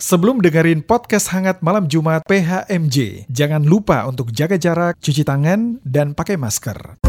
Sebelum 0.00 0.40
dengerin 0.40 0.80
podcast 0.80 1.28
hangat 1.28 1.60
malam 1.60 1.84
Jumat 1.84 2.24
PHMJ, 2.24 3.28
jangan 3.28 3.60
lupa 3.60 4.08
untuk 4.08 4.32
jaga 4.32 4.56
jarak, 4.56 4.96
cuci 4.96 5.28
tangan, 5.28 5.76
dan 5.84 6.16
pakai 6.16 6.40
masker. 6.40 7.04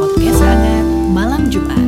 Podcast 0.00 0.40
hangat 0.40 0.86
malam 1.12 1.52
Jumat. 1.52 1.84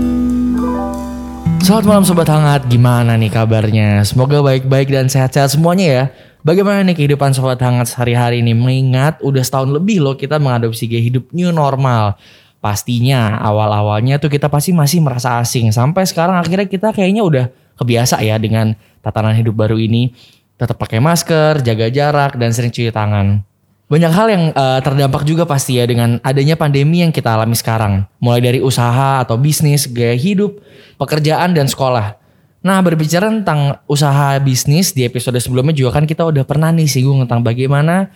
Selamat 1.65 1.85
malam 1.89 2.05
Sobat 2.05 2.29
Hangat, 2.29 2.69
gimana 2.69 3.17
nih 3.17 3.33
kabarnya? 3.33 4.05
Semoga 4.05 4.45
baik-baik 4.45 4.93
dan 4.93 5.09
sehat-sehat 5.09 5.57
semuanya 5.57 5.87
ya. 5.89 6.05
Bagaimana 6.45 6.85
nih 6.85 7.01
kehidupan 7.01 7.33
Sobat 7.33 7.65
Hangat 7.65 7.97
sehari-hari 7.97 8.45
ini? 8.45 8.53
Mengingat 8.53 9.25
udah 9.25 9.41
setahun 9.41 9.73
lebih 9.73 10.05
loh 10.05 10.21
kita 10.21 10.37
mengadopsi 10.37 10.85
gaya 10.85 11.01
hidup 11.01 11.33
new 11.33 11.49
normal. 11.49 12.21
Pastinya 12.69 13.41
awal-awalnya 13.41 14.21
tuh 14.21 14.29
kita 14.29 14.53
pasti 14.53 14.77
masih 14.77 15.01
merasa 15.01 15.41
asing. 15.41 15.73
Sampai 15.73 16.05
sekarang 16.05 16.37
akhirnya 16.37 16.69
kita 16.69 16.93
kayaknya 16.93 17.25
udah 17.25 17.45
kebiasa 17.81 18.21
ya 18.21 18.37
dengan 18.37 18.77
tatanan 19.01 19.33
hidup 19.33 19.57
baru 19.57 19.81
ini. 19.81 20.13
Tetap 20.61 20.77
pakai 20.77 21.01
masker, 21.01 21.65
jaga 21.65 21.89
jarak, 21.89 22.37
dan 22.37 22.53
sering 22.53 22.69
cuci 22.69 22.93
tangan. 22.93 23.41
Banyak 23.89 24.13
hal 24.13 24.27
yang 24.29 24.45
eh, 24.53 24.81
terdampak 24.85 25.25
juga 25.25 25.49
pasti 25.49 25.81
ya 25.81 25.89
dengan 25.89 26.21
adanya 26.21 26.61
pandemi 26.61 27.01
yang 27.01 27.09
kita 27.09 27.41
alami 27.41 27.57
sekarang. 27.57 28.05
Mulai 28.21 28.45
dari 28.45 28.61
usaha 28.61 29.25
atau 29.25 29.41
bisnis, 29.41 29.89
gaya 29.89 30.13
hidup, 30.13 30.61
pekerjaan 31.01 31.57
dan 31.57 31.73
sekolah. 31.73 32.21
Nah 32.61 32.85
berbicara 32.85 33.33
tentang 33.33 33.81
usaha 33.89 34.37
bisnis 34.45 34.93
di 34.93 35.09
episode 35.09 35.41
sebelumnya 35.41 35.73
juga 35.73 35.97
kan 35.97 36.05
kita 36.05 36.21
udah 36.21 36.45
pernah 36.45 36.69
nih 36.69 36.85
singgung 36.85 37.25
tentang 37.25 37.41
bagaimana 37.41 38.13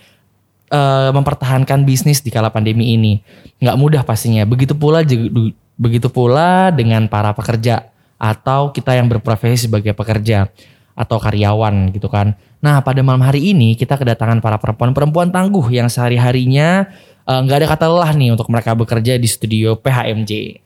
eh, 0.73 1.09
mempertahankan 1.13 1.85
bisnis 1.85 2.25
di 2.25 2.33
kala 2.33 2.49
pandemi 2.49 2.97
ini. 2.97 3.21
Nggak 3.61 3.77
mudah 3.77 4.01
pastinya. 4.01 4.41
Begitu 4.49 4.73
pula 4.73 5.05
begitu 5.77 6.09
pula 6.09 6.73
dengan 6.73 7.05
para 7.05 7.33
pekerja 7.37 7.93
atau 8.17 8.73
kita 8.73 8.97
yang 8.97 9.05
berprofesi 9.05 9.69
sebagai 9.69 9.93
pekerja 9.93 10.49
atau 10.97 11.17
karyawan 11.21 11.93
gitu 11.93 12.09
kan. 12.09 12.33
Nah 12.63 12.81
pada 12.81 13.01
malam 13.05 13.21
hari 13.21 13.53
ini 13.53 13.77
kita 13.77 13.97
kedatangan 13.97 14.41
para 14.41 14.57
perempuan-perempuan 14.57 15.29
tangguh 15.29 15.65
yang 15.69 15.89
sehari-harinya 15.89 16.89
eh, 17.29 17.39
nggak 17.45 17.57
ada 17.61 17.67
kata 17.77 17.85
lelah 17.87 18.11
nih 18.17 18.33
untuk 18.33 18.49
mereka 18.49 18.73
bekerja 18.73 19.21
di 19.21 19.29
studio 19.29 19.77
PHMJ. 19.77 20.61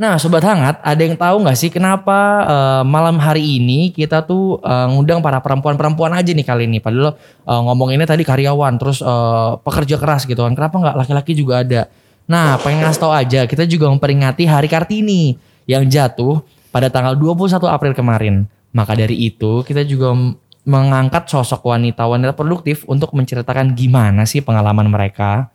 Nah 0.00 0.16
Sobat 0.16 0.40
Hangat 0.40 0.80
ada 0.80 0.96
yang 1.04 1.12
tahu 1.12 1.44
nggak 1.44 1.58
sih 1.60 1.68
kenapa 1.68 2.16
eh, 2.48 2.82
malam 2.88 3.20
hari 3.20 3.60
ini 3.60 3.92
kita 3.92 4.24
tuh 4.24 4.56
eh, 4.64 4.86
ngundang 4.88 5.20
para 5.20 5.44
perempuan-perempuan 5.44 6.16
aja 6.16 6.32
nih 6.32 6.40
kali 6.40 6.64
ini. 6.64 6.80
Padahal 6.80 7.20
eh, 7.20 7.60
ngomonginnya 7.68 8.08
tadi 8.08 8.24
karyawan 8.24 8.80
terus 8.80 9.04
eh, 9.04 9.50
pekerja 9.60 10.00
keras 10.00 10.24
gitu 10.24 10.40
kan. 10.40 10.56
Kenapa 10.56 10.80
nggak 10.80 10.96
laki-laki 11.04 11.36
juga 11.36 11.60
ada? 11.60 11.92
Nah 12.32 12.56
pengen 12.64 12.80
ngasih 12.80 13.00
tahu 13.04 13.12
aja 13.12 13.40
kita 13.44 13.68
juga 13.68 13.92
memperingati 13.92 14.48
Hari 14.48 14.72
Kartini 14.72 15.36
yang 15.68 15.84
jatuh 15.84 16.40
pada 16.72 16.88
tanggal 16.88 17.12
21 17.20 17.60
April 17.68 17.92
kemarin. 17.92 18.48
Maka 18.72 18.96
dari 18.96 19.20
itu 19.20 19.60
kita 19.68 19.84
juga 19.84 20.16
mengangkat 20.64 21.28
sosok 21.28 21.60
wanita-wanita 21.76 22.32
produktif 22.32 22.88
untuk 22.88 23.12
menceritakan 23.12 23.76
gimana 23.76 24.24
sih 24.24 24.40
pengalaman 24.40 24.88
mereka. 24.88 25.52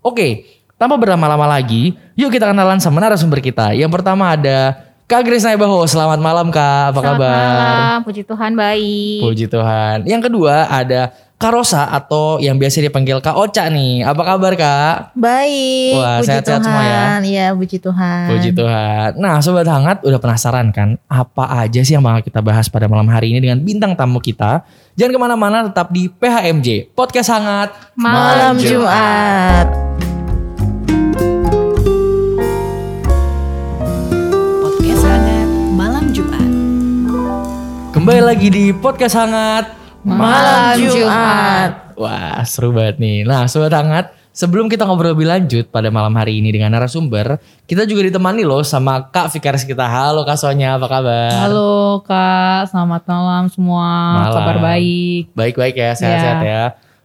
Oke, 0.00 0.61
tanpa 0.82 0.98
berlama-lama 0.98 1.46
lagi, 1.46 1.94
yuk 2.18 2.34
kita 2.34 2.50
kenalan 2.50 2.82
sama 2.82 2.98
narasumber 2.98 3.38
kita. 3.38 3.70
Yang 3.70 3.94
pertama 3.94 4.34
ada 4.34 4.82
Kak 5.06 5.22
Grace 5.22 5.46
Naibaho. 5.46 5.86
Selamat 5.86 6.18
malam 6.18 6.50
Kak, 6.50 6.90
apa 6.90 6.98
Selamat 6.98 7.22
kabar? 7.22 7.38
malam, 7.54 7.98
puji 8.02 8.22
Tuhan 8.26 8.50
baik. 8.58 9.20
Puji 9.22 9.46
Tuhan. 9.46 9.96
Yang 10.10 10.22
kedua 10.26 10.66
ada 10.66 11.14
Kak 11.38 11.54
Rosa 11.54 11.86
atau 11.86 12.42
yang 12.42 12.58
biasa 12.58 12.82
dipanggil 12.82 13.22
Kak 13.22 13.38
Oca 13.38 13.70
nih. 13.70 14.02
Apa 14.02 14.22
kabar 14.26 14.58
Kak? 14.58 15.14
Baik, 15.14 16.02
Wah, 16.02 16.18
puji 16.18 16.26
sehat-sehat 16.26 16.58
Tuhan. 16.58 16.66
semua 16.66 16.82
ya? 16.82 17.02
Iya, 17.22 17.46
puji 17.54 17.76
Tuhan. 17.78 18.26
Puji 18.34 18.50
Tuhan. 18.50 19.08
Nah, 19.22 19.38
sobat 19.38 19.70
hangat 19.70 20.02
udah 20.02 20.18
penasaran 20.18 20.74
kan 20.74 20.98
apa 21.06 21.62
aja 21.62 21.78
sih 21.86 21.94
yang 21.94 22.02
bakal 22.02 22.26
kita 22.26 22.42
bahas 22.42 22.66
pada 22.66 22.90
malam 22.90 23.06
hari 23.06 23.30
ini 23.30 23.38
dengan 23.38 23.62
bintang 23.62 23.94
tamu 23.94 24.18
kita? 24.18 24.66
Jangan 24.98 25.14
ke 25.14 25.20
mana-mana, 25.22 25.58
tetap 25.70 25.94
di 25.94 26.10
PHMJ 26.10 26.90
Podcast 26.98 27.30
Hangat 27.30 27.70
Malam 27.94 28.58
Jumat. 28.58 29.66
Podcast 29.70 30.11
Kembali 38.02 38.34
lagi 38.34 38.50
di 38.50 38.74
Podcast 38.74 39.14
Hangat 39.14 39.78
Malam 40.02 40.74
Jumat. 40.74 41.94
Wah, 41.94 42.42
seru 42.42 42.74
banget 42.74 42.98
nih. 42.98 43.22
Nah, 43.22 43.46
sobat 43.46 43.70
hangat, 43.70 44.10
sebelum 44.34 44.66
kita 44.66 44.90
ngobrol 44.90 45.14
lebih 45.14 45.30
lanjut 45.30 45.70
pada 45.70 45.86
malam 45.86 46.10
hari 46.18 46.42
ini 46.42 46.50
dengan 46.50 46.74
narasumber, 46.74 47.38
kita 47.62 47.86
juga 47.86 48.02
ditemani 48.02 48.42
loh 48.42 48.66
sama 48.66 49.06
Kak 49.06 49.30
Vikaris 49.30 49.62
kita. 49.62 49.86
Halo 49.86 50.26
Kak 50.26 50.34
Sonya, 50.34 50.82
apa 50.82 50.90
kabar? 50.90 51.46
Halo 51.46 52.02
Kak, 52.02 52.74
selamat 52.74 53.06
malam 53.06 53.44
semua. 53.46 53.86
Malam. 54.18 54.34
Kabar 54.34 54.56
baik. 54.58 55.22
Baik-baik 55.38 55.74
ya, 55.78 55.94
sehat-sehat 55.94 56.42
ya. 56.42 56.62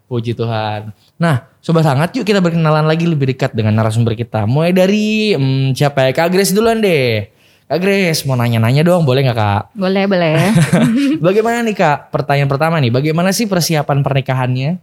Puji 0.10 0.34
Tuhan. 0.34 0.98
Nah, 1.22 1.46
sobat 1.62 1.86
hangat, 1.86 2.10
yuk 2.18 2.26
kita 2.26 2.42
berkenalan 2.42 2.90
lagi 2.90 3.06
lebih 3.06 3.38
dekat 3.38 3.54
dengan 3.54 3.78
narasumber 3.78 4.18
kita. 4.18 4.50
Mulai 4.50 4.74
dari 4.74 5.38
hmm, 5.38 5.78
siapa 5.78 6.10
ya? 6.10 6.26
Kak 6.26 6.34
Grace 6.34 6.58
duluan 6.58 6.82
deh. 6.82 7.37
Kak 7.68 7.84
Grace, 7.84 8.24
mau 8.24 8.40
nanya-nanya 8.40 8.80
dong, 8.80 9.04
boleh 9.04 9.28
nggak 9.28 9.36
Kak? 9.36 9.62
Boleh, 9.76 10.08
boleh. 10.08 10.40
Bagaimana 11.20 11.60
nih 11.60 11.76
Kak? 11.76 12.16
Pertanyaan 12.16 12.48
pertama 12.48 12.80
nih, 12.80 12.88
bagaimana 12.88 13.36
sih 13.36 13.44
persiapan 13.44 14.00
pernikahannya? 14.00 14.80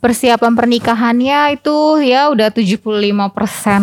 Persiapan 0.00 0.56
pernikahannya 0.56 1.60
itu 1.60 1.76
ya 2.00 2.32
udah 2.32 2.48
75% 2.48 3.20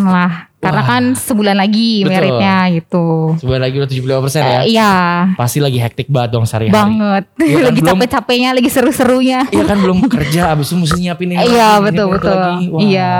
lah. 0.02 0.50
Karena 0.58 0.82
Wah. 0.82 0.88
kan 0.88 1.02
sebulan 1.14 1.54
lagi 1.54 2.02
Betul. 2.02 2.10
meritnya 2.10 2.56
gitu. 2.74 3.06
Sebentar 3.38 3.62
lagi 3.62 3.76
udah 3.78 3.90
75% 3.92 4.42
ya. 4.42 4.58
Eh, 4.58 4.62
iya, 4.72 4.92
Pasti 5.36 5.58
lagi 5.62 5.78
hektik 5.78 6.10
banget 6.10 6.34
dong 6.34 6.42
sehari-hari. 6.42 6.74
banget. 6.74 7.24
Iya 7.38 7.54
kan, 7.54 7.64
lagi 7.70 7.80
belum- 7.80 7.90
capek-capeknya, 7.94 8.50
lagi 8.50 8.66
seru-serunya. 8.66 9.40
Iya 9.46 9.62
kan 9.62 9.78
belum 9.78 9.98
kerja, 10.10 10.50
abis 10.50 10.74
itu 10.74 10.82
mesti 10.82 10.98
nyiapin 10.98 11.30
ini. 11.30 11.38
Iya, 11.38 11.78
betul, 11.78 12.10
betul. 12.10 12.34
lagi. 12.34 12.66
Wah. 12.66 12.80
Iya. 12.82 13.14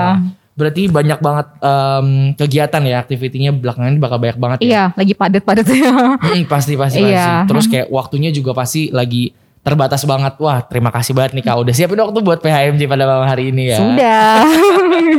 Berarti 0.55 0.87
banyak 0.87 1.19
banget 1.19 1.47
em, 1.59 2.07
kegiatan 2.31 2.79
ya, 2.79 3.03
aktivitinya 3.03 3.51
belakangan 3.51 3.91
ini 3.91 3.99
bakal 3.99 4.17
banyak 4.17 4.39
banget 4.39 4.57
ya. 4.63 4.65
Iya, 4.65 4.83
lagi 4.95 5.13
padat-padat 5.13 5.67
ya. 5.67 5.91
Hmm, 6.15 6.43
pasti 6.47 6.79
pasti 6.79 7.03
pasti. 7.03 7.11
Iya. 7.11 7.43
Terus 7.43 7.67
kayak 7.67 7.91
waktunya 7.91 8.31
juga 8.31 8.55
pasti 8.55 8.87
lagi 8.87 9.35
terbatas 9.59 10.07
banget. 10.07 10.39
Wah, 10.39 10.63
terima 10.63 10.95
kasih 10.95 11.11
banget 11.11 11.35
nih 11.35 11.43
Kak 11.43 11.59
udah 11.59 11.73
siapin 11.75 11.99
waktu 11.99 12.19
buat 12.23 12.39
PHMJ 12.39 12.87
pada 12.87 13.03
malam 13.03 13.27
hari 13.27 13.51
ini 13.51 13.75
ya. 13.75 13.77
Sudah. 13.83 14.47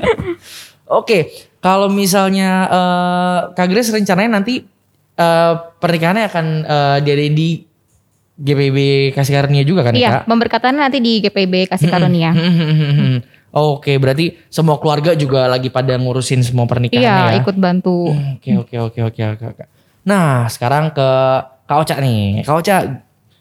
Oke, 1.02 1.34
kalau 1.58 1.90
misalnya 1.90 2.50
eh, 2.66 3.38
Kak 3.52 3.66
Grace 3.68 3.92
rencananya 3.92 4.40
nanti 4.40 4.64
eh, 5.16 5.52
pernikahannya 5.76 6.24
akan 6.30 6.46
eh, 6.64 6.96
diadain 7.04 7.34
di 7.34 7.48
GPB 8.36 8.76
Kasih 9.12 9.32
Karunia 9.32 9.64
juga 9.64 9.80
kan 9.80 9.92
ya 9.92 10.00
Iya, 10.00 10.10
Kak? 10.20 10.22
pemberkatannya 10.28 10.80
nanti 10.80 10.98
di 11.00 11.20
GPB 11.20 11.68
Kasih 11.68 11.88
Karunia. 11.88 12.32
Oke, 13.56 13.96
berarti 13.96 14.36
semua 14.46 14.76
keluarga 14.76 15.16
juga 15.16 15.48
lagi 15.48 15.72
pada 15.72 15.96
ngurusin 15.96 16.44
semua 16.44 16.68
pernikahannya 16.68 17.00
Iya, 17.00 17.32
ya. 17.32 17.40
ikut 17.40 17.56
bantu. 17.56 18.12
Oke 18.36 18.52
oke 18.54 18.76
oke 18.76 19.00
oke 19.02 19.22
oke. 19.48 19.64
Nah 20.04 20.44
sekarang 20.46 20.92
ke 20.92 21.08
Kak 21.64 21.78
Oca 21.80 21.96
nih. 21.96 22.44
Kak 22.44 22.52
Oca, 22.54 22.76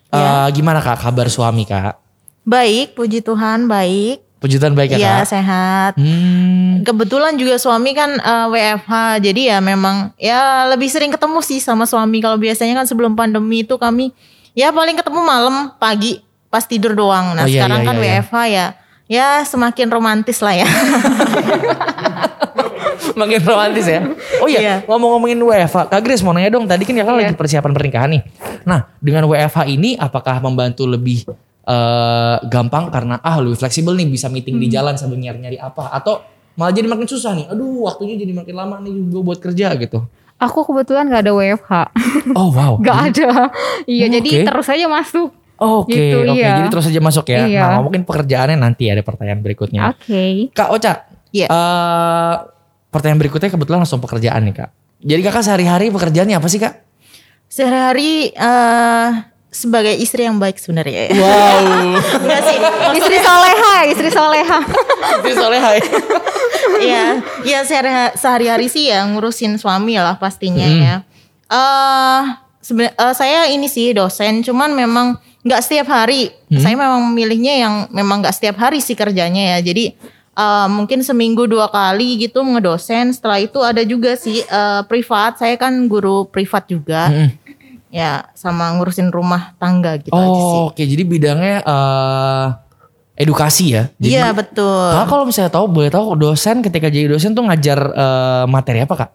eh, 0.10 0.48
gimana 0.50 0.80
Kak 0.80 0.98
kabar 1.00 1.28
suami 1.28 1.64
Kak? 1.64 2.00
Baik, 2.42 2.96
puji 2.96 3.20
Tuhan 3.20 3.68
baik. 3.68 4.24
Pujutan 4.36 4.72
baik 4.72 4.94
ya 4.94 4.98
Iya, 4.98 5.16
Kak? 5.18 5.28
sehat. 5.28 5.92
Hmm, 5.98 6.80
Kebetulan 6.82 7.34
juga 7.34 7.58
suami 7.58 7.92
kan 7.92 8.14
eh, 8.14 8.48
WFH, 8.48 8.92
jadi 9.20 9.42
ya 9.52 9.58
memang 9.60 10.16
ya 10.16 10.64
lebih 10.66 10.88
sering 10.88 11.10
ketemu 11.10 11.42
sih 11.42 11.60
sama 11.60 11.84
suami. 11.84 12.18
Kalau 12.20 12.38
biasanya 12.38 12.72
kan 12.74 12.86
sebelum 12.86 13.14
pandemi 13.14 13.62
itu 13.62 13.76
kami 13.76 14.16
ya 14.54 14.70
paling 14.70 14.96
ketemu 14.96 15.20
malam, 15.20 15.56
pagi 15.76 16.24
pas 16.48 16.64
tidur 16.64 16.94
doang. 16.94 17.34
Nah 17.34 17.44
Oh, 17.44 17.50
iya, 17.50 17.60
sekarang 17.60 17.80
iya, 17.82 17.86
kan 17.86 17.96
iya, 17.96 18.02
iya. 18.02 18.14
WFH 18.22 18.36
ya, 18.48 18.66
ya 19.06 19.42
semakin 19.42 19.88
romantis 19.88 20.40
lah 20.40 20.56
ya. 20.56 20.68
makin 23.16 23.42
romantis 23.42 23.86
ya. 23.86 24.02
Oh 24.40 24.48
iya, 24.48 24.60
Iya. 24.60 24.76
ngomong-ngomongin 24.86 25.40
WFH, 25.40 25.88
Kak 25.88 26.02
Grace 26.02 26.22
mau 26.22 26.32
nanya 26.32 26.50
dong. 26.50 26.66
Tadi 26.66 26.84
kan 26.84 26.94
ya 26.94 27.04
kan 27.04 27.16
lagi 27.16 27.32
persiapan 27.34 27.72
pernikahan 27.72 28.10
nih. 28.12 28.22
Nah 28.64 28.92
dengan 29.00 29.26
WFH 29.26 29.68
ini 29.68 29.96
apakah 29.96 30.40
membantu 30.40 30.84
lebih 30.86 31.24
eh, 31.64 32.38
gampang 32.46 32.90
karena 32.90 33.18
ah 33.20 33.38
lebih 33.38 33.56
fleksibel 33.56 33.94
nih 33.94 34.08
bisa 34.08 34.28
meeting 34.28 34.58
di 34.58 34.68
jalan 34.68 34.96
sambil 34.96 35.16
nyari-nyari 35.16 35.56
apa? 35.56 35.92
Atau 35.92 36.22
malah 36.56 36.72
jadi 36.72 36.86
makin 36.86 37.08
susah 37.08 37.34
nih? 37.34 37.46
Aduh 37.48 37.86
waktunya 37.86 38.16
jadi 38.16 38.32
makin 38.32 38.56
lama 38.56 38.76
nih 38.80 38.92
gue 38.92 39.22
buat 39.22 39.40
kerja 39.40 39.72
gitu. 39.76 40.04
Aku 40.36 40.68
kebetulan 40.68 41.08
gak 41.08 41.24
ada 41.24 41.32
WFH. 41.32 41.72
Oh 42.36 42.52
wow. 42.52 42.76
Gak 42.84 43.16
ada. 43.16 43.48
Iya, 43.88 44.06
Oh, 44.06 44.14
jadi 44.20 44.30
oke. 44.36 44.44
terus 44.44 44.68
aja 44.68 44.86
masuk. 44.86 45.32
Oke, 45.56 45.96
Gitu, 45.96 46.18
oke. 46.22 46.36
iya. 46.36 46.58
Jadi 46.58 46.68
terus 46.68 46.86
aja 46.86 47.00
masuk 47.00 47.26
ya. 47.26 47.46
Iya. 47.46 47.62
Nah, 47.70 47.82
mungkin 47.82 48.04
pekerjaannya 48.04 48.56
nanti 48.56 48.88
ada 48.88 49.00
pertanyaan 49.00 49.40
berikutnya. 49.40 49.90
Oke. 49.90 50.52
Kak 50.52 50.70
Oca, 50.70 50.94
Iya. 51.30 51.48
eh, 51.48 52.34
pertanyaan 52.90 53.20
berikutnya 53.20 53.50
kebetulan 53.50 53.80
langsung 53.80 54.00
pekerjaan 54.00 54.44
nih 54.44 54.56
kak. 54.58 54.70
Jadi 55.00 55.22
kakak 55.22 55.44
sehari-hari 55.44 55.88
pekerjaannya 55.90 56.36
apa 56.36 56.48
sih 56.48 56.58
kak? 56.58 56.74
Sehari-hari 57.46 58.30
eh, 58.30 59.08
sebagai 59.48 59.94
istri 59.94 60.24
yang 60.24 60.36
baik 60.36 60.56
sebenarnya 60.56 61.08
ya. 61.08 61.16
Wow. 61.16 61.96
Enggak 62.24 62.42
sih. 62.44 62.58
Istri 62.96 63.18
soleha, 63.18 63.74
istri 63.86 64.10
soleha. 64.10 64.60
Itu 65.22 65.32
soalnya 65.34 65.62
hai. 65.64 65.80
Iya, 66.76 67.24
ya 67.46 67.60
sehari- 67.64 68.14
sehari-hari 68.14 68.68
sih 68.68 68.90
ya 68.90 69.06
ngurusin 69.06 69.56
suami 69.56 69.96
lah 69.96 70.18
pastinya 70.18 70.66
Hmm. 70.66 70.82
ya. 70.82 70.96
Eh 71.48 72.22
seben- 72.66 72.90
eh, 72.90 73.14
saya 73.14 73.46
ini 73.48 73.70
sih 73.70 73.94
dosen, 73.94 74.42
cuman 74.42 74.74
memang 74.74 75.08
nggak 75.46 75.62
setiap 75.62 75.86
hari. 75.88 76.34
Saya 76.50 76.74
memang 76.74 77.06
memilihnya 77.06 77.54
yang 77.62 77.74
memang 77.94 78.26
nggak 78.26 78.34
setiap 78.34 78.58
hari 78.58 78.82
sih 78.82 78.98
kerjanya 78.98 79.54
ya. 79.54 79.58
Jadi 79.62 79.94
eh, 80.34 80.68
mungkin 80.68 81.06
seminggu 81.06 81.46
dua 81.46 81.70
kali 81.70 82.18
gitu 82.18 82.42
ngedosen. 82.42 83.14
Setelah 83.14 83.38
itu 83.38 83.62
ada 83.62 83.86
juga 83.86 84.18
sih 84.18 84.42
eh, 84.42 84.82
privat. 84.90 85.38
Saya 85.38 85.54
kan 85.56 85.86
guru 85.86 86.26
privat 86.26 86.66
juga. 86.66 87.14
Ya 87.94 88.28
sama 88.34 88.76
ngurusin 88.76 89.08
rumah 89.08 89.54
tangga 89.56 89.96
gitu 89.96 90.12
aja 90.12 90.26
sih. 90.26 90.58
Oh, 90.58 90.68
oke. 90.68 90.82
Jadi 90.82 91.04
bidangnya 91.06 91.62
eh, 91.62 92.46
edukasi 93.16 93.66
ya. 93.72 93.88
Iya 93.98 94.34
betul. 94.34 94.92
Kakak 94.92 95.08
kalau 95.08 95.24
misalnya 95.24 95.52
tahu 95.54 95.66
boleh 95.70 95.88
tahu 95.88 96.18
dosen 96.18 96.60
ketika 96.60 96.90
jadi 96.90 97.08
dosen 97.08 97.32
tuh 97.32 97.46
ngajar 97.46 97.80
eh, 97.94 98.44
materi 98.50 98.84
apa 98.84 98.96
kak? 98.98 99.10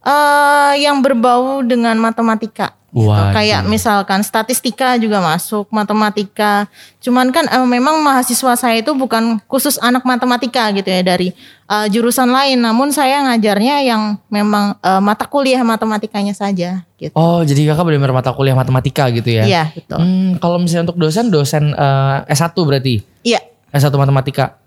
Eh 0.00 0.72
yang 0.80 1.04
berbau 1.04 1.60
dengan 1.60 1.96
matematika. 2.00 2.72
gitu. 2.90 3.06
Waduh. 3.06 3.30
Kayak 3.30 3.70
misalkan 3.70 4.26
statistika 4.26 4.98
juga 4.98 5.22
masuk, 5.22 5.70
matematika. 5.70 6.66
Cuman 6.98 7.30
kan 7.30 7.46
eh, 7.46 7.62
memang 7.68 8.02
mahasiswa 8.02 8.58
saya 8.58 8.82
itu 8.82 8.90
bukan 8.98 9.38
khusus 9.46 9.78
anak 9.78 10.02
matematika 10.02 10.66
gitu 10.74 10.90
ya 10.90 11.04
dari 11.06 11.30
eh, 11.70 11.86
jurusan 11.86 12.32
lain. 12.34 12.58
Namun 12.58 12.90
saya 12.90 13.22
ngajarnya 13.30 13.86
yang 13.86 14.18
memang 14.26 14.74
eh, 14.82 14.98
mata 15.04 15.28
kuliah 15.30 15.62
matematikanya 15.62 16.34
saja 16.34 16.82
gitu. 16.98 17.14
Oh 17.14 17.46
jadi 17.46 17.70
kakak 17.70 17.86
benar-benar 17.86 18.16
mata 18.16 18.34
kuliah 18.34 18.58
matematika 18.58 19.06
gitu 19.14 19.30
ya? 19.30 19.44
Iya, 19.46 19.64
betul. 19.70 19.98
Hmm, 20.02 20.30
kalau 20.42 20.58
misalnya 20.58 20.90
untuk 20.90 20.98
dosen, 20.98 21.30
dosen 21.30 21.64
eh, 21.70 22.16
S1 22.34 22.56
berarti? 22.58 23.06
Iya. 23.22 23.38
S1 23.70 23.94
matematika? 23.94 24.58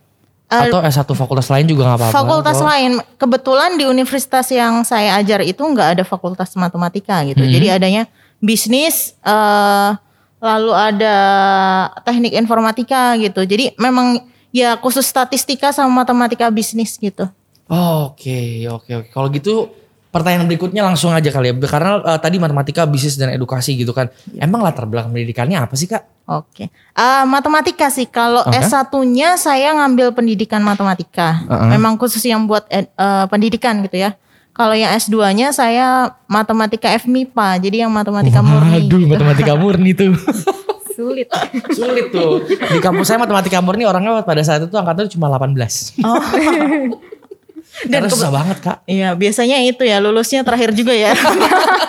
Atau 0.50 0.80
S1 0.86 1.10
fakultas 1.18 1.48
lain 1.50 1.66
juga 1.66 1.88
nggak 1.88 1.98
apa-apa? 1.98 2.14
Fakultas 2.14 2.58
Oh. 2.62 2.68
lain, 2.68 2.92
kebetulan 3.18 3.74
di 3.80 3.86
universitas 3.90 4.46
yang 4.54 4.86
saya 4.86 5.18
ajar 5.18 5.42
itu 5.42 5.62
nggak 5.64 5.98
ada 5.98 6.04
fakultas 6.06 6.54
matematika 6.54 7.26
gitu. 7.26 7.42
Hmm. 7.42 7.50
Jadi 7.50 7.68
adanya 7.74 8.04
bisnis, 8.38 9.18
eh, 9.26 9.90
lalu 10.44 10.72
ada 10.76 11.16
teknik 12.04 12.36
informatika 12.36 13.16
gitu. 13.18 13.42
Jadi 13.48 13.74
memang 13.80 14.22
ya 14.54 14.78
khusus 14.78 15.08
statistika 15.08 15.74
sama 15.74 16.04
matematika 16.04 16.52
bisnis 16.54 17.00
gitu. 17.00 17.26
Oh, 17.72 18.14
Oke, 18.14 18.68
oke, 18.70 18.92
oke. 18.94 19.10
Kalau 19.10 19.32
gitu 19.32 19.72
pertanyaan 20.14 20.46
berikutnya 20.46 20.86
langsung 20.86 21.10
aja 21.10 21.26
kali 21.28 21.50
ya. 21.50 21.56
Karena 21.66 21.98
eh, 22.06 22.20
tadi 22.22 22.38
matematika, 22.38 22.86
bisnis 22.86 23.18
dan 23.18 23.34
edukasi 23.34 23.74
gitu 23.74 23.92
kan. 23.92 24.14
Emang 24.38 24.62
latar 24.62 24.86
belakang 24.86 25.10
pendidikannya 25.10 25.58
apa 25.58 25.74
sih 25.74 25.90
kak? 25.90 26.06
Oke, 26.24 26.70
Eh, 26.72 27.24
matematika 27.26 27.90
sih. 27.90 28.06
Kalau 28.06 28.46
Oke. 28.46 28.56
S1-nya 28.56 29.36
saya 29.36 29.74
ngambil 29.76 30.14
pendidikan 30.14 30.62
matematika. 30.62 31.42
Uh-uh. 31.50 31.68
Memang 31.68 31.98
khusus 31.98 32.22
yang 32.24 32.46
buat 32.46 32.64
ed- 32.70 32.94
eh, 32.94 33.26
pendidikan 33.28 33.82
gitu 33.82 33.98
ya. 33.98 34.14
Kalau 34.54 34.78
yang 34.78 34.94
S2-nya 34.94 35.50
saya 35.50 36.14
matematika 36.30 36.86
FMIPA. 36.94 37.58
Jadi 37.58 37.82
yang 37.82 37.90
matematika 37.90 38.46
murni. 38.46 38.86
Waduh, 38.86 39.00
gitu. 39.02 39.10
matematika 39.10 39.54
murni 39.58 39.92
tuh. 39.98 40.14
Sulit. 40.94 41.26
Sulit 41.74 42.14
tuh. 42.14 42.46
Di 42.46 42.78
kampus 42.78 43.10
saya 43.10 43.18
matematika 43.18 43.58
murni 43.66 43.82
orangnya 43.82 44.22
pada 44.22 44.46
saat 44.46 44.62
itu 44.62 44.78
angkatan 44.78 45.10
cuma 45.10 45.26
18. 45.26 46.06
Oh. 46.06 46.22
Dan 47.90 48.06
susah 48.08 48.30
banget 48.30 48.58
kak. 48.62 48.78
Iya, 48.86 49.18
biasanya 49.18 49.58
itu 49.66 49.84
ya 49.84 49.98
lulusnya 49.98 50.46
terakhir 50.46 50.72
juga 50.78 50.94
ya. 50.94 51.12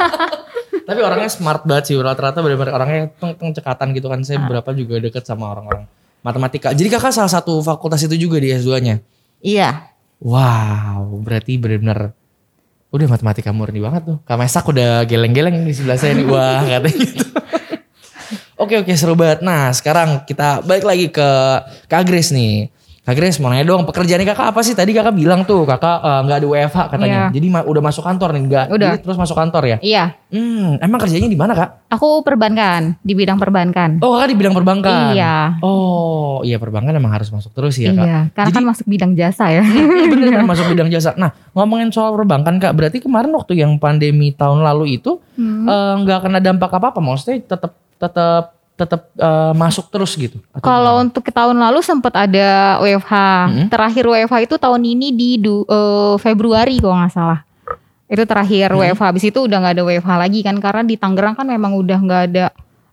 Tapi 0.88 1.00
orangnya 1.00 1.30
smart 1.32 1.64
banget 1.64 1.92
sih. 1.92 1.96
Rata-rata 1.96 2.40
benar-benar 2.44 2.76
orangnya 2.76 3.02
teng, 3.16 3.36
teng 3.36 3.50
cekatan 3.52 3.92
gitu 3.96 4.08
kan. 4.08 4.20
Saya 4.24 4.40
beberapa 4.44 4.72
juga 4.72 5.00
deket 5.00 5.24
sama 5.24 5.52
orang-orang 5.52 5.84
matematika. 6.24 6.72
Jadi 6.72 6.88
kakak 6.88 7.12
salah 7.12 7.32
satu 7.32 7.60
fakultas 7.60 8.00
itu 8.04 8.16
juga 8.16 8.40
di 8.40 8.52
S2-nya? 8.52 9.00
iya. 9.44 9.92
Wow, 10.24 11.20
berarti 11.20 11.60
benar-benar 11.60 12.16
udah 12.88 13.06
matematika 13.10 13.52
murni 13.52 13.82
banget 13.82 14.08
tuh. 14.08 14.16
Kak 14.24 14.40
Mesak 14.40 14.64
udah 14.64 15.04
geleng-geleng 15.04 15.68
di 15.68 15.74
sebelah 15.76 16.00
saya 16.00 16.16
nih. 16.16 16.24
Wah, 16.24 16.64
katanya 16.70 16.96
gitu. 16.96 17.26
Oke 18.54 18.80
oke 18.80 18.94
seru 18.94 19.18
banget. 19.18 19.42
Nah 19.42 19.74
sekarang 19.74 20.22
kita 20.24 20.62
balik 20.62 20.86
lagi 20.86 21.10
ke 21.10 21.28
Kak 21.90 22.06
Grace 22.06 22.30
nih. 22.30 22.70
Kak 23.04 23.12
Grace 23.14 23.36
mau 23.36 23.52
nanya 23.52 23.68
dong 23.68 23.84
pekerjaannya 23.84 24.24
kakak 24.24 24.48
apa 24.48 24.60
sih? 24.60 24.72
Tadi 24.72 24.90
kakak 24.90 25.12
bilang 25.12 25.44
tuh 25.44 25.62
kakak 25.62 26.00
eh, 26.00 26.20
nggak 26.24 26.36
ada 26.36 26.46
WFH 26.48 26.78
katanya. 26.88 27.20
Iya. 27.20 27.36
Jadi 27.36 27.46
ma- 27.46 27.60
udah 27.62 27.82
masuk 27.82 28.00
kantor 28.00 28.28
nih 28.32 28.42
nggak? 28.42 28.66
Udah. 28.70 28.88
Jadi 28.90 28.98
terus 28.98 29.18
masuk 29.18 29.36
kantor 29.36 29.62
ya? 29.66 29.76
Iya, 29.78 30.04
Hmm, 30.26 30.80
emang 30.80 30.98
kerjanya 30.98 31.28
di 31.28 31.36
mana 31.36 31.52
kak? 31.52 31.70
aku 31.86 32.24
perbankan 32.24 32.96
di 32.98 33.12
bidang 33.12 33.36
perbankan. 33.36 34.00
Oh 34.00 34.16
kakak 34.16 34.28
di 34.30 34.36
bidang 34.36 34.50
perbankan. 34.52 35.12
Iya. 35.12 35.60
Oh 35.60 36.40
iya 36.40 36.56
perbankan 36.56 36.90
emang 36.90 37.12
harus 37.12 37.28
masuk 37.28 37.52
terus 37.52 37.76
ya 37.76 37.92
kak. 37.92 38.02
iya, 38.02 38.20
karena 38.30 38.48
Jadi- 38.48 38.56
kan 38.56 38.64
masuk 38.66 38.86
bidang 38.88 39.12
jasa 39.12 39.44
ya. 39.50 39.60
Iya 39.62 39.84
bener 40.08 40.28
kan 40.32 40.46
masuk 40.54 40.64
bidang 40.66 40.88
jasa. 40.88 41.12
Nah 41.12 41.30
ngomongin 41.52 41.88
soal 41.90 42.10
perbankan 42.10 42.56
kak, 42.56 42.72
berarti 42.72 42.98
kemarin 42.98 43.30
waktu 43.30 43.52
yang 43.54 43.76
pandemi 43.76 44.32
tahun 44.32 44.64
lalu 44.64 44.96
itu 44.96 45.20
Hmm. 45.34 45.66
eh, 45.66 45.94
nggak 46.00 46.18
kena 46.22 46.40
dampak 46.40 46.72
apa 46.72 46.88
apa, 46.88 47.00
maksudnya 47.00 47.36
tetap 47.38 47.76
tetap 47.94 48.53
tetap 48.74 49.14
eh, 49.14 49.52
masuk 49.54 49.86
terus 49.88 50.18
gitu. 50.18 50.42
Kalau 50.58 50.98
untuk 50.98 51.22
ke 51.22 51.30
tahun 51.30 51.54
lalu 51.54 51.78
sempat 51.80 52.10
ada 52.14 52.78
WFH. 52.82 53.14
Mm-mm. 53.46 53.66
Terakhir 53.70 54.04
WFH 54.04 54.36
itu 54.50 54.54
tahun 54.58 54.82
ini 54.82 55.14
di 55.14 55.30
du- 55.38 55.62
eh, 55.64 56.14
Februari 56.18 56.82
kalau 56.82 56.98
nggak 56.98 57.14
salah. 57.14 57.40
Itu 58.10 58.26
terakhir 58.26 58.74
WFH. 58.74 59.02
Habis 59.14 59.24
itu 59.30 59.38
udah 59.46 59.58
nggak 59.62 59.74
ada 59.78 59.84
WFH 59.86 60.10
lagi 60.18 60.40
kan 60.42 60.58
karena 60.58 60.82
di 60.82 60.98
Tangerang 60.98 61.38
kan 61.38 61.46
memang 61.46 61.72
udah 61.78 61.98
nggak 62.02 62.22
ada 62.30 62.44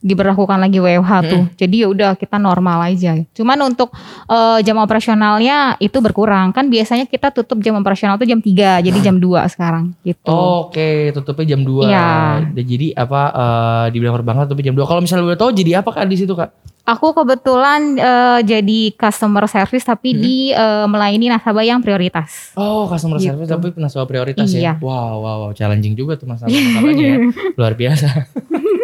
diberlakukan 0.01 0.57
lagi 0.57 0.77
WFH 0.77 1.11
tuh. 1.29 1.43
Jadi 1.55 1.75
ya 1.81 1.87
udah 1.87 2.11
kita 2.13 2.35
normal 2.35 2.89
aja. 2.89 3.21
Cuman 3.31 3.57
untuk 3.63 3.93
eh, 4.25 4.59
jam 4.61 4.75
operasionalnya 4.75 5.77
itu 5.77 5.97
berkurang. 5.97 6.49
Kan 6.51 6.67
biasanya 6.67 7.05
kita 7.05 7.29
tutup 7.29 7.61
jam 7.61 7.77
operasional 7.77 8.17
tuh 8.17 8.25
jam 8.25 8.41
3, 8.41 8.81
jadi 8.81 8.97
jam 8.99 9.15
2 9.15 9.45
sekarang 9.47 9.93
gitu. 10.01 10.25
Oh, 10.27 10.67
Oke, 10.67 11.13
tutupnya 11.13 11.53
jam 11.53 11.61
2. 11.61 11.85
Iya. 11.85 12.09
Jadi 12.51 12.91
apa 12.91 13.21
eh, 13.29 13.85
di 13.93 13.97
bidang 13.97 14.15
perbankan 14.15 14.43
tutupnya 14.45 14.73
jam 14.73 14.77
2. 14.77 14.83
Kalau 14.83 15.01
misalnya 15.01 15.23
boleh 15.23 15.39
tahu 15.39 15.51
jadi 15.53 15.71
apa 15.79 15.89
kak 15.93 16.05
di 16.05 16.17
situ 16.17 16.33
kak? 16.33 16.49
Aku 16.81 17.13
kebetulan 17.13 17.93
eh, 17.93 18.39
jadi 18.41 18.97
customer 18.97 19.45
service 19.45 19.85
tapi 19.85 20.17
di 20.17 20.49
eh, 20.49 20.85
melayani 20.89 21.29
nasabah 21.29 21.61
yang 21.61 21.77
prioritas. 21.77 22.57
Oh, 22.57 22.89
customer 22.89 23.21
Gitu. 23.21 23.29
service 23.29 23.47
tapi 23.47 23.69
nasabah 23.77 24.09
prioritas 24.09 24.49
ya. 24.49 24.59
Iya. 24.59 24.73
Wow, 24.81 25.21
wow, 25.21 25.37
wow, 25.45 25.51
challenging 25.53 25.93
juga 25.93 26.17
tuh 26.17 26.25
masalah 26.25 26.49
masalahnya 26.49 27.05
ya. 27.05 27.17
Luar 27.61 27.77
biasa. 27.77 28.09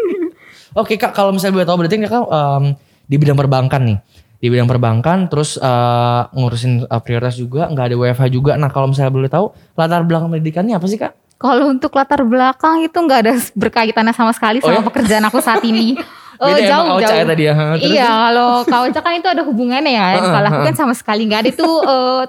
Oke 0.73 0.97
kak, 0.97 1.13
kalau 1.13 1.31
misalnya 1.31 1.61
boleh 1.61 1.67
tahu 1.67 1.77
berarti 1.79 1.95
kakak 2.01 2.23
em, 2.27 2.63
di 3.05 3.15
bidang 3.15 3.37
perbankan 3.37 3.81
nih. 3.85 3.97
Di 4.37 4.47
bidang 4.51 4.69
perbankan, 4.69 5.17
terus 5.31 5.57
eh, 5.57 6.21
ngurusin 6.33 6.85
eh, 6.85 7.01
prioritas 7.01 7.35
juga, 7.35 7.69
nggak 7.71 7.85
ada 7.89 7.95
WFH 7.97 8.23
juga. 8.29 8.51
Nah 8.59 8.69
kalau 8.69 8.91
misalnya 8.91 9.09
boleh 9.09 9.29
tahu 9.31 9.49
latar 9.73 10.03
belakang 10.03 10.29
pendidikannya 10.29 10.77
apa 10.77 10.85
sih 10.85 10.99
kak? 10.99 11.13
Kalau 11.37 11.69
untuk 11.69 11.93
latar 11.93 12.25
belakang 12.25 12.81
itu 12.81 12.97
nggak 12.97 13.19
ada 13.21 13.33
berkaitannya 13.53 14.09
sama 14.09 14.33
sekali 14.33 14.57
Oh 14.57 14.69
sama 14.69 14.81
ya? 14.81 14.85
pekerjaan 14.85 15.23
aku 15.25 15.37
saat 15.37 15.61
ini. 15.61 15.93
Beda 16.37 16.61
ya, 16.61 16.69
jauh 16.69 17.01
jauh. 17.01 17.17
ya 17.17 17.25
tadi 17.25 17.43
ya. 17.49 17.53
Terus, 17.57 17.93
iya, 17.97 18.09
kalau 18.29 18.51
Kauca 18.61 18.99
kan 19.01 19.13
itu 19.17 19.25
ada 19.25 19.41
hubungannya 19.41 19.89
ya. 19.89 20.21
Kalau 20.21 20.47
aku 20.53 20.61
kan 20.69 20.75
sama 20.77 20.93
sekali 20.93 21.25
nggak 21.25 21.41
ada 21.41 21.49
itu 21.49 21.65
eh, 21.65 22.23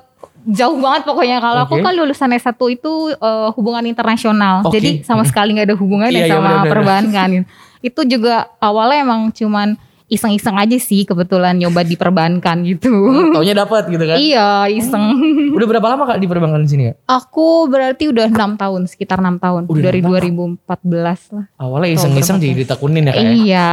jauh 0.49 0.80
banget 0.80 1.02
pokoknya. 1.04 1.37
Kalau 1.45 1.61
aku 1.68 1.76
Oke. 1.76 1.85
kan 1.85 1.92
lulusan 1.92 2.33
S1 2.33 2.57
itu 2.73 2.92
eh, 3.12 3.49
hubungan 3.52 3.85
internasional. 3.85 4.64
Oke. 4.64 4.80
Jadi 4.80 5.04
sama 5.04 5.28
sekali 5.28 5.61
nggak 5.61 5.68
ada 5.68 5.76
hubungannya 5.76 6.25
Iya, 6.25 6.28
iya, 6.28 6.40
sama 6.40 6.64
perbankan. 6.64 7.30
itu 7.85 8.00
juga 8.06 8.50
awalnya 8.58 9.06
emang 9.06 9.30
cuman 9.30 9.78
iseng-iseng 10.08 10.56
aja 10.56 10.76
sih 10.80 11.04
kebetulan 11.04 11.52
nyoba 11.61 11.85
di 11.85 11.94
perbankan 11.94 12.64
gitu. 12.64 12.90
Taunya 13.37 13.52
dapat 13.52 13.92
gitu 13.92 14.04
kan? 14.08 14.16
iya, 14.16 14.64
iseng. 14.73 15.04
Udah 15.52 15.66
berapa 15.68 15.85
lama 15.85 16.08
kak 16.08 16.18
di 16.18 16.26
perbankan 16.26 16.64
di 16.64 16.70
sini 16.73 16.82
ya? 16.90 16.94
Aku 17.04 17.68
berarti 17.68 18.08
udah 18.08 18.32
enam 18.32 18.56
tahun, 18.56 18.88
sekitar 18.88 19.20
enam 19.20 19.37
tahun 19.37 19.68
Udah 19.68 19.85
dari 19.85 20.00
enam 20.00 20.16
2014 20.64 21.37
lah. 21.37 21.44
Awalnya 21.61 21.90
iseng-iseng 22.00 22.40
jadi 22.40 22.64
ditekunin 22.64 23.04
ya 23.04 23.12
kak 23.12 23.23
ya? 23.23 23.30
Iya. 23.37 23.68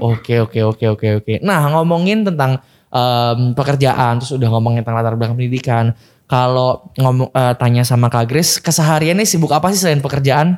Oh 0.00 0.16
oke 0.16 0.34
oke 0.48 0.60
oke 0.64 0.84
oke 0.96 1.08
oke. 1.20 1.34
Nah 1.44 1.60
ngomongin 1.76 2.24
tentang 2.24 2.64
em, 2.88 3.52
pekerjaan, 3.52 4.24
terus 4.24 4.32
udah 4.40 4.48
ngomongin 4.48 4.80
tentang 4.80 4.96
latar 4.96 5.14
belakang 5.20 5.36
pendidikan. 5.36 5.92
Kalau 6.24 6.88
ngomong 6.96 7.28
eh, 7.36 7.54
tanya 7.60 7.84
sama 7.84 8.08
Kak 8.08 8.32
Grace, 8.32 8.56
kesehariannya 8.64 9.28
sibuk 9.28 9.52
apa 9.52 9.68
sih 9.76 9.84
selain 9.84 10.00
pekerjaan? 10.00 10.56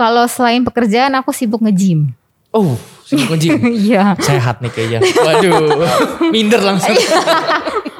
Kalau 0.00 0.24
selain 0.24 0.64
pekerjaan 0.64 1.12
aku 1.20 1.28
sibuk 1.28 1.60
nge-gym. 1.60 2.08
Oh, 2.56 2.72
sibuk 3.04 3.36
nge-gym. 3.36 3.60
Iya. 3.84 4.16
Sehat 4.16 4.64
nih 4.64 4.72
kayaknya. 4.72 5.04
Waduh, 5.04 5.84
minder 6.32 6.64
langsung. 6.64 6.96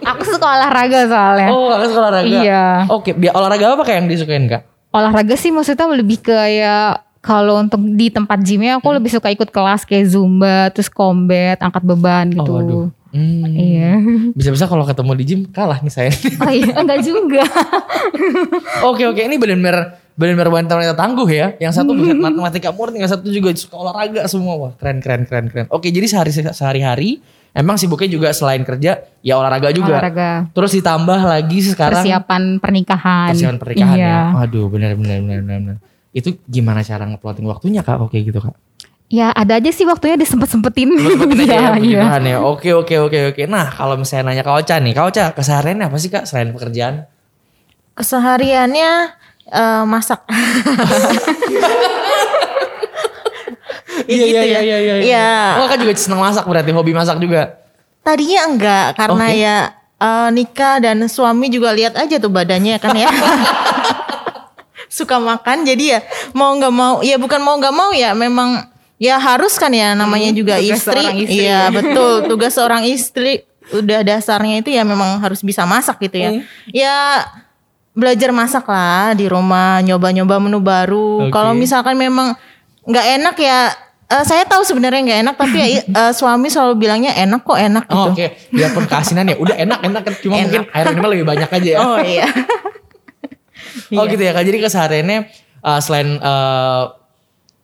aku 0.00 0.22
suka 0.24 0.46
olahraga 0.48 1.04
soalnya. 1.04 1.52
Oh, 1.52 1.68
kakak 1.68 1.88
suka 1.92 2.00
olahraga. 2.08 2.40
Iya. 2.40 2.64
Oke, 2.88 3.12
biar 3.12 3.36
olahraga 3.36 3.76
apa 3.76 3.84
kayak 3.84 3.98
yang 4.00 4.08
disukain 4.08 4.48
kak? 4.48 4.64
Olahraga 4.96 5.36
sih 5.36 5.52
maksudnya 5.52 5.92
lebih 5.92 6.24
kayak 6.24 7.04
kalau 7.20 7.60
untuk 7.60 7.84
di 7.84 8.08
tempat 8.08 8.40
gymnya 8.40 8.80
aku 8.80 8.96
lebih 8.96 9.12
suka 9.12 9.28
ikut 9.28 9.52
kelas 9.52 9.84
kayak 9.84 10.08
zumba, 10.08 10.72
terus 10.72 10.88
combat, 10.88 11.60
angkat 11.60 11.84
beban 11.84 12.32
gitu. 12.32 12.48
Oh, 12.48 12.56
waduh. 12.64 12.86
Hmm. 13.10 13.42
Iya. 13.50 13.98
Bisa-bisa 14.34 14.70
kalau 14.70 14.86
ketemu 14.86 15.12
di 15.18 15.24
gym 15.26 15.40
kalah 15.50 15.82
nih 15.82 15.92
saya. 15.92 16.12
Oh 16.42 16.50
iya, 16.50 16.72
enggak 16.78 17.00
juga. 17.02 17.42
Oke 18.86 19.04
oke 19.06 19.20
ini 19.20 19.36
benar-benar 19.36 19.98
benar-benar 20.14 20.48
wanita 20.50 20.72
wanita 20.78 20.94
tangguh 20.94 21.28
ya. 21.28 21.46
Yang 21.58 21.82
satu 21.82 21.90
bukan 21.92 22.16
matematika 22.26 22.70
murni, 22.70 23.02
yang 23.02 23.10
satu 23.10 23.26
juga 23.28 23.50
suka 23.58 23.76
olahraga 23.76 24.24
semua. 24.30 24.54
Wah 24.56 24.72
keren 24.78 25.02
keren 25.02 25.26
keren 25.26 25.46
keren. 25.50 25.66
Oke 25.74 25.90
jadi 25.90 26.06
sehari 26.06 26.30
sehari-hari 26.32 27.18
emang 27.50 27.74
sibuknya 27.74 28.06
juga 28.06 28.28
selain 28.30 28.62
kerja 28.62 29.02
ya 29.20 29.34
olahraga 29.36 29.74
juga. 29.74 29.98
Olahraga. 29.98 30.30
Terus 30.54 30.70
ditambah 30.78 31.20
lagi 31.26 31.58
sekarang 31.66 32.04
Persiapan 32.06 32.42
pernikahan. 32.62 33.30
persiapan 33.34 33.58
pernikahan 33.58 33.98
iya. 33.98 34.14
ya. 34.30 34.46
Aduh 34.46 34.70
benar 34.70 34.94
benar 34.94 35.18
benar 35.18 35.38
benar. 35.42 35.76
Itu 36.14 36.38
gimana 36.46 36.82
cara 36.86 37.06
ngeplotting 37.10 37.46
waktunya 37.46 37.82
kak? 37.82 37.98
Oke 38.02 38.22
gitu 38.22 38.38
kak. 38.38 38.54
Ya 39.10 39.34
ada 39.34 39.58
aja 39.58 39.74
sih 39.74 39.82
waktunya 39.82 40.14
disempet-sempetin. 40.14 40.94
Sempet-sempetin 40.94 41.46
ya, 41.50 41.58
Iya, 41.58 41.70
iya. 41.82 42.00
Tuhan 42.06 42.22
ya. 42.30 42.38
Oke 42.46 42.70
oke 42.70 42.94
oke 42.94 43.18
oke. 43.34 43.42
Nah 43.50 43.66
kalau 43.66 43.98
misalnya 43.98 44.30
nanya 44.30 44.46
Kak 44.46 44.62
Ocha 44.62 44.78
nih, 44.78 44.94
Kak 44.94 45.06
Ocha 45.10 45.24
kesehariannya 45.34 45.90
apa 45.90 45.96
sih 45.98 46.10
Kak 46.14 46.30
selain 46.30 46.54
pekerjaan? 46.54 47.10
Kesehariannya 47.98 48.90
eh, 49.50 49.82
masak. 49.84 50.22
Iya 54.10 54.26
gitu 54.26 54.42
iya 54.42 54.42
ya. 54.42 54.60
iya 54.64 54.78
iya. 54.80 54.94
Iya. 55.02 55.30
Oh 55.62 55.66
Kak 55.70 55.78
juga 55.78 55.92
seneng 55.94 56.18
masak 56.18 56.42
berarti 56.46 56.70
hobi 56.74 56.90
masak 56.90 57.18
juga. 57.22 57.62
Tadinya 58.02 58.40
enggak 58.48 58.86
karena 58.96 59.26
Oke. 59.28 59.38
ya 59.38 59.56
eh, 60.00 60.28
nikah 60.34 60.74
dan 60.82 60.98
suami 61.06 61.46
juga 61.46 61.70
lihat 61.70 61.94
aja 61.94 62.16
tuh 62.18 62.32
badannya 62.32 62.80
kan 62.82 62.94
ya. 62.96 63.06
Suka 64.90 65.22
makan 65.22 65.62
jadi 65.62 65.84
ya 65.84 65.98
mau 66.34 66.50
nggak 66.58 66.74
mau 66.74 66.98
ya 67.06 67.14
bukan 67.14 67.38
mau 67.38 67.54
nggak 67.54 67.74
mau 67.74 67.94
ya 67.94 68.10
memang 68.10 68.66
ya 69.00 69.16
harus 69.16 69.56
kan 69.56 69.72
ya 69.72 69.96
namanya 69.96 70.28
juga 70.36 70.60
tugas 70.60 70.84
istri. 70.84 71.04
Iya 71.24 71.72
betul 71.72 72.28
tugas 72.28 72.52
seorang 72.52 72.84
istri 72.84 73.48
udah 73.72 74.04
dasarnya 74.04 74.60
itu 74.60 74.70
ya 74.76 74.84
memang 74.84 75.18
harus 75.24 75.40
bisa 75.40 75.64
masak 75.64 75.96
gitu 76.04 76.20
ya. 76.20 76.30
Ya 76.68 76.96
belajar 77.96 78.30
masak 78.30 78.68
lah 78.68 79.16
di 79.16 79.26
rumah 79.26 79.80
nyoba-nyoba 79.80 80.36
menu 80.36 80.60
baru. 80.60 81.26
Oke. 81.26 81.32
Kalau 81.32 81.56
misalkan 81.56 81.96
memang 81.96 82.36
nggak 82.84 83.06
enak 83.18 83.36
ya 83.40 83.58
eh, 84.10 84.24
saya 84.28 84.44
tahu 84.44 84.62
sebenarnya 84.68 85.00
nggak 85.00 85.20
enak 85.24 85.34
tapi 85.40 85.56
ya 85.56 85.66
eh, 86.04 86.12
suami 86.12 86.52
selalu 86.52 86.76
bilangnya 86.76 87.16
enak 87.16 87.40
kok 87.40 87.56
enak 87.56 87.84
gitu. 87.88 87.96
Oh, 87.96 88.12
Oke, 88.12 88.36
biarpun 88.52 88.84
keasinan 88.84 89.32
ya 89.32 89.36
udah 89.40 89.56
enak 89.56 89.80
enak 89.80 90.02
kan 90.04 90.14
cuma 90.20 90.34
Enak. 90.36 90.44
mungkin 90.44 90.62
air 90.76 90.84
minumnya 90.92 91.10
lebih 91.16 91.26
banyak 91.26 91.48
aja 91.48 91.68
ya. 91.72 91.78
Oh 91.80 91.98
iya. 92.04 92.28
Oh 93.90 94.06
gitu 94.06 94.22
ya 94.22 94.30
Kak. 94.34 94.46
Jadi 94.46 94.58
kesehariannya 94.62 95.18
uh, 95.62 95.80
selain 95.82 96.18
uh, 96.22 96.99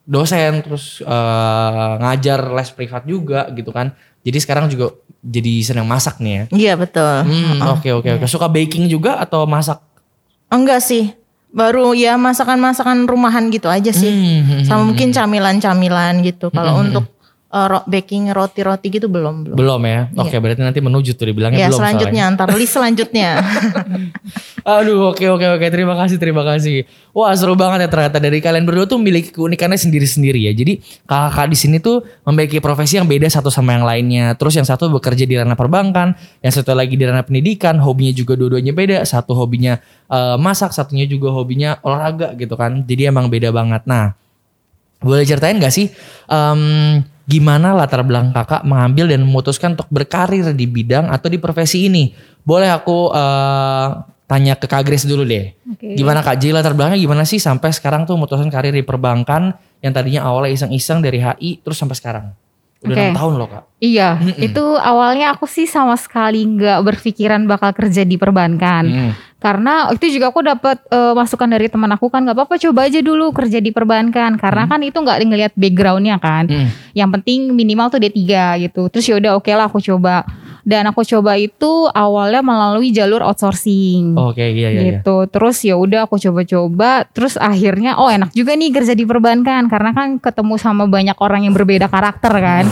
dosen 0.07 0.63
terus 0.63 1.03
uh, 1.03 1.99
ngajar 1.99 2.39
les 2.55 2.69
privat 2.71 3.03
juga 3.03 3.51
gitu 3.51 3.75
kan. 3.75 3.91
Jadi 4.23 4.37
sekarang 4.39 4.71
juga 4.71 4.95
jadi 5.19 5.59
senang 5.61 5.83
masak 5.83 6.23
nih 6.23 6.33
ya. 6.33 6.43
Iya 6.55 6.73
betul. 6.79 7.27
Hmm, 7.27 7.59
oke 7.75 7.89
oke 7.91 8.09
oke. 8.17 8.25
Suka 8.25 8.47
baking 8.47 8.87
juga 8.87 9.19
atau 9.19 9.43
masak? 9.43 9.83
Enggak 10.47 10.79
sih. 10.79 11.11
Baru 11.51 11.91
ya 11.95 12.15
masakan-masakan 12.15 13.07
rumahan 13.07 13.51
gitu 13.51 13.67
aja 13.67 13.91
sih. 13.91 14.07
Hmm, 14.07 14.63
Sama 14.63 14.83
mungkin 14.87 15.11
camilan-camilan 15.11 16.23
gitu. 16.23 16.47
Kalau 16.51 16.79
untuk 16.79 17.07
ro- 17.65 17.85
baking 17.89 18.29
roti-roti 18.29 18.93
gitu 18.93 19.09
belum 19.09 19.49
belum. 19.49 19.57
Belum 19.57 19.81
ya. 19.81 20.13
Oke, 20.13 20.37
berarti 20.37 20.61
nanti 20.61 20.77
menuju 20.77 21.17
tuh 21.17 21.33
dibilangnya 21.33 21.65
Ya 21.65 21.69
belum 21.73 21.81
selanjutnya 21.81 22.23
antar 22.29 22.47
list 22.53 22.77
selanjutnya. 22.77 23.41
Aduh, 24.77 25.09
oke 25.15 25.25
oke 25.25 25.47
oke. 25.57 25.65
Terima 25.73 25.95
kasih, 25.97 26.21
terima 26.21 26.43
kasih. 26.45 26.85
Wah, 27.15 27.33
seru 27.33 27.57
banget 27.57 27.87
ya 27.87 27.89
ternyata 27.89 28.21
dari 28.21 28.37
kalian 28.37 28.67
berdua 28.67 28.85
tuh 28.85 29.01
memiliki 29.01 29.33
keunikannya 29.33 29.79
sendiri-sendiri 29.79 30.37
ya. 30.45 30.53
Jadi 30.53 30.83
kakak 31.07 31.47
di 31.49 31.57
sini 31.57 31.81
tuh 31.81 32.03
memiliki 32.27 32.61
profesi 32.61 32.99
yang 32.99 33.09
beda 33.09 33.31
satu 33.31 33.49
sama 33.49 33.73
yang 33.73 33.87
lainnya. 33.87 34.35
Terus 34.37 34.59
yang 34.59 34.67
satu 34.67 34.91
bekerja 34.93 35.25
di 35.25 35.33
ranah 35.33 35.55
perbankan, 35.57 36.13
yang 36.45 36.53
satu 36.53 36.77
lagi 36.77 36.93
di 36.93 37.07
ranah 37.07 37.25
pendidikan, 37.25 37.79
hobinya 37.81 38.13
juga 38.13 38.37
dua-duanya 38.37 38.75
beda. 38.75 38.97
Satu 39.07 39.33
hobinya 39.33 39.79
eh, 40.11 40.35
masak, 40.37 40.75
satunya 40.75 41.07
juga 41.07 41.33
hobinya 41.33 41.79
olahraga 41.81 42.35
gitu 42.37 42.53
kan. 42.59 42.83
Jadi 42.85 43.07
emang 43.09 43.31
beda 43.31 43.49
banget. 43.49 43.87
Nah, 43.87 44.13
boleh 44.97 45.23
ceritain 45.23 45.61
gak 45.61 45.73
sih 45.73 45.93
em, 46.25 47.01
gimana 47.27 47.75
latar 47.75 48.01
belakang 48.07 48.31
kakak 48.31 48.63
mengambil 48.63 49.11
dan 49.11 49.21
memutuskan 49.27 49.75
untuk 49.75 49.91
berkarir 49.91 50.55
di 50.55 50.65
bidang 50.65 51.11
atau 51.11 51.27
di 51.27 51.37
profesi 51.37 51.91
ini? 51.91 52.15
Boleh 52.47 52.71
aku 52.71 53.11
eh, 53.11 53.87
tanya 54.27 54.55
ke 54.55 54.65
Kak 54.65 54.87
Grace 54.87 55.03
dulu 55.03 55.27
deh. 55.27 55.51
Oke. 55.67 55.99
Gimana 55.99 56.23
Kak 56.23 56.39
Ji 56.39 56.55
latar 56.55 56.71
belakangnya 56.71 57.03
gimana 57.03 57.27
sih 57.27 57.39
sampai 57.43 57.75
sekarang 57.75 58.07
tuh 58.07 58.15
memutuskan 58.15 58.47
karir 58.47 58.71
di 58.71 58.83
perbankan 58.87 59.55
yang 59.83 59.91
tadinya 59.91 60.23
awalnya 60.23 60.55
iseng-iseng 60.55 61.03
dari 61.03 61.19
HI 61.19 61.59
terus 61.61 61.75
sampai 61.75 61.99
sekarang? 61.99 62.25
Udah 62.85 62.93
Oke. 62.93 63.03
enam 63.09 63.17
tahun 63.17 63.33
loh 63.41 63.47
Kak. 63.49 63.63
Iya, 63.77 64.09
itu 64.41 64.65
awalnya 64.77 65.33
aku 65.37 65.45
sih 65.45 65.69
sama 65.69 65.93
sekali 65.97 66.45
nggak 66.45 66.81
berpikiran 66.81 67.45
bakal 67.45 67.73
kerja 67.73 68.01
di 68.05 68.17
perbankan. 68.17 68.83
Mm. 68.85 69.11
Karena 69.37 69.93
itu 69.93 70.17
juga 70.17 70.33
aku 70.33 70.41
dapat 70.41 70.81
eh, 70.89 71.13
masukan 71.13 71.45
dari 71.45 71.69
teman 71.69 71.93
aku 71.93 72.09
kan 72.09 72.25
nggak 72.25 72.37
apa-apa 72.37 72.57
coba 72.57 72.89
aja 72.89 73.01
dulu 73.05 73.29
kerja 73.33 73.61
di 73.61 73.69
perbankan 73.69 74.33
karena 74.41 74.65
kan 74.65 74.81
itu 74.81 74.97
nggak 74.97 75.17
ngelihat 75.25 75.53
backgroundnya 75.53 76.17
kan. 76.17 76.49
Mm. 76.49 76.69
Yang 76.93 77.09
penting 77.21 77.39
minimal 77.53 77.93
tuh 77.93 78.01
D3 78.01 78.21
gitu. 78.65 78.89
Terus 78.89 79.05
yaudah 79.09 79.37
oke 79.37 79.49
lah 79.53 79.69
aku 79.69 79.81
coba. 79.81 80.25
Dan 80.67 80.83
aku 80.91 80.99
coba 81.07 81.39
itu 81.39 81.87
awalnya 81.95 82.43
melalui 82.43 82.91
jalur 82.91 83.23
outsourcing. 83.23 84.19
Oke 84.19 84.43
iya 84.51 84.67
iya. 84.67 84.69
iya. 84.75 84.81
gitu. 84.99 85.23
Terus 85.31 85.63
ya 85.63 85.79
udah 85.79 86.03
aku 86.03 86.19
coba-coba, 86.19 87.07
terus 87.07 87.39
akhirnya 87.39 87.95
oh 87.95 88.11
enak 88.11 88.35
juga 88.35 88.51
nih 88.51 88.75
kerja 88.75 88.91
di 88.91 89.07
perbankan 89.07 89.71
karena 89.71 89.95
kan 89.95 90.19
ketemu 90.19 90.59
sama 90.59 90.83
banyak 90.83 91.15
orang 91.23 91.47
yang 91.47 91.55
berbeda 91.55 91.87
karakter 91.87 92.35
kan. 92.35 92.67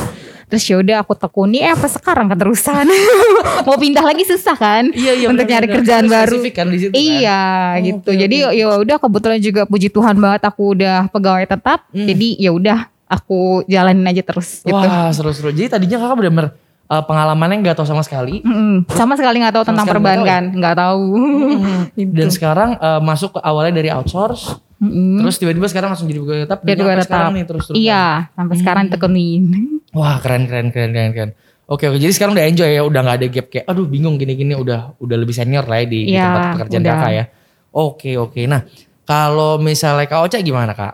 Terus 0.52 0.64
ya 0.68 0.76
udah 0.84 0.98
aku 1.08 1.16
tekuni 1.16 1.64
eh 1.64 1.72
apa 1.72 1.88
sekarang 1.88 2.28
keterusan. 2.36 2.84
Mau 3.66 3.80
pindah 3.80 4.04
lagi 4.04 4.28
susah 4.28 4.60
kan 4.60 4.92
Iya 4.92 5.16
iya. 5.16 5.28
untuk 5.32 5.48
nyari 5.48 5.66
benar. 5.72 5.76
kerjaan 5.80 6.06
baru. 6.12 6.38
kan 6.52 6.68
di 6.68 6.78
situ 6.84 6.92
kan? 6.92 7.00
Iya 7.00 7.42
gitu. 7.80 8.10
oke, 8.12 8.20
Jadi 8.20 8.38
ya 8.60 8.66
udah 8.76 8.98
kebetulan 9.00 9.40
juga 9.40 9.62
puji 9.64 9.88
Tuhan 9.88 10.20
banget 10.20 10.44
aku 10.44 10.76
udah 10.76 11.08
pegawai 11.16 11.48
tetap. 11.48 11.88
Hmm. 11.96 12.12
Jadi 12.12 12.44
ya 12.44 12.52
udah 12.52 12.92
aku 13.08 13.64
jalanin 13.72 14.04
aja 14.04 14.20
terus 14.20 14.68
gitu. 14.68 14.76
Wah 14.76 15.16
seru-seru. 15.16 15.56
Jadi 15.56 15.72
tadinya 15.72 15.98
kakak 16.04 16.18
benar-benar 16.20 16.65
eh, 16.86 17.04
pengalamannya 17.04 17.58
nggak 17.62 17.78
tahu 17.78 17.86
sama 17.86 18.02
sekali. 18.02 18.40
Mm-mm. 18.42 18.86
Sama 18.90 19.14
sekali 19.14 19.40
nggak 19.40 19.54
tahu 19.54 19.64
Sama 19.64 19.70
tentang 19.74 19.86
sekali 19.88 20.00
nggak 20.00 20.16
tahu 20.16 20.26
perbankan, 20.26 20.44
nggak 20.56 20.76
tahu. 20.76 21.04
Gitu. 21.96 22.12
Dan 22.14 22.30
sekarang 22.30 22.70
eh, 22.76 23.02
masuk 23.02 23.30
ke 23.36 23.40
awalnya 23.42 23.74
dari 23.76 23.90
outsource, 23.90 24.58
Mm-mm. 24.78 25.22
terus 25.22 25.36
tiba-tiba 25.38 25.66
sekarang 25.66 25.90
langsung 25.92 26.06
jadi 26.06 26.20
pegawai 26.20 26.42
tetap. 26.46 26.60
Jadi 26.62 26.72
sampai 26.78 26.96
tetap. 26.96 27.08
sekarang 27.08 27.32
nih 27.34 27.46
terus 27.46 27.64
terus. 27.66 27.76
Iya, 27.78 28.04
sampai 28.32 28.56
sekarang 28.60 28.84
tekunin. 28.90 29.44
Wah 29.92 30.20
keren 30.20 30.46
keren 30.46 30.70
keren 30.70 30.92
keren 30.92 31.12
keren. 31.12 31.32
Oke 31.66 31.90
oke 31.90 31.98
jadi 31.98 32.14
sekarang 32.14 32.38
udah 32.38 32.46
enjoy 32.46 32.70
ya 32.70 32.86
udah 32.86 33.02
nggak 33.02 33.18
ada 33.18 33.26
gap 33.26 33.48
kayak 33.50 33.66
aduh 33.66 33.90
bingung 33.90 34.22
gini 34.22 34.38
gini 34.38 34.54
udah 34.54 34.94
udah 35.02 35.18
lebih 35.18 35.34
senior 35.34 35.66
lah 35.66 35.82
ya 35.82 35.86
di, 35.88 36.00
di 36.06 36.14
Iya, 36.14 36.22
tempat 36.30 36.44
pekerjaan 36.54 36.84
udah. 36.84 36.94
kakak 36.94 37.12
ya. 37.12 37.24
Oke 37.74 38.12
oke 38.16 38.42
nah 38.46 38.62
kalau 39.02 39.58
misalnya 39.58 40.06
kak 40.06 40.22
Ocha 40.22 40.38
gimana 40.40 40.78
kak? 40.78 40.94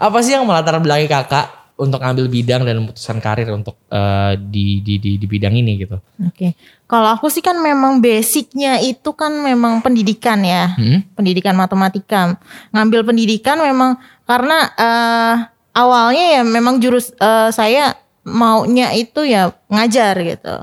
Apa 0.00 0.24
sih 0.24 0.32
yang 0.32 0.48
melatar 0.48 0.80
belakangi 0.80 1.04
kakak 1.04 1.46
untuk 1.76 2.00
ambil 2.00 2.26
bidang 2.32 2.64
dan 2.64 2.80
memutuskan 2.80 3.20
karir 3.20 3.52
untuk 3.52 3.76
eh, 3.92 4.40
di, 4.40 4.80
di 4.80 4.96
di 4.96 5.10
di 5.20 5.26
bidang 5.28 5.52
ini 5.52 5.76
gitu? 5.84 6.00
Oke. 6.24 6.56
Kalau 6.88 7.12
aku 7.12 7.28
sih 7.28 7.44
kan 7.44 7.60
memang 7.60 8.00
basicnya 8.00 8.80
itu 8.80 9.12
kan 9.12 9.32
memang 9.44 9.84
pendidikan 9.84 10.40
ya. 10.40 10.72
Hmm? 10.72 11.04
pendidikan 11.12 11.52
matematika. 11.52 12.40
Ngambil 12.72 13.12
pendidikan 13.12 13.60
memang 13.60 14.00
karena 14.24 14.58
eh, 14.72 15.34
awalnya 15.76 16.40
ya 16.40 16.42
memang 16.42 16.80
jurus 16.80 17.12
eh, 17.20 17.52
saya 17.52 17.92
maunya 18.24 18.90
itu 18.96 19.28
ya 19.28 19.52
ngajar 19.68 20.16
gitu. 20.24 20.56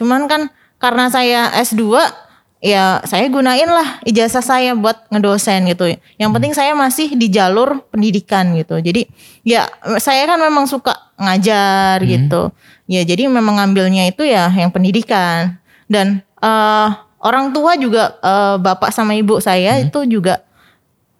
Cuman 0.00 0.26
kan 0.26 0.48
karena 0.80 1.12
saya 1.12 1.52
S2 1.60 1.84
ya 2.64 3.04
saya 3.04 3.28
gunain 3.28 3.68
lah 3.68 4.00
ijazah 4.08 4.40
saya 4.40 4.72
buat 4.72 5.04
ngedosen 5.12 5.68
gitu. 5.68 5.92
Yang 6.16 6.30
penting 6.32 6.52
saya 6.56 6.72
masih 6.72 7.12
di 7.12 7.28
jalur 7.28 7.84
pendidikan 7.92 8.56
gitu. 8.56 8.80
Jadi 8.80 9.04
ya 9.44 9.68
saya 10.00 10.24
kan 10.24 10.40
memang 10.40 10.64
suka 10.64 10.96
ngajar 11.20 12.00
gitu. 12.08 12.48
Ya 12.88 13.04
jadi 13.04 13.28
memang 13.28 13.60
ngambilnya 13.60 14.08
itu 14.08 14.24
ya 14.24 14.48
yang 14.48 14.72
pendidikan 14.72 15.60
dan 15.92 16.24
eh, 16.40 16.88
orang 17.20 17.52
tua 17.52 17.76
juga 17.76 18.16
eh, 18.24 18.56
bapak 18.56 18.88
sama 18.96 19.12
ibu 19.12 19.36
saya 19.44 19.84
itu 19.84 20.00
juga 20.08 20.40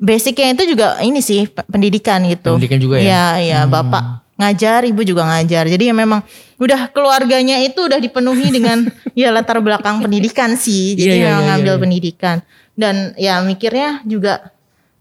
basicnya 0.01 0.57
itu 0.57 0.65
juga 0.73 0.97
ini 1.05 1.21
sih 1.21 1.45
pe- 1.45 1.69
pendidikan 1.69 2.25
gitu. 2.25 2.57
Pendidikan 2.57 2.81
juga 2.81 2.97
ya? 2.97 3.05
Iya, 3.05 3.25
iya, 3.45 3.61
bapak 3.69 4.24
ngajar, 4.35 4.87
ibu 4.87 5.01
juga 5.07 5.23
ngajar. 5.27 5.71
Jadi 5.71 5.91
ya 5.91 5.95
memang 5.95 6.23
udah 6.59 6.91
keluarganya 6.91 7.63
itu 7.63 7.87
udah 7.87 7.99
dipenuhi 7.99 8.51
dengan 8.51 8.87
ya 9.19 9.31
latar 9.31 9.63
belakang 9.63 10.03
pendidikan 10.03 10.55
sih. 10.59 10.99
Jadi 10.99 11.11
Iya, 11.11 11.15
iya, 11.15 11.27
memang 11.31 11.43
iya, 11.43 11.49
ngambil 11.55 11.75
iya. 11.75 11.83
pendidikan. 11.83 12.37
Dan 12.75 12.95
ya 13.15 13.35
mikirnya 13.47 14.03
juga 14.03 14.51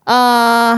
eh 0.06 0.76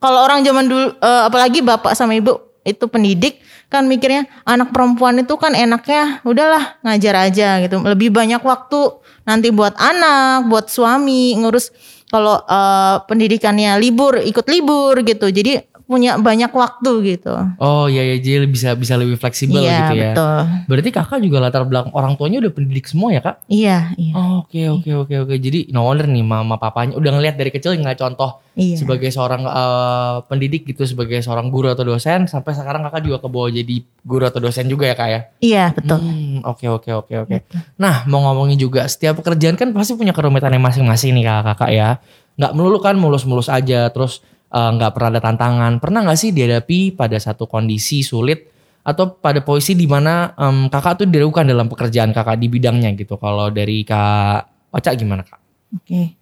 kalau 0.00 0.20
orang 0.24 0.40
zaman 0.42 0.64
dulu 0.66 0.86
eh, 0.96 1.22
apalagi 1.28 1.60
bapak 1.60 1.92
sama 1.92 2.16
ibu 2.16 2.40
itu 2.64 2.84
pendidik 2.88 3.40
kan 3.70 3.86
mikirnya 3.86 4.26
anak 4.42 4.74
perempuan 4.74 5.22
itu 5.22 5.38
kan 5.38 5.54
enaknya 5.54 6.18
udahlah 6.26 6.80
ngajar 6.82 7.30
aja 7.30 7.62
gitu 7.62 7.78
lebih 7.86 8.10
banyak 8.10 8.42
waktu 8.42 8.98
nanti 9.22 9.54
buat 9.54 9.78
anak 9.78 10.50
buat 10.50 10.66
suami 10.66 11.38
ngurus 11.38 11.70
kalau 12.10 12.42
eh, 12.42 12.96
pendidikannya 13.06 13.78
libur 13.78 14.18
ikut 14.18 14.46
libur 14.50 14.98
gitu 15.06 15.30
jadi 15.30 15.69
punya 15.90 16.14
banyak 16.16 16.48
waktu 16.48 16.90
gitu 17.10 17.34
Oh 17.58 17.84
iya 17.84 18.02
iya 18.04 18.16
jadi 18.16 18.46
bisa 18.46 18.72
bisa 18.72 18.94
lebih 18.94 19.14
fleksibel 19.14 19.58
iya 19.58 19.90
gitu 19.90 19.94
ya. 19.96 20.14
betul 20.14 20.38
Berarti 20.64 20.90
kakak 20.90 21.18
juga 21.18 21.38
latar 21.40 21.62
belakang 21.62 21.90
orang 21.90 22.14
tuanya 22.14 22.38
udah 22.38 22.52
pendidik 22.52 22.86
semua 22.86 23.10
ya 23.10 23.18
kak? 23.20 23.42
iya 23.46 23.90
iya 23.94 24.12
Oh, 24.12 24.42
Oke 24.42 24.66
oke 24.66 24.90
oke 24.96 25.14
oke. 25.20 25.34
Jadi 25.36 25.68
no 25.68 25.82
wonder 25.82 26.06
nih 26.06 26.22
mama 26.22 26.54
papanya 26.56 26.94
udah 26.94 27.10
ngeliat 27.12 27.34
dari 27.34 27.50
kecil 27.50 27.74
nggak 27.74 27.98
contoh 27.98 28.38
iya 28.54 28.74
sebagai 28.74 29.08
seorang 29.08 29.42
eh, 29.42 30.16
pendidik 30.24 30.62
gitu 30.64 30.82
sebagai 30.84 31.18
seorang 31.18 31.48
guru 31.48 31.66
atau 31.68 31.82
dosen 31.82 32.24
sampai 32.24 32.52
sekarang 32.52 32.82
kakak 32.82 33.02
juga 33.02 33.18
kebawa 33.20 33.48
jadi 33.48 33.74
guru 34.00 34.24
atau 34.24 34.38
dosen 34.38 34.66
juga 34.66 34.86
ya 34.86 34.94
kak 34.94 35.08
ya? 35.08 35.20
iya 35.40 35.64
betul 35.70 35.98
Hmm, 35.98 36.40
Oke 36.44 36.66
oke 36.66 36.90
oke 36.96 37.14
oke. 37.20 37.36
Nah 37.76 38.06
mau 38.06 38.22
ngomongin 38.22 38.56
juga 38.56 38.86
setiap 38.86 39.18
pekerjaan 39.18 39.54
kan 39.54 39.70
pasti 39.70 39.92
punya 39.92 40.10
kerumitannya 40.10 40.58
masing-masing 40.58 41.10
nih 41.12 41.24
kakak 41.24 41.44
kakak 41.50 41.70
ya. 41.72 41.88
Nggak 42.36 42.52
melulu 42.52 42.78
kan 42.78 42.94
mulus-mulus 42.94 43.46
aja 43.46 43.90
terus 43.90 44.22
eh, 44.50 44.70
nggak 44.76 44.90
pernah 44.92 45.08
ada 45.16 45.20
tantangan. 45.22 45.72
Pernah 45.78 46.00
nggak 46.10 46.18
sih 46.18 46.30
dihadapi 46.34 46.98
pada 46.98 47.16
satu 47.16 47.46
kondisi 47.46 48.02
sulit 48.02 48.50
atau 48.80 49.12
pada 49.16 49.44
posisi 49.44 49.76
di 49.76 49.84
mana 49.84 50.32
em, 50.34 50.66
kakak 50.72 51.04
tuh 51.04 51.06
diragukan 51.06 51.44
dalam 51.44 51.68
pekerjaan 51.68 52.10
kakak 52.10 52.40
di 52.40 52.48
bidangnya 52.48 52.90
gitu. 52.96 53.20
Kalau 53.20 53.52
dari 53.52 53.84
kak 53.84 54.72
Oca 54.72 54.90
gimana 54.94 55.22
kak? 55.26 55.40
Oke. 55.76 56.16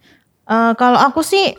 Eh, 0.49 0.71
kalau 0.75 0.99
aku 0.99 1.21
sih 1.21 1.53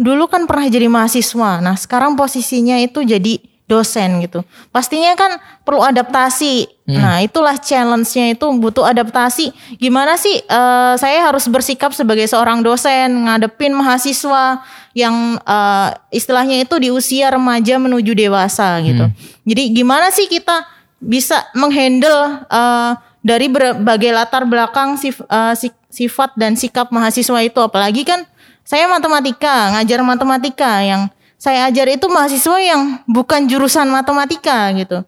dulu 0.00 0.28
kan 0.28 0.48
pernah 0.48 0.68
jadi 0.68 0.88
mahasiswa. 0.88 1.60
Nah, 1.60 1.76
sekarang 1.76 2.16
posisinya 2.16 2.80
itu 2.80 3.04
jadi 3.04 3.49
dosen 3.70 4.18
gitu. 4.18 4.42
Pastinya 4.74 5.14
kan 5.14 5.38
perlu 5.62 5.86
adaptasi. 5.86 6.66
Nah, 6.90 7.22
itulah 7.22 7.54
challenge-nya 7.54 8.34
itu 8.34 8.42
butuh 8.58 8.82
adaptasi. 8.82 9.54
Gimana 9.78 10.18
sih 10.18 10.42
eh, 10.42 10.94
saya 10.98 11.22
harus 11.22 11.46
bersikap 11.46 11.94
sebagai 11.94 12.26
seorang 12.26 12.66
dosen 12.66 13.30
ngadepin 13.30 13.70
mahasiswa 13.70 14.66
yang 14.90 15.38
eh, 15.38 15.88
istilahnya 16.10 16.66
itu 16.66 16.74
di 16.82 16.90
usia 16.90 17.30
remaja 17.30 17.78
menuju 17.78 18.10
dewasa 18.10 18.82
gitu. 18.82 19.06
Jadi 19.46 19.62
gimana 19.70 20.10
sih 20.10 20.26
kita 20.26 20.66
bisa 20.98 21.46
menghandle 21.54 22.42
eh, 22.50 22.92
dari 23.22 23.46
berbagai 23.46 24.10
latar 24.10 24.42
belakang 24.50 24.98
sif- 24.98 25.22
sik- 25.54 25.78
sifat 25.92 26.34
dan 26.34 26.58
sikap 26.58 26.90
mahasiswa 26.90 27.38
itu 27.44 27.60
apalagi 27.62 28.02
kan 28.02 28.26
saya 28.66 28.86
matematika, 28.86 29.74
ngajar 29.78 30.00
matematika 30.02 30.82
yang 30.82 31.06
saya 31.40 31.72
ajar 31.72 31.88
itu 31.88 32.04
mahasiswa 32.12 32.56
yang 32.60 33.00
bukan 33.08 33.48
jurusan 33.48 33.88
matematika 33.88 34.68
gitu. 34.76 35.00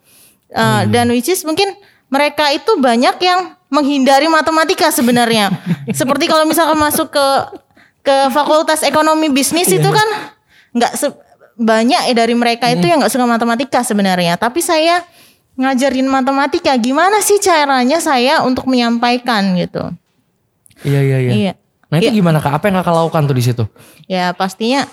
Uh, 0.48 0.88
Dan 0.88 1.12
which 1.12 1.28
is 1.28 1.44
mungkin 1.44 1.76
mereka 2.08 2.48
itu 2.56 2.80
banyak 2.80 3.20
yang 3.20 3.52
menghindari 3.68 4.32
matematika 4.32 4.88
sebenarnya. 4.88 5.52
Seperti 6.00 6.32
kalau 6.32 6.48
misalkan 6.48 6.80
masuk 6.80 7.12
ke 7.12 7.26
ke 8.00 8.16
fakultas 8.32 8.80
ekonomi 8.80 9.28
bisnis 9.28 9.68
itu 9.68 9.84
kan 9.84 10.08
nggak 10.72 10.92
banyak 11.60 12.02
ya 12.10 12.14
dari 12.16 12.32
mereka 12.32 12.72
itu 12.72 12.88
yang 12.88 13.04
nggak 13.04 13.12
suka 13.12 13.28
matematika 13.28 13.84
sebenarnya. 13.84 14.40
Tapi 14.40 14.64
saya 14.64 15.04
ngajarin 15.60 16.08
matematika, 16.08 16.72
gimana 16.80 17.20
sih 17.20 17.36
caranya 17.44 18.00
saya 18.00 18.40
untuk 18.40 18.64
menyampaikan 18.72 19.52
gitu? 19.60 19.92
Iya 20.80 21.00
iya 21.04 21.18
iya. 21.20 21.32
Iya. 21.32 21.52
Nah 21.92 21.96
itu 22.00 22.24
gimana 22.24 22.40
kak? 22.40 22.56
Apa 22.56 22.72
yang 22.72 22.80
kakak 22.80 22.96
lakukan 22.96 23.22
tuh 23.28 23.36
di 23.36 23.44
situ? 23.44 23.64
Ya 24.08 24.32
pastinya 24.32 24.88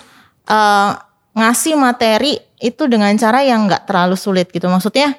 eh, 0.45 0.91
ngasih 1.33 1.77
materi 1.77 2.39
itu 2.59 2.83
dengan 2.91 3.13
cara 3.15 3.39
yang 3.45 3.65
nggak 3.65 3.87
terlalu 3.87 4.15
sulit 4.19 4.51
gitu. 4.51 4.67
Maksudnya 4.67 5.15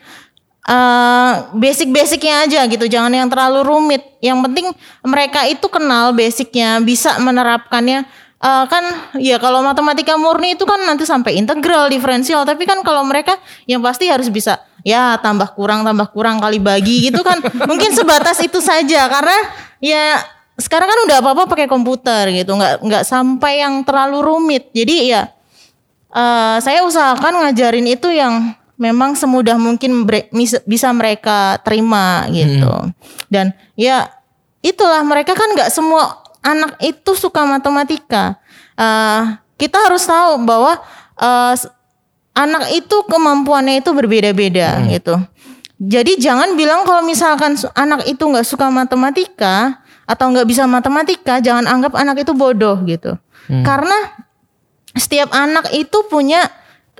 eh, 0.68 1.32
basic-basicnya 1.56 2.46
aja 2.46 2.60
gitu, 2.68 2.84
jangan 2.86 3.12
yang 3.12 3.28
terlalu 3.32 3.64
rumit. 3.64 4.02
Yang 4.20 4.38
penting 4.50 4.66
mereka 5.06 5.40
itu 5.48 5.66
kenal 5.72 6.12
basicnya, 6.12 6.78
bisa 6.84 7.16
menerapkannya. 7.18 8.04
Eh, 8.40 8.64
kan 8.72 8.84
ya 9.20 9.36
kalau 9.36 9.60
matematika 9.60 10.16
murni 10.16 10.56
itu 10.56 10.64
kan 10.64 10.80
nanti 10.84 11.04
sampai 11.04 11.36
integral, 11.36 11.92
diferensial. 11.92 12.44
Tapi 12.48 12.64
kan 12.64 12.80
kalau 12.80 13.04
mereka 13.04 13.36
yang 13.68 13.84
pasti 13.84 14.08
harus 14.08 14.32
bisa 14.32 14.60
ya 14.80 15.20
tambah 15.20 15.52
kurang 15.52 15.84
tambah 15.84 16.08
kurang 16.08 16.40
kali 16.40 16.56
bagi 16.60 17.08
gitu 17.08 17.20
kan. 17.20 17.40
Mungkin 17.70 17.92
sebatas 17.92 18.40
itu 18.40 18.60
saja 18.64 19.08
karena 19.12 19.38
ya 19.80 20.24
sekarang 20.60 20.88
kan 20.88 20.98
udah 21.08 21.16
apa-apa 21.24 21.42
pakai 21.48 21.68
komputer 21.68 22.28
gitu, 22.36 22.52
nggak 22.52 22.84
nggak 22.84 23.04
sampai 23.08 23.64
yang 23.64 23.80
terlalu 23.84 24.20
rumit. 24.24 24.68
Jadi 24.72 25.12
ya 25.12 25.28
eh, 26.10 26.56
saya 26.58 26.82
usahakan 26.82 27.46
ngajarin 27.46 27.86
itu 27.86 28.10
yang 28.10 28.52
memang 28.74 29.12
semudah 29.12 29.54
mungkin 29.54 30.08
bisa 30.64 30.88
mereka 30.90 31.60
terima 31.60 32.24
gitu. 32.30 32.72
Dan 33.28 33.52
ya 33.74 34.08
itulah 34.60 35.00
mereka 35.02 35.32
kan 35.32 35.52
nggak 35.52 35.68
semua 35.68 36.16
anak 36.40 36.80
itu 36.80 37.12
suka 37.12 37.44
matematika. 37.44 38.40
Eh, 38.74 39.22
kita 39.56 39.76
harus 39.84 40.02
tahu 40.02 40.40
bahwa 40.42 40.80
s- 41.52 41.68
anak 42.32 42.72
itu 42.72 42.96
kemampuannya 43.04 43.84
itu 43.84 43.92
berbeda-beda 43.92 44.80
gitu. 44.88 45.20
Jadi 45.76 46.16
jangan 46.16 46.56
bilang 46.56 46.84
kalau 46.84 47.00
misalkan 47.00 47.56
anak 47.74 48.04
itu 48.04 48.20
nggak 48.20 48.44
suka 48.44 48.68
matematika 48.68 49.80
atau 50.04 50.28
nggak 50.28 50.44
bisa 50.44 50.64
matematika, 50.64 51.40
jangan 51.40 51.64
anggap 51.64 51.92
anak 51.94 52.24
itu 52.24 52.32
bodoh 52.32 52.80
gitu. 52.84 53.16
Karena 53.60 53.96
setiap 54.96 55.30
anak 55.30 55.70
itu 55.74 55.98
punya 56.10 56.46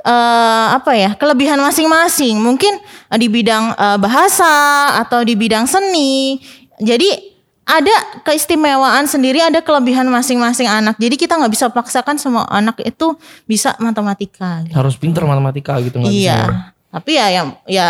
eh, 0.02 0.66
apa 0.74 0.92
ya 0.96 1.14
kelebihan 1.18 1.58
masing-masing. 1.60 2.38
Mungkin 2.38 2.78
eh, 2.82 3.18
di 3.18 3.26
bidang 3.26 3.74
eh, 3.74 3.98
bahasa 3.98 4.94
atau 5.02 5.22
di 5.26 5.34
bidang 5.34 5.66
seni. 5.66 6.40
Jadi 6.80 7.30
ada 7.70 7.94
keistimewaan 8.26 9.06
sendiri, 9.06 9.38
ada 9.38 9.62
kelebihan 9.62 10.08
masing-masing 10.10 10.66
anak. 10.66 10.98
Jadi 10.98 11.14
kita 11.14 11.38
nggak 11.38 11.52
bisa 11.54 11.70
paksakan 11.70 12.18
semua 12.18 12.42
anak 12.50 12.82
itu 12.82 13.14
bisa 13.46 13.78
matematika. 13.78 14.66
gitu. 14.66 14.74
Harus 14.74 14.98
pinter 14.98 15.22
matematika 15.22 15.78
gitu 15.78 16.02
nggak 16.02 16.10
bisa. 16.10 16.18
Iya. 16.18 16.40
Tapi 16.90 17.10
ya 17.14 17.26
yang 17.30 17.48
ya 17.70 17.88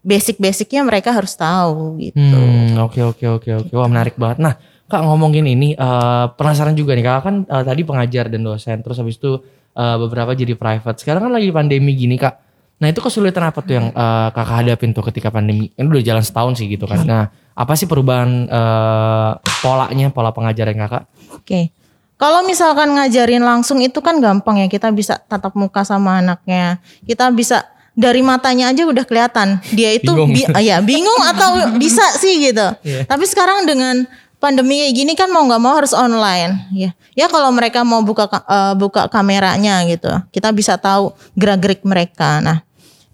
basic-basicnya 0.00 0.80
mereka 0.84 1.12
harus 1.12 1.36
tahu 1.36 2.00
gitu. 2.00 2.16
Hmm, 2.16 2.80
oke 2.80 3.00
oke 3.04 3.24
oke 3.40 3.50
oke. 3.64 3.72
Wah 3.76 3.88
menarik 3.88 4.16
banget. 4.16 4.40
Nah, 4.40 4.54
Kak 4.94 5.02
ngomongin 5.02 5.42
ini 5.50 5.74
eh, 5.74 6.24
penasaran 6.38 6.78
juga 6.78 6.94
nih. 6.94 7.02
Kakak 7.02 7.22
kan 7.26 7.36
eh, 7.50 7.64
tadi 7.66 7.82
pengajar 7.82 8.30
dan 8.30 8.46
dosen, 8.46 8.78
terus 8.78 8.94
habis 9.02 9.18
itu 9.18 9.42
eh, 9.74 9.96
beberapa 9.98 10.30
jadi 10.38 10.54
private. 10.54 11.02
Sekarang 11.02 11.26
kan 11.26 11.32
lagi 11.34 11.50
pandemi 11.50 11.98
gini, 11.98 12.14
Kak. 12.14 12.46
Nah, 12.78 12.90
itu 12.90 13.02
kesulitan 13.02 13.50
apa 13.50 13.58
tuh 13.66 13.74
yang 13.74 13.86
eh, 13.90 14.28
Kakak 14.30 14.62
hadapin 14.62 14.94
tuh 14.94 15.02
ketika 15.10 15.34
pandemi? 15.34 15.74
Ini 15.74 15.86
udah 15.90 16.04
jalan 16.06 16.22
setahun 16.22 16.62
sih 16.62 16.70
gitu 16.70 16.86
kan. 16.86 17.02
Nah, 17.02 17.34
apa 17.58 17.74
sih 17.74 17.90
perubahan 17.90 18.46
eh, 18.46 19.30
polanya, 19.58 20.14
pola 20.14 20.30
pengajaran 20.30 20.78
Kakak? 20.78 21.02
Oke. 21.34 21.74
Kalau 22.14 22.46
misalkan 22.46 22.94
ngajarin 22.94 23.42
langsung 23.42 23.82
itu 23.82 23.98
kan 23.98 24.22
gampang 24.22 24.62
ya. 24.62 24.70
Kita 24.70 24.94
bisa 24.94 25.18
tatap 25.18 25.58
muka 25.58 25.82
sama 25.82 26.22
anaknya. 26.22 26.78
Kita 27.02 27.34
bisa 27.34 27.66
dari 27.94 28.22
matanya 28.26 28.74
aja 28.74 28.90
udah 28.90 29.06
kelihatan 29.06 29.62
dia 29.70 29.94
itu 29.94 30.10
Bingung. 30.10 30.34
bi- 30.34 30.50
ya 30.66 30.82
bingung 30.82 31.22
atau 31.30 31.78
bisa 31.78 32.02
sih 32.18 32.42
gitu. 32.42 32.66
Iya. 32.82 33.06
Tapi 33.06 33.22
sekarang 33.22 33.66
dengan 33.70 34.02
pandemi 34.44 34.84
kayak 34.84 34.92
gini 34.92 35.12
kan 35.16 35.32
mau 35.32 35.40
nggak 35.48 35.62
mau 35.64 35.72
harus 35.72 35.96
online 35.96 36.68
ya. 36.76 36.92
Ya 37.16 37.26
kalau 37.32 37.48
mereka 37.48 37.80
mau 37.80 38.04
buka 38.04 38.28
ka- 38.28 38.44
eh, 38.44 38.74
buka 38.76 39.08
kameranya 39.08 39.80
gitu, 39.88 40.12
kita 40.28 40.52
bisa 40.52 40.76
tahu 40.76 41.16
gerak-gerik 41.32 41.80
mereka. 41.88 42.44
Nah, 42.44 42.60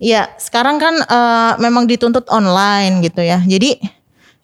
ya 0.02 0.26
sekarang 0.42 0.82
kan 0.82 0.98
eh, 0.98 1.52
memang 1.62 1.86
dituntut 1.86 2.26
online 2.26 2.98
gitu 3.06 3.22
ya. 3.22 3.38
Jadi 3.46 3.78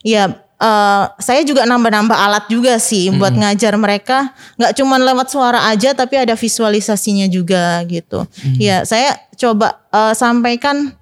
ya 0.01 0.31
eh, 0.57 1.03
saya 1.19 1.41
juga 1.43 1.67
nambah-nambah 1.67 2.15
alat 2.15 2.45
juga 2.47 2.79
sih 2.79 3.11
buat 3.13 3.33
ngajar 3.35 3.73
mereka 3.75 4.31
nggak 4.57 4.73
cuman 4.73 4.99
lewat 5.03 5.27
suara 5.27 5.69
aja 5.69 5.93
tapi 5.93 6.17
ada 6.17 6.33
visualisasinya 6.33 7.27
juga 7.27 7.83
gitu 7.85 8.25
ya 8.57 8.81
saya 8.81 9.17
coba 9.37 9.85
eh, 9.91 10.13
sampaikan 10.17 10.93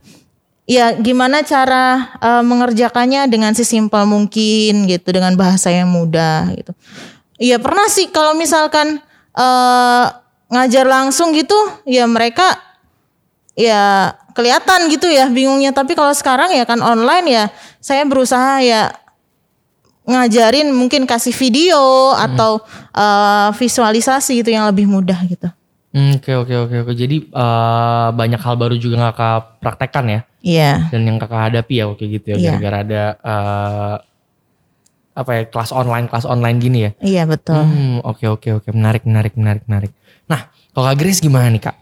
ya 0.65 0.97
gimana 0.97 1.45
cara 1.45 2.17
eh, 2.17 2.43
mengerjakannya 2.43 3.29
dengan 3.29 3.53
sesimpel 3.53 4.03
mungkin 4.09 4.89
gitu 4.89 5.07
dengan 5.13 5.37
bahasa 5.37 5.69
yang 5.69 5.89
mudah 5.89 6.49
gitu. 6.57 6.73
Iya 7.37 7.61
pernah 7.61 7.85
sih 7.87 8.09
kalau 8.09 8.33
misalkan 8.33 8.99
eh, 9.37 10.05
ngajar 10.49 10.85
langsung 10.85 11.33
gitu 11.33 11.57
ya 11.85 12.05
mereka 12.09 12.57
ya 13.55 14.13
kelihatan 14.33 14.89
gitu 14.91 15.07
ya 15.07 15.29
bingungnya. 15.29 15.71
Tapi 15.71 15.93
kalau 15.93 16.11
sekarang 16.11 16.51
ya 16.51 16.65
kan 16.65 16.81
online 16.81 17.25
ya 17.29 17.43
saya 17.79 18.03
berusaha 18.03 18.59
ya 18.65 18.89
ngajarin 20.05 20.69
mungkin 20.69 21.05
kasih 21.09 21.33
video 21.33 22.13
atau 22.13 22.61
eh, 22.93 23.49
visualisasi 23.53 24.41
itu 24.41 24.49
yang 24.49 24.65
lebih 24.65 24.89
mudah 24.89 25.17
gitu. 25.29 25.49
Hmm, 25.95 26.19
Oke 26.19 26.35
oke 26.35 26.51
oke 26.59 26.75
oke. 26.83 26.91
Jadi 26.93 27.31
eh, 27.31 28.07
banyak 28.11 28.41
hal 28.43 28.55
baru 28.59 28.75
juga 28.75 29.09
Kakak 29.09 29.63
praktekkan 29.63 30.05
ya, 30.11 30.19
Iya. 30.43 30.91
dan 30.91 31.07
yang 31.07 31.15
Kakak 31.15 31.47
hadapi 31.47 31.73
ya 31.79 31.85
oke 31.87 32.03
gitu 32.03 32.35
ya. 32.35 32.37
Iya. 32.37 32.49
Gara-gara 32.59 32.77
ada 32.83 33.03
eh, 33.15 33.95
apa 35.15 35.31
ya 35.31 35.43
kelas 35.47 35.71
online 35.71 36.11
kelas 36.11 36.27
online 36.27 36.57
gini 36.59 36.79
ya. 36.83 36.91
Iya 36.99 37.23
betul. 37.23 37.63
Hmm, 37.63 38.03
oke 38.03 38.27
oke 38.27 38.49
oke 38.59 38.69
menarik 38.75 39.07
menarik 39.07 39.39
menarik 39.39 39.63
menarik. 39.63 39.91
Nah, 40.27 40.51
kalau 40.75 40.91
Kak 40.91 40.99
Grace 40.99 41.23
gimana 41.23 41.47
nih 41.47 41.63
Kak? 41.63 41.75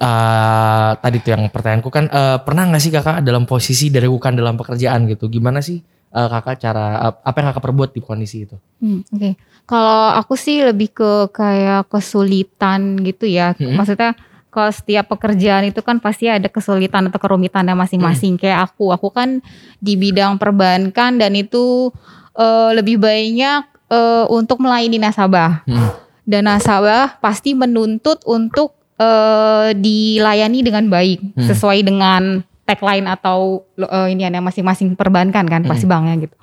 Eh 0.00 0.90
tadi 1.02 1.18
tuh 1.18 1.30
yang 1.34 1.50
pertanyaanku 1.50 1.90
kan 1.90 2.06
eh, 2.06 2.38
pernah 2.40 2.70
nggak 2.70 2.78
sih 2.78 2.94
kakak 2.94 3.26
dalam 3.26 3.42
posisi 3.44 3.90
diragukan 3.90 4.32
dalam 4.32 4.54
pekerjaan 4.54 5.10
gitu? 5.10 5.26
Gimana 5.26 5.58
sih 5.58 5.82
eh, 6.10 6.28
kakak 6.28 6.56
cara 6.58 6.84
ap- 7.08 7.22
apa 7.22 7.36
yang 7.38 7.48
kakak 7.50 7.64
perbuat 7.64 7.90
di 7.90 8.00
kondisi 8.00 8.44
itu? 8.44 8.56
Hmm, 8.78 9.02
Oke, 9.08 9.34
kalau 9.64 10.10
aku 10.12 10.34
sih 10.34 10.60
lebih 10.60 10.90
ke 10.90 11.10
kayak 11.30 11.86
kesulitan 11.86 12.98
gitu 13.00 13.24
ya. 13.24 13.54
Hmm. 13.54 13.76
Maksudnya 13.76 14.14
kalau 14.50 14.70
setiap 14.74 15.06
pekerjaan 15.08 15.70
itu 15.70 15.78
kan 15.78 16.02
pasti 16.02 16.26
ada 16.26 16.50
kesulitan 16.50 17.06
atau 17.06 17.22
kerumitannya 17.22 17.78
masing-masing. 17.78 18.34
Kayak 18.34 18.66
aku, 18.66 18.90
aku 18.90 19.14
kan 19.14 19.38
di 19.78 19.94
bidang 19.94 20.36
perbankan 20.36 21.16
dan 21.16 21.32
itu 21.34 21.94
eh, 22.34 22.70
lebih 22.74 22.98
banyak 22.98 23.62
eh, 23.88 24.24
untuk 24.26 24.58
melayani 24.58 24.98
nasabah. 24.98 25.62
Hmm. 25.64 25.94
Dan 26.26 26.46
nasabah 26.46 27.18
pasti 27.18 27.54
menuntut 27.54 28.22
untuk 28.26 28.74
eh, 28.98 29.70
dilayani 29.74 30.60
dengan 30.60 30.86
baik 30.86 31.18
Hmm. 31.38 31.46
sesuai 31.46 31.86
dengan 31.86 32.42
tagline 32.70 33.10
atau 33.10 33.66
eh, 33.74 34.14
ini 34.14 34.22
yang 34.30 34.38
masing-masing 34.46 34.94
perbankan 34.94 35.42
kan 35.50 35.66
pasti 35.66 35.90
banknya 35.90 36.30
gitu. 36.30 36.36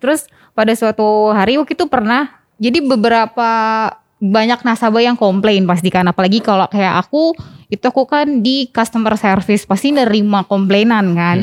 Terus 0.00 0.24
pada 0.56 0.72
suatu 0.72 1.28
hari 1.36 1.60
waktu 1.60 1.76
itu 1.76 1.84
pernah 1.84 2.40
jadi 2.56 2.80
beberapa 2.80 3.50
banyak 4.24 4.64
nasabah 4.64 5.04
yang 5.04 5.18
komplain 5.20 5.68
pasti 5.68 5.92
kan 5.92 6.08
apalagi 6.08 6.40
kalau 6.40 6.64
kayak 6.72 7.04
aku 7.04 7.36
itu 7.68 7.84
aku 7.84 8.08
kan 8.08 8.40
di 8.40 8.72
customer 8.72 9.18
service 9.20 9.68
pasti 9.68 9.92
nerima 9.92 10.48
komplainan 10.48 11.12
kan. 11.12 11.38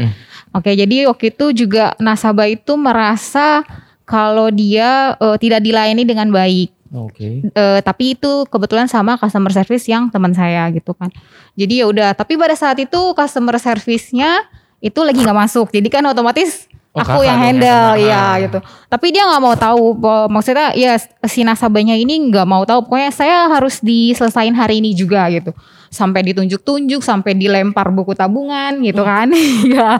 Oke, 0.51 0.75
jadi 0.75 1.07
waktu 1.07 1.31
itu 1.31 1.63
juga 1.63 1.95
nasabah 1.95 2.49
itu 2.49 2.75
merasa 2.75 3.63
kalau 4.03 4.51
dia 4.51 5.15
eh, 5.15 5.37
tidak 5.39 5.63
dilayani 5.63 6.03
dengan 6.03 6.27
baik. 6.33 6.80
Oke. 6.91 7.47
Eh, 7.47 7.79
tapi 7.81 8.19
itu 8.19 8.43
kebetulan 8.51 8.85
sama 8.91 9.15
customer 9.15 9.51
service 9.55 9.87
yang 9.87 10.11
teman 10.11 10.35
saya 10.35 10.67
gitu 10.75 10.91
kan. 10.91 11.07
Jadi 11.55 11.83
ya 11.83 11.85
udah, 11.87 12.11
tapi 12.11 12.35
pada 12.35 12.55
saat 12.55 12.75
itu 12.83 12.99
customer 13.15 13.55
service-nya 13.55 14.43
itu 14.83 14.99
lagi 14.99 15.23
nggak 15.23 15.39
masuk. 15.47 15.71
Jadi 15.71 15.87
kan 15.87 16.03
otomatis 16.03 16.67
Oh, 16.91 16.99
aku 16.99 17.23
yang 17.23 17.39
handle 17.39 17.95
ya 18.03 18.35
gitu. 18.43 18.59
Tapi 18.91 19.15
dia 19.15 19.23
nggak 19.23 19.39
mau 19.39 19.55
tahu. 19.55 19.95
Maksudnya 20.27 20.75
ya 20.75 20.99
si 21.23 21.47
nasabahnya 21.47 21.95
ini 21.95 22.19
nggak 22.27 22.43
mau 22.43 22.67
tahu. 22.67 22.83
Pokoknya 22.83 23.15
saya 23.15 23.47
harus 23.47 23.79
diselesain 23.79 24.51
hari 24.51 24.83
ini 24.83 24.91
juga 24.91 25.23
gitu. 25.31 25.55
Sampai 25.91 26.23
ditunjuk-tunjuk, 26.23 27.03
sampai 27.03 27.35
dilempar 27.35 27.91
buku 27.91 28.15
tabungan 28.15 28.79
gitu 28.79 29.03
kan. 29.03 29.27
ya. 29.75 29.99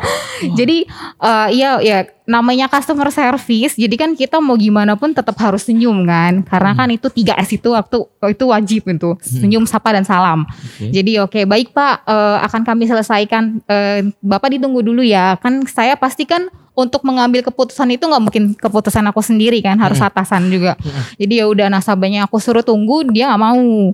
Jadi 0.56 0.88
eh, 1.19 1.47
iya 1.51 1.77
ya 1.84 2.08
namanya 2.23 2.71
customer 2.71 3.12
service. 3.12 3.75
Jadi 3.75 3.95
kan 3.99 4.15
kita 4.15 4.39
mau 4.39 4.56
gimana 4.56 4.95
pun 4.95 5.12
tetap 5.12 5.36
harus 5.43 5.67
senyum 5.67 6.08
kan. 6.08 6.47
Karena 6.47 6.71
kan 6.71 6.88
itu 6.88 7.12
3S 7.12 7.60
itu 7.60 7.75
waktu 7.75 8.08
itu 8.08 8.45
wajib 8.47 8.82
itu. 8.88 9.12
Senyum, 9.19 9.67
sapa 9.67 9.91
dan 9.91 10.08
salam. 10.08 10.47
Jadi 10.80 11.19
oke 11.19 11.43
baik 11.43 11.75
Pak 11.75 12.08
eh, 12.08 12.38
akan 12.47 12.62
kami 12.63 12.88
selesaikan. 12.88 13.60
Eh, 13.67 14.08
Bapak 14.23 14.56
ditunggu 14.56 14.80
dulu 14.80 15.04
ya. 15.04 15.36
Kan 15.43 15.67
saya 15.67 15.99
pastikan 15.99 16.47
untuk 16.71 17.04
mengambil 17.04 17.43
keputusan 17.43 17.91
itu 17.91 18.08
nggak 18.08 18.23
mungkin 18.23 18.43
keputusan 18.56 19.04
aku 19.12 19.19
sendiri 19.19 19.60
kan 19.60 19.75
harus 19.75 19.99
atasan 19.99 20.47
juga. 20.47 20.80
Jadi 21.19 21.43
ya 21.43 21.45
udah 21.51 21.67
nasabahnya 21.67 22.25
aku 22.25 22.39
suruh 22.39 22.63
tunggu 22.63 23.04
dia 23.12 23.27
nggak 23.27 23.41
mau. 23.41 23.91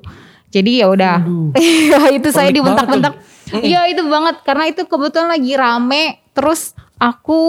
Jadi 0.58 0.72
ya 0.82 0.88
udah. 0.90 1.16
Iya, 1.58 2.00
itu 2.18 2.30
saya 2.34 2.50
dibentak-bentak. 2.50 3.14
Iya 3.54 3.88
itu 3.88 4.02
banget. 4.04 4.42
Karena 4.42 4.66
itu 4.68 4.82
kebetulan 4.84 5.30
lagi 5.30 5.54
rame 5.54 6.04
terus 6.34 6.74
aku 6.98 7.40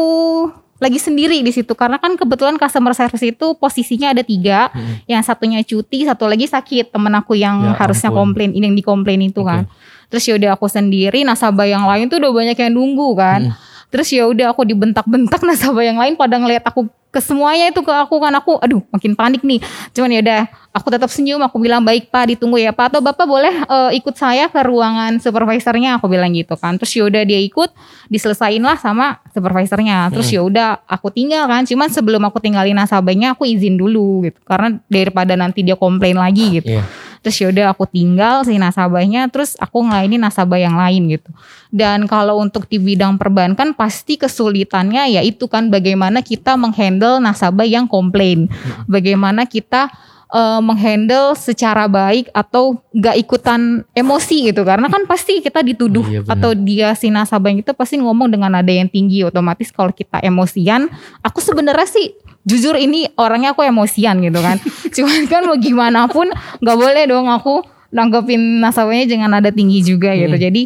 lagi 0.79 1.01
sendiri 1.01 1.43
di 1.43 1.51
situ. 1.51 1.75
Karena 1.75 1.99
kan 1.99 2.15
kebetulan 2.15 2.55
customer 2.55 2.95
service 2.95 3.25
itu 3.25 3.47
posisinya 3.59 4.15
ada 4.15 4.23
tiga. 4.23 4.71
Yang 5.11 5.23
satunya 5.27 5.61
cuti 5.65 6.07
satu 6.07 6.31
lagi 6.31 6.47
sakit. 6.47 6.95
Temen 6.95 7.13
aku 7.17 7.35
yang 7.35 7.75
Ya 7.75 7.75
harusnya 7.75 8.13
ampun. 8.13 8.37
komplain 8.37 8.55
ini 8.55 8.71
yang 8.71 8.77
dikomplain 8.79 9.21
itu 9.25 9.43
kan. 9.43 9.67
Terus 10.09 10.25
ya 10.25 10.35
udah 10.39 10.51
aku 10.55 10.71
sendiri. 10.71 11.27
Nasabah 11.27 11.67
yang 11.67 11.85
lain 11.85 12.07
tuh 12.07 12.23
udah 12.23 12.33
banyak 12.33 12.57
yang 12.57 12.73
nunggu 12.73 13.09
kan 13.19 13.53
terus 13.89 14.09
ya 14.13 14.29
udah 14.29 14.53
aku 14.53 14.65
dibentak-bentak 14.69 15.41
nasabah 15.49 15.85
yang 15.85 15.99
lain 16.01 16.15
pada 16.15 16.37
ngeliat 16.37 16.65
aku 16.65 16.89
ke 17.09 17.25
semuanya 17.25 17.73
itu 17.73 17.81
ke 17.81 17.93
aku 17.93 18.21
kan. 18.21 18.33
Aku 18.37 18.61
aduh 18.61 18.85
makin 18.93 19.17
panik 19.17 19.41
nih. 19.41 19.61
Cuman 19.97 20.13
ya 20.13 20.21
udah 20.21 20.43
aku 20.77 20.89
tetap 20.93 21.09
senyum 21.09 21.41
aku 21.41 21.57
bilang 21.57 21.81
baik 21.81 22.13
pak 22.13 22.37
ditunggu 22.37 22.61
ya 22.61 22.73
pak. 22.77 22.93
Atau 22.93 23.01
bapak 23.01 23.25
boleh 23.25 23.55
eh, 23.65 23.91
ikut 23.97 24.15
saya 24.15 24.53
ke 24.53 24.61
ruangan 24.61 25.17
supervisornya? 25.17 25.97
Aku 25.97 26.07
bilang 26.07 26.31
gitu 26.37 26.55
kan. 26.61 26.77
Terus 26.77 26.93
ya 26.93 27.05
udah 27.09 27.23
dia 27.25 27.41
ikut 27.41 27.73
diselesain 28.13 28.61
lah 28.61 28.77
sama 28.77 29.25
supervisornya. 29.33 30.13
Terus 30.13 30.29
ya 30.29 30.45
udah 30.45 30.85
aku 30.85 31.09
tinggal 31.09 31.49
kan. 31.49 31.65
Cuman 31.65 31.89
sebelum 31.89 32.21
aku 32.29 32.39
tinggalin 32.45 32.77
nasabahnya 32.77 33.33
aku 33.33 33.49
izin 33.49 33.81
dulu 33.81 34.29
gitu. 34.29 34.39
Karena 34.45 34.77
daripada 34.93 35.33
nanti 35.33 35.65
dia 35.65 35.81
komplain 35.81 36.21
lagi 36.21 36.61
gitu. 36.61 36.77
Iya. 36.77 37.08
Terus 37.23 37.37
yaudah 37.43 37.75
aku 37.75 37.85
tinggal 37.89 38.47
si 38.47 38.57
nasabahnya 38.57 39.27
terus 39.29 39.59
aku 39.59 39.85
ngelainin 39.85 40.23
nasabah 40.23 40.59
yang 40.59 40.77
lain 40.79 41.19
gitu. 41.19 41.31
Dan 41.69 42.09
kalau 42.09 42.41
untuk 42.41 42.65
di 42.71 42.81
bidang 42.81 43.21
perbankan 43.21 43.77
pasti 43.77 44.17
kesulitannya 44.17 45.21
yaitu 45.21 45.51
kan 45.51 45.69
bagaimana 45.69 46.25
kita 46.25 46.55
menghandle 46.55 47.19
nasabah 47.19 47.67
yang 47.67 47.85
komplain. 47.91 48.49
Bagaimana 48.87 49.45
kita 49.45 49.91
eh, 50.33 50.61
menghandle 50.61 51.35
secara 51.37 51.89
baik 51.89 52.31
atau 52.33 52.81
gak 52.95 53.17
ikutan 53.21 53.85
emosi 53.93 54.53
gitu 54.53 54.65
karena 54.65 54.89
kan 54.89 55.05
pasti 55.09 55.41
kita 55.45 55.61
dituduh 55.65 56.05
Oh, 56.05 56.07
iya 56.09 56.23
atau 56.25 56.55
dia 56.55 56.95
si 56.95 57.11
nasabah 57.11 57.51
itu 57.53 57.75
pasti 57.75 57.99
ngomong 57.99 58.31
dengan 58.31 58.55
nada 58.55 58.71
yang 58.71 58.87
tinggi 58.87 59.27
otomatis 59.27 59.75
kalau 59.75 59.91
kita 59.91 60.23
emosian 60.23 60.87
aku 61.27 61.43
sebenarnya 61.43 61.89
sih 61.91 62.15
jujur 62.49 62.75
ini 62.81 63.13
orangnya 63.21 63.53
aku 63.53 63.69
emosian 63.69 64.25
gitu 64.25 64.41
kan. 64.41 64.57
Cuman 64.97 65.29
kan 65.29 65.45
mau 65.45 65.61
gimana 65.61 66.09
pun 66.09 66.33
nggak 66.65 66.79
boleh 66.81 67.05
dong 67.05 67.29
aku 67.29 67.61
nanggepin 67.93 68.65
nasabahnya 68.65 69.05
dengan 69.05 69.37
nada 69.37 69.53
tinggi 69.53 69.85
juga 69.85 70.17
gitu. 70.17 70.33
Jadi 70.33 70.65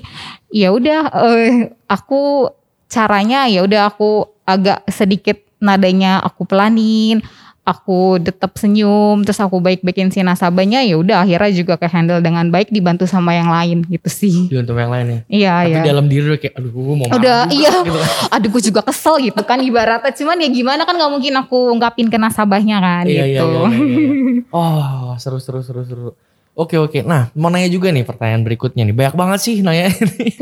ya 0.54 0.70
udah 0.70 1.10
eh, 1.10 1.74
aku 1.90 2.46
caranya 2.86 3.50
ya 3.50 3.66
udah 3.66 3.90
aku 3.90 4.30
agak 4.46 4.86
sedikit 4.86 5.42
nadanya 5.62 6.22
aku 6.22 6.46
pelanin 6.46 7.22
aku 7.62 8.18
tetap 8.18 8.54
senyum 8.54 9.22
terus 9.22 9.38
aku 9.38 9.56
baik-baikin 9.56 10.10
si 10.10 10.18
nasabahnya 10.18 10.82
ya 10.82 10.98
udah 10.98 11.22
akhirnya 11.22 11.50
juga 11.54 11.74
ke 11.78 11.86
handle 11.86 12.18
dengan 12.18 12.50
baik 12.50 12.68
dibantu 12.68 13.06
sama 13.06 13.32
yang 13.32 13.46
lain 13.46 13.86
gitu 13.86 14.08
sih 14.10 14.34
Di 14.50 14.58
untuk 14.58 14.74
yang 14.74 14.90
lain 14.90 15.06
ya. 15.06 15.18
iya 15.30 15.52
Tapi 15.62 15.70
iya 15.70 15.80
dalam 15.86 16.04
diri 16.06 16.26
udah 16.26 16.40
kayak 16.42 16.54
aduh 16.58 16.68
gue 16.68 16.94
mau 16.98 17.06
udah 17.06 17.38
iya 17.48 17.70
gitu 17.80 17.94
kan. 17.94 18.10
aduh 18.34 18.48
gue 18.50 18.62
juga 18.66 18.80
kesel 18.82 19.14
gitu 19.22 19.40
kan 19.42 19.58
ibaratnya 19.58 20.10
cuman 20.10 20.36
ya 20.38 20.48
gimana 20.50 20.82
kan 20.82 20.94
nggak 20.98 21.10
mungkin 21.10 21.32
aku 21.38 21.58
ungkapin 21.70 22.06
ke 22.10 22.18
nasabahnya 22.18 22.76
kan 22.78 23.04
Iya, 23.06 23.24
iya, 23.30 23.38
gitu 23.38 23.46
iya, 23.46 23.70
iya, 23.70 23.94
iya. 23.94 24.10
Oh 24.58 25.14
seru 25.16 25.38
seru 25.38 25.62
seru 25.62 25.82
seru. 25.86 26.10
Oke 26.52 26.76
oke. 26.76 27.00
Nah 27.00 27.32
mau 27.32 27.48
nanya 27.48 27.64
juga 27.66 27.88
nih 27.88 28.04
pertanyaan 28.04 28.44
berikutnya 28.44 28.84
nih. 28.84 28.92
Banyak 28.92 29.16
banget 29.16 29.40
sih 29.40 29.64
nanya 29.64 29.88
ini. 29.88 30.28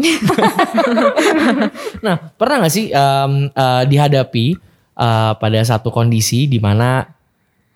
nah 2.04 2.16
pernah 2.34 2.64
nggak 2.64 2.72
sih 2.72 2.90
em, 2.90 3.32
eh, 3.48 3.82
dihadapi 3.86 4.46
eh, 5.00 5.32
pada 5.34 5.60
satu 5.64 5.88
kondisi 5.88 6.44
di 6.44 6.60
mana 6.60 7.08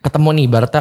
ketemu 0.05 0.29
nih 0.37 0.47
berarti 0.53 0.79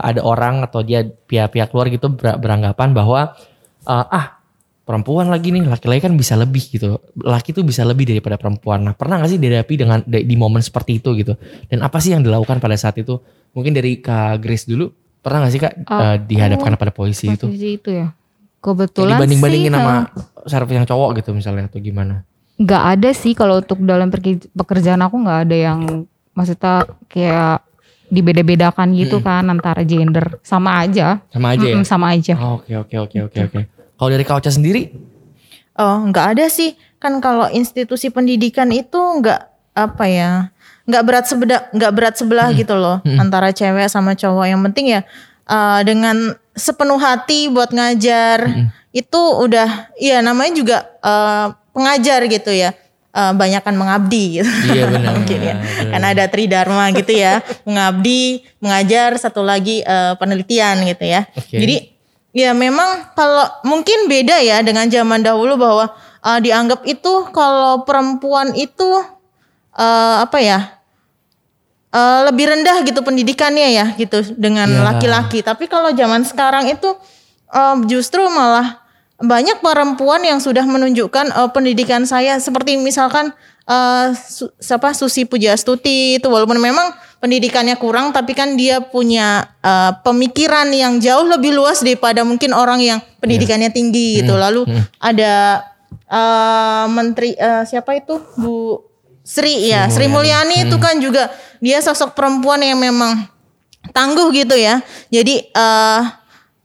ada 0.00 0.22
orang 0.22 0.62
atau 0.62 0.86
dia 0.86 1.02
pihak-pihak 1.02 1.74
luar 1.74 1.90
gitu 1.90 2.06
ber- 2.06 2.38
beranggapan 2.38 2.94
bahwa 2.94 3.34
eh, 3.82 4.06
ah 4.14 4.38
perempuan 4.86 5.30
lagi 5.30 5.54
nih 5.54 5.66
laki-laki 5.66 6.02
kan 6.02 6.14
bisa 6.14 6.34
lebih 6.34 6.66
gitu. 6.66 6.98
Laki 7.18 7.50
tuh 7.50 7.62
bisa 7.62 7.86
lebih 7.86 8.10
daripada 8.10 8.34
perempuan. 8.34 8.82
Nah 8.82 8.94
pernah 8.94 9.22
nggak 9.22 9.30
sih 9.30 9.38
dihadapi 9.38 9.74
dengan 9.78 9.98
di, 10.02 10.26
di 10.26 10.34
momen 10.34 10.62
seperti 10.62 10.98
itu 10.98 11.14
gitu? 11.14 11.34
Dan 11.66 11.82
apa 11.82 11.98
sih 12.02 12.10
yang 12.14 12.22
dilakukan 12.22 12.58
pada 12.58 12.74
saat 12.74 12.98
itu? 12.98 13.18
Mungkin 13.54 13.74
dari 13.74 13.98
kak 14.02 14.38
Grace 14.42 14.66
dulu 14.66 14.90
pernah 15.22 15.46
nggak 15.46 15.52
sih 15.54 15.60
kak 15.62 15.72
eh, 15.74 15.82
Aku- 15.86 16.26
dihadapkan 16.26 16.74
pada 16.74 16.90
polisi 16.90 17.30
itu? 17.30 17.46
posisi 17.46 17.78
itu 17.78 17.90
ya? 17.90 18.10
Kebetulan 18.60 19.18
dibanding-bandingin 19.18 19.72
sih 19.72 19.78
sama 19.78 19.94
eh, 20.10 20.46
servis 20.46 20.76
yang 20.78 20.86
cowok 20.86 21.10
gitu 21.22 21.30
misalnya 21.34 21.66
atau 21.70 21.78
gimana 21.78 22.22
nggak 22.60 22.82
ada 22.98 23.10
sih 23.16 23.32
kalau 23.32 23.64
untuk 23.64 23.80
dalam 23.88 24.12
pekerjaan 24.52 25.00
aku 25.00 25.16
nggak 25.24 25.48
ada 25.48 25.56
yang 25.56 26.04
maksudnya 26.36 26.84
kayak 27.08 27.64
dibeda-bedakan 28.10 28.92
gitu 28.98 29.22
kan 29.22 29.46
antara 29.48 29.80
gender. 29.86 30.42
Sama 30.44 30.84
aja. 30.84 31.22
Sama 31.30 31.54
aja 31.56 31.64
ya? 31.64 31.74
Mm-mm, 31.78 31.86
sama 31.86 32.06
aja. 32.12 32.34
Oh, 32.36 32.60
oke 32.60 32.74
oke 32.74 32.96
oke 33.06 33.18
oke 33.30 33.38
oke. 33.48 33.60
Kalau 33.70 34.10
dari 34.10 34.24
kak 34.26 34.42
Ocha 34.42 34.50
sendiri? 34.52 34.92
Oh, 35.78 36.04
nggak 36.10 36.36
ada 36.36 36.50
sih. 36.50 36.76
Kan 37.00 37.22
kalau 37.24 37.48
institusi 37.48 38.12
pendidikan 38.12 38.68
itu 38.74 38.98
nggak 38.98 39.40
apa 39.72 40.04
ya, 40.10 40.30
nggak 40.84 41.02
berat 41.06 41.24
sebelah, 41.30 41.62
nggak 41.72 41.92
berat 41.96 42.14
sebelah 42.18 42.48
gitu 42.52 42.76
loh 42.76 43.00
antara 43.16 43.54
cewek 43.54 43.88
sama 43.88 44.12
cowok. 44.12 44.44
Yang 44.50 44.60
penting 44.68 44.86
ya 44.98 45.00
eh, 45.48 45.80
dengan 45.86 46.36
sepenuh 46.52 47.00
hati 47.00 47.48
buat 47.48 47.72
ngajar 47.72 48.68
itu 48.90 49.20
udah, 49.38 49.94
iya 49.96 50.18
namanya 50.20 50.52
juga 50.52 50.76
eh, 51.00 51.46
pengajar 51.70 52.24
gitu 52.26 52.50
ya. 52.50 52.72
Eh, 53.10 53.32
banyakan 53.34 53.74
mengabdi 53.74 54.38
gitu. 54.38 54.50
Iya, 54.70 54.86
benar, 54.94 55.18
Mungkin 55.18 55.38
ya. 55.42 55.54
benar. 55.58 55.90
Kan 55.90 56.02
ada 56.06 56.24
tridharma 56.30 56.84
gitu 56.94 57.10
ya, 57.10 57.42
mengabdi, 57.66 58.46
mengajar, 58.62 59.18
satu 59.18 59.42
lagi 59.42 59.82
eh, 59.82 60.14
penelitian 60.14 60.86
gitu 60.86 61.04
ya. 61.04 61.26
Oke. 61.34 61.58
Jadi 61.58 61.76
Ya 62.30 62.54
memang 62.54 63.10
kalau 63.18 63.42
mungkin 63.66 64.06
beda 64.06 64.38
ya 64.38 64.62
dengan 64.62 64.86
zaman 64.86 65.18
dahulu 65.18 65.58
bahwa 65.58 65.90
uh, 66.22 66.38
dianggap 66.38 66.86
itu 66.86 67.26
kalau 67.34 67.82
perempuan 67.82 68.54
itu 68.54 68.86
uh, 69.74 70.16
apa 70.22 70.38
ya 70.38 70.78
uh, 71.90 72.30
lebih 72.30 72.54
rendah 72.54 72.86
gitu 72.86 73.02
pendidikannya 73.02 73.68
ya 73.74 73.86
gitu 73.98 74.22
dengan 74.38 74.70
Ya. 74.70 74.82
laki-laki. 74.86 75.42
Tapi 75.42 75.66
kalau 75.66 75.90
zaman 75.90 76.22
sekarang 76.22 76.70
itu 76.70 76.94
um, 77.50 77.82
justru 77.90 78.22
malah 78.30 78.78
banyak 79.20 79.60
perempuan 79.60 80.24
yang 80.24 80.40
sudah 80.40 80.64
menunjukkan 80.64 81.28
uh, 81.36 81.52
pendidikan 81.52 82.08
saya. 82.08 82.40
Seperti 82.40 82.80
misalkan 82.80 83.36
uh, 83.68 84.16
Su- 84.16 84.48
siapa? 84.56 84.96
Susi 84.96 85.28
Pujastuti 85.28 86.16
itu. 86.16 86.26
Walaupun 86.26 86.56
memang 86.56 86.96
pendidikannya 87.20 87.76
kurang 87.76 88.16
tapi 88.16 88.32
kan 88.32 88.56
dia 88.56 88.80
punya 88.80 89.44
uh, 89.60 89.92
pemikiran 90.00 90.72
yang 90.72 90.96
jauh 91.04 91.28
lebih 91.28 91.52
luas 91.52 91.84
daripada 91.84 92.24
mungkin 92.24 92.56
orang 92.56 92.80
yang 92.80 92.98
pendidikannya 93.20 93.68
tinggi 93.68 94.24
gitu. 94.24 94.40
Lalu 94.40 94.64
ada 94.96 95.68
uh, 96.08 96.88
menteri 96.88 97.36
uh, 97.36 97.68
siapa 97.68 98.00
itu? 98.00 98.16
Bu 98.40 98.80
Sri 99.20 99.68
ya. 99.68 99.92
Sri 99.92 100.08
Mulyani. 100.08 100.64
Itu 100.64 100.80
kan 100.80 100.96
juga 100.96 101.28
dia 101.60 101.76
sosok 101.84 102.16
perempuan 102.16 102.64
yang 102.64 102.80
memang 102.80 103.28
tangguh 103.92 104.32
gitu 104.32 104.56
ya. 104.56 104.80
Jadi 105.12 105.44
eh 105.52 106.02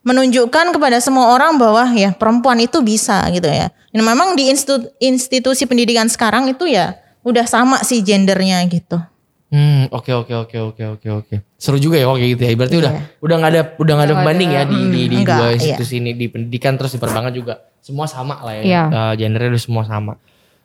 menunjukkan 0.05 0.77
kepada 0.77 1.01
semua 1.01 1.33
orang 1.33 1.57
bahwa 1.57 1.89
ya 1.97 2.13
perempuan 2.13 2.61
itu 2.61 2.85
bisa 2.85 3.25
gitu 3.33 3.49
ya. 3.49 3.73
Dan 3.89 4.05
memang 4.05 4.37
di 4.37 4.53
institu- 4.53 4.93
institusi 5.01 5.65
pendidikan 5.65 6.05
sekarang 6.05 6.45
itu 6.45 6.69
ya 6.69 7.01
udah 7.25 7.49
sama 7.49 7.81
sih 7.81 8.05
gendernya 8.05 8.61
gitu. 8.69 9.01
Hmm, 9.49 9.89
oke 9.89 10.13
oke 10.13 10.33
oke 10.45 10.57
oke 10.61 10.83
oke 10.99 11.07
oke. 11.09 11.35
Seru 11.57 11.81
juga 11.81 11.97
ya 11.97 12.05
oke 12.05 12.21
gitu 12.21 12.43
ya. 12.45 12.53
Berarti 12.53 12.77
udah 12.77 12.91
udah 13.17 13.35
nggak 13.41 13.51
ada 13.51 13.61
udah 13.81 13.93
nggak 13.97 14.07
ada 14.07 14.15
pembanding 14.21 14.51
ya 14.53 14.61
di 14.69 14.79
di, 14.93 15.01
di 15.09 15.17
enggak, 15.25 15.37
dua 15.41 15.47
iya. 15.49 15.55
institusi 15.57 15.93
ini 15.97 16.11
di 16.13 16.25
pendidikan 16.29 16.77
terus 16.77 16.93
di 16.93 16.99
perbankan 17.01 17.33
juga 17.33 17.65
semua 17.81 18.05
sama 18.05 18.45
lah 18.45 18.53
ya. 18.61 18.63
Iya. 18.63 18.83
Eh, 18.93 19.13
gendernya 19.17 19.57
udah 19.57 19.63
semua 19.63 19.83
sama. 19.89 20.13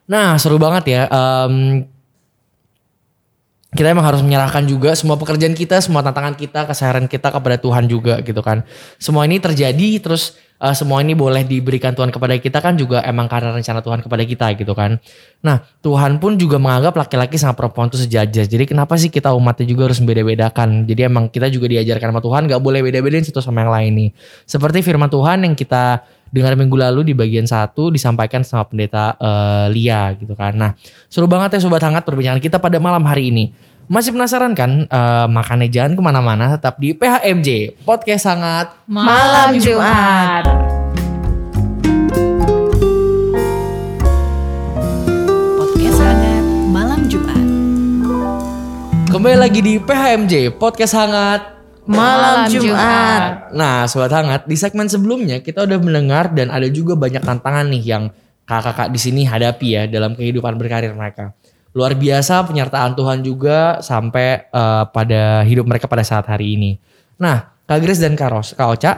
Nah 0.05 0.37
seru 0.37 0.61
banget 0.61 0.85
ya. 0.91 1.03
Em, 1.09 1.89
kita 3.71 3.95
emang 3.95 4.03
harus 4.03 4.19
menyerahkan 4.27 4.67
juga 4.67 4.99
semua 4.99 5.15
pekerjaan 5.15 5.55
kita, 5.55 5.79
semua 5.79 6.03
tantangan 6.03 6.35
kita, 6.35 6.67
keseharian 6.67 7.07
kita 7.07 7.31
kepada 7.31 7.55
Tuhan 7.55 7.87
juga 7.87 8.19
gitu 8.19 8.43
kan. 8.43 8.67
Semua 8.99 9.31
ini 9.31 9.39
terjadi 9.39 10.03
terus 10.03 10.35
eh, 10.59 10.75
semua 10.75 10.99
ini 11.07 11.15
boleh 11.15 11.47
diberikan 11.47 11.95
Tuhan 11.95 12.11
kepada 12.11 12.35
kita 12.35 12.59
kan 12.59 12.75
juga 12.75 12.99
emang 13.07 13.31
karena 13.31 13.55
rencana 13.55 13.79
Tuhan 13.79 14.03
kepada 14.03 14.23
kita 14.27 14.47
gitu 14.59 14.75
kan. 14.75 14.99
Nah 15.47 15.63
Tuhan 15.87 16.19
pun 16.19 16.35
juga 16.35 16.59
menganggap 16.59 16.99
laki-laki 16.99 17.39
sama 17.39 17.55
perempuan 17.55 17.87
itu 17.87 18.03
sejajar. 18.03 18.51
Jadi 18.51 18.67
kenapa 18.67 18.99
sih 18.99 19.07
kita 19.07 19.31
umatnya 19.39 19.71
juga 19.71 19.87
harus 19.87 20.03
beda-bedakan. 20.03 20.91
Jadi 20.91 21.01
emang 21.07 21.31
kita 21.31 21.47
juga 21.47 21.71
diajarkan 21.71 22.11
sama 22.11 22.21
Tuhan 22.27 22.43
gak 22.51 22.63
boleh 22.63 22.83
beda-bedain 22.83 23.23
satu 23.23 23.39
sama 23.39 23.63
yang 23.63 23.71
lain 23.71 23.93
nih. 23.95 24.11
Seperti 24.51 24.83
firman 24.83 25.07
Tuhan 25.07 25.47
yang 25.47 25.55
kita 25.55 26.03
dengar 26.31 26.55
minggu 26.55 26.79
lalu 26.79 27.11
di 27.11 27.15
bagian 27.15 27.45
satu 27.45 27.91
disampaikan 27.91 28.47
sama 28.47 28.63
pendeta 28.67 29.19
eh, 29.19 29.67
Lia 29.75 30.15
gitu 30.15 30.33
kan. 30.39 30.55
Nah 30.55 30.71
seru 31.11 31.27
banget 31.27 31.59
ya 31.59 31.67
sobat 31.67 31.83
hangat 31.83 32.07
perbincangan 32.07 32.39
kita 32.39 32.57
pada 32.63 32.79
malam 32.79 33.03
hari 33.05 33.35
ini. 33.35 33.51
Masih 33.91 34.15
penasaran 34.15 34.55
kan? 34.55 34.87
Eh, 34.87 35.27
makanya 35.27 35.67
jangan 35.67 35.99
ke 35.99 36.03
mana-mana 36.03 36.55
tetap 36.55 36.79
di 36.79 36.95
PHMJ 36.95 37.83
Podcast 37.83 38.31
Sangat 38.31 38.71
Malam 38.87 39.59
Jumat. 39.59 40.47
Podcast 45.59 45.99
hangat 45.99 46.45
malam 46.71 47.01
Jumat. 47.11 47.47
Kembali 49.11 49.37
lagi 49.43 49.59
di 49.59 49.75
PHMJ 49.83 50.55
Podcast 50.55 50.95
Hangat 50.95 51.60
Malam 51.91 52.47
Jumat. 52.47 53.51
Nah, 53.51 53.83
sobat 53.91 54.15
hangat, 54.15 54.47
di 54.47 54.55
segmen 54.55 54.87
sebelumnya 54.87 55.43
kita 55.43 55.67
udah 55.67 55.79
mendengar 55.83 56.31
dan 56.31 56.47
ada 56.55 56.71
juga 56.71 56.95
banyak 56.95 57.19
tantangan 57.19 57.67
nih 57.67 57.83
yang 57.83 58.15
kakak-kakak 58.47 58.95
di 58.95 58.99
sini 59.03 59.23
hadapi 59.27 59.67
ya 59.75 59.83
dalam 59.91 60.15
kehidupan 60.15 60.55
berkarir 60.55 60.95
mereka. 60.95 61.35
Luar 61.75 61.99
biasa 61.99 62.47
penyertaan 62.47 62.95
Tuhan 62.95 63.27
juga 63.27 63.83
sampai 63.83 64.47
eh, 64.47 64.85
pada 64.91 65.43
hidup 65.43 65.67
mereka 65.67 65.91
pada 65.91 66.07
saat 66.07 66.31
hari 66.31 66.55
ini. 66.55 66.79
Nah, 67.19 67.59
Kak 67.67 67.79
Grace 67.83 67.99
dan 67.99 68.15
Kak, 68.15 68.31
Ros, 68.31 68.55
Kak 68.55 68.69
Oca, 68.71 68.93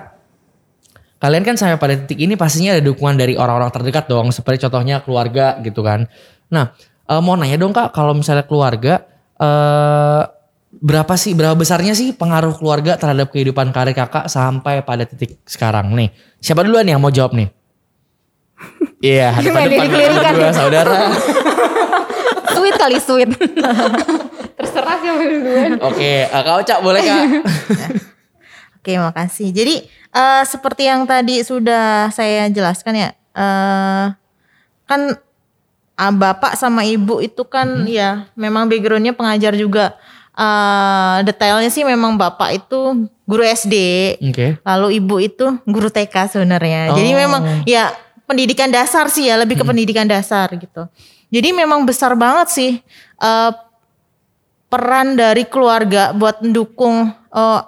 kalian 1.16 1.44
kan 1.48 1.57
sampai 1.57 1.81
pada 1.81 1.96
titik 1.96 2.20
ini 2.20 2.37
pastinya 2.37 2.76
ada 2.76 2.85
dukungan 2.85 3.16
dari 3.16 3.40
orang-orang 3.40 3.72
terdekat 3.72 4.05
dong, 4.05 4.28
seperti 4.37 4.68
contohnya 4.68 5.00
keluarga 5.00 5.57
gitu 5.64 5.81
kan. 5.81 6.05
Nah, 6.52 6.76
eh, 7.09 7.20
mau 7.24 7.40
nanya 7.40 7.57
dong 7.57 7.72
Kak, 7.72 7.96
kalau 7.96 8.12
misalnya 8.12 8.44
keluarga, 8.44 9.00
eh 9.40 10.41
berapa 10.80 11.14
sih, 11.20 11.37
berapa 11.37 11.52
besarnya 11.52 11.92
sih 11.92 12.16
pengaruh 12.16 12.56
keluarga 12.56 12.96
terhadap 12.96 13.28
kehidupan 13.28 13.74
karir 13.76 13.92
kakak 13.92 14.32
sampai 14.32 14.80
pada 14.80 15.04
titik 15.04 15.37
sekarang 15.44 15.92
nih? 15.92 16.08
Siapa 16.40 16.64
duluan 16.64 16.88
yang 16.88 17.02
mau 17.02 17.12
jawab 17.12 17.37
nih? 17.37 17.48
Iya, 19.02 19.35
hadapan 19.35 19.50
Gimana 19.50 19.66
depan 19.66 19.87
dikelilingkan? 19.90 20.32
dua 20.38 20.50
saudara. 20.54 20.94
Sweet 22.54 22.76
kali 22.78 22.98
sweet. 23.02 23.30
Terserah 24.62 24.96
siapa 25.02 25.22
duluan. 25.26 25.70
Oke, 25.82 26.30
eh, 26.30 26.30
Kak 26.30 26.56
Oca 26.62 26.74
boleh 26.78 27.02
Kak? 27.02 27.22
Oke, 28.78 28.92
makasih. 29.02 29.50
Jadi 29.50 29.82
eh, 29.90 30.42
seperti 30.46 30.87
yang 30.87 31.02
tadi 31.02 31.42
sudah 31.42 32.14
saya 32.14 32.46
jelaskan 32.46 32.94
ya, 32.94 33.11
eh, 33.35 34.06
kan 34.87 35.00
ah, 35.98 36.12
bapak 36.14 36.54
sama 36.54 36.87
ibu 36.87 37.18
itu 37.18 37.42
kan 37.42 37.82
ya 37.90 38.30
memang 38.38 38.70
backgroundnya 38.70 39.18
pengajar 39.18 39.58
juga. 39.58 39.98
Eh, 40.32 41.16
detailnya 41.28 41.68
sih 41.68 41.84
memang 41.84 42.16
bapak 42.16 42.56
itu 42.56 43.04
guru 43.28 43.44
SD, 43.44 43.76
Oke. 44.32 44.56
lalu 44.64 44.96
ibu 44.96 45.20
itu 45.20 45.44
guru 45.68 45.92
TK 45.92 46.32
sebenarnya. 46.32 46.96
Jadi 46.96 47.10
Oh. 47.12 47.18
memang 47.20 47.42
ya 47.68 47.92
pendidikan 48.24 48.72
dasar 48.72 49.12
sih 49.12 49.28
ya, 49.28 49.36
lebih 49.36 49.60
ke 49.60 49.64
pendidikan 49.68 50.08
dasar 50.08 50.48
gitu. 50.56 50.88
Jadi 51.28 51.48
memang 51.52 51.84
besar 51.84 52.16
banget 52.16 52.48
sih 52.48 52.72
eh, 53.20 53.50
peran 54.72 55.20
dari 55.20 55.44
keluarga 55.44 56.16
buat 56.16 56.40
mendukung 56.40 57.12
eh, 57.12 57.60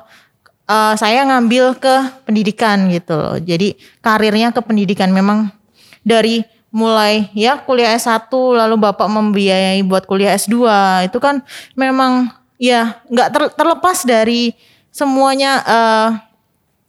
eh, 0.65 0.95
saya 0.97 1.21
ngambil 1.29 1.77
ke 1.77 1.95
pendidikan 2.25 2.89
gitu 2.89 3.13
loh. 3.13 3.37
Jadi 3.45 3.77
karirnya 4.01 4.57
ke 4.57 4.65
pendidikan 4.65 5.13
memang 5.13 5.53
dari 6.01 6.41
mulai 6.73 7.29
ya 7.37 7.61
kuliah 7.61 7.93
S1 7.93 8.33
lalu 8.33 8.81
Bapak 8.81 9.07
membiayai 9.07 9.85
buat 9.85 10.09
kuliah 10.09 10.33
S2 10.33 10.65
itu 11.07 11.21
kan 11.21 11.45
memang 11.77 12.33
ya 12.59 13.03
nggak 13.11 13.29
ter- 13.31 13.55
terlepas 13.55 13.99
dari 14.07 14.55
semuanya 14.95 15.53
eh, 15.65 16.09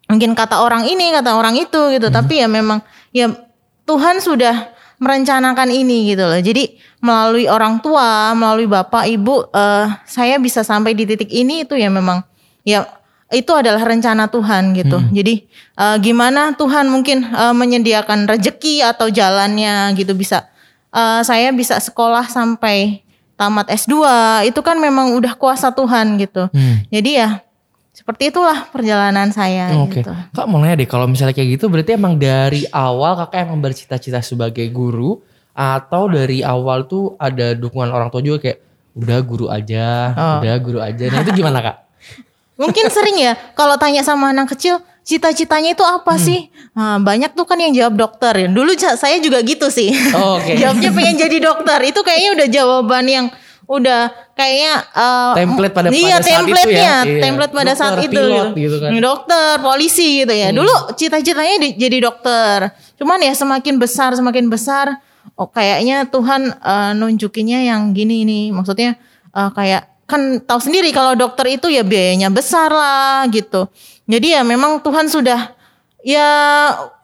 mungkin 0.09 0.37
kata 0.37 0.61
orang 0.61 0.85
ini 0.85 1.09
kata 1.09 1.33
orang 1.37 1.57
itu 1.57 1.81
gitu. 1.97 2.07
Tapi 2.13 2.41
ya 2.41 2.47
memang 2.47 2.81
ya 3.09 3.33
Tuhan 3.85 4.21
sudah 4.21 4.73
merencanakan 5.01 5.69
ini 5.73 6.13
gitu 6.13 6.23
loh. 6.25 6.39
Jadi 6.39 6.77
melalui 7.03 7.45
orang 7.45 7.81
tua 7.83 8.33
melalui 8.33 8.69
bapak 8.69 9.05
ibu 9.09 9.45
eh, 9.49 9.87
saya 10.05 10.37
bisa 10.39 10.61
sampai 10.61 10.93
di 10.97 11.05
titik 11.05 11.29
ini 11.29 11.65
itu 11.65 11.77
ya 11.77 11.89
memang 11.89 12.23
ya 12.65 12.85
itu 13.33 13.49
adalah 13.51 13.81
rencana 13.81 14.29
Tuhan 14.29 14.77
gitu. 14.77 15.01
Jadi 15.17 15.45
eh, 15.77 15.97
gimana 16.01 16.53
Tuhan 16.53 16.89
mungkin 16.89 17.25
eh, 17.25 17.55
menyediakan 17.57 18.29
rejeki 18.29 18.85
atau 18.85 19.09
jalannya 19.09 19.93
gitu 19.97 20.13
bisa 20.13 20.45
eh, 20.93 21.21
saya 21.25 21.49
bisa 21.51 21.81
sekolah 21.81 22.29
sampai 22.29 23.04
tamat 23.35 23.67
S2 23.69 23.95
itu 24.43 24.59
kan 24.59 24.75
memang 24.75 25.11
udah 25.13 25.35
kuasa 25.35 25.69
Tuhan 25.69 26.15
gitu 26.17 26.47
Hmm. 26.49 26.83
jadi 26.87 27.11
ya 27.15 27.29
seperti 27.91 28.27
itulah 28.27 28.67
perjalanan 28.67 29.31
saya 29.31 29.71
Oke, 29.79 30.03
gitu. 30.03 30.11
Kak 30.11 30.45
mau 30.45 30.59
nanya 30.59 30.75
deh, 30.75 30.83
kalau 30.83 31.07
misalnya 31.07 31.31
kayak 31.31 31.55
gitu 31.55 31.71
berarti 31.71 31.95
emang 31.95 32.15
dari 32.15 32.67
awal 32.67 33.15
kakak 33.17 33.47
emang 33.47 33.63
bercita-cita 33.63 34.19
sebagai 34.19 34.67
guru 34.67 35.23
atau 35.51 36.11
dari 36.11 36.43
awal 36.43 36.83
tuh 36.83 37.15
ada 37.15 37.55
dukungan 37.55 37.87
orang 37.87 38.11
tua 38.11 38.19
juga 38.19 38.43
kayak 38.43 38.59
udah 38.95 39.19
guru 39.21 39.47
aja, 39.47 40.11
Oh. 40.11 40.35
udah 40.39 40.55
guru 40.59 40.79
aja. 40.79 41.07
Nah 41.07 41.23
itu 41.23 41.31
gimana 41.33 41.63
kak? 41.63 41.84
Mungkin 42.55 42.87
sering 42.87 43.17
ya 43.17 43.35
kalau 43.51 43.75
tanya 43.75 43.99
sama 43.99 44.29
anak 44.29 44.47
kecil, 44.49 44.77
cita-citanya 45.01 45.71
itu 45.71 45.81
apa 45.81 46.15
sih? 46.17 46.47
Nah, 46.71 46.97
banyak 46.97 47.31
tuh 47.31 47.43
kan 47.43 47.55
yang 47.55 47.71
jawab 47.71 47.95
dokter. 47.95 48.47
Dulu 48.47 48.71
ja- 48.73 48.95
saya 48.95 49.19
juga 49.19 49.39
gitu 49.39 49.67
sih. 49.67 49.91
Oh, 50.11 50.35
Oke. 50.35 50.55
Jawabnya 50.61 50.89
pengen 50.89 51.15
jadi 51.17 51.37
dokter. 51.39 51.79
Itu 51.83 52.01
kayaknya 52.01 52.29
udah 52.33 52.47
jawaban 52.49 53.05
yang 53.05 53.25
udah 53.65 54.01
kayaknya 54.33 54.73
eh, 54.87 55.31
Template 55.35 55.73
pada- 55.73 55.89
iya, 55.89 56.15
pada 56.15 56.23
saat 56.23 56.45
itu 56.45 56.69
ya. 56.69 56.77
Iya. 57.01 57.17
template 57.19 57.49
pada 57.51 57.65
Dokter, 57.67 57.81
saat 57.81 57.97
itu 57.99 58.13
pilot 58.13 58.49
gitu 58.53 58.75
kan. 58.77 58.89
Dokter, 58.95 59.49
polisi 59.59 60.07
gitu 60.21 60.33
ya. 60.33 60.49
Dulu 60.51 60.73
cita-citanya 60.93 61.55
di- 61.59 61.75
jadi 61.75 61.97
dokter. 61.99 62.57
Cuman 62.95 63.19
ya 63.19 63.33
semakin 63.33 63.75
besar 63.75 64.13
semakin 64.13 64.47
besar 64.47 65.01
oh 65.33 65.49
kayaknya 65.49 66.05
Tuhan 66.05 66.53
eh, 66.53 66.91
nunjukinnya 66.93 67.65
yang 67.65 67.91
gini 67.91 68.21
nih. 68.21 68.45
Maksudnya 68.51 68.95
eh, 69.29 69.49
kayak 69.51 69.94
kan 70.05 70.37
tahu 70.41 70.61
sendiri 70.61 70.93
kalau 70.93 71.17
dokter 71.17 71.57
itu 71.57 71.67
ya 71.69 71.81
biayanya 71.81 72.29
besar 72.29 72.69
lah 72.69 73.25
gitu. 73.33 73.69
Jadi 74.05 74.37
ya 74.37 74.41
memang 74.45 74.81
Tuhan 74.85 75.09
sudah 75.09 75.53
ya 76.05 76.29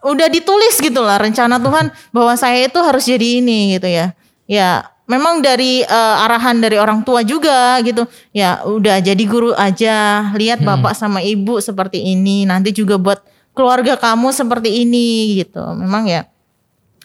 udah 0.06 0.30
ditulis 0.30 0.78
gitu 0.78 1.02
lah 1.02 1.18
rencana 1.18 1.58
Tuhan 1.58 1.90
bahwa 2.14 2.34
saya 2.38 2.62
itu 2.62 2.78
harus 2.78 3.02
jadi 3.06 3.42
ini 3.42 3.78
gitu 3.78 3.90
ya. 3.90 4.14
Ya 4.46 4.86
memang 5.10 5.42
dari 5.42 5.82
eh, 5.82 6.24
arahan 6.24 6.62
dari 6.62 6.78
orang 6.78 7.02
tua 7.02 7.26
juga 7.26 7.82
gitu. 7.82 8.06
Ya 8.30 8.62
udah 8.62 9.02
jadi 9.02 9.24
guru 9.26 9.50
aja. 9.58 10.30
Lihat 10.38 10.62
bapak 10.62 10.94
sama 10.94 11.18
ibu 11.20 11.58
seperti 11.58 11.98
ini. 11.98 12.46
Nanti 12.46 12.70
juga 12.70 13.02
buat 13.02 13.18
keluarga 13.52 13.98
kamu 13.98 14.30
seperti 14.30 14.86
ini 14.86 15.42
gitu. 15.42 15.62
Memang 15.74 16.06
ya 16.06 16.30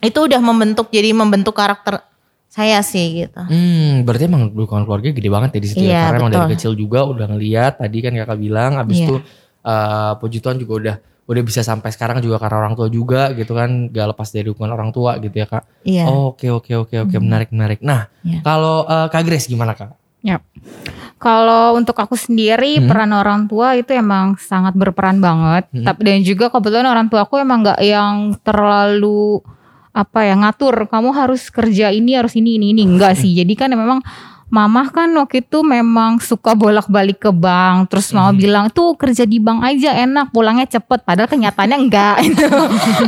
itu 0.06 0.30
udah 0.30 0.38
membentuk 0.38 0.94
jadi 0.94 1.10
membentuk 1.10 1.58
karakter 1.58 2.06
saya 2.48 2.82
sih 2.82 3.24
gitu. 3.24 3.38
Hmm, 3.38 4.02
berarti 4.02 4.26
emang 4.26 4.50
dukungan 4.50 4.84
keluarga 4.84 5.10
gede 5.10 5.30
banget 5.30 5.50
ya 5.54 5.60
di 5.60 5.68
situ 5.68 5.84
ya. 5.84 5.90
Iya, 5.90 6.02
Karena 6.08 6.18
emang 6.20 6.32
dari 6.32 6.48
kecil 6.54 6.72
juga 6.74 7.00
udah 7.04 7.26
ngeliat 7.30 7.74
tadi 7.78 7.98
kan 8.00 8.12
kakak 8.16 8.38
bilang, 8.38 8.72
abis 8.76 8.98
Iya. 8.98 9.06
itu 9.06 9.16
eh, 9.62 10.12
puji 10.18 10.38
Tuhan 10.40 10.58
juga 10.58 10.74
udah 10.80 10.96
udah 11.28 11.44
bisa 11.44 11.60
sampai 11.60 11.92
sekarang 11.92 12.24
juga 12.24 12.40
karena 12.40 12.64
orang 12.64 12.74
tua 12.74 12.88
juga 12.88 13.36
gitu 13.36 13.52
kan, 13.52 13.92
gak 13.92 14.16
lepas 14.16 14.32
dari 14.32 14.48
dukungan 14.48 14.72
orang 14.72 14.90
tua 14.90 15.20
gitu 15.20 15.36
ya 15.36 15.46
kak. 15.46 15.64
Iya. 15.84 16.08
Oke 16.08 16.48
oke 16.48 16.72
oke 16.78 16.96
oke 17.04 17.16
menarik 17.20 17.52
menarik. 17.52 17.84
Nah 17.84 18.08
Iya. 18.24 18.40
kalau 18.42 18.84
eh, 18.84 19.08
kak 19.08 19.22
Grace 19.22 19.46
gimana 19.46 19.76
kak? 19.76 19.92
Ya. 20.24 20.40
Kalau 21.18 21.74
untuk 21.74 21.94
aku 21.94 22.14
sendiri 22.14 22.78
Hmm. 22.78 22.88
peran 22.88 23.12
orang 23.12 23.42
tua 23.46 23.74
itu 23.74 23.90
emang 23.92 24.38
sangat 24.38 24.72
berperan 24.72 25.18
banget. 25.18 25.66
Hmm. 25.70 25.84
Tapi 25.84 26.02
dan 26.06 26.22
juga 26.22 26.48
kebetulan 26.48 26.86
orang 26.86 27.10
tua 27.10 27.26
aku 27.26 27.36
emang 27.36 27.60
nggak 27.60 27.82
yang 27.82 28.38
terlalu 28.42 29.42
apa 29.98 30.30
ya 30.30 30.38
ngatur 30.38 30.86
kamu 30.86 31.10
harus 31.18 31.50
kerja 31.50 31.90
ini 31.90 32.14
harus 32.14 32.38
ini 32.38 32.62
ini 32.62 32.78
ini 32.78 32.86
enggak 32.86 33.18
sih. 33.18 33.34
Jadi 33.34 33.54
kan 33.58 33.74
memang 33.74 34.06
Mama 34.48 34.88
kan 34.88 35.12
waktu 35.12 35.44
itu 35.44 35.60
memang 35.60 36.24
suka 36.24 36.56
bolak-balik 36.56 37.20
ke 37.20 37.36
bank. 37.36 37.92
Terus 37.92 38.16
mama 38.16 38.32
bilang 38.32 38.72
tuh 38.72 38.96
kerja 38.96 39.28
di 39.28 39.44
bank 39.44 39.60
aja 39.60 39.92
enak, 39.92 40.32
pulangnya 40.32 40.64
cepet. 40.64 41.04
Padahal 41.04 41.28
kenyataannya 41.28 41.78
enggak. 41.84 42.16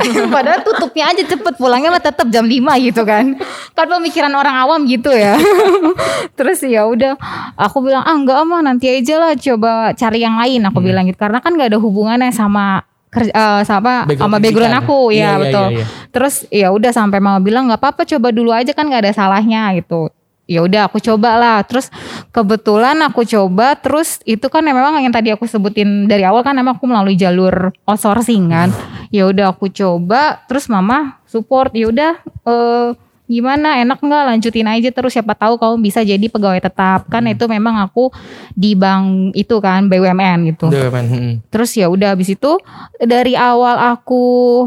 Gitu. 0.04 0.28
Padahal 0.28 0.60
tutupnya 0.68 1.16
aja 1.16 1.24
cepet, 1.24 1.54
pulangnya 1.56 1.96
mah 1.96 2.04
tetap 2.04 2.28
jam 2.28 2.44
5 2.44 2.60
gitu 2.84 3.08
kan. 3.08 3.40
Kan 3.72 3.88
pemikiran 3.88 4.36
orang 4.36 4.56
awam 4.68 4.84
gitu 4.84 5.16
ya. 5.16 5.40
Terus 6.38 6.60
ya 6.68 6.84
udah, 6.84 7.16
aku 7.56 7.88
bilang 7.88 8.04
ah 8.04 8.16
enggak 8.16 8.40
mah 8.44 8.60
nanti 8.60 8.92
aja 8.92 9.16
lah 9.16 9.32
coba 9.40 9.96
cari 9.96 10.20
yang 10.20 10.36
lain. 10.36 10.68
Aku 10.68 10.84
bilang 10.84 11.08
gitu 11.08 11.20
karena 11.24 11.40
kan 11.40 11.56
nggak 11.56 11.72
ada 11.72 11.80
hubungannya 11.80 12.36
sama 12.36 12.89
kerja 13.10 13.34
eh, 13.34 13.62
sama 13.66 14.06
Background 14.06 14.22
sama 14.22 14.38
background 14.38 14.76
aku 14.86 15.00
ya 15.10 15.18
iya, 15.18 15.32
betul. 15.42 15.68
iya, 15.74 15.78
iya. 15.82 15.86
Terus 16.14 16.36
ya 16.54 16.68
udah 16.70 16.92
sampai 16.94 17.18
mama 17.18 17.42
bilang 17.42 17.66
nggak 17.70 17.82
apa-apa 17.82 18.06
coba 18.06 18.30
dulu 18.30 18.54
aja 18.54 18.72
kan 18.74 18.86
nggak 18.86 19.10
ada 19.10 19.14
salahnya 19.14 19.74
gitu. 19.78 20.14
Ya 20.50 20.66
udah 20.66 20.90
aku 20.90 20.98
coba 20.98 21.38
lah. 21.38 21.62
Terus 21.62 21.94
kebetulan 22.34 22.98
aku 23.06 23.22
coba 23.26 23.78
terus 23.78 24.18
itu 24.26 24.46
kan 24.50 24.66
memang 24.66 24.98
yang 24.98 25.14
tadi 25.14 25.30
aku 25.30 25.46
sebutin 25.46 26.10
dari 26.10 26.26
awal 26.26 26.42
kan 26.42 26.58
memang 26.58 26.78
aku 26.78 26.90
melalui 26.90 27.14
jalur 27.18 27.74
outsourcing 27.86 28.50
kan. 28.50 28.70
Ya 29.14 29.30
udah 29.30 29.54
aku 29.54 29.70
coba 29.70 30.42
terus 30.50 30.70
mama 30.70 31.22
support. 31.30 31.74
Ya 31.74 31.90
udah 31.90 32.14
eh, 32.26 32.90
gimana? 33.30 33.78
Enak 33.78 34.02
nggak? 34.02 34.24
Lanjutin 34.34 34.66
aja 34.66 34.90
terus 34.90 35.14
siapa 35.14 35.38
tahu 35.38 35.62
kamu 35.62 35.76
bisa 35.86 36.02
jadi 36.02 36.26
pegawai 36.26 36.58
tetap. 36.58 37.06
Kan 37.08 37.30
itu 37.30 37.46
memang 37.46 37.78
aku 37.78 38.10
di 38.58 38.74
bank 38.74 39.38
itu 39.38 39.56
kan 39.62 39.86
BUMN 39.86 40.50
gitu. 40.50 40.74
BUMN, 40.74 41.06
hmm. 41.06 41.34
Terus 41.54 41.78
ya 41.78 41.86
udah 41.88 42.18
habis 42.18 42.34
itu 42.34 42.58
dari 42.98 43.38
awal 43.38 43.78
aku 43.94 44.66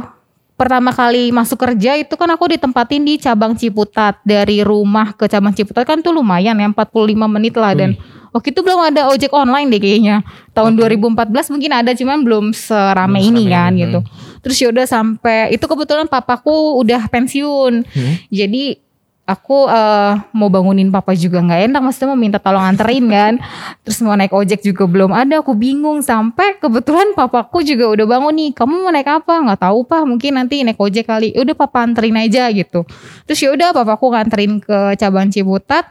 pertama 0.55 0.94
kali 0.94 1.35
masuk 1.35 1.59
kerja 1.59 1.98
itu 1.98 2.14
kan 2.14 2.31
aku 2.31 2.55
ditempatin 2.55 3.03
di 3.03 3.18
cabang 3.18 3.59
Ciputat. 3.59 4.22
Dari 4.22 4.62
rumah 4.62 5.11
ke 5.18 5.27
cabang 5.27 5.51
Ciputat 5.51 5.83
kan 5.83 5.98
tuh 5.98 6.14
lumayan 6.14 6.55
ya 6.55 6.70
45 6.70 7.18
menit 7.27 7.59
lah. 7.59 7.75
Dan 7.75 7.98
waktu 8.33 8.49
itu 8.51 8.61
belum 8.64 8.81
ada 8.81 9.12
ojek 9.12 9.31
online 9.31 9.68
deh 9.68 9.81
kayaknya. 9.81 10.25
Tahun 10.57 10.73
2014 10.77 11.53
mungkin 11.53 11.71
ada 11.73 11.92
cuman 11.92 12.18
belum 12.25 12.45
serame 12.57 13.21
Belum 13.21 13.29
ini 13.29 13.42
serame 13.47 13.53
kan 13.53 13.73
ini, 13.73 13.81
gitu. 13.87 13.99
Terus 14.42 14.57
ya 14.59 14.68
udah 14.73 14.87
sampai 14.88 15.55
itu 15.55 15.64
kebetulan 15.64 16.09
papaku 16.09 16.81
udah 16.81 17.07
pensiun. 17.07 17.85
Hmm. 17.87 18.14
jadi 18.33 18.81
aku 19.23 19.71
eh, 19.71 20.12
mau 20.35 20.51
bangunin 20.51 20.90
papa 20.90 21.14
juga 21.14 21.38
nggak 21.38 21.71
enak 21.71 21.81
maksudnya 21.81 22.09
mau 22.11 22.18
minta 22.18 22.38
tolong 22.42 22.64
anterin 22.64 23.07
kan. 23.07 23.38
Terus 23.87 24.03
mau 24.03 24.16
naik 24.18 24.35
ojek 24.35 24.61
juga 24.64 24.88
belum 24.88 25.14
ada 25.14 25.45
aku 25.45 25.55
bingung. 25.55 26.03
Sampai 26.03 26.59
kebetulan 26.59 27.14
papaku 27.14 27.62
juga 27.62 27.92
udah 27.92 28.07
bangun 28.09 28.35
nih 28.35 28.51
kamu 28.57 28.75
mau 28.83 28.90
naik 28.90 29.09
apa? 29.09 29.35
Nggak 29.47 29.61
tahu 29.62 29.79
pak. 29.87 30.03
Mungkin 30.09 30.33
nanti 30.40 30.66
naik 30.66 30.81
ojek 30.81 31.07
kali. 31.07 31.31
"Ya 31.37 31.47
udah 31.47 31.57
papa 31.57 31.87
anterin 31.87 32.16
aja 32.18 32.51
gitu. 32.51 32.83
Terus 33.29 33.38
ya 33.38 33.55
udah 33.55 33.68
papaku 33.77 34.11
nganterin 34.11 34.59
ke 34.59 34.99
cabang 34.99 35.31
Ciputat. 35.31 35.87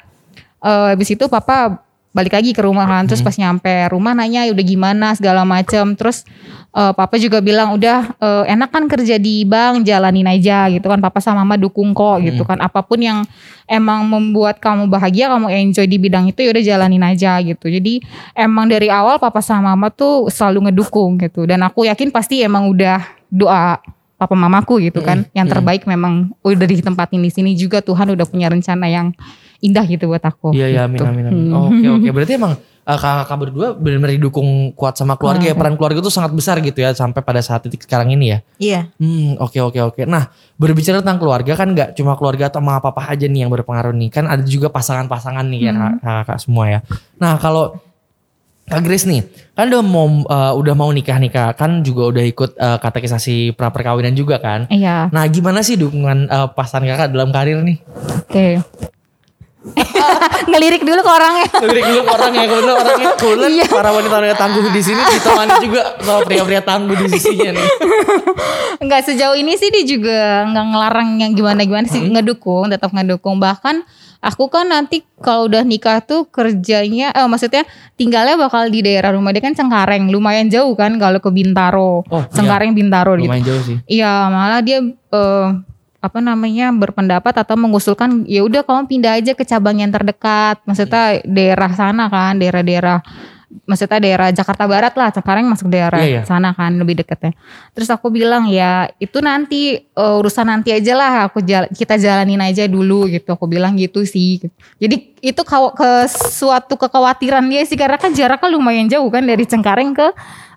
Eh, 0.62 0.88
habis 0.94 1.10
itu 1.10 1.26
papa 1.32 1.82
balik 2.12 2.36
lagi 2.36 2.52
ke 2.52 2.60
rumah 2.60 2.84
kan 2.84 3.08
terus 3.08 3.24
pas 3.24 3.32
nyampe 3.40 3.72
rumah 3.88 4.12
nanya 4.12 4.44
udah 4.52 4.66
gimana? 4.66 5.08
segala 5.16 5.48
macem. 5.48 5.96
Terus 5.96 6.28
eh, 6.76 6.92
papa 6.92 7.16
juga 7.16 7.40
bilang 7.40 7.76
udah 7.76 8.16
eh, 8.20 8.44
enak 8.52 8.70
kan 8.72 8.84
kerja 8.92 9.16
di 9.16 9.48
bank 9.48 9.88
jalanin 9.88 10.28
aja 10.28 10.68
gitu 10.68 10.92
kan. 10.92 11.00
Papa 11.00 11.24
sama 11.24 11.44
mama 11.44 11.56
dukung 11.56 11.96
kok 11.96 12.20
gitu 12.24 12.44
kan. 12.44 12.60
Apa 12.60 12.84
pun 12.84 13.00
yang 13.00 13.24
emang 13.66 14.04
membuat 14.04 14.60
kamu 14.60 14.92
bahagia 14.92 15.32
kamu 15.32 15.48
enjoy 15.48 15.88
di 15.88 15.98
bidang 15.98 16.28
itu 16.28 16.44
ya 16.44 16.50
udah 16.52 16.64
jalanin 16.64 17.04
aja 17.04 17.40
gitu. 17.40 17.72
Jadi 17.72 18.04
emang 18.36 18.68
dari 18.68 18.92
awal 18.92 19.16
papa 19.16 19.40
sama 19.40 19.72
mama 19.72 19.88
tuh 19.88 20.28
selalu 20.28 20.70
ngedukung 20.70 21.16
gitu. 21.24 21.48
Dan 21.48 21.64
aku 21.64 21.88
yakin 21.88 22.12
pasti 22.12 22.44
emang 22.44 22.68
udah 22.68 23.00
doa 23.32 23.80
papa 24.20 24.36
mamaku 24.36 24.84
gitu 24.84 25.00
kan. 25.00 25.24
Yang 25.32 25.58
terbaik 25.58 25.88
memang 25.88 26.36
udah 26.44 26.68
ditempatin 26.68 27.24
di 27.24 27.32
sini 27.32 27.52
juga. 27.56 27.80
Tuhan 27.80 28.12
udah 28.12 28.28
punya 28.28 28.52
rencana 28.52 28.86
yang 28.92 29.16
indah 29.62 29.86
gitu 29.86 30.06
buat 30.06 30.20
aku 30.20 30.52
Iya 30.52 30.68
iya 30.68 30.80
amin 30.84 30.98
gitu. 30.98 31.06
amin 31.06 31.24
amin. 31.24 31.44
Hmm. 31.48 31.70
Oke 31.70 31.88
oke 31.88 32.10
berarti 32.18 32.34
emang 32.34 32.54
eh, 32.82 32.98
kakak-kakak 32.98 33.38
berdua 33.40 33.68
benar-benar 33.74 34.12
didukung 34.12 34.50
kuat 34.72 34.94
sama 34.94 35.14
keluarga 35.14 35.46
ya 35.46 35.54
peran 35.54 35.74
keluarga 35.74 36.00
itu 36.00 36.10
sangat 36.10 36.32
besar 36.32 36.58
gitu 36.60 36.78
ya 36.78 36.92
sampai 36.92 37.22
pada 37.22 37.40
saat 37.40 37.62
titik 37.62 37.82
sekarang 37.82 38.10
ini 38.10 38.26
ya. 38.28 38.40
Iya. 38.58 38.82
Hmm 38.98 39.38
oke 39.38 39.62
oke 39.62 39.80
oke. 39.80 40.02
Nah 40.04 40.28
berbicara 40.56 41.00
tentang 41.00 41.18
keluarga 41.18 41.54
kan 41.54 41.70
nggak 41.70 41.94
cuma 41.94 42.14
keluarga 42.14 42.48
atau 42.48 42.60
mama 42.60 42.82
papa 42.82 43.06
aja 43.08 43.24
nih 43.24 43.40
yang 43.40 43.52
berpengaruh 43.52 43.94
nih 43.94 44.10
kan 44.10 44.26
ada 44.26 44.42
juga 44.42 44.68
pasangan-pasangan 44.68 45.46
nih 45.48 45.62
ya 45.62 45.72
kak- 45.72 45.98
kakak 46.02 46.38
semua 46.40 46.66
ya. 46.68 46.80
Nah 47.16 47.38
kalau 47.38 47.78
Kak 48.64 48.82
Grace 48.82 49.04
nih, 49.04 49.26
kan 49.52 49.68
udah 49.68 49.84
mau 49.84 50.08
eh, 50.08 50.54
udah 50.56 50.74
mau 50.74 50.88
nikah 50.90 51.20
nikah, 51.20 51.52
kan 51.52 51.84
juga 51.84 52.08
udah 52.08 52.24
ikut 52.24 52.56
eh, 52.56 52.78
katekisasi 52.80 53.52
pra 53.52 53.68
perkawinan 53.68 54.16
juga 54.16 54.40
kan. 54.40 54.64
iya 54.70 55.12
Nah 55.12 55.28
gimana 55.28 55.60
sih 55.60 55.76
dukungan 55.76 56.26
eh, 56.26 56.48
pasangan 56.50 56.88
kakak 56.88 57.12
dalam 57.12 57.30
karir 57.30 57.60
nih? 57.60 57.78
oke 58.24 58.48
ngelirik 60.50 60.82
dulu 60.82 61.00
ke 61.06 61.12
orangnya. 61.12 61.48
Lirik 61.62 61.86
dulu 61.86 62.02
ke 62.02 62.12
orangnya. 62.12 62.46
Kebetulan 62.50 62.76
orangnya 62.82 63.12
kebetulan 63.14 63.52
para 63.70 63.90
wanita-wanita 63.94 64.36
tangguh 64.38 64.62
di 64.74 64.82
sini 64.82 65.02
ditemani 65.06 65.54
juga 65.62 65.82
sama 66.02 66.20
pria-pria 66.26 66.62
tangguh 66.66 66.96
di 66.98 67.06
sisinya 67.14 67.50
nih. 67.54 67.68
Enggak 68.84 69.02
sejauh 69.06 69.38
ini 69.38 69.54
sih 69.62 69.70
dia 69.70 69.86
juga 69.86 70.50
nggak 70.50 70.66
ngelarang 70.74 71.10
yang 71.22 71.32
gimana-gimana 71.38 71.86
sih. 71.86 72.02
Ngedukung, 72.02 72.74
tetap 72.74 72.90
ngedukung. 72.90 73.38
Bahkan 73.38 73.86
aku 74.22 74.50
kan 74.50 74.66
nanti 74.66 75.06
kalau 75.22 75.46
udah 75.46 75.62
nikah 75.62 76.02
tuh 76.02 76.26
kerjanya, 76.26 77.14
eh, 77.14 77.30
maksudnya 77.30 77.62
tinggalnya 78.02 78.42
bakal 78.42 78.66
di 78.66 78.82
daerah 78.82 79.14
rumah 79.14 79.30
dia 79.30 79.46
kan 79.46 79.54
Cengkareng, 79.54 80.10
lumayan 80.10 80.50
jauh 80.50 80.74
kan 80.74 80.98
kalau 80.98 81.22
ke 81.22 81.30
Bintaro, 81.30 82.02
Oh, 82.10 82.24
Cengkareng 82.34 82.74
Bintaro 82.74 83.14
gitu. 83.18 83.30
Lumayan 83.30 83.46
jauh 83.46 83.62
sih. 83.62 83.78
Iya 83.86 84.26
malah 84.34 84.66
dia 84.66 84.82
eh, 84.82 85.48
apa 86.02 86.18
namanya 86.18 86.74
berpendapat 86.74 87.46
atau 87.46 87.54
mengusulkan 87.54 88.26
ya 88.26 88.42
udah 88.42 88.66
kamu 88.66 88.90
pindah 88.90 89.22
aja 89.22 89.32
ke 89.38 89.46
cabang 89.46 89.78
yang 89.80 89.94
terdekat, 89.94 90.58
maksudnya 90.66 91.22
daerah 91.24 91.70
sana 91.78 92.10
kan, 92.10 92.42
daerah-daerah 92.42 93.06
maksudnya 93.68 94.00
daerah 94.00 94.32
Jakarta 94.32 94.64
Barat 94.64 94.96
lah, 94.96 95.12
sekarang 95.12 95.44
masuk 95.46 95.68
daerah 95.68 96.00
Iya, 96.02 96.10
iya. 96.10 96.22
sana 96.24 96.56
kan 96.56 96.72
lebih 96.74 97.04
deketnya. 97.04 97.36
Terus 97.76 97.92
aku 97.92 98.08
bilang 98.08 98.48
ya 98.48 98.88
itu 98.98 99.20
nanti 99.20 99.76
eh, 99.78 100.18
urusan 100.18 100.48
nanti 100.48 100.72
aja 100.72 100.96
lah, 100.96 101.14
aku 101.30 101.44
jal- 101.44 101.68
kita 101.70 102.00
jalanin 102.00 102.40
aja 102.42 102.64
dulu 102.66 103.06
gitu. 103.12 103.36
Aku 103.36 103.46
bilang 103.46 103.76
gitu 103.76 104.08
sih. 104.08 104.40
Jadi 104.80 105.20
itu 105.22 105.42
kaw- 105.44 105.76
ke 105.76 106.08
suatu 106.10 106.80
kekhawatiran 106.80 107.44
dia 107.46 107.62
sih 107.68 107.76
karena 107.76 108.00
kan 108.00 108.16
jaraknya 108.16 108.50
lumayan 108.50 108.88
jauh 108.90 109.12
kan 109.12 109.22
dari 109.22 109.44
Cengkareng 109.46 109.94
ke 109.94 110.08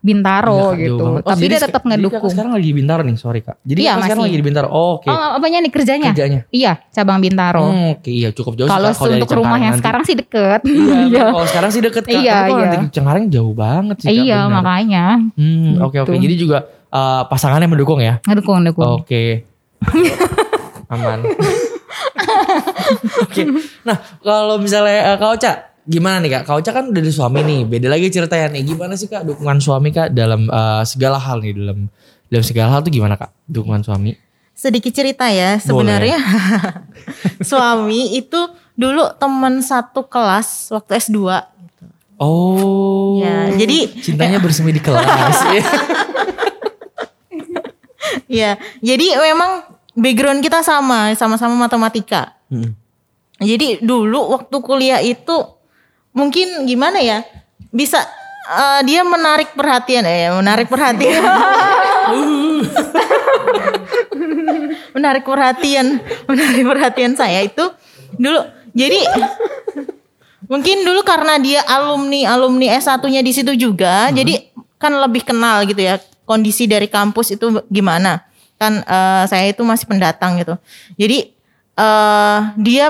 Bintaro 0.05 0.71
Iya, 0.71 0.85
gitu. 0.85 1.01
banget. 1.01 1.19
Oh, 1.19 1.27
Tapi 1.27 1.41
jadi 1.41 1.49
dia 1.49 1.61
tetap 1.65 1.81
jadi 1.81 1.89
ngedukung. 1.97 2.29
sekarang 2.29 2.51
lagi 2.53 2.63
di 2.63 2.73
Bintaro 2.77 3.01
nih, 3.01 3.17
sorry 3.17 3.41
kak. 3.41 3.57
Jadi 3.63 3.79
Iya, 3.81 3.93
sekarang 3.97 4.23
lagi 4.23 4.37
di 4.37 4.45
Bintaro. 4.45 4.67
Oh, 4.69 4.95
oke. 4.95 5.09
Oh, 5.09 5.29
apanya 5.33 5.59
nih 5.59 5.71
kerjanya? 5.71 6.11
Kerjanya. 6.13 6.41
Iya, 6.51 6.73
cabang 6.91 7.19
Bintaro. 7.19 7.65
Hmm, 7.65 7.97
oke 7.97 8.07
iya 8.07 8.29
cukup 8.31 8.53
jauh 8.55 8.67
Kalau 8.67 8.91
untuk 8.93 9.01
rumah 9.01 9.25
Cengkareng 9.25 9.57
yang 9.57 9.71
nanti. 9.71 9.81
sekarang 9.81 10.03
sih 10.05 10.15
deket. 10.15 10.61
Iya, 11.09 11.23
kalau 11.33 11.47
sekarang 11.49 11.71
sih 11.73 11.81
deket 11.81 12.03
kak. 12.05 12.15
Iya, 12.15 12.33
Tapi 12.37 12.47
kalau 12.47 12.61
iya. 12.61 12.71
nanti 12.71 12.87
Cengkareng 12.93 13.25
jauh 13.33 13.53
banget 13.53 13.97
sih 13.99 14.07
kak. 14.07 14.15
iya, 14.21 14.39
benar. 14.43 14.53
makanya 14.55 15.05
Hmm, 15.35 15.71
oke 15.81 15.97
oke. 15.99 16.13
Gitu. 16.13 16.23
Jadi 16.23 16.35
juga 16.37 16.59
eh, 16.69 17.23
pasangannya 17.25 17.67
mendukung 17.67 17.99
ya. 17.99 18.21
ngedukung 18.23 18.61
ngedukung. 18.61 19.01
Oke. 19.01 19.49
Aman. 20.87 21.25
Oke. 23.21 23.43
Nah, 23.83 23.97
kalau 24.21 24.57
misalnya 24.57 24.99
eh, 25.07 25.17
Kak 25.17 25.31
Oca, 25.33 25.53
gimana 25.85 26.21
nih 26.21 26.31
Kak? 26.41 26.43
Kak 26.49 26.55
Oca 26.61 26.71
kan 26.73 26.85
udah 26.91 27.01
ada 27.01 27.13
suami 27.13 27.41
nih. 27.45 27.61
Beda 27.69 27.89
lagi 27.93 28.09
ceritanya 28.09 28.57
nih. 28.57 28.63
Gimana 28.65 28.97
sih 28.97 29.09
Kak 29.09 29.25
dukungan 29.25 29.59
suami 29.61 29.93
Kak 29.93 30.13
dalam 30.13 30.49
eh, 30.49 30.83
segala 30.85 31.21
hal 31.21 31.41
nih 31.41 31.53
dalam 31.55 31.79
dalam 32.29 32.45
segala 32.45 32.69
hal 32.77 32.81
tuh 32.83 32.93
gimana 32.93 33.15
Kak? 33.15 33.31
Dukungan 33.47 33.85
suami? 33.85 34.17
Sedikit 34.55 34.95
cerita 34.95 35.27
ya, 35.35 35.59
sebenarnya 35.59 36.15
suami 37.51 38.15
itu 38.15 38.39
dulu 38.79 39.03
teman 39.19 39.59
satu 39.59 40.07
kelas 40.07 40.71
waktu 40.71 41.03
S2. 41.03 41.19
Oh. 42.23 43.19
Ya, 43.19 43.51
jadi- 43.59 43.91
cintanya 43.99 44.39
bersemi 44.39 44.71
di 44.71 44.79
kelas. 44.79 45.37
Ya, 48.25 48.59
jadi 48.83 49.15
memang 49.21 49.63
background 49.95 50.41
kita 50.43 50.61
sama, 50.67 51.15
sama-sama 51.15 51.55
matematika. 51.55 52.35
Hmm. 52.51 52.75
Jadi 53.39 53.79
dulu 53.85 54.35
waktu 54.35 54.57
kuliah 54.63 55.01
itu 55.03 55.35
mungkin 56.15 56.65
gimana 56.65 57.03
ya? 57.03 57.27
Bisa 57.75 58.01
eh, 58.49 58.81
dia 58.87 59.03
menarik 59.03 59.53
perhatian 59.53 60.07
eh 60.07 60.31
menarik 60.31 60.71
perhatian. 60.71 61.21
menarik 64.95 65.27
perhatian, 65.27 65.99
menarik 66.31 66.65
perhatian 66.65 67.13
saya 67.19 67.43
itu 67.43 67.67
dulu. 68.15 68.41
Jadi 68.75 69.03
mungkin 70.47 70.87
dulu 70.87 71.03
karena 71.03 71.37
dia 71.43 71.67
alumni 71.67 72.31
alumni 72.31 72.71
S1-nya 72.79 73.21
di 73.21 73.33
situ 73.35 73.53
juga, 73.59 74.15
jadi 74.15 74.55
kan 74.79 74.95
lebih 74.95 75.27
kenal 75.27 75.67
gitu 75.67 75.83
ya 75.83 75.99
kondisi 76.25 76.71
dari 76.71 76.87
kampus 76.87 77.35
itu 77.35 77.59
gimana. 77.67 78.23
Kan 78.55 78.87
eh, 78.87 79.25
saya 79.27 79.51
itu 79.51 79.67
masih 79.67 79.91
pendatang 79.91 80.39
gitu. 80.39 80.55
Jadi 80.95 81.35
eh 81.75 82.39
dia 82.55 82.87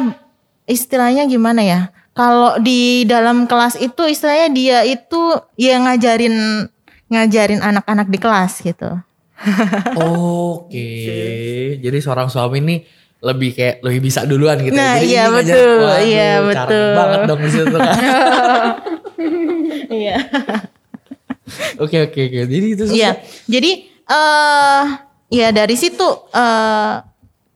istilahnya 0.69 1.25
gimana 1.25 1.65
ya? 1.65 1.89
Kalau 2.15 2.63
di 2.63 3.03
dalam 3.11 3.51
kelas 3.51 3.75
itu 3.83 4.07
istilahnya 4.07 4.49
dia 4.55 4.79
itu 4.87 5.35
ya 5.59 5.83
ngajarin 5.83 6.67
ngajarin 7.11 7.59
anak-anak 7.59 8.07
di 8.07 8.19
kelas 8.23 8.63
gitu. 8.63 8.91
Oke. 9.99 10.89
Jadi 11.83 11.99
seorang 11.99 12.31
suami 12.31 12.63
ini 12.63 12.77
lebih 13.25 13.51
kayak 13.57 13.77
lebih 13.83 14.01
bisa 14.05 14.23
duluan 14.29 14.61
gitu. 14.61 14.77
Nah, 14.77 15.01
Jadi 15.01 15.07
iya, 15.11 15.23
ngajar, 15.27 15.43
betul. 15.43 15.89
Iya, 16.05 16.31
betul. 16.45 16.91
banget 16.95 17.21
dong 17.27 17.41
di 17.41 17.51
situ 17.51 17.77
kan. 17.77 17.95
Iya. 19.85 20.17
Oke 21.79 22.09
oke 22.09 22.21
oke. 22.25 22.41
Jadi 22.51 22.67
itu. 22.73 22.85
Iya. 22.93 23.21
Jadi 23.47 23.71
eh 23.89 24.85
ya 25.33 25.49
dari 25.55 25.77
situ 25.77 26.09
eh 26.35 26.95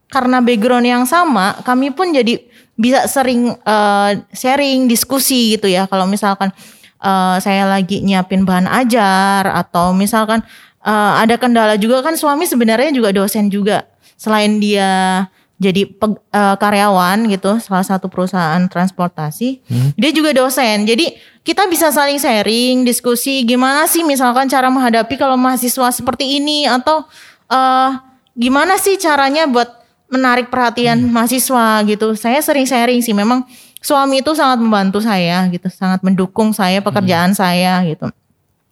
karena 0.09 0.41
background 0.41 0.87
yang 0.89 1.05
sama, 1.05 1.61
kami 1.65 1.93
pun 1.93 2.13
jadi 2.13 2.41
bisa 2.79 3.11
sering 3.11 3.59
eh, 3.59 4.11
sharing, 4.31 4.87
diskusi 4.87 5.59
gitu 5.59 5.67
ya. 5.67 5.91
Kalau 5.91 6.07
misalkan 6.07 6.55
eh, 7.03 7.37
saya 7.43 7.67
lagi 7.67 8.01
nyiapin 8.01 8.47
bahan 8.47 8.71
ajar 8.71 9.51
atau 9.51 9.91
misalkan 9.91 10.41
eh, 10.81 11.13
ada 11.19 11.35
kendala 11.37 11.75
juga 11.75 12.01
kan 12.01 12.15
suami 12.15 12.47
sebenarnya 12.47 12.95
juga 12.95 13.11
dosen 13.11 13.51
juga. 13.51 13.85
Selain 14.15 14.63
dia 14.63 15.27
jadi 15.59 15.91
peg- 15.91 16.23
eh, 16.31 16.55
karyawan 16.55 17.27
gitu 17.35 17.59
salah 17.59 17.83
satu 17.83 18.07
perusahaan 18.07 18.63
transportasi 18.71 19.59
dia 19.99 20.15
juga 20.15 20.31
dosen 20.31 20.87
jadi 20.87 21.19
kita 21.43 21.67
bisa 21.67 21.91
saling 21.91 22.15
sharing 22.15 22.87
diskusi 22.87 23.43
gimana 23.43 23.91
sih 23.91 24.07
misalkan 24.07 24.47
cara 24.47 24.71
menghadapi 24.71 25.19
kalau 25.19 25.35
mahasiswa 25.35 25.91
seperti 25.91 26.39
ini 26.39 26.71
atau 26.71 27.03
eh 27.51 27.91
gimana 28.39 28.79
sih 28.79 29.03
caranya 29.03 29.51
buat 29.51 29.78
menarik 30.09 30.49
perhatian 30.49 31.09
mahasiswa 31.09 31.85
gitu 31.85 32.17
saya 32.17 32.41
sering 32.41 32.65
sharing 32.65 33.01
sih 33.05 33.13
memang 33.13 33.45
suami 33.79 34.25
itu 34.25 34.33
sangat 34.35 34.59
membantu 34.59 34.99
saya 35.05 35.47
gitu 35.53 35.69
sangat 35.71 36.01
mendukung 36.03 36.51
saya 36.51 36.81
pekerjaan 36.81 37.37
saya 37.37 37.85
gitu 37.85 38.09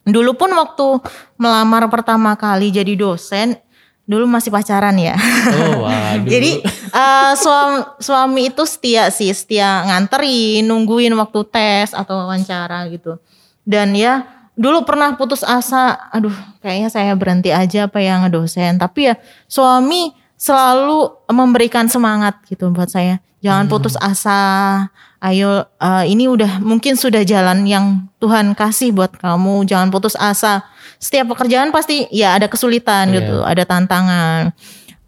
dulu 0.07 0.33
pun 0.35 0.51
waktu 0.55 1.03
melamar 1.37 1.87
pertama 1.93 2.35
kali 2.35 2.73
jadi 2.73 2.97
dosen 2.97 3.59
dulu 4.07 4.23
masih 4.31 4.55
pacaran 4.55 4.95
ya 4.97 5.19
Oh 5.51 5.83
waduh. 5.87 6.31
jadi 6.31 6.63
eh, 6.95 7.33
suami 7.35 7.79
suami 7.99 8.43
itu 8.55 8.63
setia 8.63 9.11
sih, 9.11 9.35
setia 9.35 9.83
nganterin, 9.83 10.63
nungguin 10.63 11.11
waktu 11.19 11.43
tes 11.51 11.91
atau 11.91 12.23
wawancara 12.23 12.87
gitu. 12.87 13.19
Dan 13.67 13.99
ya 13.99 14.23
dulu 14.55 14.87
pernah 14.87 15.19
putus 15.19 15.43
asa, 15.43 15.99
aduh 16.15 16.33
kayaknya 16.63 16.87
saya 16.87 17.13
berhenti 17.19 17.51
aja 17.51 17.91
apa 17.91 17.99
yang 17.99 18.23
ngedosen. 18.23 18.79
Tapi 18.79 19.11
ya 19.11 19.15
suami 19.51 20.15
selalu 20.37 21.11
memberikan 21.29 21.89
semangat 21.89 22.39
gitu 22.47 22.69
buat 22.71 22.89
saya. 22.89 23.19
Jangan 23.41 23.67
putus 23.67 23.97
asa. 23.97 24.87
Ayo 25.17 25.65
eh, 25.81 26.05
ini 26.07 26.29
udah 26.29 26.61
mungkin 26.61 26.95
sudah 26.95 27.25
jalan 27.25 27.65
yang 27.65 28.05
Tuhan 28.21 28.53
kasih 28.53 28.93
buat 28.93 29.17
kamu. 29.17 29.65
Jangan 29.65 29.89
putus 29.89 30.13
asa. 30.15 30.65
Setiap 30.97 31.37
pekerjaan 31.37 31.73
pasti 31.73 32.09
ya 32.09 32.37
ada 32.37 32.49
kesulitan 32.49 33.13
Iya. 33.13 33.17
gitu, 33.21 33.37
ada 33.45 33.63
tantangan 33.65 34.53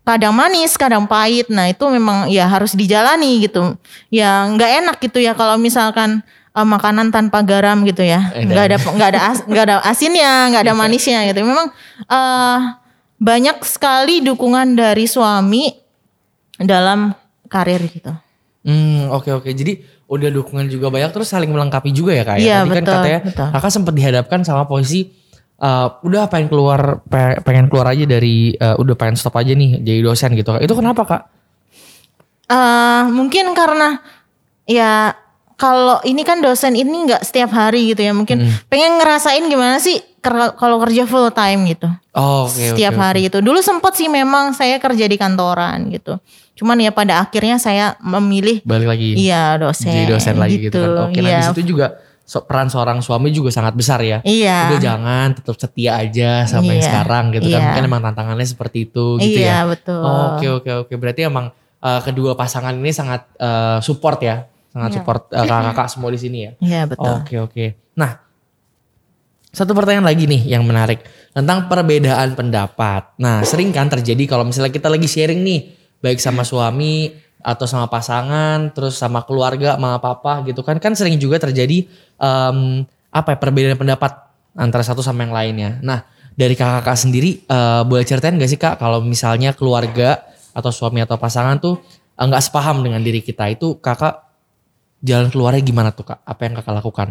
kadang 0.04 0.32
manis, 0.32 0.72
kadang 0.80 1.04
pahit. 1.04 1.52
Nah 1.52 1.68
itu 1.68 1.84
memang 1.88 2.32
ya 2.32 2.48
harus 2.48 2.72
dijalani 2.72 3.44
gitu. 3.44 3.76
Ya 4.08 4.48
nggak 4.48 4.70
enak 4.84 4.96
gitu 5.04 5.20
ya 5.20 5.36
kalau 5.36 5.60
misalkan 5.60 6.24
eh, 6.56 6.64
makanan 6.66 7.12
tanpa 7.12 7.44
garam 7.44 7.84
gitu 7.84 8.00
ya, 8.00 8.32
Enak. 8.32 8.48
nggak 8.48 8.64
ada 8.64 8.76
nggak 8.80 9.08
ada 9.12 9.20
as- 9.32 9.44
nggak 9.44 9.64
ada 9.68 9.76
asinnya, 9.84 10.48
nggak 10.52 10.62
ada 10.64 10.74
manisnya 10.74 11.20
gitu. 11.28 11.44
Memang 11.44 11.68
eh, 12.08 12.56
banyak 13.18 13.60
sekali 13.62 14.22
dukungan 14.22 14.74
dari 14.74 15.04
suami 15.04 15.74
dalam 16.56 17.10
karir 17.46 17.82
gitu. 17.86 18.14
Hmm, 18.62 19.10
oke 19.10 19.30
oke. 19.32 19.50
Jadi 19.50 19.78
udah 20.06 20.30
dukungan 20.30 20.66
juga 20.66 20.88
banyak 20.88 21.10
terus 21.10 21.28
saling 21.28 21.50
melengkapi 21.50 21.90
juga 21.90 22.14
ya 22.14 22.24
kak 22.24 22.36
ya. 22.38 22.42
Iya, 22.42 22.56
Tadi 22.58 22.70
kan 22.70 22.82
betul, 22.82 22.94
katanya 22.94 23.20
betul. 23.26 23.46
kakak 23.52 23.72
sempat 23.72 23.92
dihadapkan 23.94 24.40
sama 24.42 24.64
posisi 24.64 25.10
eh, 25.58 25.86
udah 26.00 26.26
pengen 26.26 26.48
keluar 26.48 27.02
pe- 27.02 27.42
pengen 27.42 27.66
keluar 27.66 27.90
aja 27.90 28.04
dari 28.04 28.54
eh, 28.54 28.76
udah 28.76 28.94
pengen 28.94 29.18
stop 29.18 29.34
aja 29.34 29.52
nih 29.52 29.82
jadi 29.82 30.00
dosen 30.00 30.32
gitu. 30.32 30.54
Itu 30.58 30.74
kenapa 30.74 31.02
kak? 31.04 31.22
eh 32.48 33.04
mungkin 33.12 33.52
karena 33.52 34.00
ya 34.64 35.12
kalau 35.58 36.00
ini 36.00 36.24
kan 36.24 36.40
dosen 36.40 36.72
ini 36.72 37.04
nggak 37.04 37.20
setiap 37.20 37.52
hari 37.52 37.92
gitu 37.92 38.08
ya, 38.08 38.16
mungkin 38.16 38.40
pengen 38.70 38.96
ngerasain 38.96 39.44
gimana 39.50 39.76
sih 39.76 39.98
kalau 40.54 40.76
kerja 40.80 41.04
full 41.04 41.28
time 41.30 41.68
gitu. 41.68 41.88
Oh, 42.12 42.46
oke 42.46 42.52
oke. 42.52 42.74
setiap 42.74 42.94
oke. 42.94 43.02
hari 43.02 43.20
itu. 43.28 43.38
Dulu 43.38 43.58
sempat 43.60 43.94
sih 43.94 44.06
memang 44.06 44.52
saya 44.52 44.76
kerja 44.78 45.04
di 45.04 45.16
kantoran 45.16 45.88
gitu. 45.90 46.18
Cuman 46.58 46.74
ya 46.78 46.90
pada 46.90 47.22
akhirnya 47.22 47.54
saya 47.56 47.94
memilih 48.02 48.58
Balik 48.66 48.88
lagi. 48.90 49.08
iya 49.14 49.54
dosen. 49.54 49.94
Jadi 49.94 50.04
dosen 50.10 50.34
lagi 50.36 50.56
gitu, 50.58 50.74
kan. 50.74 51.06
Oke, 51.06 51.22
nah 51.22 51.30
iya. 51.30 51.38
di 51.38 51.46
situ 51.54 51.62
juga 51.70 51.94
so- 52.26 52.42
peran 52.42 52.66
seorang 52.66 52.98
suami 52.98 53.30
juga 53.30 53.54
sangat 53.54 53.78
besar 53.78 54.02
ya. 54.02 54.18
Iya. 54.26 54.74
Udah 54.74 54.80
jangan 54.82 55.26
tetap 55.38 55.54
setia 55.54 56.02
aja 56.02 56.42
sama 56.44 56.74
yang 56.74 56.82
Iya, 56.82 56.88
sekarang 56.90 57.24
gitu 57.32 57.46
kan. 57.46 57.52
iya. 57.54 57.62
Mungkin 57.62 57.84
emang 57.86 58.02
tantangannya 58.02 58.46
seperti 58.46 58.90
itu 58.90 59.22
gitu 59.22 59.38
iya, 59.38 59.62
ya. 59.62 59.70
betul. 59.70 60.02
Oke 60.02 60.46
oke 60.50 60.70
oke. 60.86 60.92
Berarti 60.98 61.20
emang 61.30 61.54
eh, 61.78 62.00
kedua 62.02 62.34
pasangan 62.34 62.74
ini 62.74 62.90
sangat 62.90 63.30
eh, 63.38 63.78
support 63.78 64.18
ya. 64.18 64.42
Sangat 64.68 64.90
Iya. 64.90 64.96
support 64.98 65.22
eh, 65.30 65.46
kakak-kakak 65.46 65.88
semua 65.88 66.10
di 66.10 66.18
sini 66.18 66.38
ya. 66.42 66.50
Iya, 66.58 66.80
betul. 66.90 67.12
Oke 67.22 67.34
oke. 67.38 67.64
Nah, 67.94 68.18
satu 69.48 69.72
pertanyaan 69.72 70.04
lagi 70.04 70.28
nih 70.28 70.44
yang 70.52 70.62
menarik 70.64 71.04
tentang 71.32 71.66
perbedaan 71.66 72.36
pendapat. 72.36 73.16
Nah, 73.16 73.40
sering 73.44 73.72
kan 73.72 73.88
terjadi 73.88 74.28
kalau 74.28 74.44
misalnya 74.44 74.72
kita 74.72 74.92
lagi 74.92 75.08
sharing 75.08 75.40
nih, 75.40 75.72
baik 76.04 76.20
sama 76.20 76.44
suami 76.44 77.16
atau 77.40 77.64
sama 77.64 77.88
pasangan, 77.88 78.74
terus 78.76 78.98
sama 78.98 79.24
keluarga, 79.24 79.78
sama 79.78 79.96
papa 80.02 80.44
gitu 80.44 80.60
kan, 80.60 80.76
kan 80.76 80.92
sering 80.92 81.16
juga 81.16 81.40
terjadi 81.40 81.88
em, 82.18 82.84
apa 83.08 83.28
ya 83.34 83.38
perbedaan 83.40 83.78
pendapat 83.80 84.12
antara 84.58 84.84
satu 84.84 85.00
sama 85.00 85.24
yang 85.24 85.32
lainnya. 85.32 85.70
Nah, 85.80 86.04
dari 86.38 86.54
kakak-kakak 86.54 86.98
sendiri 86.98 87.30
eh, 87.42 87.82
boleh 87.82 88.04
ceritain 88.04 88.36
gak 88.38 88.50
sih 88.50 88.60
kak 88.60 88.78
kalau 88.78 89.02
misalnya 89.02 89.56
keluarga 89.56 90.22
atau 90.54 90.70
suami 90.70 91.02
atau 91.02 91.18
pasangan 91.18 91.58
tuh 91.58 91.82
eh, 92.14 92.24
nggak 92.26 92.42
sepaham 92.42 92.84
dengan 92.84 93.02
diri 93.02 93.24
kita 93.24 93.48
itu 93.50 93.80
kakak 93.82 94.28
jalan 95.02 95.30
keluarnya 95.32 95.62
gimana 95.64 95.90
tuh 95.94 96.14
kak? 96.14 96.20
Apa 96.22 96.40
yang 96.46 96.54
kakak 96.60 96.74
lakukan? 96.78 97.08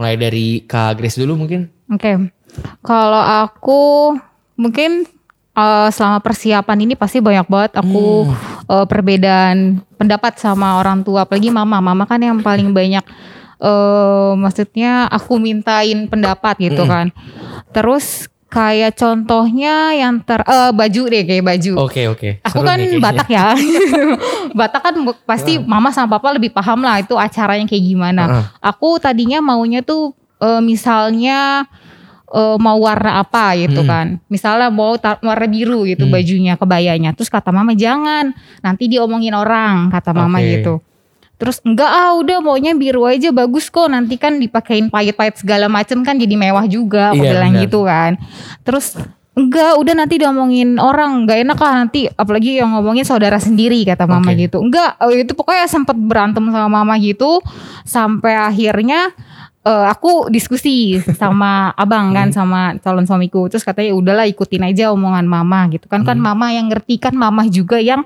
Mulai 0.00 0.16
dari 0.16 0.64
kak 0.64 0.96
Grace 0.96 1.20
dulu 1.20 1.44
mungkin? 1.44 1.68
Oke, 1.92 2.32
kalau 2.80 3.20
aku 3.20 4.16
mungkin 4.56 5.04
eh, 5.52 5.88
selama 5.92 6.24
persiapan 6.24 6.88
ini 6.88 6.96
pasti 6.96 7.20
banyak 7.20 7.44
banget 7.44 7.76
aku 7.76 8.32
eh, 8.64 8.86
perbedaan 8.88 9.84
pendapat 10.00 10.40
sama 10.40 10.80
orang 10.80 11.04
tua, 11.04 11.28
apalagi 11.28 11.52
mama. 11.52 11.84
Mama 11.84 12.08
kan 12.08 12.16
yang 12.16 12.40
paling 12.40 12.72
banyak, 12.72 13.04
eh 13.60 14.32
maksudnya 14.40 15.04
aku 15.12 15.36
mintain 15.36 16.08
pendapat 16.08 16.56
gitu 16.64 16.88
kan. 16.88 17.12
Terus 17.76 18.24
kayak 18.50 18.98
contohnya 18.98 19.94
yang 19.94 20.18
ter 20.20 20.42
eh, 20.42 20.70
baju 20.70 21.02
deh 21.06 21.22
kayak 21.22 21.44
baju. 21.46 21.72
Oke 21.80 22.02
oke. 22.06 22.28
Aku 22.42 22.60
Seru 22.60 22.66
kan 22.66 22.76
nih. 22.76 22.98
Batak 22.98 23.28
ya. 23.30 23.54
Batak 24.58 24.82
kan 24.82 24.94
pasti 25.22 25.56
mama 25.56 25.88
sama 25.88 26.18
papa 26.18 26.34
lebih 26.34 26.50
paham 26.50 26.82
lah 26.82 26.98
itu 26.98 27.14
acaranya 27.14 27.64
kayak 27.64 27.84
gimana. 27.84 28.22
Heeh. 28.26 28.44
Aku 28.60 28.98
tadinya 28.98 29.38
maunya 29.38 29.80
tuh 29.80 30.12
eh, 30.36 30.58
misalnya 30.58 31.64
eh, 32.26 32.56
mau 32.58 32.78
warna 32.78 33.22
apa 33.22 33.54
gitu 33.56 33.82
Hmm. 33.82 33.88
kan. 33.88 34.06
Misalnya 34.26 34.68
mau 34.68 34.94
tar- 34.94 35.18
warna 35.20 35.46
biru 35.46 35.82
gitu 35.82 36.06
Hmm. 36.06 36.12
bajunya, 36.12 36.54
kebayanya. 36.54 37.10
Terus 37.12 37.26
kata 37.26 37.50
mama 37.50 37.72
jangan, 37.72 38.34
nanti 38.60 38.86
diomongin 38.86 39.32
orang 39.32 39.90
kata 39.90 40.10
mama 40.10 40.38
Oke. 40.38 40.58
gitu. 40.58 40.74
Terus 41.40 41.56
enggak 41.64 41.88
ah 41.88 42.12
udah 42.20 42.44
maunya 42.44 42.76
biru 42.76 43.08
aja 43.08 43.32
bagus 43.32 43.72
kok. 43.72 43.88
Nanti 43.88 44.20
kan 44.20 44.36
dipakein 44.36 44.92
pahit-pahit 44.92 45.40
segala 45.40 45.72
macem 45.72 46.04
kan 46.04 46.20
jadi 46.20 46.36
mewah 46.36 46.68
juga 46.68 47.16
aku 47.16 47.24
Iya, 47.24 47.32
bilang 47.32 47.52
gitu 47.56 47.88
kan. 47.88 48.20
Terus 48.60 49.00
enggak 49.32 49.80
udah 49.80 49.94
nanti 49.96 50.20
diomongin 50.20 50.76
orang. 50.76 51.24
Enggak 51.24 51.40
enak 51.40 51.56
lah 51.56 51.72
nanti 51.80 52.12
apalagi 52.12 52.60
yang 52.60 52.76
ngomongin 52.76 53.08
saudara 53.08 53.40
sendiri 53.40 53.80
kata 53.88 54.04
mama 54.04 54.36
Oke. 54.36 54.44
gitu. 54.44 54.60
Enggak 54.60 55.00
eh, 55.00 55.24
itu 55.24 55.32
pokoknya 55.32 55.64
sempat 55.64 55.96
berantem 55.96 56.44
sama 56.52 56.68
mama 56.68 57.00
gitu 57.00 57.40
sampai 57.88 58.36
akhirnya 58.36 59.08
eh, 59.64 59.86
aku 59.88 60.28
diskusi 60.28 61.00
sama 61.16 61.72
abang 61.82 62.12
kan 62.12 62.36
sama 62.36 62.76
calon 62.84 63.08
suamiku. 63.08 63.48
Terus 63.48 63.64
katanya 63.64 63.96
udahlah 63.96 64.28
ikutin 64.28 64.60
aja 64.68 64.92
omongan 64.92 65.24
mama 65.24 65.72
gitu 65.72 65.88
kan. 65.88 66.04
Kan 66.04 66.20
mama 66.20 66.52
yang 66.52 66.68
ngerti 66.68 67.00
kan 67.00 67.16
mama 67.16 67.48
juga 67.48 67.80
yang 67.80 68.04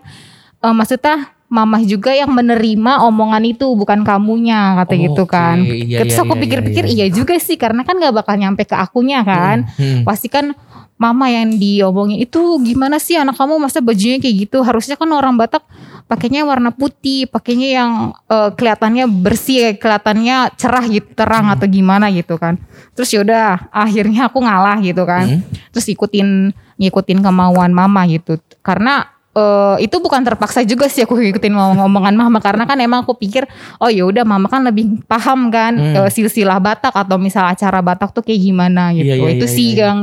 eh, 0.63 0.71
maksudnya 0.71 1.35
mama 1.55 1.79
juga 1.87 2.11
yang 2.11 2.35
menerima 2.35 3.07
omongan 3.07 3.47
itu 3.47 3.71
bukan 3.79 4.03
kamunya 4.03 4.75
kata 4.83 4.95
gitu 4.99 5.23
Oke, 5.23 5.39
kan. 5.39 5.63
Iya, 5.63 6.03
terus 6.03 6.19
iya, 6.19 6.23
aku 6.27 6.35
iya, 6.35 6.43
pikir-pikir 6.43 6.85
iya, 6.91 7.07
iya 7.07 7.15
juga 7.15 7.39
sih 7.39 7.55
karena 7.55 7.87
kan 7.87 7.95
nggak 7.95 8.11
bakal 8.11 8.35
nyampe 8.35 8.67
ke 8.67 8.75
akunya 8.75 9.23
kan. 9.23 9.63
Hmm. 9.79 10.03
pasti 10.03 10.27
kan 10.27 10.51
mama 10.99 11.31
yang 11.31 11.55
diomongin 11.55 12.19
itu 12.19 12.59
gimana 12.67 12.99
sih 12.99 13.15
anak 13.15 13.39
kamu? 13.39 13.63
Masa 13.63 13.79
bajunya 13.79 14.19
kayak 14.19 14.51
gitu? 14.51 14.67
Harusnya 14.67 14.99
kan 14.99 15.07
orang 15.15 15.39
Batak 15.39 15.63
pakainya 16.11 16.43
warna 16.43 16.75
putih 16.75 17.31
pakainya 17.31 17.69
yang 17.71 17.91
eh, 18.27 18.51
kelihatannya 18.51 19.07
bersih 19.07 19.79
kelihatannya 19.79 20.59
cerah 20.59 20.85
gitu 20.91 21.07
terang 21.15 21.55
atau 21.55 21.71
gimana 21.71 22.11
gitu 22.11 22.35
kan. 22.35 22.59
Terus 22.99 23.15
yaudah 23.15 23.71
akhirnya 23.71 24.27
aku 24.27 24.43
ngalah 24.43 24.83
gitu 24.83 25.07
kan. 25.07 25.39
Hmm. 25.39 25.43
terus 25.71 25.87
ikutin 25.87 26.51
ngikutin 26.83 27.23
kemauan 27.23 27.71
mama 27.71 28.03
gitu. 28.11 28.43
Karena 28.59 29.14
eh, 29.35 29.77
itu 29.83 29.97
bukan 29.99 30.23
terpaksa 30.23 30.63
juga 30.63 30.87
sih 30.87 31.03
aku 31.03 31.19
ngikutin 31.19 31.53
ngomongan 31.53 32.15
mama 32.15 32.39
karena 32.39 32.65
kan 32.65 32.79
emang 32.79 33.03
aku 33.03 33.19
pikir 33.19 33.45
oh 33.79 33.91
ya 33.91 34.07
udah 34.07 34.23
mama 34.23 34.47
kan 34.47 34.63
lebih 34.63 35.03
paham 35.05 35.51
kan 35.51 35.75
Hmm. 35.75 36.07
eh, 36.07 36.11
silsilah 36.11 36.63
Batak 36.63 36.95
atau 36.95 37.19
misal 37.19 37.45
acara 37.45 37.83
Batak 37.83 38.15
tuh 38.15 38.23
kayak 38.23 38.41
gimana 38.41 38.95
gitu 38.95 39.11
Iya, 39.11 39.17
iya, 39.19 39.31
itu 39.35 39.47
iya, 39.47 39.55
sih 39.55 39.69
iya. 39.75 39.91
yang 39.91 39.99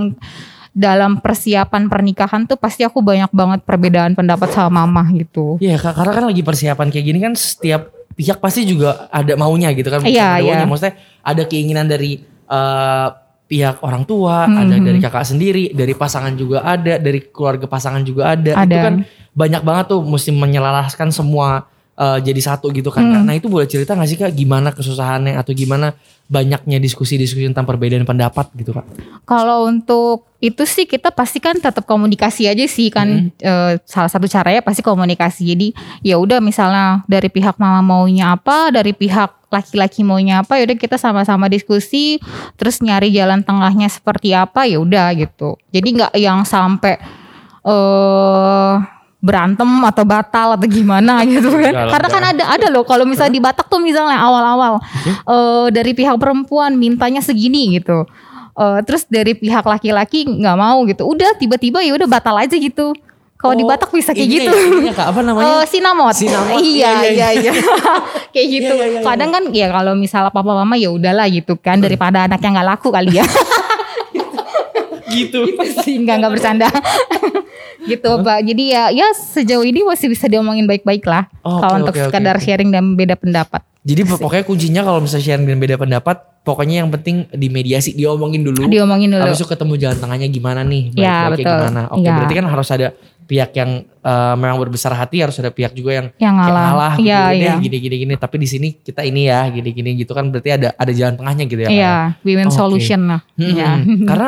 dalam 0.71 1.19
persiapan 1.19 1.91
pernikahan 1.91 2.47
tuh 2.47 2.55
pasti 2.55 2.87
aku 2.87 3.03
banyak 3.03 3.27
banget 3.35 3.59
perbedaan 3.67 4.15
pendapat 4.15 4.55
sama 4.55 4.87
mama 4.87 5.03
gitu. 5.11 5.59
Iya, 5.59 5.75
Kak, 5.75 5.99
karena 5.99 6.11
kan 6.15 6.25
lagi 6.31 6.41
persiapan 6.47 6.87
kayak 6.87 7.05
gini 7.11 7.19
kan 7.19 7.33
setiap 7.35 7.91
pihak 8.15 8.39
pasti 8.39 8.63
juga 8.63 9.11
ada 9.11 9.35
maunya 9.35 9.75
gitu 9.75 9.91
kan. 9.91 9.99
Iya, 10.07 10.39
iya. 10.39 10.63
maunya, 10.63 10.65
Maksudnya 10.67 10.95
ada 11.27 11.43
keinginan 11.43 11.91
dari 11.91 12.23
eh, 12.47 13.07
pihak 13.51 13.83
orang 13.83 14.07
tua, 14.07 14.47
Hmm, 14.47 14.63
ada 14.63 14.75
hmm. 14.79 14.85
dari 14.87 14.99
kakak 15.03 15.27
sendiri, 15.27 15.75
dari 15.75 15.91
pasangan 15.91 16.31
juga 16.39 16.63
ada, 16.63 16.95
dari 16.95 17.19
keluarga 17.19 17.67
pasangan 17.67 17.99
juga 18.07 18.31
ada. 18.31 18.55
Itu 18.55 18.63
Ada. 18.63 18.79
kan 18.79 18.95
banyak 19.31 19.61
banget 19.63 19.85
tuh 19.95 20.01
mesti 20.03 20.31
menyelaraskan 20.35 21.09
semua 21.15 21.67
eh, 21.95 22.19
jadi 22.19 22.41
satu 22.41 22.71
gitu 22.71 22.91
kan. 22.91 23.03
Hmm. 23.03 23.23
Nah 23.23 23.35
itu 23.35 23.47
boleh 23.47 23.67
cerita 23.67 23.95
gak 23.95 24.09
sih 24.09 24.19
kak 24.19 24.35
gimana 24.35 24.75
kesusahannya 24.75 25.39
atau 25.39 25.55
gimana 25.55 25.95
banyaknya 26.31 26.79
diskusi-diskusi 26.79 27.43
tentang 27.43 27.67
perbedaan 27.67 28.07
pendapat 28.07 28.47
gitu 28.55 28.71
kak? 28.71 28.87
Kalau 29.27 29.67
untuk 29.67 30.31
itu 30.41 30.63
sih 30.63 30.87
kita 30.87 31.11
pasti 31.11 31.37
kan 31.37 31.59
tetap 31.59 31.83
komunikasi 31.85 32.49
aja 32.49 32.65
sih 32.65 32.89
kan 32.89 33.29
Eh, 33.41 33.73
salah 33.83 34.09
satu 34.09 34.25
caranya 34.31 34.63
pasti 34.63 34.81
komunikasi. 34.81 35.41
Jadi 35.53 35.67
ya 36.01 36.17
udah 36.17 36.39
misalnya 36.39 37.03
dari 37.05 37.27
pihak 37.27 37.59
mama 37.59 37.83
maunya 37.83 38.33
apa, 38.33 38.71
dari 38.71 38.95
pihak 38.95 39.51
laki-laki 39.51 40.01
maunya 40.07 40.39
apa, 40.47 40.55
ya 40.55 40.63
udah 40.63 40.77
kita 40.79 40.95
sama-sama 40.95 41.51
diskusi, 41.51 42.23
terus 42.55 42.79
nyari 42.79 43.11
jalan 43.11 43.43
tengahnya 43.43 43.91
seperti 43.91 44.31
apa 44.31 44.63
ya 44.63 44.79
udah 44.79 45.11
gitu. 45.19 45.59
Jadi 45.75 45.87
nggak 45.99 46.13
yang 46.15 46.47
sampai 46.47 46.95
eh 47.67 49.00
berantem 49.21 49.69
atau 49.85 50.01
batal 50.03 50.57
atau 50.57 50.67
gimana 50.67 51.21
gitu 51.29 51.53
kan. 51.53 51.73
Lah, 51.73 51.93
Karena 51.93 52.09
kan 52.09 52.23
ada 52.35 52.43
ada 52.57 52.67
loh 52.73 52.81
kalau 52.83 53.05
misalnya 53.05 53.37
di 53.37 53.41
Batak 53.41 53.69
tuh 53.69 53.77
misalnya 53.77 54.17
awal-awal 54.17 54.81
eh 55.05 55.65
dari 55.69 55.93
pihak 55.93 56.17
perempuan 56.17 56.75
mintanya 56.75 57.21
segini 57.21 57.77
gitu. 57.77 58.03
Eh, 58.51 58.79
terus 58.83 59.07
dari 59.07 59.37
pihak 59.37 59.63
laki-laki 59.63 60.25
nggak 60.27 60.57
mau 60.57 60.81
gitu. 60.89 61.07
Udah 61.07 61.37
tiba-tiba 61.37 61.79
ya 61.85 61.95
udah 61.95 62.09
batal 62.09 62.35
aja 62.35 62.57
gitu. 62.57 62.91
Kalau 63.41 63.57
di 63.57 63.65
Oh, 63.65 63.73
Batak 63.73 63.89
bisa 63.89 64.13
kayak 64.13 64.21
ini 64.29 64.37
gitu. 64.37 64.53
ya, 64.53 64.61
ininya, 64.69 64.93
Kak, 64.93 65.07
apa 65.17 65.19
namanya? 65.25 65.49
Oh, 65.49 65.63
sinamot. 65.65 66.13
Sinamot. 66.13 66.61
Iya, 66.61 67.09
Iya, 67.09 67.09
iya, 67.09 67.27
iya. 67.41 67.51
kayak 68.37 68.47
gitu. 68.53 68.73
Iya, 68.77 68.85
iya, 68.85 68.93
iya, 68.93 69.01
Kadang 69.01 69.33
kan 69.33 69.43
ya 69.49 69.67
kalau 69.73 69.97
misalnya 69.97 70.29
papa 70.29 70.53
mama 70.53 70.77
ya 70.77 70.93
udahlah 70.93 71.25
gitu 71.25 71.57
kan 71.57 71.81
daripada 71.81 72.29
anaknya 72.29 72.61
nggak 72.61 72.67
laku 72.77 72.93
kali 72.93 73.17
ya. 73.17 73.25
gitu. 75.19 75.39
sih 75.81 75.95
nggak 75.97 76.15
nggak 76.17 76.31
bercanda. 76.31 76.67
gitu, 77.81 78.09
Pak. 78.21 78.39
Jadi 78.41 78.63
ya 78.69 78.83
ya 78.89 79.07
sejauh 79.11 79.63
ini 79.63 79.81
masih 79.81 80.07
bisa 80.07 80.25
diomongin 80.25 80.65
baik-baik 80.65 81.03
lah. 81.03 81.25
Oh, 81.41 81.57
kalau 81.57 81.75
oke, 81.75 81.81
untuk 81.83 81.95
oke, 81.97 82.03
sekadar 82.07 82.35
oke. 82.37 82.43
sharing 82.43 82.69
dan 82.69 82.93
beda 82.93 83.15
pendapat. 83.15 83.61
Jadi 83.81 84.05
pokoknya 84.05 84.43
kuncinya 84.45 84.81
kalau 84.85 85.01
misalnya 85.01 85.25
sharing 85.25 85.47
dan 85.47 85.57
beda 85.57 85.75
pendapat, 85.75 86.15
pokoknya 86.45 86.85
yang 86.85 86.89
penting 86.91 87.25
di 87.31 87.49
mediasi 87.49 87.97
diomongin 87.97 88.45
dulu. 88.45 88.69
Diomongin 88.69 89.09
dulu. 89.09 89.25
Habis 89.25 89.41
itu 89.41 89.49
ketemu 89.49 89.73
jalan 89.75 89.97
tengahnya 89.97 90.27
gimana 90.29 90.61
nih? 90.61 90.93
Ya, 90.93 91.25
betul. 91.27 91.49
gimana? 91.49 91.89
Oke, 91.89 92.05
Ya. 92.05 92.13
berarti 92.13 92.33
kan 92.37 92.45
harus 92.45 92.69
ada 92.69 92.87
pihak 93.25 93.49
yang 93.55 93.71
eh, 93.81 94.35
memang 94.37 94.57
berbesar 94.59 94.93
hati, 94.93 95.25
harus 95.25 95.33
ada 95.37 95.49
pihak 95.49 95.73
juga 95.73 95.97
yang 95.97 96.07
Yang 96.21 96.33
ngalah. 96.37 96.93
gitu. 96.93 97.09
Iya, 97.09 97.21
Udah 97.21 97.33
iya. 97.33 97.53
gini 97.57 97.77
gini 97.79 97.95
gini, 98.05 98.13
tapi 98.17 98.35
di 98.37 98.45
sini 98.45 98.67
kita 98.75 99.01
ini 99.01 99.25
ya, 99.25 99.49
gini 99.49 99.69
gini 99.71 99.89
gitu 99.95 100.13
kan 100.13 100.29
berarti 100.29 100.49
ada 100.53 100.69
ada 100.73 100.91
jalan 100.93 101.17
tengahnya 101.17 101.43
gitu 101.45 101.61
ya. 101.61 101.67
Kak, 101.67 101.73
ya? 101.73 101.81
Iya, 101.81 101.95
win-win 102.21 102.49
Oke. 102.49 102.57
solution 102.57 103.01
lah. 103.09 103.21
Hmm, 103.33 103.49
Iya. 103.49 103.69
Karena 104.05 104.27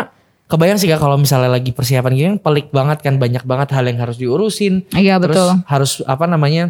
kebayang 0.54 0.78
sih 0.78 0.86
kak 0.86 1.01
kalau 1.01 1.18
misalnya 1.18 1.49
lagi 1.49 1.74
persiapan 1.74 2.12
gini 2.14 2.32
pelik 2.38 2.70
banget 2.70 3.01
kan 3.01 3.18
banyak 3.18 3.41
banget 3.41 3.74
hal 3.74 3.89
yang 3.89 3.97
harus 3.97 4.22
diurusin. 4.22 4.86
Iya, 4.93 5.18
Terus 5.18 5.34
betul. 5.34 5.49
harus 5.66 5.91
apa 6.06 6.30
namanya 6.30 6.70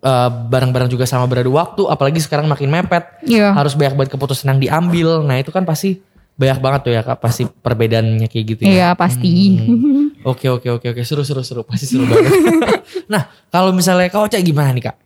eh, 0.00 0.30
barang-barang 0.32 0.88
juga 0.88 1.04
sama 1.04 1.28
beradu 1.28 1.52
waktu, 1.60 1.84
apalagi 1.92 2.24
sekarang 2.24 2.48
makin 2.48 2.72
mepet. 2.72 3.04
Iya. 3.28 3.52
Harus 3.52 3.76
banyak 3.76 4.00
banget 4.00 4.10
keputusan 4.16 4.56
yang 4.56 4.60
diambil. 4.64 5.20
Nah 5.20 5.36
itu 5.36 5.52
kan 5.52 5.68
pasti 5.68 6.00
banyak 6.36 6.58
banget 6.60 6.80
tuh 6.88 6.92
ya 6.92 7.00
kak 7.04 7.20
pasti 7.20 7.44
perbedaannya 7.44 8.28
kayak 8.32 8.44
gitu 8.56 8.60
ya. 8.64 8.72
Iya, 8.72 8.88
pasti. 8.96 9.60
Hmm. 9.60 10.16
Oke 10.24 10.48
oke 10.48 10.68
oke 10.80 10.86
oke 10.90 11.02
seru 11.04 11.20
seru 11.22 11.44
seru 11.44 11.68
pasti 11.68 11.84
seru 11.84 12.08
banget. 12.08 12.32
nah 13.12 13.28
kalau 13.52 13.76
misalnya 13.76 14.08
kak 14.08 14.32
Ocha 14.32 14.40
gimana 14.40 14.72
nih 14.72 14.88
kak? 14.88 14.96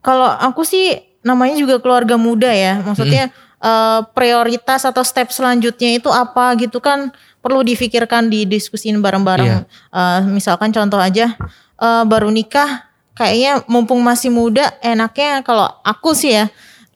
Kalau 0.00 0.26
aku 0.26 0.64
sih 0.64 0.96
namanya 1.20 1.60
juga 1.60 1.76
keluarga 1.84 2.16
muda 2.16 2.48
ya. 2.48 2.80
Maksudnya 2.80 3.28
eh, 3.60 4.00
prioritas 4.16 4.88
atau 4.88 5.04
step 5.04 5.30
selanjutnya 5.30 5.96
itu 6.00 6.08
apa 6.08 6.56
gitu 6.56 6.80
kan 6.80 7.12
perlu 7.40 7.64
difikirkan 7.64 8.28
didiskusin 8.28 9.00
bareng-bareng. 9.00 9.64
Eh, 9.68 10.20
misalkan 10.28 10.72
contoh 10.72 11.00
aja 11.00 11.36
eh, 11.80 12.04
baru 12.04 12.28
nikah 12.28 12.90
kayaknya 13.16 13.64
mumpung 13.68 14.00
masih 14.00 14.32
muda 14.32 14.72
enaknya 14.80 15.44
kalau 15.44 15.68
aku 15.84 16.16
sih 16.16 16.32
ya 16.40 16.48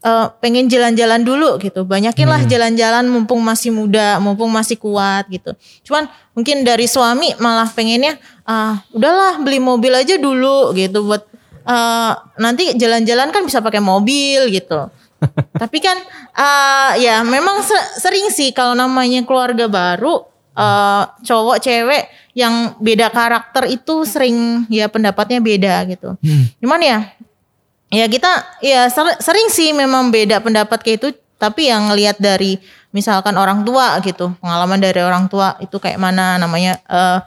eh, 0.05 0.27
pengen 0.41 0.69
jalan-jalan 0.69 1.21
dulu 1.25 1.57
gitu. 1.61 1.85
Banyakin 1.85 2.29
lah 2.29 2.41
jalan-jalan 2.45 3.05
mumpung 3.09 3.41
masih 3.41 3.73
muda, 3.73 4.21
mumpung 4.21 4.53
masih 4.53 4.77
kuat 4.81 5.29
gitu. 5.29 5.57
Cuman 5.85 6.09
mungkin 6.37 6.65
dari 6.65 6.89
suami 6.89 7.33
malah 7.41 7.69
pengennya 7.73 8.21
ah 8.45 8.85
udahlah 8.93 9.41
beli 9.41 9.61
mobil 9.61 9.93
aja 9.97 10.21
dulu 10.21 10.77
gitu 10.77 11.05
buat 11.09 11.25
eh, 11.65 12.13
nanti 12.37 12.77
jalan-jalan 12.77 13.33
kan 13.33 13.43
bisa 13.45 13.65
pakai 13.65 13.81
mobil 13.81 14.53
gitu. 14.53 14.93
Tapi 15.63 15.79
kan 15.81 15.97
eh, 16.35 16.91
ya 17.01 17.23
memang 17.23 17.63
se- 17.63 17.99
sering 17.99 18.29
sih 18.29 18.51
kalau 18.51 18.75
namanya 18.75 19.23
keluarga 19.23 19.67
baru 19.67 20.27
eh, 20.55 21.03
cowok 21.23 21.59
cewek 21.59 22.05
yang 22.35 22.75
beda 22.79 23.09
karakter 23.09 23.71
itu 23.71 24.03
sering 24.03 24.67
ya 24.67 24.91
pendapatnya 24.91 25.39
beda 25.39 25.75
gitu. 25.87 26.19
Cuman 26.59 26.81
ya 26.83 26.99
ya 27.89 28.07
kita 28.11 28.31
ya 28.59 28.91
ser- 28.91 29.23
sering 29.23 29.47
sih 29.49 29.71
memang 29.71 30.11
beda 30.11 30.43
pendapat 30.43 30.83
kayak 30.83 30.99
itu 30.99 31.09
tapi 31.39 31.71
yang 31.71 31.91
ngelihat 31.91 32.19
dari 32.19 32.59
misalkan 32.91 33.35
orang 33.35 33.63
tua 33.63 33.99
gitu 34.03 34.35
pengalaman 34.39 34.79
dari 34.79 35.03
orang 35.03 35.27
tua 35.27 35.55
itu 35.59 35.79
kayak 35.79 35.99
mana 35.99 36.39
namanya 36.39 36.79
eh, 36.87 37.19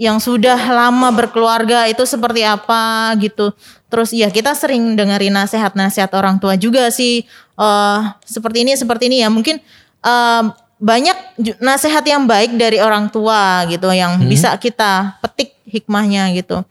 yang 0.00 0.16
sudah 0.16 0.56
lama 0.56 1.12
berkeluarga 1.12 1.84
itu 1.84 2.02
seperti 2.08 2.40
apa 2.40 3.12
gitu 3.20 3.52
terus 3.90 4.14
ya 4.14 4.30
kita 4.30 4.54
sering 4.54 4.94
dengerin 4.94 5.34
nasihat-nasihat 5.34 6.08
orang 6.14 6.38
tua 6.38 6.54
juga 6.54 6.88
sih. 6.88 7.26
Eh 7.58 8.00
seperti 8.24 8.62
ini 8.62 8.72
seperti 8.78 9.10
ini 9.10 9.20
ya. 9.20 9.28
Mungkin 9.28 9.58
eh, 10.06 10.42
banyak 10.80 11.36
nasihat 11.60 12.00
yang 12.08 12.24
baik 12.24 12.56
dari 12.56 12.80
orang 12.80 13.12
tua 13.12 13.68
gitu 13.68 13.92
yang 13.92 14.16
bisa 14.24 14.56
kita 14.56 15.20
petik 15.20 15.52
hikmahnya 15.68 16.32
gitu. 16.32 16.64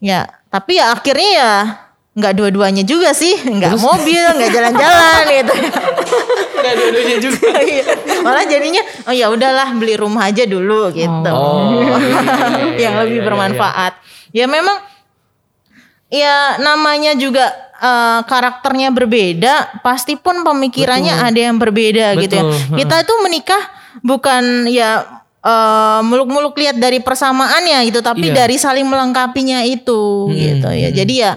Ya 0.00 0.30
tapi 0.48 0.80
ya 0.80 0.96
akhirnya 0.96 1.30
ya 1.36 1.52
nggak 2.16 2.34
dua-duanya 2.40 2.82
juga 2.88 3.12
sih. 3.12 3.36
Nggak 3.36 3.76
mobil 3.76 4.24
nggak 4.40 4.50
jalan-jalan 4.50 5.22
gitu. 5.44 5.54
Gak 6.60 6.74
dua-duanya 6.76 7.16
juga. 7.20 7.48
Iya. 7.60 7.84
malah 8.24 8.44
jadinya 8.48 8.82
oh 9.04 9.14
ya 9.14 9.28
udahlah 9.28 9.76
beli 9.76 9.94
rumah 9.96 10.32
aja 10.32 10.48
dulu 10.48 10.88
gitu. 10.96 11.30
Oh, 11.32 11.76
iya, 11.76 11.92
iya, 11.96 11.96
iya, 12.00 12.80
yang 12.88 12.94
iya, 12.96 13.00
lebih 13.04 13.20
iya, 13.20 13.26
bermanfaat. 13.28 13.92
Ya 14.32 14.46
memang 14.48 14.80
ya 16.10 16.36
namanya 16.58 17.14
juga 17.14 17.48
eh, 17.76 18.20
karakternya 18.22 18.90
berbeda 18.90 19.54
pasti 19.80 20.14
pun 20.14 20.42
pemikirannya 20.42 21.14
ada 21.22 21.40
yang 21.40 21.56
berbeda 21.56 22.18
gitu 22.18 22.34
ya 22.34 22.44
Betul. 22.44 22.76
kita 22.76 22.94
itu 23.00 23.14
menikah 23.20 23.62
bukan 24.00 24.42
ya 24.66 25.06
eh, 25.40 26.00
muluk-muluk 26.02 26.52
lihat 26.54 26.76
dari 26.76 26.98
persamaannya 26.98 27.86
gitu 27.86 28.00
tapi 28.00 28.28
Iya. 28.28 28.44
dari 28.44 28.56
saling 28.56 28.84
melengkapinya 28.84 29.62
itu 29.62 30.26
Hmm, 30.26 30.34
gitu 30.34 30.68
ya 30.68 30.88
jadi 30.92 31.14
ya 31.16 31.32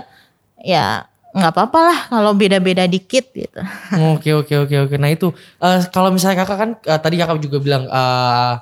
ya 0.60 0.86
nggak 1.32 1.50
apa-apa 1.52 1.80
lah 1.82 2.00
kalau 2.12 2.32
beda-beda 2.34 2.86
dikit 2.86 3.26
gitu 3.30 3.58
Oke 4.14 4.30
oke 4.32 4.54
oke 4.60 4.76
oke. 4.84 4.96
Nah 4.96 5.10
itu 5.10 5.30
eh, 5.58 5.80
kalau 5.88 6.10
misalnya 6.10 6.38
kakak 6.40 6.58
kan 6.58 6.70
eh, 6.80 7.00
tadi 7.00 7.16
kakak 7.16 7.40
juga 7.40 7.58
bilang 7.58 7.84
eh, 7.86 8.54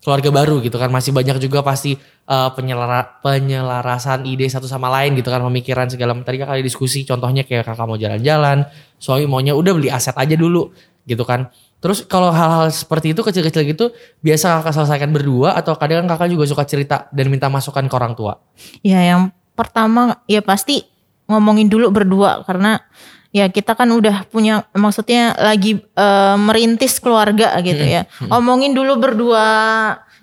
keluarga 0.00 0.32
baru 0.32 0.64
gitu 0.64 0.80
kan 0.80 0.88
masih 0.88 1.12
banyak 1.12 1.36
juga 1.44 1.60
pasti 1.60 1.94
eh, 2.26 2.50
penyelara, 2.56 3.20
penyelarasan 3.20 4.24
ide 4.24 4.48
satu 4.48 4.64
sama 4.64 4.88
lain 4.88 5.16
gitu 5.16 5.28
kan 5.28 5.44
pemikiran 5.44 5.86
segala. 5.92 6.16
Tadi 6.20 6.40
kakak 6.40 6.64
diskusi 6.64 7.04
contohnya 7.04 7.44
kayak 7.44 7.68
kakak 7.68 7.86
mau 7.86 8.00
jalan-jalan, 8.00 8.64
suami 8.96 9.28
maunya 9.28 9.52
udah 9.52 9.72
beli 9.76 9.92
aset 9.92 10.16
aja 10.16 10.34
dulu 10.34 10.72
gitu 11.04 11.22
kan. 11.22 11.52
Terus 11.80 12.04
kalau 12.04 12.28
hal-hal 12.28 12.68
seperti 12.68 13.16
itu 13.16 13.24
kecil-kecil 13.24 13.64
gitu 13.64 13.84
biasa 14.20 14.60
kakak 14.60 14.72
selesaikan 14.76 15.10
berdua 15.16 15.56
atau 15.56 15.72
kadang 15.80 16.04
kakak 16.04 16.28
juga 16.28 16.44
suka 16.44 16.64
cerita 16.68 17.08
dan 17.08 17.32
minta 17.32 17.48
masukan 17.48 17.88
ke 17.88 17.94
orang 17.96 18.12
tua. 18.12 18.36
Ya 18.84 19.00
yang 19.00 19.32
pertama 19.56 20.20
ya 20.28 20.44
pasti 20.44 20.84
ngomongin 21.24 21.72
dulu 21.72 21.88
berdua 21.88 22.44
karena 22.44 22.84
ya 23.30 23.46
kita 23.46 23.78
kan 23.78 23.86
udah 23.90 24.26
punya 24.26 24.66
maksudnya 24.74 25.34
lagi 25.38 25.78
eh, 25.78 26.36
merintis 26.38 26.98
keluarga 26.98 27.54
gitu 27.62 27.82
ya. 27.82 28.06
Ngomongin 28.26 28.74
dulu 28.74 28.98
berdua 28.98 29.48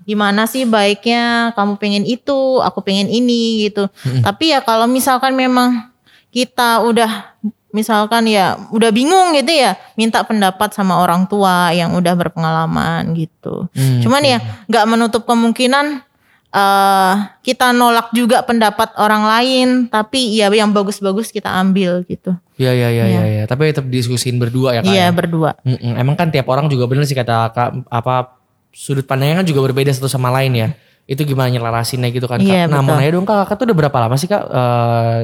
gimana 0.08 0.48
sih 0.48 0.64
baiknya 0.64 1.52
kamu 1.52 1.76
pengen 1.80 2.04
itu, 2.08 2.64
aku 2.64 2.80
pengen 2.80 3.12
ini 3.12 3.68
gitu. 3.68 3.92
Tapi 4.24 4.56
ya 4.56 4.64
kalau 4.64 4.88
misalkan 4.88 5.36
memang 5.36 5.92
kita 6.32 6.80
udah 6.84 7.36
misalkan 7.76 8.24
ya 8.32 8.56
udah 8.72 8.90
bingung 8.96 9.36
gitu 9.36 9.52
ya, 9.52 9.76
minta 10.00 10.24
pendapat 10.24 10.72
sama 10.72 11.04
orang 11.04 11.28
tua 11.28 11.76
yang 11.76 11.92
udah 11.92 12.16
berpengalaman 12.16 13.12
gitu. 13.20 13.68
Hmm, 13.76 14.00
Cuman 14.00 14.24
ya 14.24 14.40
nggak 14.72 14.86
menutup 14.88 15.28
kemungkinan 15.28 16.04
eh 16.48 17.14
kita 17.44 17.72
nolak 17.72 18.10
juga 18.12 18.40
pendapat 18.42 18.96
orang 18.96 19.24
lain, 19.28 19.68
tapi 19.88 20.32
ya 20.34 20.48
yang 20.48 20.72
bagus-bagus 20.72 21.30
kita 21.30 21.52
ambil 21.52 22.02
gitu. 22.08 22.32
Iya 22.56 22.72
iya 22.74 22.90
iya 22.90 23.06
Iya. 23.06 23.06
iya. 23.06 23.24
Ya. 23.40 23.44
Tapi 23.46 23.70
tetap 23.70 23.86
diskusiin 23.86 24.40
berdua 24.40 24.74
ya 24.74 24.82
kak. 24.82 24.90
Iya 24.90 25.06
ya? 25.06 25.12
berdua. 25.12 25.52
Mm-mm. 25.62 25.94
Emang 25.96 26.16
kan 26.16 26.32
tiap 26.32 26.48
orang 26.48 26.66
juga 26.68 26.88
bener 26.88 27.04
sih 27.04 27.14
kata 27.14 27.52
kak 27.52 27.70
apa 27.88 28.40
sudut 28.72 29.04
pandangnya 29.04 29.44
kan 29.44 29.48
juga 29.48 29.62
berbeda 29.64 29.92
satu 29.92 30.08
sama 30.08 30.32
lain 30.32 30.56
ya. 30.56 30.68
Itu 31.06 31.24
gimana 31.24 31.52
nyelarasinnya 31.52 32.10
gitu 32.10 32.26
kan 32.26 32.40
kak. 32.40 32.48
Iya, 32.48 32.66
nah 32.66 32.80
mau 32.80 32.96
betul. 32.96 33.00
nanya 33.04 33.12
dong 33.14 33.26
kak, 33.28 33.38
kakak 33.46 33.56
tuh 33.60 33.66
udah 33.68 33.78
berapa 33.78 33.98
lama 34.02 34.16
sih 34.16 34.28
kak 34.28 34.44
eh, 34.44 35.20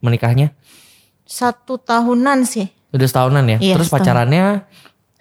menikahnya? 0.00 0.50
Satu 1.22 1.78
tahunan 1.78 2.44
sih. 2.44 2.66
Udah 2.92 3.06
setahunan 3.08 3.44
ya? 3.46 3.58
Iya, 3.60 3.74
Terus 3.80 3.88
setahun. 3.88 4.04
pacarannya 4.04 4.44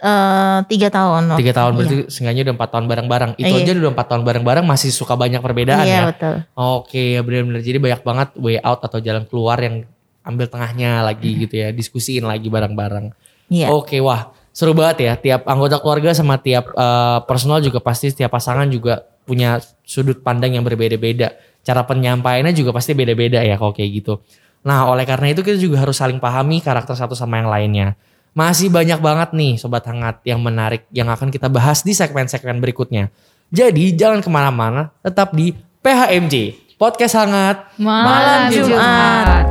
Eh 0.01 0.59
tiga 0.65 0.89
tahun. 0.89 1.37
tiga 1.37 1.53
tahun 1.53 1.71
Iya. 1.71 1.77
berarti 1.77 1.95
seenggaknya 2.09 2.41
udah 2.49 2.55
empat 2.57 2.69
tahun 2.73 2.85
bareng-bareng. 2.89 3.31
Itu 3.37 3.53
Iya. 3.53 3.61
aja 3.61 3.71
udah 3.77 3.93
empat 3.93 4.07
tahun 4.09 4.23
bareng-bareng 4.25 4.65
masih 4.65 4.89
suka 4.89 5.13
banyak 5.13 5.37
perbedaan 5.45 5.85
Iya 5.85 5.93
ya. 5.93 6.03
betul. 6.09 6.35
Oke, 6.57 7.21
benar-benar 7.21 7.61
jadi 7.61 7.77
banyak 7.77 8.01
banget 8.01 8.29
way 8.41 8.57
out 8.57 8.81
atau 8.81 8.97
jalan 8.97 9.29
keluar 9.29 9.61
yang 9.61 9.85
ambil 10.25 10.49
tengahnya 10.49 11.05
lagi 11.05 11.45
gitu 11.45 11.53
ya, 11.53 11.69
diskusiin 11.69 12.25
lagi 12.25 12.49
bareng-bareng. 12.49 13.13
Iya. 13.53 13.69
Oke, 13.69 14.01
wah 14.01 14.33
seru 14.49 14.73
banget 14.73 15.05
ya. 15.05 15.13
Tiap 15.15 15.45
anggota 15.45 15.77
keluarga 15.77 16.17
sama 16.17 16.41
tiap 16.41 16.73
eh, 16.73 17.19
personal 17.29 17.61
juga 17.61 17.77
pasti 17.77 18.09
setiap 18.09 18.33
pasangan 18.33 18.65
juga 18.73 19.05
punya 19.21 19.61
sudut 19.85 20.17
pandang 20.25 20.57
yang 20.57 20.65
berbeda-beda. 20.65 21.37
Cara 21.61 21.85
penyampaiannya 21.85 22.57
juga 22.57 22.73
pasti 22.73 22.97
beda-beda 22.97 23.37
ya 23.45 23.53
kalau 23.53 23.69
kayak 23.69 24.01
gitu. 24.01 24.17
Nah, 24.65 24.89
oleh 24.89 25.05
karena 25.05 25.29
itu 25.29 25.45
kita 25.45 25.61
juga 25.61 25.77
harus 25.77 25.93
saling 25.93 26.17
pahami 26.17 26.57
karakter 26.57 26.97
satu 26.97 27.13
sama 27.13 27.37
yang 27.37 27.53
lainnya. 27.53 27.93
Masih 28.31 28.71
banyak 28.71 29.03
banget 29.03 29.35
nih 29.35 29.59
Sobat 29.59 29.83
Hangat 29.83 30.23
yang 30.23 30.39
menarik 30.39 30.87
yang 30.95 31.11
akan 31.11 31.27
kita 31.27 31.51
bahas 31.51 31.83
di 31.83 31.91
segmen-segmen 31.91 32.63
berikutnya. 32.63 33.11
Jadi 33.51 33.91
jangan 33.91 34.23
ke 34.23 34.31
mana-mana, 34.31 34.87
tetap 35.03 35.35
di 35.35 35.51
PHMJ, 35.83 36.55
Podcast 36.79 37.19
Hangat. 37.19 37.75
Malam 37.75 38.47
Jumat. 38.47 39.45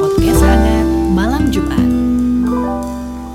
Podcast 0.00 0.40
hangat 0.40 0.88
malam 1.12 1.42
Jumat. 1.52 1.88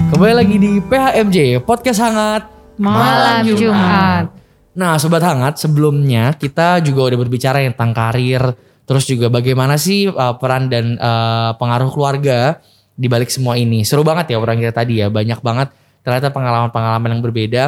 Kembali 0.10 0.34
lagi 0.42 0.56
di 0.58 0.72
PHMJ, 0.82 1.38
Podcast 1.62 2.02
Hangat. 2.02 2.50
Malam 2.82 3.46
Jumat. 3.46 4.34
Nah, 4.74 4.98
sobat 4.98 5.22
hangat, 5.22 5.62
sebelumnya 5.62 6.34
kita 6.34 6.82
juga 6.82 7.14
udah 7.14 7.18
berbicara 7.22 7.62
tentang 7.62 7.94
karir, 7.94 8.58
terus 8.88 9.04
juga 9.04 9.28
bagaimana 9.28 9.76
sih 9.76 10.08
uh, 10.08 10.40
peran 10.40 10.72
dan 10.72 10.96
uh, 10.98 11.54
pengaruh 11.60 11.92
keluarga 11.92 12.64
di 12.96 13.06
balik 13.12 13.28
semua 13.28 13.60
ini. 13.60 13.84
Seru 13.84 14.02
banget 14.02 14.34
ya 14.34 14.40
orang 14.40 14.58
kita 14.58 14.74
tadi 14.74 15.04
ya, 15.04 15.12
banyak 15.12 15.44
banget 15.44 15.70
ternyata 16.02 16.32
pengalaman-pengalaman 16.32 17.20
yang 17.20 17.22
berbeda 17.22 17.64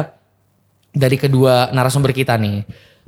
dari 0.90 1.16
kedua 1.20 1.70
narasumber 1.70 2.16
kita 2.16 2.34
nih. 2.40 2.64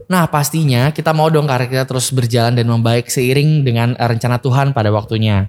Nah, 0.06 0.28
pastinya 0.28 0.92
kita 0.92 1.16
mau 1.16 1.32
dong 1.32 1.48
karir 1.48 1.72
kita 1.72 1.88
terus 1.88 2.12
berjalan 2.12 2.52
dan 2.52 2.68
membaik 2.68 3.08
seiring 3.08 3.64
dengan 3.64 3.96
uh, 3.96 4.06
rencana 4.06 4.36
Tuhan 4.38 4.76
pada 4.76 4.92
waktunya. 4.92 5.48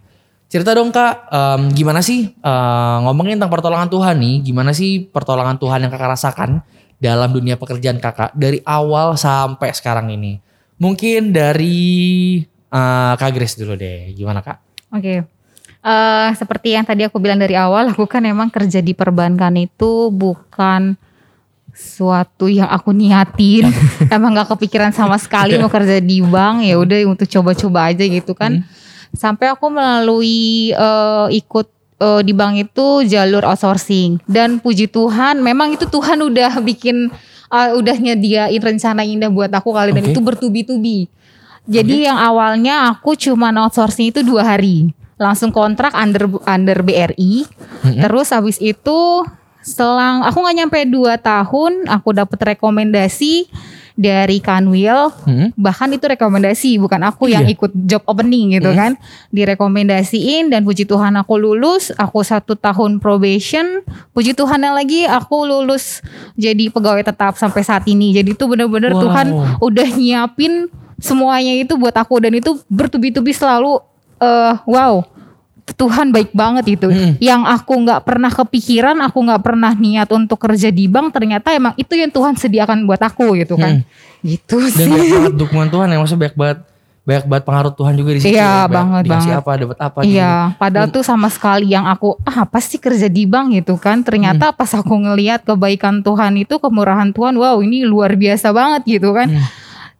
Cerita 0.53 0.77
dong 0.77 0.93
kak, 0.93 1.33
em, 1.33 1.73
gimana 1.73 2.05
sih 2.05 2.29
eh, 2.29 2.97
ngomongin 3.01 3.41
tentang 3.41 3.49
pertolongan 3.49 3.89
Tuhan 3.89 4.21
nih? 4.21 4.35
Gimana 4.45 4.69
sih 4.69 5.01
pertolongan 5.01 5.57
Tuhan 5.57 5.81
yang 5.81 5.89
kakak 5.89 6.13
rasakan 6.13 6.61
dalam 7.01 7.33
dunia 7.33 7.57
pekerjaan 7.57 7.97
kakak 7.97 8.37
dari 8.37 8.61
awal 8.61 9.17
sampai 9.17 9.73
sekarang 9.73 10.13
ini? 10.13 10.37
Mungkin 10.77 11.33
dari 11.33 12.37
eh, 12.73 13.13
kak 13.15 13.31
Grace 13.37 13.55
dulu 13.61 13.77
deh, 13.77 14.09
gimana 14.17 14.41
kak? 14.41 14.57
Oke. 14.89 15.23
Eh, 15.83 16.29
seperti 16.39 16.79
yang 16.79 16.87
tadi 16.87 17.03
aku 17.03 17.19
bilang 17.19 17.37
dari 17.37 17.59
awal, 17.59 17.91
aku 17.91 18.07
kan 18.07 18.23
emang 18.23 18.47
kerja 18.47 18.79
di 18.79 18.95
perbankan 18.95 19.51
itu 19.59 20.07
bukan 20.09 20.95
suatu 21.75 22.47
yang 22.47 22.71
aku 22.71 22.95
niatin. 22.95 23.67
emang 24.15 24.31
gak 24.31 24.55
kepikiran 24.55 24.95
sama 24.95 25.19
sekali 25.19 25.59
mau 25.59 25.67
kerja 25.67 25.99
di 25.99 26.23
bank. 26.23 26.63
Ya 26.63 26.79
udah 26.79 26.97
untuk 27.09 27.27
coba-coba 27.27 27.91
aja 27.91 28.05
gitu 28.07 28.31
kan. 28.31 28.63
Sampai 29.11 29.51
aku 29.51 29.67
melalui 29.67 30.71
eh, 30.71 31.27
ikut 31.35 31.67
eh, 31.99 32.21
di 32.23 32.31
bank 32.31 32.53
itu 32.63 33.03
jalur 33.03 33.43
outsourcing. 33.43 34.23
Dan 34.23 34.63
puji 34.63 34.87
Tuhan, 34.87 35.43
memang 35.43 35.75
itu 35.75 35.83
Tuhan 35.83 36.23
udah 36.23 36.63
bikin 36.63 37.11
eh, 37.51 37.71
udah 37.75 37.95
nyediain 37.99 38.61
rencana 38.61 39.03
indah 39.03 39.27
buat 39.27 39.51
aku 39.51 39.75
kali 39.75 39.91
dan 39.91 40.07
Oke. 40.07 40.15
itu 40.15 40.21
bertubi-tubi. 40.23 41.11
Jadi 41.63 42.03
yang 42.03 42.19
awalnya 42.19 42.91
aku 42.91 43.15
cuma 43.15 43.47
outsourcing 43.55 44.11
itu 44.11 44.19
dua 44.19 44.43
hari, 44.43 44.91
langsung 45.15 45.47
kontrak 45.49 45.95
under 45.95 46.27
under 46.43 46.83
BRI. 46.83 47.47
Terus 47.83 48.35
habis 48.35 48.59
itu 48.59 49.23
selang 49.63 50.27
aku 50.27 50.43
nggak 50.43 50.57
nyampe 50.59 50.79
dua 50.91 51.15
tahun, 51.15 51.87
aku 51.87 52.11
dapat 52.11 52.55
rekomendasi 52.55 53.47
dari 53.93 54.41
Kanwil. 54.41 55.13
Hmm? 55.23 55.53
Bahkan 55.53 55.93
itu 55.93 56.03
rekomendasi, 56.09 56.81
bukan 56.81 56.99
aku 57.05 57.29
yang 57.29 57.45
Iya. 57.45 57.53
ikut 57.55 57.71
job 57.85 58.03
opening 58.09 58.57
gitu 58.57 58.73
kan. 58.73 58.97
Direkomendasiin 59.29 60.49
dan 60.49 60.65
puji 60.65 60.83
Tuhan 60.83 61.13
aku 61.13 61.37
lulus. 61.37 61.93
Aku 61.95 62.25
satu 62.25 62.57
tahun 62.57 62.97
probation. 62.97 63.85
Puji 64.11 64.33
Tuhan 64.33 64.65
lagi 64.65 65.05
aku 65.05 65.45
lulus 65.45 66.01
jadi 66.33 66.73
pegawai 66.73 67.05
tetap 67.05 67.37
sampai 67.37 67.61
saat 67.61 67.85
ini. 67.85 68.11
Jadi 68.11 68.33
itu 68.33 68.43
bener-bener 68.49 68.97
Wow. 68.97 69.01
Tuhan 69.07 69.27
udah 69.61 69.87
nyiapin 69.93 70.67
semuanya 70.99 71.53
itu 71.57 71.73
buat 71.77 71.95
aku 71.95 72.21
dan 72.23 72.33
itu 72.35 72.59
bertubi-tubi 72.69 73.33
selalu 73.33 73.79
eh 74.21 74.55
wow 74.67 75.05
Tuhan 75.63 76.11
baik 76.11 76.35
banget 76.35 76.75
itu 76.75 76.87
yang 77.23 77.47
aku 77.47 77.71
nggak 77.87 78.03
pernah 78.03 78.27
kepikiran 78.27 78.99
aku 78.99 79.23
nggak 79.23 79.41
pernah 79.41 79.71
niat 79.71 80.11
untuk 80.11 80.35
kerja 80.43 80.67
di 80.67 80.91
bank 80.91 81.15
ternyata 81.15 81.55
emang 81.55 81.71
itu 81.79 81.95
yang 81.95 82.11
Tuhan 82.11 82.35
sediakan 82.35 82.83
buat 82.83 82.99
aku 82.99 83.39
gitu 83.39 83.55
kan 83.55 83.87
gitu 84.23 84.59
Dan 84.59 84.71
sih 84.71 84.91
banyak 84.91 85.07
banget 85.07 85.33
dukungan 85.47 85.69
Tuhan 85.71 85.87
yang 85.91 85.99
maksudnya 86.03 86.21
banyak 86.27 86.37
banget 86.39 86.59
banyak 87.03 87.25
banget 87.27 87.43
pengaruh 87.43 87.73
Tuhan 87.75 87.93
juga 87.99 88.11
di 88.15 88.19
situ. 88.23 88.31
Iya, 88.31 88.63
ya. 88.63 88.71
Banget, 88.71 89.03
banget. 89.11 89.35
apa, 89.35 89.51
dapat 89.59 89.77
apa. 89.83 89.99
gitu. 90.07 90.15
Iya, 90.15 90.55
padahal 90.55 90.87
tuh 90.87 91.03
sama 91.03 91.27
sekali 91.27 91.75
yang 91.75 91.83
aku 91.83 92.15
ah 92.23 92.47
apa 92.47 92.63
sih 92.63 92.79
kerja 92.79 93.11
di 93.11 93.27
bank 93.27 93.59
gitu 93.59 93.75
kan. 93.75 94.07
Ternyata 94.07 94.55
pas 94.55 94.71
aku 94.71 94.95
ngelihat 95.03 95.43
kebaikan 95.43 95.99
Tuhan 95.99 96.39
itu, 96.39 96.55
kemurahan 96.63 97.11
Tuhan, 97.11 97.35
wow 97.35 97.59
ini 97.59 97.83
luar 97.83 98.15
biasa 98.15 98.55
banget 98.55 98.87
gitu 98.87 99.11
kan. 99.11 99.27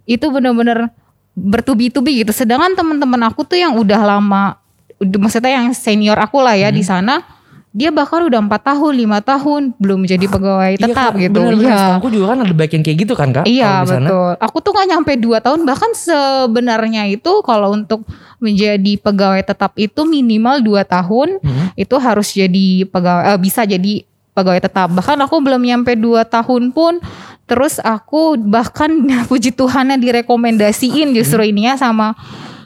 Itu 0.04 0.30
bener-bener 0.30 0.92
bertubi-tubi 1.34 2.22
gitu. 2.22 2.32
Sedangkan 2.32 2.74
teman-teman 2.74 3.22
aku 3.26 3.42
tuh 3.44 3.58
yang 3.58 3.74
udah 3.74 4.00
lama, 4.00 4.58
maksudnya 5.02 5.58
yang 5.58 5.74
senior 5.74 6.16
aku 6.16 6.38
lah 6.40 6.54
ya 6.54 6.70
di 6.70 6.86
sana, 6.86 7.26
dia 7.74 7.90
bahkan 7.90 8.22
udah 8.22 8.38
empat 8.38 8.70
tahun, 8.70 8.94
lima 8.94 9.18
tahun 9.18 9.74
belum 9.82 10.06
jadi 10.06 10.30
pegawai 10.30 10.78
Iya, 10.78 10.84
tetap 10.86 11.18
Kak, 11.18 11.26
gitu. 11.26 11.40
Bener-bener, 11.42 11.74
Iya. 11.74 11.98
aku 11.98 12.08
juga 12.14 12.26
kan 12.30 12.40
ada 12.46 12.54
bagian 12.54 12.82
kayak 12.86 12.98
gitu 13.02 13.14
kan 13.18 13.34
kak? 13.34 13.46
Iya 13.50 13.82
betul. 13.82 14.30
Aku 14.38 14.58
tuh 14.62 14.72
nggak 14.78 14.88
nyampe 14.94 15.12
2 15.18 15.42
tahun 15.42 15.60
bahkan 15.66 15.90
sebenarnya 15.98 17.10
itu 17.10 17.42
kalau 17.42 17.74
untuk 17.74 18.06
menjadi 18.38 18.94
pegawai 19.02 19.42
tetap 19.42 19.74
itu 19.74 20.06
minimal 20.06 20.62
2 20.62 20.86
tahun 20.86 21.42
Hmm. 21.42 21.74
itu 21.74 21.96
harus 21.98 22.30
jadi 22.30 22.68
pegawai 22.86 23.24
eh, 23.34 23.40
bisa 23.42 23.66
jadi 23.66 24.06
pegawai 24.34 24.62
tetap. 24.62 24.94
Bahkan 24.94 25.18
aku 25.26 25.42
belum 25.42 25.62
nyampe 25.66 25.98
2 25.98 26.22
tahun 26.26 26.70
pun 26.70 27.02
terus 27.44 27.78
aku 27.78 28.36
bahkan 28.38 28.90
puji 29.30 29.52
Tuhannya 29.52 29.98
direkomendasiin 29.98 31.12
justru 31.12 31.44
Hmm. 31.44 31.52
ininya 31.52 31.74
sama 31.76 32.16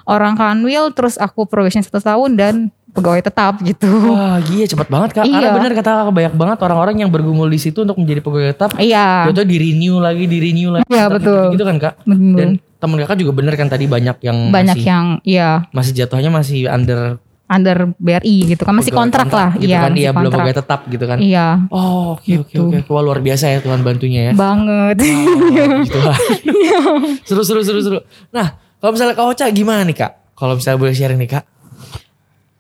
orang 0.03 0.36
kanwil 0.36 0.91
terus 0.91 1.17
aku 1.17 1.43
probation 1.43 1.82
satu 1.82 1.99
tahun 1.99 2.32
dan 2.34 2.53
pegawai 2.88 3.21
tetap 3.21 3.61
gitu. 3.61 3.86
Wah 4.09 4.41
iya 4.47 4.65
cepet 4.65 4.89
banget 4.89 5.09
kak. 5.13 5.23
Karena 5.23 5.38
Iya. 5.38 5.53
bener 5.53 5.71
kata 5.71 5.89
kakak 6.01 6.13
banyak 6.13 6.34
banget 6.34 6.57
orang-orang 6.61 6.95
yang 6.97 7.09
bergumul 7.13 7.45
di 7.45 7.61
situ 7.61 7.86
untuk 7.86 7.93
menjadi 7.93 8.25
pegawai 8.25 8.47
tetap. 8.57 8.71
Iya. 8.75 9.30
Itu 9.30 9.45
di 9.45 9.55
renew 9.55 10.01
lagi, 10.01 10.25
di 10.25 10.38
renew 10.41 10.73
lagi. 10.73 10.88
Iya, 10.89 11.05
betul. 11.05 11.53
Gitu, 11.53 11.61
kan 11.61 11.78
kak. 11.78 11.93
Betul. 12.01 12.34
Dan 12.34 12.49
temen 12.57 12.97
kakak 12.97 13.17
juga 13.21 13.32
bener 13.34 13.53
kan 13.53 13.69
tadi 13.69 13.86
banyak 13.86 14.17
yang 14.21 14.38
Banyak 14.49 14.78
masih, 14.78 14.89
yang 14.89 15.05
ya 15.21 15.49
masih 15.69 15.93
jatuhnya 15.93 16.30
masih 16.30 16.65
under 16.65 17.21
under 17.47 17.95
BRI 17.95 18.37
gitu 18.49 18.61
kan 18.61 18.71
masih 18.71 18.91
pegawai 18.91 19.01
kontrak, 19.01 19.27
lah. 19.29 19.51
gitu 19.55 19.67
Iya, 19.67 19.79
kan 19.79 19.91
dia 19.91 20.09
belum 20.09 20.15
kontrak. 20.21 20.35
pegawai 20.37 20.55
tetap 20.57 20.79
gitu 20.85 21.05
kan. 21.05 21.17
Iya. 21.17 21.47
Oh 21.69 22.13
oke 22.13 22.31
oke 22.37 22.49
Gitu. 22.49 22.59
oke. 22.61 22.77
Wah 22.85 23.01
luar 23.01 23.19
biasa 23.19 23.45
ya 23.49 23.59
Tuhan 23.59 23.81
bantunya 23.81 24.21
ya. 24.21 24.33
banget. 24.33 24.95
Oh, 24.99 25.79
gitu 25.81 25.99
lah. 25.99 26.17
seru 27.27 27.41
seru 27.41 27.61
seru 27.61 27.79
seru. 27.79 27.99
Nah 28.29 28.47
kalau 28.77 28.91
misalnya 28.91 29.13
Kak 29.13 29.27
Ocha 29.27 29.45
gimana 29.49 29.81
nih 29.81 29.97
kak? 29.97 30.11
Kalau 30.33 30.53
misalnya 30.53 30.77
boleh 30.77 30.93
sharing 30.93 31.17
nih 31.17 31.31
kak. 31.31 31.43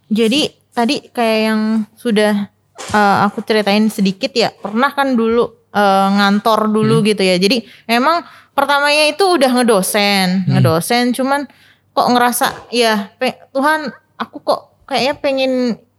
Jadi 0.07 0.41
tadi 0.71 0.95
kayak 1.05 1.39
yang 1.43 1.61
sudah 1.93 2.47
eh, 2.89 3.17
aku 3.21 3.43
ceritain 3.43 3.85
sedikit 3.87 4.31
ya. 4.31 4.49
Pernah 4.51 4.91
kan 4.91 5.13
dulu 5.13 5.43
eh, 5.69 6.07
ngantor 6.09 6.71
dulu 6.71 7.03
gitu 7.03 7.21
ya. 7.21 7.35
Jadi 7.35 7.59
emang 7.85 8.23
pertamanya 8.53 9.05
itu 9.05 9.21
udah 9.27 9.51
ngedosen, 9.51 10.47
ngedosen 10.47 11.13
cuman 11.13 11.45
kok 11.91 12.07
ngerasa 12.07 12.45
ya 12.69 13.13
Tuhan 13.51 13.89
aku 14.17 14.37
kok 14.39 14.61
kayaknya 14.87 15.13
pengen 15.19 15.51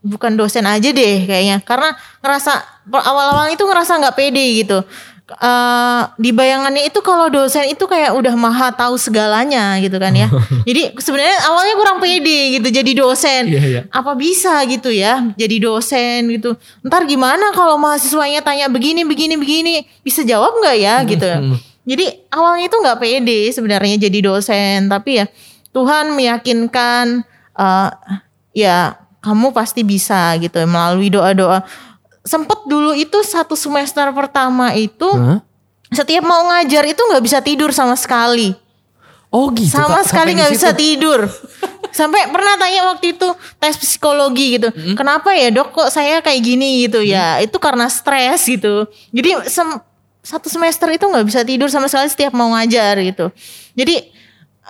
bukan 0.03 0.39
dosen 0.39 0.64
aja 0.64 0.89
deh 0.95 1.26
kayaknya 1.26 1.61
karena 1.62 1.93
ngerasa 2.24 2.53
awal-awal 2.89 3.51
itu 3.53 3.62
ngerasa 3.62 4.01
nggak 4.01 4.16
pede 4.16 4.47
gitu. 4.64 4.80
Eh, 5.28 6.03
di 6.16 6.32
bayangannya 6.32 6.89
itu 6.89 7.05
kalau 7.05 7.28
dosen 7.28 7.68
itu 7.68 7.84
kayak 7.84 8.16
udah 8.16 8.32
maha 8.32 8.72
tahu 8.72 8.97
segalanya 8.97 9.76
gitu 9.76 10.01
kan 10.01 10.16
ya. 10.16 10.24
Jadi 10.68 10.97
sebenarnya 10.97 11.53
awalnya 11.53 11.74
kurang 11.76 12.01
pede 12.01 12.57
gitu 12.57 12.68
jadi 12.72 12.93
dosen. 12.97 13.43
Iya, 13.45 13.61
iya. 13.61 13.82
Apa 13.93 14.16
bisa 14.16 14.57
gitu 14.64 14.89
ya 14.89 15.28
jadi 15.36 15.61
dosen 15.61 16.32
gitu. 16.32 16.57
Ntar 16.80 17.05
gimana 17.05 17.53
kalau 17.53 17.76
mahasiswanya 17.76 18.41
tanya 18.41 18.72
begini 18.72 19.05
begini 19.05 19.36
begini 19.36 19.84
bisa 20.01 20.24
jawab 20.24 20.57
nggak 20.64 20.76
ya 20.80 20.95
gitu. 21.05 21.28
Jadi 21.84 22.07
awalnya 22.32 22.72
itu 22.72 22.76
nggak 22.80 22.97
pede 22.97 23.41
sebenarnya 23.53 24.09
jadi 24.09 24.18
dosen 24.32 24.89
tapi 24.89 25.20
ya 25.20 25.28
Tuhan 25.76 26.16
meyakinkan 26.16 27.20
eh, 27.53 27.91
ya 28.59 28.99
kamu 29.23 29.55
pasti 29.55 29.87
bisa 29.87 30.35
gitu 30.43 30.59
melalui 30.67 31.11
doa-doa 31.11 31.63
sempet 32.29 32.61
dulu 32.69 32.93
itu 32.93 33.19
satu 33.25 33.57
semester 33.57 34.05
pertama 34.13 34.77
itu 34.77 35.09
Hah? 35.09 35.41
setiap 35.89 36.25
mau 36.27 36.45
ngajar 36.53 36.85
itu 36.85 37.01
nggak 37.01 37.25
bisa 37.25 37.39
tidur 37.41 37.73
sama 37.73 37.97
sekali. 37.97 38.53
Oh 39.29 39.53
gitu. 39.53 39.73
sama 39.77 40.01
Kak, 40.01 40.09
sekali 40.09 40.37
nggak 40.37 40.53
bisa 40.53 40.73
tidur. 40.73 41.29
Sampai 41.99 42.29
pernah 42.29 42.57
tanya 42.61 42.93
waktu 42.93 43.17
itu 43.17 43.29
tes 43.61 43.77
psikologi 43.77 44.61
gitu. 44.61 44.69
Kenapa 44.97 45.33
ya 45.33 45.49
dok 45.49 45.73
kok 45.73 45.89
saya 45.89 46.21
kayak 46.21 46.41
gini 46.45 46.85
gitu 46.89 47.01
ya? 47.01 47.41
Itu 47.41 47.57
karena 47.57 47.89
stres 47.89 48.45
gitu. 48.45 48.89
Jadi 49.13 49.49
sem- 49.49 49.81
satu 50.21 50.53
semester 50.53 50.89
itu 50.93 51.05
nggak 51.09 51.25
bisa 51.25 51.41
tidur 51.45 51.69
sama 51.73 51.89
sekali 51.89 52.09
setiap 52.13 52.33
mau 52.37 52.53
ngajar 52.53 53.01
gitu. 53.01 53.33
Jadi 53.73 54.13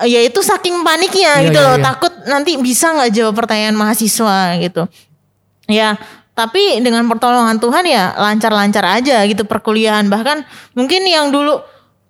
ya 0.02 0.20
itu 0.22 0.38
saking 0.38 0.82
paniknya 0.82 1.32
Iya, 1.38 1.46
gitu 1.48 1.58
iya, 1.58 1.68
loh. 1.70 1.76
iya. 1.78 1.84
Takut 1.84 2.12
nanti 2.26 2.54
bisa 2.56 2.92
nggak 2.92 3.10
jawab 3.10 3.34
pertanyaan 3.34 3.74
mahasiswa 3.74 4.54
gitu. 4.60 4.82
Ya, 5.66 5.98
tapi 6.32 6.78
dengan 6.78 7.04
pertolongan 7.04 7.58
Tuhan 7.58 7.84
ya 7.84 8.14
lancar-lancar 8.14 8.84
aja 8.84 9.26
gitu 9.26 9.42
perkuliahan. 9.42 10.06
Bahkan 10.06 10.46
mungkin 10.74 11.02
yang 11.02 11.28
dulu 11.28 11.58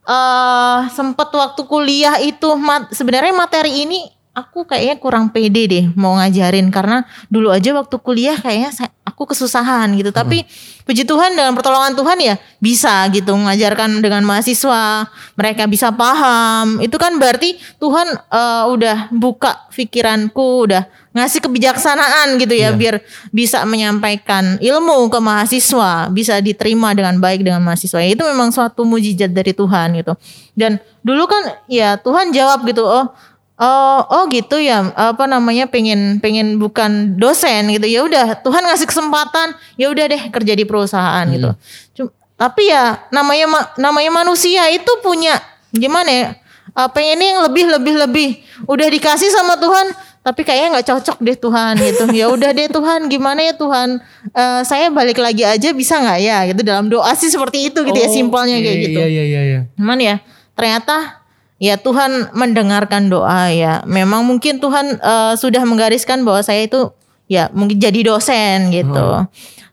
eh 0.05 0.80
sempet 0.89 1.28
waktu 1.28 1.62
kuliah 1.64 2.16
itu 2.18 2.49
mat- 2.57 2.89
sebenarnya 2.91 3.32
materi 3.32 3.84
ini 3.84 4.09
aku 4.39 4.64
kayaknya 4.70 4.97
kurang 5.03 5.34
pede 5.34 5.66
deh 5.66 5.84
mau 5.99 6.14
ngajarin 6.14 6.70
karena 6.70 7.03
dulu 7.26 7.51
aja 7.51 7.74
waktu 7.74 7.97
kuliah 7.99 8.39
kayaknya 8.39 8.70
saya, 8.70 8.91
aku 9.03 9.34
kesusahan 9.34 9.91
gitu. 9.99 10.14
Tapi 10.14 10.47
puji 10.86 11.03
Tuhan 11.03 11.34
dengan 11.34 11.59
pertolongan 11.59 11.99
Tuhan 11.99 12.18
ya 12.22 12.34
bisa 12.62 13.03
gitu 13.11 13.34
mengajarkan 13.34 13.99
dengan 13.99 14.22
mahasiswa, 14.22 15.11
mereka 15.34 15.66
bisa 15.66 15.91
paham. 15.91 16.78
Itu 16.78 16.97
kan 17.03 17.18
berarti 17.18 17.59
Tuhan 17.82 18.07
eh, 18.14 18.64
udah 18.70 19.11
buka 19.11 19.66
pikiranku, 19.74 20.70
udah 20.70 20.86
ngasih 21.18 21.43
kebijaksanaan 21.43 22.39
gitu 22.39 22.55
ya 22.55 22.70
biar 22.70 23.03
bisa 23.34 23.66
menyampaikan 23.66 24.61
ilmu 24.62 25.11
ke 25.11 25.18
mahasiswa, 25.18 26.07
bisa 26.14 26.39
diterima 26.39 26.95
dengan 26.95 27.18
baik 27.18 27.43
dengan 27.43 27.64
mahasiswa. 27.66 27.99
Itu 28.07 28.22
memang 28.22 28.55
suatu 28.55 28.86
mujizat 28.86 29.34
dari 29.34 29.51
Tuhan 29.51 29.99
gitu. 29.99 30.14
Dan 30.55 30.78
dulu 31.03 31.26
kan 31.26 31.59
ya 31.66 31.99
Tuhan 31.99 32.30
jawab 32.30 32.62
gitu, 32.66 32.86
oh 32.86 33.11
Oh, 33.59 34.00
oh 34.06 34.24
gitu 34.30 34.54
ya. 34.56 34.86
Apa 34.94 35.26
namanya 35.26 35.66
pengen 35.66 36.22
pengen 36.22 36.56
bukan 36.56 37.18
dosen 37.18 37.66
gitu. 37.68 37.90
Ya 37.90 38.06
udah, 38.06 38.38
Tuhan 38.38 38.62
ngasih 38.62 38.86
kesempatan. 38.86 39.50
Ya 39.74 39.90
udah 39.90 40.06
deh 40.06 40.22
kerja 40.30 40.54
di 40.54 40.62
perusahaan 40.62 41.26
gitu. 41.26 41.50
Cum- 41.92 42.14
tapi 42.38 42.70
ya 42.70 43.02
namanya 43.11 43.46
ma- 43.50 43.70
namanya 43.74 44.14
manusia 44.14 44.70
itu 44.70 44.86
punya 45.02 45.42
gimana 45.68 46.06
ya? 46.06 46.26
Uh, 46.70 46.86
pengennya 46.86 47.34
yang 47.34 47.40
lebih 47.50 47.66
lebih 47.66 47.94
lebih. 47.98 48.28
Udah 48.64 48.86
dikasih 48.86 49.26
sama 49.34 49.59
Tuhan, 49.59 49.90
tapi 50.22 50.46
kayaknya 50.46 50.78
nggak 50.78 50.86
cocok 50.94 51.18
deh 51.18 51.34
Tuhan 51.34 51.74
gitu. 51.82 52.04
Ya 52.14 52.30
udah 52.30 52.54
deh 52.54 52.70
Tuhan, 52.70 53.11
gimana 53.11 53.42
ya 53.42 53.59
Tuhan? 53.59 53.98
Eh, 54.30 54.61
saya 54.62 54.86
balik 54.86 55.18
lagi 55.18 55.42
aja 55.42 55.74
bisa 55.74 55.98
nggak 55.98 56.18
ya? 56.22 56.46
Gitu 56.46 56.62
dalam 56.62 56.86
doa 56.86 57.11
sih 57.18 57.26
seperti 57.26 57.74
itu 57.74 57.82
gitu 57.82 57.98
ya 57.98 58.06
simpelnya 58.06 58.62
kayak 58.62 58.70
Iya, 58.70 58.84
gitu. 58.86 58.98
Iya 59.02 59.09
iya 59.11 59.24
iya. 59.24 59.40
iya. 59.42 59.61
Cuman 59.74 59.98
ya 59.98 60.14
ternyata 60.54 61.17
ya 61.59 61.74
Tuhan 61.76 62.30
mendengarkan 62.32 63.11
doa 63.11 63.50
ya. 63.50 63.82
Memang 63.84 64.22
mungkin 64.24 64.59
Tuhan 64.59 64.98
eh, 64.98 65.34
sudah 65.34 65.62
menggariskan 65.62 66.22
bahwa 66.22 66.40
saya 66.40 66.64
itu 66.64 66.90
ya 67.26 67.50
mungkin 67.52 67.76
jadi 67.76 68.00
dosen 68.02 68.70
gitu. 68.72 69.26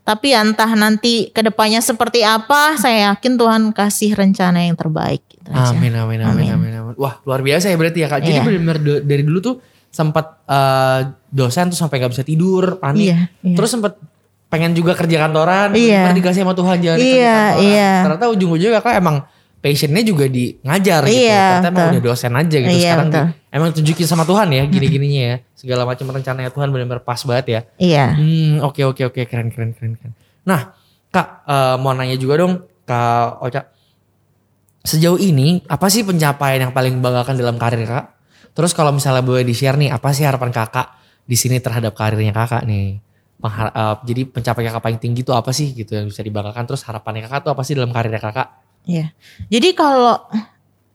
Tapi 0.06 0.38
ya 0.38 0.46
entah 0.46 0.70
nanti 0.78 1.34
ke 1.34 1.42
depannya 1.42 1.82
seperti 1.82 2.22
apa, 2.22 2.78
saya 2.78 3.10
yakin 3.14 3.42
Tuhan 3.42 3.62
kasih 3.74 4.14
rencana 4.14 4.62
yang 4.62 4.78
terbaik. 4.78 5.26
Gitu 5.26 5.50
aja. 5.50 5.74
Amin 5.74 5.98
amin 5.98 6.22
amin 6.22 6.48
amin 6.54 6.74
amin. 6.78 6.94
Wah 6.94 7.18
luar 7.26 7.42
biasa 7.42 7.74
ya 7.74 7.78
berarti 7.78 8.06
ya 8.06 8.10
kak. 8.10 8.22
Jadi 8.22 8.38
Iya. 8.38 8.44
benar-benar 8.46 8.78
dari 9.02 9.24
dulu 9.26 9.40
tuh 9.42 9.56
sempat 9.90 10.46
eh, 10.46 11.00
dosen 11.32 11.74
tuh 11.74 11.80
sampai 11.80 11.98
nggak 11.98 12.14
bisa 12.14 12.22
tidur, 12.22 12.78
panik. 12.78 13.10
Iya, 13.10 13.20
iya. 13.42 13.56
Terus 13.58 13.70
sempat 13.72 13.98
pengen 14.46 14.78
juga 14.78 14.94
kerja 14.94 15.26
kantoran, 15.26 15.74
Iya. 15.74 16.14
dikasih 16.14 16.46
sama 16.46 16.54
Tuhan 16.54 16.78
jalan 16.78 16.98
Iya, 16.98 17.02
kerja 17.02 17.26
kantoran. 17.26 17.66
iya. 17.66 17.92
Ternyata 18.06 18.26
ujung-ujungnya 18.30 18.78
kakak 18.78 18.94
emang 19.02 19.18
passionnya 19.66 20.06
juga 20.06 20.30
di 20.30 20.62
ngajar 20.62 21.02
gitu. 21.04 21.26
Iya, 21.26 21.46
Ternyata 21.58 21.70
emang 21.74 21.90
udah 21.90 22.04
dosen 22.06 22.32
aja 22.32 22.54
gitu. 22.56 22.70
Iya, 22.70 22.78
Sekarang 22.86 23.08
betul. 23.10 23.26
di- 23.26 23.34
emang 23.50 23.70
tunjukin 23.74 24.06
sama 24.06 24.24
Tuhan 24.24 24.48
ya 24.48 24.64
gini-gininya 24.70 25.24
ya. 25.26 25.38
Segala 25.52 25.82
macam 25.84 26.06
rencananya 26.06 26.54
Tuhan 26.54 26.70
benar-benar 26.70 27.02
pas 27.02 27.18
banget 27.20 27.46
ya. 27.50 27.62
Iya. 27.76 28.06
Hmm, 28.14 28.62
oke 28.62 28.86
oke 28.86 29.02
oke 29.04 29.22
keren 29.26 29.50
keren 29.50 29.74
keren 29.74 29.98
keren. 29.98 30.14
Nah, 30.46 30.70
Kak 31.10 31.28
eh, 31.44 31.76
mau 31.76 31.92
nanya 31.92 32.14
juga 32.14 32.38
dong 32.38 32.54
Kak 32.84 33.42
Oca. 33.42 33.62
Sejauh 34.86 35.18
ini 35.18 35.66
apa 35.66 35.90
sih 35.90 36.06
pencapaian 36.06 36.62
yang 36.62 36.70
paling 36.70 36.94
membanggakan 36.96 37.34
dalam 37.34 37.58
karir 37.58 37.82
Kak? 37.84 38.06
Terus 38.54 38.70
kalau 38.72 38.94
misalnya 38.94 39.20
boleh 39.20 39.42
di-share 39.42 39.76
nih, 39.76 39.90
apa 39.90 40.14
sih 40.14 40.24
harapan 40.24 40.54
Kakak 40.54 40.94
di 41.26 41.34
sini 41.34 41.58
terhadap 41.58 41.98
karirnya 41.98 42.30
Kakak 42.32 42.64
nih? 42.64 43.02
Penghar- 43.36 43.74
eh, 43.74 43.96
jadi 44.06 44.22
pencapaian 44.30 44.70
Kakak 44.70 44.84
paling 44.86 45.00
tinggi 45.02 45.26
itu 45.26 45.34
apa 45.34 45.50
sih 45.50 45.74
gitu 45.74 45.92
yang 45.92 46.06
bisa 46.06 46.22
dibanggakan? 46.22 46.70
Terus 46.70 46.86
harapannya 46.86 47.26
Kakak 47.26 47.42
tuh 47.42 47.52
apa 47.52 47.66
sih 47.66 47.74
dalam 47.74 47.90
karirnya 47.90 48.22
Kakak? 48.22 48.48
Iya. 48.86 49.14
Jadi 49.50 49.74
kalau 49.74 50.22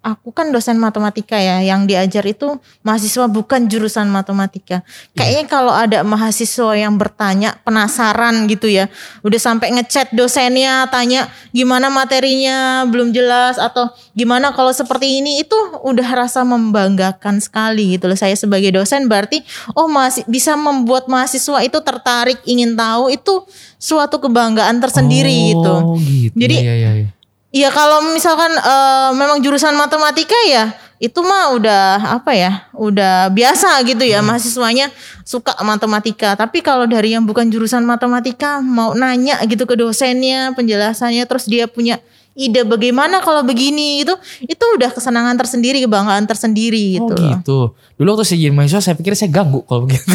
aku 0.00 0.32
kan 0.32 0.48
dosen 0.48 0.80
matematika 0.80 1.36
ya, 1.36 1.60
yang 1.60 1.84
diajar 1.84 2.24
itu 2.24 2.56
mahasiswa 2.80 3.28
bukan 3.28 3.68
jurusan 3.68 4.08
matematika. 4.08 4.80
Kayaknya 5.12 5.44
kalau 5.46 5.72
ada 5.76 6.00
mahasiswa 6.00 6.72
yang 6.72 6.96
bertanya, 6.96 7.60
penasaran 7.62 8.48
gitu 8.48 8.66
ya, 8.72 8.88
udah 9.20 9.40
sampai 9.40 9.76
ngechat 9.76 10.12
dosennya, 10.16 10.88
tanya 10.88 11.28
gimana 11.52 11.92
materinya 11.92 12.88
belum 12.88 13.12
jelas 13.12 13.60
atau 13.60 13.92
gimana 14.16 14.56
kalau 14.56 14.72
seperti 14.72 15.20
ini 15.20 15.44
itu 15.44 15.56
udah 15.84 16.08
rasa 16.16 16.48
membanggakan 16.48 17.36
sekali 17.44 18.00
gitu 18.00 18.08
loh. 18.08 18.16
Saya 18.16 18.34
sebagai 18.34 18.72
dosen 18.72 19.04
berarti 19.04 19.44
oh 19.76 19.86
masih 19.86 20.24
bisa 20.24 20.56
membuat 20.56 21.12
mahasiswa 21.12 21.60
itu 21.60 21.76
tertarik 21.84 22.40
ingin 22.48 22.72
tahu 22.72 23.12
itu 23.12 23.44
suatu 23.76 24.16
kebanggaan 24.16 24.80
tersendiri 24.80 25.52
gitu. 25.52 25.74
Oh 25.76 25.96
gitu. 26.00 26.36
Jadi 26.36 26.56
Iya, 26.60 26.74
iya, 26.76 26.92
iya. 27.04 27.19
Iya 27.50 27.74
kalau 27.74 27.98
misalkan 28.14 28.54
eh, 28.54 29.10
memang 29.18 29.42
jurusan 29.42 29.74
matematika 29.74 30.38
ya 30.46 30.70
itu 31.00 31.18
mah 31.24 31.56
udah 31.56 31.84
apa 32.20 32.36
ya 32.36 32.52
udah 32.76 33.32
biasa 33.32 33.80
gitu 33.88 34.04
ya 34.04 34.20
mahasiswanya 34.20 34.92
suka 35.24 35.56
matematika. 35.64 36.36
Tapi 36.36 36.60
kalau 36.60 36.84
dari 36.84 37.16
yang 37.16 37.24
bukan 37.24 37.48
jurusan 37.48 37.82
matematika 37.82 38.60
mau 38.60 38.92
nanya 38.92 39.40
gitu 39.48 39.64
ke 39.64 39.74
dosennya 39.74 40.52
penjelasannya 40.52 41.24
terus 41.24 41.48
dia 41.48 41.64
punya 41.66 41.98
ide 42.32 42.62
bagaimana 42.62 43.18
kalau 43.18 43.42
begini 43.42 44.00
itu 44.00 44.14
itu 44.40 44.64
udah 44.72 44.88
kesenangan 44.88 45.34
tersendiri 45.34 45.80
kebanggaan 45.80 46.24
tersendiri 46.24 46.96
gitu 46.96 47.10
Oh 47.10 47.16
loh. 47.16 47.30
gitu. 47.34 47.58
Dulu 47.96 48.08
waktu 48.12 48.24
saya 48.24 48.38
jadi 48.40 48.52
mahasiswa 48.52 48.82
saya 48.82 48.94
pikir 48.94 49.12
saya 49.12 49.28
ganggu 49.28 49.60
kalau 49.62 49.84
begitu. 49.84 50.06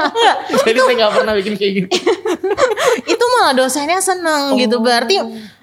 Jadi 0.66 0.78
saya 0.78 0.94
gak 0.98 1.12
pernah 1.14 1.34
bikin 1.34 1.54
kayak 1.54 1.72
gini. 1.74 1.88
itu 3.12 3.24
malah 3.30 3.52
dosennya 3.54 4.00
seneng 4.00 4.56
gitu 4.56 4.78
berarti 4.78 5.16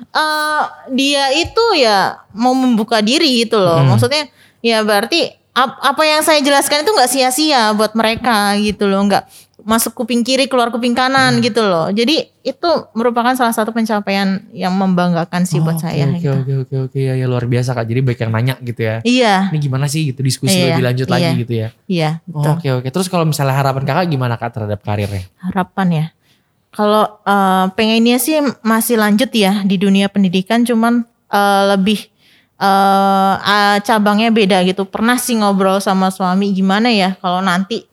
eh, 0.09 0.61
dia 0.89 1.24
itu 1.34 1.63
ya 1.76 1.99
mau 2.32 2.53
membuka 2.53 2.99
diri 2.99 3.43
gitu 3.43 3.57
loh 3.57 3.84
maksudnya 3.84 4.30
ya 4.59 4.82
berarti 4.82 5.28
ap- 5.51 5.80
apa 5.80 6.03
yang 6.03 6.22
saya 6.22 6.39
jelaskan 6.39 6.82
itu 6.82 6.91
nggak 6.91 7.09
sia-sia 7.09 7.74
buat 7.74 7.93
mereka 7.93 8.55
gitu 8.57 8.86
loh 8.86 9.03
nggak 9.03 9.26
masuk 9.68 9.91
kuping 9.93 10.24
kiri 10.24 10.47
keluar 10.47 10.72
kuping 10.72 10.95
kanan 10.95 11.43
gitu 11.43 11.59
loh 11.59 11.91
jadi 11.91 12.32
itu 12.39 12.70
merupakan 12.95 13.36
salah 13.36 13.51
satu 13.51 13.76
pencapaian 13.76 14.39
yang 14.55 14.72
membanggakan 14.72 15.43
sih 15.43 15.59
buat 15.59 15.76
Oh, 15.76 15.84
saya 15.84 16.07
Oke 16.07 16.24
gitu. 16.24 16.32
oke 16.32 16.53
oke 16.63 16.76
oke 16.88 16.97
ya, 16.97 17.13
ya 17.13 17.28
luar 17.28 17.43
biasa 17.43 17.76
kak. 17.76 17.84
Jadi 17.84 17.99
baik 17.99 18.24
yang 18.24 18.32
nanya 18.32 18.55
gitu 18.63 18.80
ya. 18.80 18.95
iya 19.03 19.51
Ini 19.51 19.59
gimana 19.59 19.86
sih 19.86 20.07
gitu 20.07 20.24
diskusi 20.24 20.55
Iya, 20.55 20.72
lebih 20.72 20.84
lanjut 20.88 21.05
iya. 21.05 21.13
lagi 21.13 21.30
gitu 21.43 21.53
ya. 21.53 21.68
iya 21.86 22.09
Oh, 22.26 22.39
betul 22.39 22.51
Oke 22.55 22.68
oke. 22.80 22.88
Terus 22.88 23.07
kalau 23.11 23.28
misalnya 23.28 23.51
harapan 23.53 23.84
kakak 23.84 24.07
gimana 24.07 24.39
kak 24.39 24.55
terhadap 24.55 24.80
karirnya? 24.80 25.28
harapan 25.43 25.88
ya. 25.91 26.05
Kalau 26.72 27.20
eh, 27.22 27.65
pengennya 27.76 28.18
sih 28.18 28.39
masih 28.63 28.95
lanjut 28.95 29.28
ya 29.30 29.68
di 29.68 29.76
dunia 29.76 30.07
pendidikan, 30.07 30.63
cuman 30.63 31.03
eh, 31.28 31.63
lebih 31.76 32.07
ah, 32.57 33.76
cabangnya 33.82 34.32
beda 34.32 34.63
gitu. 34.63 34.88
Pernah 34.88 35.20
sih 35.20 35.36
ngobrol 35.36 35.78
sama 35.80 36.09
suami 36.09 36.51
gimana 36.51 36.89
ya 36.89 37.20
kalau 37.20 37.43
nanti 37.43 37.84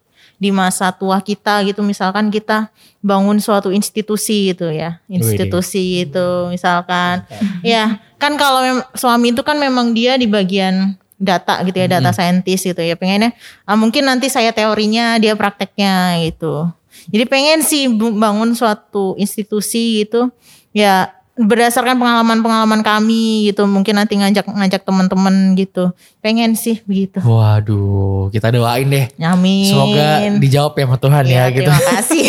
di 0.44 0.52
masa 0.52 0.92
tua 0.92 1.24
kita 1.24 1.64
gitu, 1.64 1.80
misalkan 1.80 2.28
kita 2.28 2.68
bangun 3.00 3.40
suatu 3.40 3.72
institusi 3.72 4.52
gitu 4.52 4.68
ya, 4.68 5.00
institusi 5.08 6.04
itu 6.04 6.28
misalkan, 6.52 7.24
ya 7.64 7.96
kan 8.20 8.36
kalau 8.36 8.60
mem- 8.60 8.88
suami 8.92 9.32
itu 9.32 9.40
kan 9.40 9.56
memang 9.56 9.96
dia 9.96 10.20
di 10.20 10.28
bagian 10.28 11.00
data 11.16 11.64
gitu 11.64 11.80
ya, 11.80 11.88
data 11.88 12.12
scientist 12.12 12.68
gitu 12.68 12.82
ya. 12.84 12.92
Pengennya 12.92 13.32
ah, 13.64 13.72
mungkin 13.78 14.04
nanti 14.04 14.28
saya 14.28 14.52
teorinya, 14.52 15.16
dia 15.16 15.32
prakteknya 15.32 16.20
gitu. 16.28 16.68
Jadi 17.08 17.24
pengen 17.24 17.60
sih 17.64 17.88
bangun 17.94 18.52
suatu 18.52 19.16
institusi 19.16 20.04
gitu. 20.04 20.28
Ya 20.74 21.13
berdasarkan 21.34 21.98
pengalaman-pengalaman 21.98 22.80
kami 22.80 23.50
gitu. 23.50 23.66
Mungkin 23.66 23.98
nanti 23.98 24.14
ngajak 24.14 24.46
ngajak 24.46 24.82
teman-teman 24.82 25.54
gitu. 25.54 25.90
Pengen 26.18 26.54
sih 26.54 26.78
begitu. 26.82 27.18
Waduh, 27.18 28.30
kita 28.30 28.54
doain 28.54 28.86
deh. 28.86 29.06
Amin. 29.18 29.66
Semoga 29.66 30.22
dijawab 30.38 30.72
ya 30.74 30.84
sama 30.86 30.96
Tuhan 30.96 31.24
ya, 31.24 31.30
Iya, 31.30 31.44
gitu. 31.50 31.70
Terima 31.70 31.80
kasih. 31.98 32.24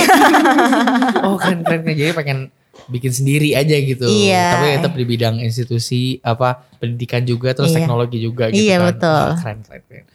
oh 1.22 1.36
keren 1.38 1.62
keren. 1.62 1.82
Jadi 1.86 2.12
pengen 2.12 2.40
bikin 2.86 3.12
sendiri 3.12 3.54
aja 3.54 3.76
gitu. 3.76 4.06
Iya. 4.06 4.46
Tapi 4.54 4.66
tetap 4.82 4.94
di 4.94 5.06
bidang 5.06 5.36
institusi 5.40 6.18
apa 6.22 6.66
pendidikan 6.78 7.22
juga 7.22 7.54
terus 7.54 7.72
Iya. 7.72 7.78
teknologi 7.82 8.18
juga 8.20 8.50
gitu 8.50 8.62
Iya, 8.62 8.78
kan. 8.78 8.86
betul. 8.90 9.26
Keren 9.42 9.60
keren 9.64 9.84
keren. 9.86 10.06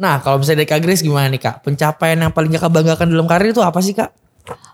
Nah 0.00 0.16
kalau 0.18 0.40
misalnya 0.40 0.64
dari 0.64 0.70
Kak 0.70 0.80
Grace 0.80 1.02
gimana 1.02 1.28
nih 1.28 1.38
Kak? 1.38 1.60
Pencapaian 1.60 2.16
yang 2.16 2.32
paling 2.32 2.50
kakak 2.50 2.72
banggakan 2.72 3.06
dalam 3.10 3.28
karir 3.28 3.52
itu 3.52 3.60
apa 3.60 3.78
sih 3.78 3.92
Kak? 3.92 4.10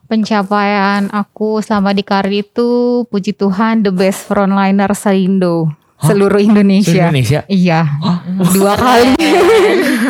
Pencapaian 0.06 1.10
aku 1.10 1.58
selama 1.62 1.90
di 1.90 2.06
karir 2.06 2.46
itu 2.46 3.02
puji 3.10 3.34
Tuhan 3.34 3.82
the 3.82 3.90
best 3.90 4.26
frontliner 4.30 4.90
seindo 4.94 5.70
seluruh 5.96 6.38
Indonesia. 6.38 6.92
Seluruh 6.92 7.08
Indonesia? 7.10 7.40
Iya. 7.48 7.80
Dua 8.54 8.72
kali. 8.76 9.12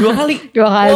Dua 0.02 0.12
kali. 0.12 0.34
Dua 0.52 0.68
kali. 0.76 0.94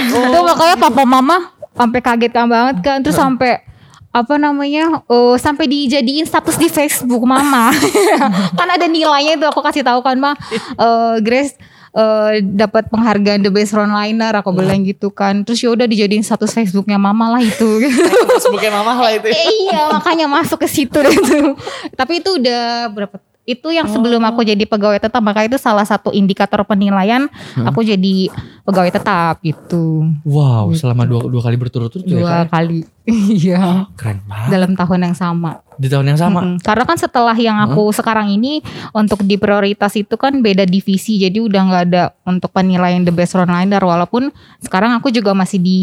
Itu 0.00 0.38
makanya 0.40 0.76
papa 0.78 1.02
mama 1.04 1.58
sampai 1.78 2.00
kaget 2.02 2.32
kan 2.34 2.50
banget 2.50 2.76
kan 2.82 2.98
terus 3.06 3.14
sampai 3.14 3.62
apa 4.10 4.34
namanya 4.34 5.04
eh, 5.06 5.36
sampai 5.38 5.70
dijadiin 5.70 6.26
status 6.26 6.58
di 6.58 6.66
Facebook 6.66 7.22
mama 7.22 7.70
kan 8.58 8.66
ada 8.66 8.90
nilainya 8.90 9.38
itu 9.38 9.46
aku 9.46 9.62
kasih 9.62 9.86
tahu 9.86 10.02
kan 10.02 10.18
mah 10.18 10.34
eh, 10.74 11.22
Grace 11.22 11.54
eh, 11.94 12.42
dapat 12.42 12.88
penghargaan 12.92 13.44
the 13.44 13.52
best 13.52 13.72
frontliner 13.72 14.32
aku 14.34 14.50
bilang 14.52 14.82
gitu 14.84 15.08
kan. 15.12 15.44
Terus 15.44 15.62
ya 15.62 15.70
udah 15.72 15.86
dijadiin 15.88 16.24
status 16.24 16.52
Facebooknya 16.52 16.96
mama 16.96 17.38
lah 17.38 17.42
itu. 17.42 17.84
Facebooknya 18.34 18.72
mama 18.72 18.98
lah 18.98 19.12
itu. 19.14 19.28
Eh, 19.30 19.70
iya 19.70 19.88
makanya 19.92 20.26
masuk 20.26 20.64
ke 20.64 20.68
situ 20.68 20.98
deh 20.98 21.16
tuh. 21.16 21.54
Tapi 21.94 22.20
itu 22.20 22.40
udah 22.40 22.92
berapa 22.92 23.16
itu 23.48 23.72
yang 23.72 23.88
sebelum 23.88 24.20
aku 24.28 24.44
jadi 24.44 24.60
pegawai 24.68 25.00
tetap 25.00 25.24
maka 25.24 25.40
itu 25.48 25.56
salah 25.56 25.88
satu 25.88 26.12
indikator 26.12 26.60
penilaian 26.68 27.32
aku 27.56 27.80
jadi 27.80 28.28
pegawai 28.68 28.92
tetap 28.92 29.40
gitu 29.40 30.04
Wow, 30.22 30.70
selama 30.72 31.02
dua, 31.02 31.24
dua 31.24 31.40
kali 31.40 31.56
berturut-turut 31.56 32.04
tuh 32.04 32.12
ya, 32.12 32.20
dua 32.20 32.36
Kak? 32.44 32.52
kali 32.52 32.84
iya 33.40 33.88
Keren 33.94 34.20
banget. 34.22 34.48
dalam 34.50 34.70
tahun 34.74 35.00
yang 35.02 35.16
sama 35.16 35.64
Di 35.74 35.86
tahun 35.86 36.10
yang 36.10 36.18
sama. 36.18 36.40
Mm-mm. 36.42 36.56
karena 36.60 36.84
kan 36.84 36.96
setelah 36.96 37.32
yang 37.32 37.56
aku 37.56 37.88
sekarang 37.90 38.28
ini 38.28 38.60
untuk 38.92 39.22
di 39.22 39.34
prioritas 39.34 39.94
itu 39.94 40.12
kan 40.14 40.36
beda 40.38 40.62
divisi 40.62 41.16
jadi 41.16 41.38
udah 41.38 41.60
nggak 41.64 41.84
ada 41.86 42.02
untuk 42.22 42.50
penilaian 42.50 43.00
the 43.00 43.10
best 43.10 43.32
frontliner 43.32 43.80
walaupun 43.80 44.28
sekarang 44.58 44.92
aku 44.92 45.08
juga 45.08 45.32
masih 45.32 45.56
di 45.56 45.78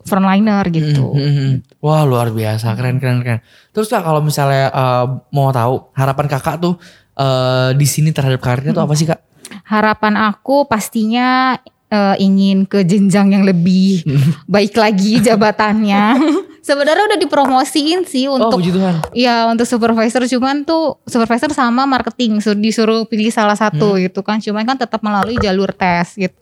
frontliner 0.00 0.66
gitu 0.68 1.06
Hmm, 1.06 1.22
hmm, 1.22 1.34
hmm. 1.36 1.52
Wah 1.78 2.02
luar 2.02 2.28
biasa 2.30 2.72
keren 2.72 2.96
keren 2.96 3.20
keren. 3.20 3.38
Terus 3.70 3.86
kak 3.86 4.00
kalau 4.00 4.18
misalnya 4.18 4.66
eh, 4.66 5.04
mau 5.30 5.48
tahu 5.50 5.92
harapan 5.92 6.26
kakak 6.28 6.56
tuh 6.58 6.74
eh, 7.14 7.70
di 7.72 7.84
sini 7.84 8.10
terhadap 8.10 8.40
karirnya 8.40 8.72
tuh 8.72 8.82
apa 8.82 8.92
sih 8.92 9.04
kak? 9.04 9.20
harapan 9.62 10.16
aku 10.16 10.64
pastinya 10.64 11.54
eh, 11.90 12.16
ingin 12.20 12.64
ke 12.64 12.82
jenjang 12.82 13.32
yang 13.32 13.44
lebih 13.44 14.04
baik 14.54 14.74
lagi 14.76 15.20
jabatannya. 15.20 16.04
Sebenarnya 16.64 17.12
udah 17.12 17.20
dipromosiin 17.20 18.08
sih 18.08 18.24
oh 18.24 18.40
untuk 18.40 18.64
Tuhan. 18.64 19.12
Iya 19.12 19.52
untuk 19.52 19.68
supervisor. 19.68 20.24
Cuman 20.24 20.64
tuh 20.64 20.96
supervisor 21.04 21.52
sama 21.52 21.84
marketing 21.84 22.40
sur- 22.40 22.56
disuruh 22.56 23.04
pilih 23.04 23.28
salah 23.28 23.52
satu 23.52 24.00
gitu 24.00 24.24
kan. 24.24 24.40
Cuman 24.40 24.64
kan 24.64 24.80
tetap 24.80 25.04
melalui 25.04 25.36
jalur 25.36 25.68
tes 25.76 26.16
gitu. 26.16 26.32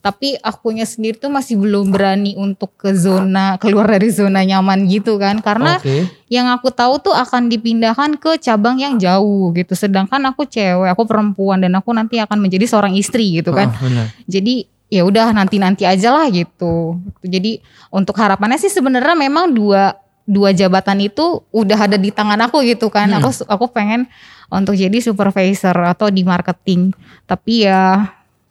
Tapi 0.00 0.36
akunya 0.40 0.84
sendiri 0.88 1.16
tuh 1.16 1.28
masih 1.32 1.60
belum 1.60 1.92
berani 1.92 2.32
untuk 2.36 2.72
ke 2.76 2.92
zona 2.92 3.56
keluar 3.60 3.88
dari 3.88 4.12
zona 4.12 4.44
nyaman 4.44 4.84
gitu 4.84 5.16
kan. 5.16 5.40
Karena 5.40 5.80
Oke. 5.80 6.08
yang 6.28 6.52
aku 6.52 6.68
tahu 6.68 7.00
tuh 7.00 7.16
akan 7.16 7.48
dipindahkan 7.48 8.20
ke 8.20 8.36
cabang 8.36 8.76
yang 8.80 9.00
jauh 9.00 9.48
gitu. 9.56 9.72
Sedangkan 9.72 10.20
aku 10.28 10.44
cewek 10.44 10.92
aku 10.92 11.08
perempuan 11.08 11.64
dan 11.64 11.72
aku 11.72 11.88
nanti 11.96 12.20
akan 12.20 12.36
menjadi 12.36 12.68
seorang 12.68 12.96
istri 13.00 13.40
gitu 13.40 13.56
kan. 13.56 13.72
Benar. 13.80 14.12
jadi 14.28 14.68
ya 14.90 15.02
udah 15.02 15.30
nanti 15.30 15.56
nanti 15.56 15.86
aja 15.86 16.10
lah 16.10 16.26
gitu 16.28 16.98
jadi 17.22 17.62
untuk 17.88 18.12
harapannya 18.12 18.58
sih 18.58 18.68
sebenarnya 18.68 19.14
memang 19.14 19.48
dua 19.48 19.94
dua 20.22 20.50
jabatan 20.50 21.00
itu 21.00 21.42
udah 21.48 21.78
ada 21.80 21.94
di 21.94 22.10
tangan 22.10 22.38
aku 22.42 22.62
gitu 22.62 22.86
kan 22.86 23.06
Hmm. 23.08 23.18
aku 23.18 23.30
aku 23.46 23.66
pengen 23.70 24.10
untuk 24.46 24.74
jadi 24.74 24.98
supervisor 24.98 25.74
atau 25.86 26.06
di 26.06 26.22
marketing 26.22 26.90
tapi 27.24 27.64
ya 27.64 28.10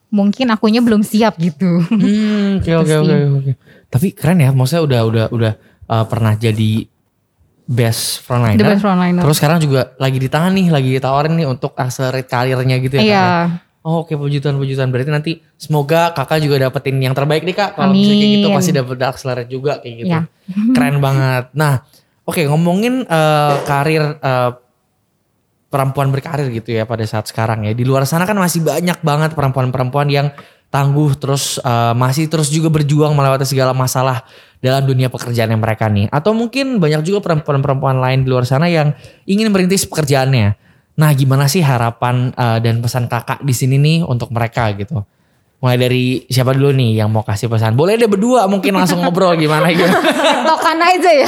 mungkin 0.09 0.49
akunya 0.49 0.79
belum 0.79 1.03
siap 1.03 1.35
gitu 1.37 1.83
Hmm, 1.85 2.57
oke 2.59 2.71
oke 2.73 2.87
sih. 2.87 2.97
oke 2.97 3.15
oke. 3.37 3.51
Tapi 3.89 4.07
keren 4.11 4.37
ya, 4.37 4.49
maksudnya 4.49 4.81
udah 4.81 5.01
udah 5.03 5.25
udah 5.29 5.53
uh, 5.87 6.05
pernah 6.05 6.33
jadi 6.33 6.85
best 7.65 8.21
frontliner. 8.21 8.57
the 8.57 8.65
best 8.65 8.81
frontliner 8.81 9.21
Terus 9.21 9.37
sekarang 9.37 9.57
juga 9.59 9.93
lagi 9.95 10.17
di 10.17 10.25
tangan 10.25 10.51
nih, 10.51 10.67
lagi 10.69 10.89
ditawarin 10.91 11.33
nih 11.33 11.45
untuk 11.45 11.73
accelerate 11.73 12.25
karirnya 12.25 12.77
gitu 12.77 12.97
ya. 12.97 13.01
Kak, 13.01 13.05
iya 13.05 13.13
ya? 13.13 13.29
Oh, 13.89 14.05
oke 14.05 14.13
puji 14.13 14.37
Tuhan 14.37 14.61
puji 14.61 14.77
Tuhan. 14.77 14.93
Berarti 14.93 15.09
nanti 15.09 15.31
semoga 15.57 16.13
kakak 16.13 16.45
juga 16.45 16.69
dapetin 16.69 17.01
yang 17.01 17.17
terbaik 17.17 17.41
nih 17.41 17.57
kak. 17.57 17.73
Kalau 17.73 17.89
misalnya 17.89 18.21
kayak 18.21 18.33
gitu 18.37 18.47
pasti 18.53 18.71
dapet 18.77 18.97
accelerate 19.01 19.49
juga 19.49 19.81
kayak 19.81 19.95
gitu. 20.05 20.13
Iya. 20.13 20.21
Keren 20.77 21.01
banget. 21.01 21.49
Nah, 21.57 21.81
oke 22.29 22.41
ngomongin 22.45 23.01
eh, 23.09 23.55
karir 23.65 24.21
eh, 24.21 24.51
perempuan 25.73 26.13
berkarir 26.13 26.53
gitu 26.53 26.69
ya 26.69 26.85
pada 26.85 27.01
saat 27.09 27.25
sekarang 27.25 27.65
ya. 27.65 27.73
Di 27.73 27.81
luar 27.81 28.05
sana 28.05 28.29
kan 28.29 28.37
masih 28.37 28.61
banyak 28.61 29.01
banget 29.01 29.33
perempuan-perempuan 29.33 30.05
yang 30.13 30.29
tangguh 30.69 31.17
terus 31.17 31.57
eh, 31.57 31.93
masih 31.97 32.29
terus 32.29 32.53
juga 32.53 32.69
berjuang 32.69 33.17
melewati 33.17 33.49
segala 33.49 33.73
masalah 33.73 34.21
dalam 34.61 34.85
dunia 34.85 35.09
pekerjaan 35.09 35.49
yang 35.49 35.65
mereka 35.65 35.89
nih. 35.89 36.13
Atau 36.13 36.37
mungkin 36.37 36.77
banyak 36.77 37.01
juga 37.01 37.25
perempuan-perempuan 37.25 37.97
lain 37.97 38.21
di 38.21 38.29
luar 38.29 38.45
sana 38.45 38.69
yang 38.69 38.93
ingin 39.25 39.49
merintis 39.49 39.89
pekerjaannya. 39.89 40.68
Nah, 40.99 41.15
gimana 41.15 41.47
sih 41.47 41.63
harapan 41.63 42.29
eh, 42.29 42.59
dan 42.59 42.83
pesan 42.83 43.07
kakak 43.07 43.39
di 43.39 43.55
sini 43.55 43.79
nih 43.79 44.03
untuk 44.03 44.29
mereka 44.29 44.67
gitu? 44.73 44.99
Mulai 45.59 45.75
dari 45.77 46.03
siapa 46.23 46.51
dulu 46.51 46.71
nih 46.71 46.99
yang 46.99 47.07
mau 47.07 47.19
kasih 47.19 47.47
pesan? 47.47 47.75
Boleh 47.75 47.95
deh 47.95 48.07
berdua 48.07 48.47
mungkin 48.47 48.75
langsung 48.75 48.99
ngobrol 48.99 49.35
gimana 49.35 49.67
gitu. 49.69 49.87
tokan 50.49 50.79
aja 50.79 51.11
ya 51.13 51.27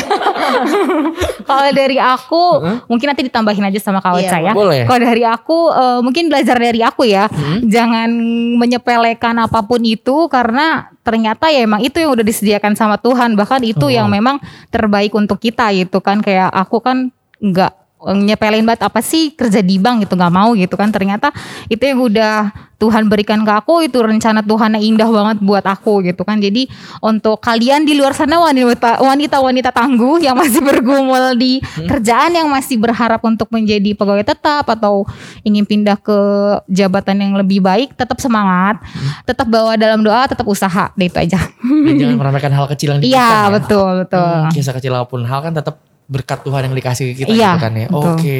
kalau 1.43 1.69
dari 1.72 1.97
aku 1.97 2.43
mungkin 2.88 3.11
nanti 3.11 3.22
ditambahin 3.22 3.67
aja 3.67 3.80
sama 3.80 3.99
Kak 3.99 4.17
Iya, 4.17 4.22
Ocha 4.24 4.38
ya 4.41 4.53
boleh. 4.55 4.82
kalau 4.88 5.01
dari 5.01 5.24
aku 5.24 5.57
eh, 5.69 5.99
mungkin 5.99 6.32
belajar 6.32 6.55
dari 6.57 6.82
aku 6.82 7.03
ya 7.05 7.28
jangan 7.61 8.09
menyepelekan 8.57 9.36
apa 9.41 9.61
pun 9.61 9.82
itu 9.84 10.26
karena 10.28 10.89
ternyata 11.01 11.49
ya 11.49 11.65
emang 11.65 11.82
itu 11.82 11.97
yang 11.97 12.13
udah 12.13 12.26
disediakan 12.26 12.74
sama 12.74 12.97
Tuhan 12.97 13.34
bahkan 13.36 13.61
itu 13.61 13.89
yang 13.89 14.07
memang 14.07 14.39
terbaik 14.69 15.11
untuk 15.13 15.38
kita 15.38 15.69
gitu 15.74 15.99
kan 15.99 16.22
kayak 16.22 16.49
aku 16.49 16.80
kan 16.80 17.09
nggak 17.41 17.74
nyepelin 18.09 18.65
banget 18.65 18.81
apa 18.89 18.99
sih 19.05 19.37
kerja 19.37 19.61
di 19.61 19.77
bank 19.77 20.09
gitu 20.09 20.17
nggak 20.17 20.33
mau 20.33 20.57
gitu 20.57 20.73
kan. 20.73 20.89
Ternyata 20.89 21.29
itu 21.69 21.83
yang 21.85 22.01
udah 22.01 22.49
Tuhan 22.81 23.05
berikan 23.05 23.45
ke 23.45 23.53
aku 23.53 23.85
itu 23.85 24.01
rencana 24.01 24.41
Tuhan 24.41 24.73
yang 24.73 24.97
indah 24.97 25.09
banget 25.13 25.37
buat 25.45 25.61
aku 25.61 26.01
gitu 26.01 26.25
kan. 26.25 26.41
Jadi 26.41 26.65
untuk 26.97 27.37
kalian 27.37 27.85
di 27.85 27.93
luar 27.93 28.17
sana 28.17 28.41
wanita 28.41 28.97
wanita 29.05 29.37
wanita 29.37 29.69
tangguh 29.69 30.17
yang 30.17 30.33
masih 30.33 30.65
bergumul 30.65 31.37
di 31.37 31.61
kerjaan 31.61 32.33
yang 32.33 32.49
masih 32.49 32.81
berharap 32.81 33.21
untuk 33.21 33.53
menjadi 33.53 33.93
pegawai 33.93 34.25
tetap 34.25 34.65
atau 34.65 35.05
ingin 35.45 35.61
pindah 35.69 36.01
ke 36.01 36.17
jabatan 36.65 37.21
yang 37.21 37.33
lebih 37.37 37.61
baik 37.61 37.93
tetap 37.93 38.17
semangat. 38.17 38.81
Tetap 39.29 39.45
bawa 39.45 39.77
dalam 39.77 40.01
doa 40.01 40.25
tetap 40.25 40.49
usaha 40.49 40.89
deh 40.97 41.05
itu 41.05 41.21
aja. 41.21 41.37
Dan 41.61 41.93
jangan 42.01 42.17
meremehkan 42.25 42.49
hal 42.49 42.65
kecil 42.73 42.97
yang 42.97 43.01
iya 43.05 43.29
ya. 43.45 43.53
betul 43.53 44.01
betul. 44.01 44.25
Hmm, 44.25 44.49
kisah 44.49 44.73
kecil 44.73 44.97
apa 44.97 45.05
pun. 45.05 45.21
Hal 45.21 45.45
kan 45.45 45.53
tetap 45.53 45.90
berkat 46.12 46.43
Tuhan 46.43 46.68
yang 46.68 46.76
dikasih 46.76 47.16
ke 47.16 47.24
kita 47.24 47.32
Iya, 47.32 47.55
gitu 47.55 47.64
kan 47.64 47.74
ya. 47.74 47.88
Oke. 47.88 48.36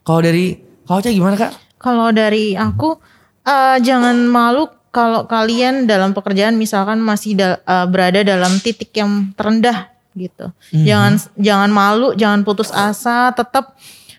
Kalau 0.00 0.20
dari 0.24 0.56
kau 0.88 0.96
Ocha 0.96 1.12
gimana 1.12 1.36
kak? 1.36 1.52
Kalau 1.76 2.08
dari 2.10 2.56
aku 2.56 2.96
eh, 3.42 3.76
jangan 3.78 4.16
malu 4.24 4.64
kalau 4.90 5.28
kalian 5.28 5.84
dalam 5.84 6.10
pekerjaan 6.10 6.56
misalkan 6.56 6.98
masih 6.98 7.36
da- 7.36 7.60
eh, 7.60 7.86
berada 7.86 8.24
dalam 8.24 8.56
titik 8.58 8.90
yang 8.96 9.36
terendah 9.36 9.92
gitu. 10.16 10.50
Jangan 10.72 11.14
jangan 11.36 11.70
malu, 11.70 12.08
jangan 12.12 12.42
putus 12.42 12.72
asa, 12.72 13.30
tetap 13.30 13.76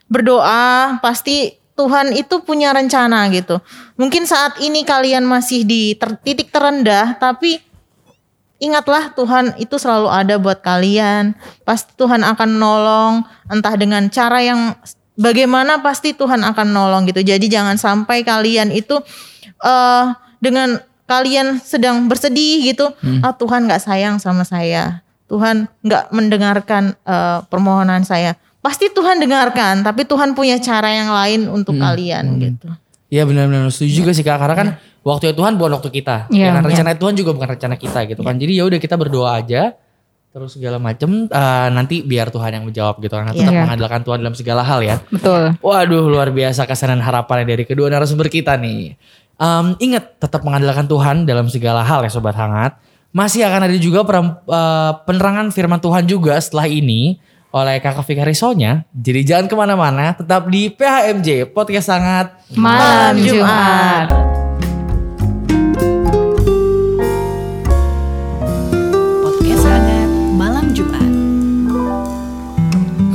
berdoa, 0.08 1.00
pasti 1.00 1.58
Tuhan 1.74 2.14
itu 2.14 2.44
punya 2.44 2.72
rencana 2.72 3.28
gitu. 3.32 3.58
Mungkin 3.96 4.24
saat 4.24 4.60
ini 4.60 4.84
kalian 4.84 5.26
masih 5.26 5.64
di 5.64 5.96
ter- 5.96 6.20
titik 6.22 6.54
terendah 6.54 7.18
tapi 7.18 7.60
ingatlah 8.62 9.12
Tuhan 9.18 9.58
itu 9.58 9.76
selalu 9.82 10.08
ada 10.08 10.38
buat 10.38 10.62
kalian. 10.62 11.34
Pasti 11.66 11.92
Tuhan 11.98 12.22
akan 12.22 12.50
nolong 12.62 13.14
entah 13.50 13.74
dengan 13.74 14.08
cara 14.14 14.40
yang 14.40 14.78
bagaimana 15.18 15.82
pasti 15.82 16.14
Tuhan 16.14 16.46
akan 16.46 16.68
nolong 16.70 17.10
gitu. 17.10 17.26
Jadi 17.26 17.50
jangan 17.50 17.76
sampai 17.76 18.22
kalian 18.22 18.70
itu 18.70 19.02
eh 19.66 20.06
dengan 20.38 20.78
kalian 21.10 21.60
sedang 21.60 22.08
bersedih 22.08 22.72
gitu, 22.72 22.88
ah 23.20 23.36
Tuhan 23.36 23.68
nggak 23.68 23.84
sayang 23.84 24.16
sama 24.22 24.48
saya. 24.48 25.04
Tuhan 25.28 25.68
nggak 25.84 26.14
mendengarkan 26.16 26.96
eh, 27.04 27.40
permohonan 27.52 28.08
saya. 28.08 28.40
Pasti 28.62 28.94
Tuhan 28.94 29.18
dengarkan, 29.18 29.82
tapi 29.82 30.06
Tuhan 30.06 30.38
punya 30.38 30.62
cara 30.62 30.94
yang 30.94 31.10
lain 31.10 31.50
untuk 31.50 31.82
kalian 31.82 32.38
gitu. 32.38 32.70
Iya 33.12 33.28
benar-benar 33.28 33.68
setuju 33.74 34.06
juga 34.06 34.12
sih 34.16 34.24
kak. 34.24 34.38
Karena 34.40 34.56
kan 34.56 34.68
waktu 35.02 35.34
Tuhan 35.34 35.58
bukan 35.58 35.78
waktu 35.78 35.90
kita. 35.92 36.30
Iya, 36.30 36.46
ya 36.46 36.50
kan 36.52 36.62
iya. 36.62 36.70
rencana 36.70 36.90
Tuhan 36.96 37.14
juga 37.14 37.32
bukan 37.34 37.50
rencana 37.52 37.76
kita 37.76 38.00
gitu 38.06 38.22
kan. 38.22 38.36
Jadi 38.36 38.52
ya 38.54 38.64
udah 38.66 38.80
kita 38.80 38.96
berdoa 38.96 39.36
aja. 39.36 39.74
Terus 40.32 40.56
segala 40.56 40.80
macem 40.80 41.28
eh, 41.28 41.68
nanti 41.70 42.00
biar 42.02 42.32
Tuhan 42.32 42.52
yang 42.54 42.64
menjawab 42.64 42.98
gitu 43.00 43.12
kan. 43.12 43.30
Tetap 43.30 43.52
Iya. 43.52 43.68
mengandalkan 43.68 44.02
Tuhan 44.02 44.18
dalam 44.22 44.36
segala 44.36 44.62
hal 44.64 44.80
ya. 44.80 44.96
betul 45.10 45.58
Waduh 45.60 46.06
luar 46.08 46.32
biasa 46.32 46.64
kesanan 46.64 47.00
harapannya 47.00 47.50
dari 47.50 47.64
kedua 47.64 47.90
narasumber 47.90 48.28
kita 48.28 48.56
nih. 48.56 48.96
Em, 49.36 49.66
ingat 49.82 50.16
tetap 50.18 50.42
mengandalkan 50.42 50.86
Tuhan 50.86 51.26
dalam 51.26 51.50
segala 51.50 51.82
hal 51.82 52.02
ya 52.02 52.10
sobat 52.10 52.34
hangat. 52.34 52.78
Masih 53.12 53.44
akan 53.44 53.68
ada 53.68 53.76
juga 53.76 54.08
perem- 54.08 54.40
eh, 54.40 54.92
penerangan 55.04 55.52
firman 55.52 55.78
Tuhan 55.78 56.06
juga 56.06 56.40
setelah 56.40 56.64
ini 56.66 57.20
oleh 57.52 57.84
kakak 57.84 58.08
Fikari 58.08 58.32
Sonya. 58.32 58.88
Jadi 58.90 59.28
jangan 59.28 59.52
ke 59.52 59.56
mana-mana, 59.58 60.16
tetap 60.16 60.48
di 60.48 60.72
PHMJ 60.72 61.52
Podcast 61.52 61.92
Sangat 61.92 62.40
malam 62.56 63.20
Jumat 63.20 64.08
Jumat. 64.08 64.31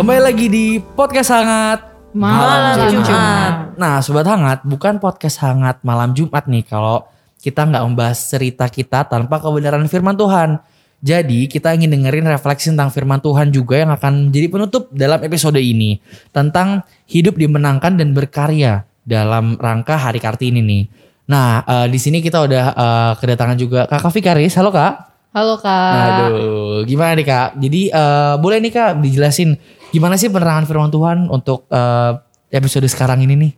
Lagi 0.06 0.46
di 0.46 0.78
podcast 0.78 1.34
hangat 1.34 1.82
Malam 2.14 2.94
Jumat. 2.94 3.74
Nah, 3.74 3.98
sobat 3.98 4.22
hangat, 4.30 4.62
bukan 4.62 5.02
podcast 5.02 5.42
hangat 5.42 5.82
malam 5.82 6.14
Jumat 6.14 6.46
nih 6.46 6.62
kalau 6.62 7.02
kita 7.42 7.66
nggak 7.66 7.82
membahas 7.82 8.14
cerita 8.14 8.70
kita 8.70 9.02
tanpa 9.10 9.42
kebenaran 9.42 9.82
firman 9.90 10.14
Tuhan. 10.14 10.62
Jadi 11.02 11.50
kita 11.50 11.74
ingin 11.74 11.90
dengerin 11.90 12.24
refleksi 12.24 12.70
tentang 12.70 12.94
firman 12.94 13.18
Tuhan 13.18 13.50
juga 13.50 13.82
yang 13.82 13.90
akan 13.92 14.30
menjadi 14.30 14.46
penutup 14.48 14.88
dalam 14.94 15.20
episode 15.26 15.58
ini 15.58 15.98
tentang 16.30 16.86
hidup 17.10 17.34
dimenangkan 17.36 17.98
dan 17.98 18.14
berkarya 18.14 18.86
dalam 19.02 19.58
rangka 19.58 19.98
Hari 19.98 20.22
Kartini 20.22 20.62
nih. 20.62 20.84
Nah, 21.28 21.66
eh, 21.66 21.86
di 21.90 21.98
sini 21.98 22.22
kita 22.22 22.46
udah 22.46 22.64
eh, 22.72 23.12
kedatangan 23.18 23.58
juga 23.58 23.90
Kak 23.90 24.08
Fikaris. 24.08 24.54
Halo 24.54 24.70
Kak. 24.70 25.16
Halo 25.36 25.60
kak. 25.60 26.32
Aduh, 26.32 26.80
gimana 26.88 27.12
nih 27.12 27.28
kak? 27.28 27.60
Jadi 27.60 27.92
eh, 27.92 28.34
boleh 28.40 28.56
nih 28.56 28.72
kak 28.72 29.04
dijelasin 29.04 29.60
gimana 29.96 30.20
sih 30.20 30.28
penerangan 30.28 30.68
firman 30.68 30.92
Tuhan 30.92 31.18
untuk 31.32 31.64
eh, 31.72 32.12
episode 32.52 32.84
sekarang 32.84 33.24
ini 33.24 33.34
nih? 33.34 33.52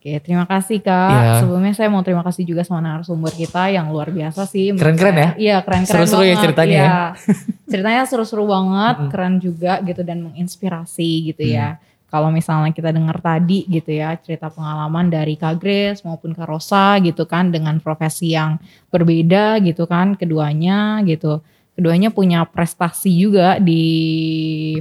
Oke, 0.00 0.16
terima 0.24 0.48
kasih 0.48 0.80
kak. 0.80 1.12
Iya. 1.12 1.32
Sebelumnya 1.44 1.76
saya 1.76 1.92
mau 1.92 2.00
terima 2.00 2.24
kasih 2.24 2.48
juga 2.48 2.64
sama 2.64 2.80
narasumber 2.80 3.36
kita 3.36 3.68
yang 3.68 3.92
luar 3.92 4.08
biasa 4.08 4.48
sih. 4.48 4.72
Keren-keren 4.72 5.12
ya? 5.12 5.28
Iya, 5.36 5.56
keren-keren 5.60 6.08
Seru-seru 6.08 6.24
ya 6.24 6.36
ceritanya 6.40 6.72
Iya. 6.72 6.84
ya? 6.88 7.04
ceritanya 7.70 8.02
seru-seru 8.08 8.48
banget, 8.48 8.96
keren 9.12 9.36
juga 9.44 9.76
gitu 9.84 10.00
dan 10.00 10.24
menginspirasi 10.24 11.28
gitu 11.32 11.44
ya. 11.44 11.76
Hmm. 11.76 11.88
Kalau 12.10 12.32
misalnya 12.32 12.72
kita 12.72 12.96
dengar 12.96 13.20
tadi 13.20 13.68
gitu 13.68 13.92
ya 13.92 14.16
cerita 14.16 14.48
pengalaman 14.48 15.12
dari 15.12 15.36
Kak 15.36 15.60
Grace 15.60 16.00
maupun 16.02 16.32
Kak 16.32 16.48
Rosa 16.48 16.96
gitu 17.04 17.28
kan 17.28 17.52
dengan 17.52 17.76
profesi 17.78 18.32
yang 18.32 18.56
berbeda 18.88 19.60
gitu 19.60 19.84
kan 19.84 20.16
keduanya 20.16 21.04
gitu. 21.04 21.44
Keduanya 21.80 22.12
punya 22.12 22.44
prestasi 22.44 23.08
juga 23.08 23.56
di 23.56 23.80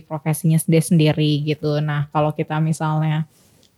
profesinya 0.04 0.60
sendiri-sendiri 0.60 1.47
gitu. 1.47 1.80
Nah 1.80 2.12
kalau 2.12 2.36
kita 2.36 2.60
misalnya 2.60 3.24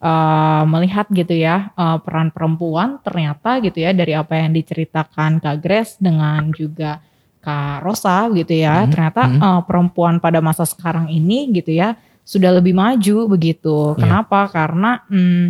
eh, 0.02 0.64
melihat 0.66 1.06
gitu 1.14 1.38
ya 1.38 1.70
eh, 1.78 1.98
peran 2.02 2.34
perempuan 2.34 2.98
ternyata 3.06 3.62
gitu 3.62 3.78
ya 3.78 3.94
dari 3.94 4.18
apa 4.18 4.42
yang 4.42 4.58
diceritakan 4.58 5.38
Kak 5.38 5.58
Grace 5.62 6.02
dengan 6.02 6.50
juga 6.50 6.98
Kak 7.46 7.86
Rosa 7.86 8.26
gitu 8.34 8.54
ya 8.58 8.86
Hmm, 8.86 8.90
ternyata 8.90 9.22
hmm. 9.30 9.38
eh, 9.38 9.62
perempuan 9.70 10.18
pada 10.18 10.42
masa 10.42 10.66
sekarang 10.66 11.06
ini 11.14 11.54
gitu 11.54 11.78
ya 11.78 11.94
sudah 12.26 12.58
lebih 12.58 12.74
maju 12.74 13.38
begitu. 13.38 13.94
Iya. 13.94 14.02
Kenapa? 14.02 14.50
Karena 14.50 15.06
hmm, 15.06 15.46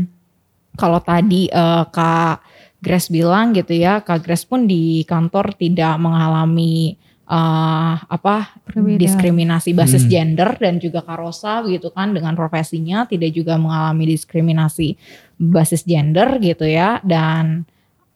kalau 0.76 1.00
tadi 1.00 1.48
eh, 1.48 1.84
Kak 1.88 2.36
Grace 2.82 3.14
bilang 3.14 3.54
gitu 3.54 3.78
ya, 3.78 4.02
Kak 4.02 4.26
Grace 4.26 4.44
pun 4.44 4.66
di 4.66 5.06
kantor 5.06 5.54
tidak 5.54 6.02
mengalami 6.02 6.98
eh, 7.32 7.96
apa 7.96 8.36
Perbedaan. 8.68 9.00
diskriminasi 9.00 9.72
basis 9.72 10.04
Hmm. 10.04 10.12
gender 10.12 10.50
dan 10.60 10.84
juga 10.84 11.00
Kak 11.00 11.16
Rosa 11.16 11.64
gitu 11.64 11.88
kan 11.96 12.12
dengan 12.12 12.36
profesinya 12.36 13.08
tidak 13.08 13.32
juga 13.32 13.56
mengalami 13.56 14.12
diskriminasi 14.12 15.00
basis 15.40 15.88
gender 15.88 16.28
gitu 16.44 16.68
ya 16.68 17.00
dan 17.02 17.64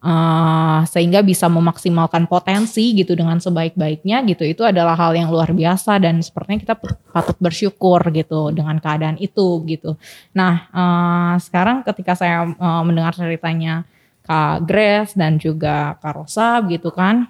eh, 0.06 0.82
sehingga 0.86 1.24
bisa 1.26 1.48
memaksimalkan 1.50 2.28
potensi 2.30 2.94
gitu 2.94 3.16
dengan 3.18 3.40
sebaik-baiknya 3.42 4.22
gitu 4.30 4.44
itu 4.46 4.62
adalah 4.62 4.94
hal 4.94 5.16
yang 5.18 5.32
luar 5.32 5.50
biasa 5.56 5.98
dan 5.98 6.20
sepertinya 6.22 6.60
kita 6.62 6.76
patut 7.10 7.38
bersyukur 7.42 8.04
gitu 8.14 8.52
dengan 8.54 8.78
keadaan 8.84 9.18
itu 9.18 9.64
gitu. 9.66 9.96
Nah 10.36 10.54
eh, 10.70 11.34
sekarang 11.40 11.82
ketika 11.88 12.14
saya 12.20 12.46
eh, 12.46 12.82
mendengar 12.86 13.16
ceritanya 13.16 13.88
Kak 14.26 14.66
Grace 14.66 15.14
dan 15.14 15.38
juga 15.38 15.98
Kak 16.02 16.14
Rosa 16.18 16.58
gitu 16.66 16.90
kan, 16.90 17.30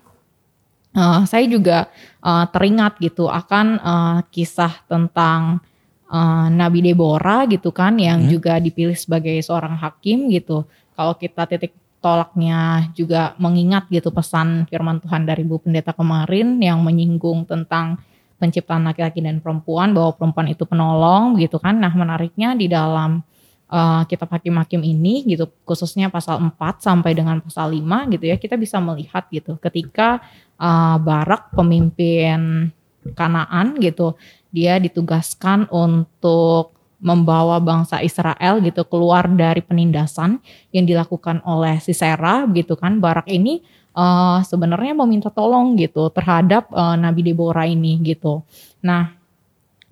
eh, 0.96 1.22
saya 1.28 1.46
juga 1.46 1.92
eh, 2.24 2.46
teringat 2.50 2.98
gitu 3.04 3.28
akan 3.28 3.66
eh, 3.78 4.18
kisah 4.32 4.74
tentang 4.88 5.60
eh, 6.08 6.48
Nabi 6.50 6.80
Deborah 6.82 7.46
gitu 7.46 7.70
kan 7.76 8.00
yang 8.00 8.26
Hmm. 8.26 8.32
juga 8.32 8.58
dipilih 8.58 8.96
sebagai 8.96 9.36
seorang 9.44 9.76
hakim 9.78 10.32
gitu. 10.32 10.64
Kalau 10.96 11.14
kita 11.20 11.44
titik 11.46 11.76
tolaknya 12.00 12.94
juga 12.94 13.34
mengingat 13.42 13.90
gitu 13.90 14.14
pesan 14.14 14.70
firman 14.70 15.02
Tuhan 15.02 15.26
dari 15.26 15.42
Bu 15.42 15.58
Pendeta 15.58 15.90
kemarin 15.90 16.62
yang 16.62 16.86
menyinggung 16.86 17.50
tentang 17.50 17.98
penciptaan 18.38 18.86
laki-laki 18.86 19.26
dan 19.26 19.42
perempuan 19.42 19.90
bahwa 19.96 20.14
perempuan 20.14 20.46
itu 20.54 20.70
penolong 20.70 21.34
gitu 21.42 21.58
kan. 21.58 21.82
Nah, 21.82 21.90
menariknya 21.90 22.54
di 22.54 22.70
dalam 22.70 23.26
uh, 23.70 24.04
kitab 24.10 24.30
hakim-hakim 24.32 24.82
ini 24.82 25.26
gitu 25.26 25.50
khususnya 25.64 26.12
pasal 26.12 26.42
4 26.42 26.56
sampai 26.82 27.12
dengan 27.14 27.42
pasal 27.42 27.74
5 27.74 28.14
gitu 28.18 28.26
ya 28.30 28.36
kita 28.38 28.56
bisa 28.60 28.78
melihat 28.82 29.26
gitu 29.30 29.58
ketika 29.62 30.22
uh, 30.58 30.98
Barak 31.02 31.54
pemimpin 31.54 32.72
Kanaan 33.14 33.78
gitu 33.78 34.18
dia 34.50 34.82
ditugaskan 34.82 35.70
untuk 35.70 36.76
membawa 37.04 37.60
bangsa 37.60 38.00
Israel 38.02 38.64
gitu 38.64 38.88
keluar 38.88 39.28
dari 39.28 39.60
penindasan 39.62 40.40
yang 40.72 40.88
dilakukan 40.88 41.44
oleh 41.44 41.78
Sisera 41.84 42.48
gitu 42.50 42.80
kan 42.80 43.04
Barak 43.04 43.28
ini 43.28 43.62
eh, 43.94 44.40
sebenarnya 44.42 44.96
meminta 44.96 45.30
tolong 45.30 45.76
gitu 45.76 46.08
terhadap 46.10 46.72
eh, 46.72 46.96
Nabi 46.98 47.22
Deborah 47.22 47.68
ini 47.68 48.00
gitu. 48.02 48.42
Nah 48.82 49.15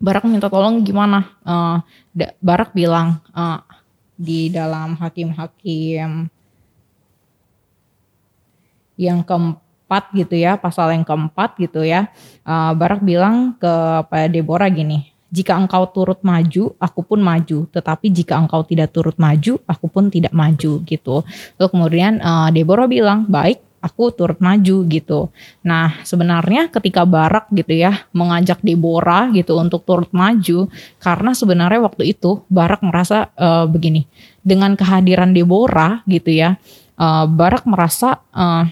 Barak 0.01 0.25
minta 0.27 0.49
tolong 0.51 0.81
gimana? 0.85 1.33
Da- 2.13 2.33
Barak 2.39 2.71
bilang 2.77 3.21
eh, 3.33 3.59
di 4.13 4.53
dalam 4.53 4.93
hakim-hakim 4.97 6.29
yang 8.93 9.25
keempat 9.25 10.13
gitu 10.13 10.37
ya 10.37 10.53
pasal 10.53 10.93
yang 10.93 11.01
keempat 11.01 11.57
gitu 11.57 11.81
ya 11.81 12.13
eh, 12.45 12.71
Barak 12.77 13.01
bilang 13.01 13.57
kepada 13.57 14.29
Deborah 14.29 14.69
gini 14.69 15.13
jika 15.33 15.57
engkau 15.57 15.89
turut 15.89 16.21
maju, 16.21 16.77
aku 16.77 17.01
pun 17.01 17.17
maju. 17.17 17.65
Tetapi 17.73 18.13
jika 18.13 18.37
engkau 18.37 18.61
tidak 18.61 18.93
turut 18.93 19.17
maju, 19.17 19.57
aku 19.65 19.89
pun 19.89 20.13
tidak 20.13 20.29
maju 20.29 20.85
gitu. 20.85 21.25
Lalu 21.57 21.69
kemudian 21.73 22.21
eh, 22.21 22.49
Deborah 22.53 22.85
bilang, 22.85 23.25
baik, 23.25 23.57
aku 23.83 24.15
turut 24.15 24.39
maju 24.39 24.87
gitu. 24.87 25.27
Nah 25.67 25.99
sebenarnya 26.07 26.71
ketika 26.71 27.03
Barak 27.03 27.51
gitu 27.51 27.75
ya 27.75 28.07
mengajak 28.15 28.63
Deborah 28.63 29.27
gitu 29.35 29.59
untuk 29.59 29.83
turut 29.83 30.07
maju, 30.15 30.71
karena 31.03 31.31
sebenarnya 31.35 31.83
waktu 31.83 32.15
itu 32.15 32.47
Barak 32.47 32.79
merasa 32.79 33.27
eh, 33.35 33.67
begini, 33.67 34.07
dengan 34.39 34.79
kehadiran 34.79 35.35
Deborah 35.35 35.99
gitu 36.07 36.31
ya, 36.31 36.55
eh, 36.95 37.25
Barak 37.27 37.67
merasa 37.67 38.23
eh, 38.31 38.71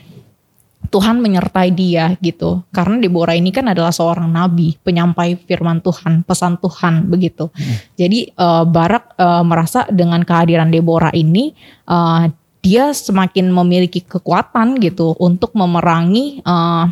Tuhan 0.92 1.24
menyertai 1.24 1.72
dia 1.72 2.20
gitu. 2.20 2.68
Karena 2.74 3.00
Deborah 3.00 3.32
ini 3.32 3.54
kan 3.54 3.70
adalah 3.72 3.96
seorang 3.96 4.28
nabi, 4.28 4.76
penyampai 4.82 5.40
firman 5.40 5.80
Tuhan, 5.80 6.26
pesan 6.28 6.60
Tuhan 6.60 7.08
begitu. 7.12 7.52
Jadi 8.00 8.32
eh, 8.32 8.64
Barak 8.64 9.20
eh, 9.20 9.44
merasa 9.44 9.84
dengan 9.92 10.24
kehadiran 10.24 10.72
Deborah 10.72 11.12
ini 11.12 11.52
eh, 11.86 12.24
dia 12.62 12.94
semakin 12.94 13.50
memiliki 13.50 14.06
kekuatan 14.06 14.78
gitu 14.78 15.18
untuk 15.18 15.52
memerangi 15.58 16.46
eh, 16.46 16.86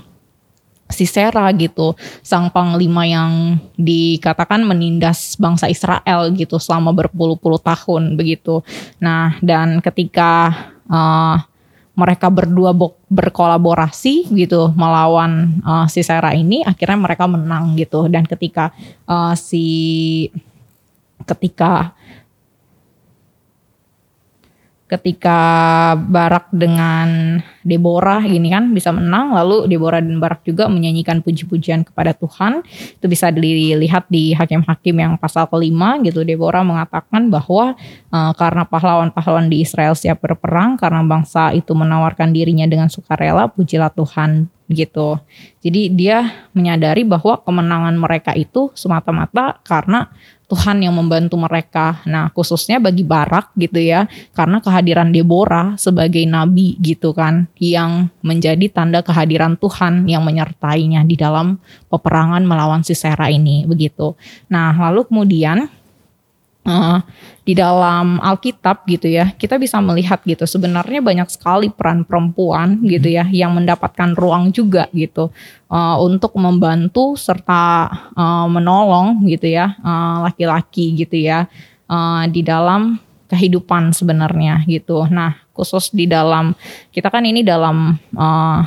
Sisera 0.89 1.45
gitu, 1.53 1.93
sang 2.25 2.49
panglima 2.49 3.05
yang 3.05 3.61
dikatakan 3.77 4.65
menindas 4.65 5.37
bangsa 5.37 5.69
Israel 5.69 6.33
gitu 6.33 6.57
selama 6.57 6.89
berpuluh-puluh 6.97 7.61
tahun 7.61 8.17
begitu. 8.17 8.65
Nah, 8.97 9.37
dan 9.45 9.85
ketika 9.85 10.49
eh, 10.89 11.37
mereka 11.93 12.33
berdua 12.33 12.73
bo- 12.73 12.97
berkolaborasi 13.05 14.33
gitu 14.33 14.73
melawan 14.73 15.61
eh, 15.61 15.85
Sisera 15.93 16.33
ini, 16.33 16.65
akhirnya 16.65 16.97
mereka 16.97 17.29
menang 17.29 17.77
gitu. 17.77 18.09
Dan 18.09 18.25
ketika 18.25 18.73
eh, 19.05 19.33
si 19.37 19.67
ketika 21.21 21.93
ketika 24.89 25.39
Barak 25.95 26.49
dengan 26.49 27.37
Deborah 27.61 28.25
gini 28.25 28.49
kan 28.49 28.73
bisa 28.73 28.89
menang 28.89 29.37
lalu 29.37 29.69
Deborah 29.69 30.01
dan 30.01 30.17
Barak 30.17 30.41
juga 30.41 30.65
menyanyikan 30.65 31.21
puji-pujian 31.21 31.85
kepada 31.85 32.17
Tuhan. 32.17 32.65
Itu 32.97 33.05
bisa 33.05 33.29
dilihat 33.29 34.09
di 34.09 34.33
hakim-hakim 34.33 34.97
yang 34.97 35.13
pasal 35.21 35.45
kelima 35.45 36.01
gitu. 36.01 36.25
Deborah 36.25 36.65
mengatakan 36.65 37.29
bahwa 37.29 37.77
eh, 38.09 38.33
karena 38.33 38.65
pahlawan-pahlawan 38.65 39.45
di 39.47 39.61
Israel 39.61 39.93
siap 39.93 40.25
berperang 40.25 40.81
karena 40.81 41.05
bangsa 41.05 41.53
itu 41.53 41.71
menawarkan 41.77 42.33
dirinya 42.33 42.65
dengan 42.65 42.89
sukarela 42.89 43.45
pujilah 43.53 43.93
Tuhan 43.93 44.49
gitu 44.69 45.17
jadi 45.59 45.81
dia 45.91 46.17
menyadari 46.53 47.03
bahwa 47.03 47.41
kemenangan 47.41 47.97
mereka 47.97 48.31
itu 48.37 48.69
semata-mata 48.77 49.59
karena 49.65 50.07
Tuhan 50.49 50.81
yang 50.81 50.97
membantu 50.97 51.37
mereka. 51.37 52.01
Nah, 52.09 52.33
khususnya 52.33 52.81
bagi 52.81 53.05
Barak 53.05 53.53
gitu 53.53 53.77
ya, 53.77 54.09
karena 54.33 54.57
kehadiran 54.57 55.13
Deborah 55.13 55.77
sebagai 55.77 56.25
nabi 56.25 56.73
gitu 56.81 57.13
kan, 57.13 57.45
yang 57.61 58.09
menjadi 58.25 58.65
tanda 58.73 59.05
kehadiran 59.05 59.61
Tuhan 59.61 60.09
yang 60.09 60.25
menyertainya 60.25 61.05
di 61.05 61.13
dalam 61.13 61.61
peperangan 61.93 62.41
melawan 62.41 62.81
Sisera 62.81 63.29
ini 63.29 63.69
begitu. 63.69 64.17
Nah, 64.49 64.73
lalu 64.73 65.05
kemudian 65.05 65.69
uh, 66.69 67.01
di 67.41 67.57
dalam 67.57 68.21
Alkitab 68.21 68.85
gitu 68.85 69.09
ya, 69.09 69.33
kita 69.33 69.57
bisa 69.57 69.81
melihat 69.81 70.21
gitu 70.21 70.45
sebenarnya 70.45 71.01
banyak 71.01 71.25
sekali 71.33 71.73
peran 71.73 72.05
perempuan 72.05 72.77
gitu 72.85 73.09
ya 73.09 73.25
yang 73.33 73.57
mendapatkan 73.57 74.13
ruang 74.13 74.53
juga 74.53 74.85
gitu 74.93 75.33
uh, 75.73 75.97
untuk 75.97 76.37
membantu 76.37 77.17
serta 77.17 77.89
uh, 78.13 78.45
menolong 78.45 79.25
gitu 79.25 79.49
ya 79.49 79.73
uh, 79.81 80.29
laki-laki 80.29 80.93
gitu 80.93 81.17
ya 81.17 81.49
uh, 81.89 82.29
di 82.29 82.45
dalam 82.45 83.01
kehidupan 83.29 83.93
sebenarnya 83.93 84.61
gitu. 84.65 85.05
Nah 85.09 85.37
khusus 85.53 85.89
di 85.89 86.05
dalam 86.05 86.53
kita 86.93 87.09
kan 87.09 87.25
ini 87.25 87.41
dalam 87.41 87.97
uh, 88.13 88.61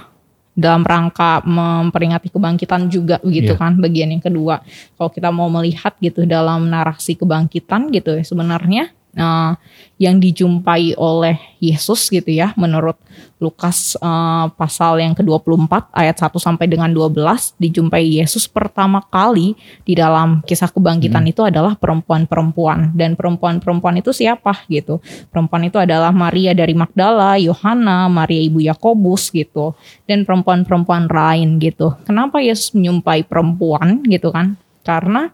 dalam 0.53 0.85
rangka 0.85 1.41
memperingati 1.49 2.29
kebangkitan 2.29 2.93
juga 2.93 3.17
gitu 3.25 3.57
Iya. 3.57 3.61
kan 3.61 3.81
bagian 3.81 4.13
yang 4.13 4.21
kedua 4.21 4.61
kalau 5.01 5.09
kita 5.09 5.33
mau 5.33 5.49
melihat 5.49 5.97
gitu 5.97 6.29
dalam 6.29 6.69
narasi 6.69 7.17
kebangkitan 7.17 7.89
gitu 7.89 8.21
ya 8.21 8.25
sebenarnya 8.25 8.93
eh, 9.17 9.53
yang 10.01 10.19
dijumpai 10.19 10.99
oleh 10.99 11.39
Yesus 11.63 12.11
gitu 12.11 12.27
ya 12.27 12.51
menurut 12.59 12.99
Lukas 13.39 13.95
eh, 13.99 14.47
pasal 14.57 15.03
yang 15.03 15.15
ke-24 15.15 15.93
ayat 15.95 16.17
1 16.19 16.33
sampai 16.39 16.67
dengan 16.67 16.91
12 16.91 17.59
dijumpai 17.59 18.23
Yesus 18.23 18.49
pertama 18.51 19.03
kali 19.05 19.55
di 19.87 19.95
dalam 19.95 20.43
kisah 20.43 20.71
kebangkitan 20.71 21.27
itu 21.29 21.43
adalah 21.47 21.79
perempuan-perempuan 21.79 22.95
dan 22.97 23.15
perempuan-perempuan 23.15 23.99
itu 24.01 24.11
siapa 24.11 24.65
gitu 24.67 24.99
perempuan 25.31 25.67
itu 25.69 25.79
adalah 25.79 26.11
Maria 26.11 26.53
dari 26.53 26.75
Magdala, 26.77 27.37
Yohana, 27.41 28.07
Maria 28.07 28.43
ibu 28.43 28.61
Yakobus 28.61 29.33
gitu 29.33 29.75
dan 30.07 30.23
perempuan-perempuan 30.29 31.09
lain 31.09 31.59
gitu. 31.59 31.95
Kenapa 32.05 32.39
Yesus 32.39 32.77
menyumpai 32.77 33.25
perempuan 33.25 34.03
gitu 34.07 34.31
kan? 34.31 34.59
Karena 34.83 35.31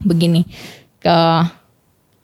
begini, 0.00 0.46
ke 1.00 1.16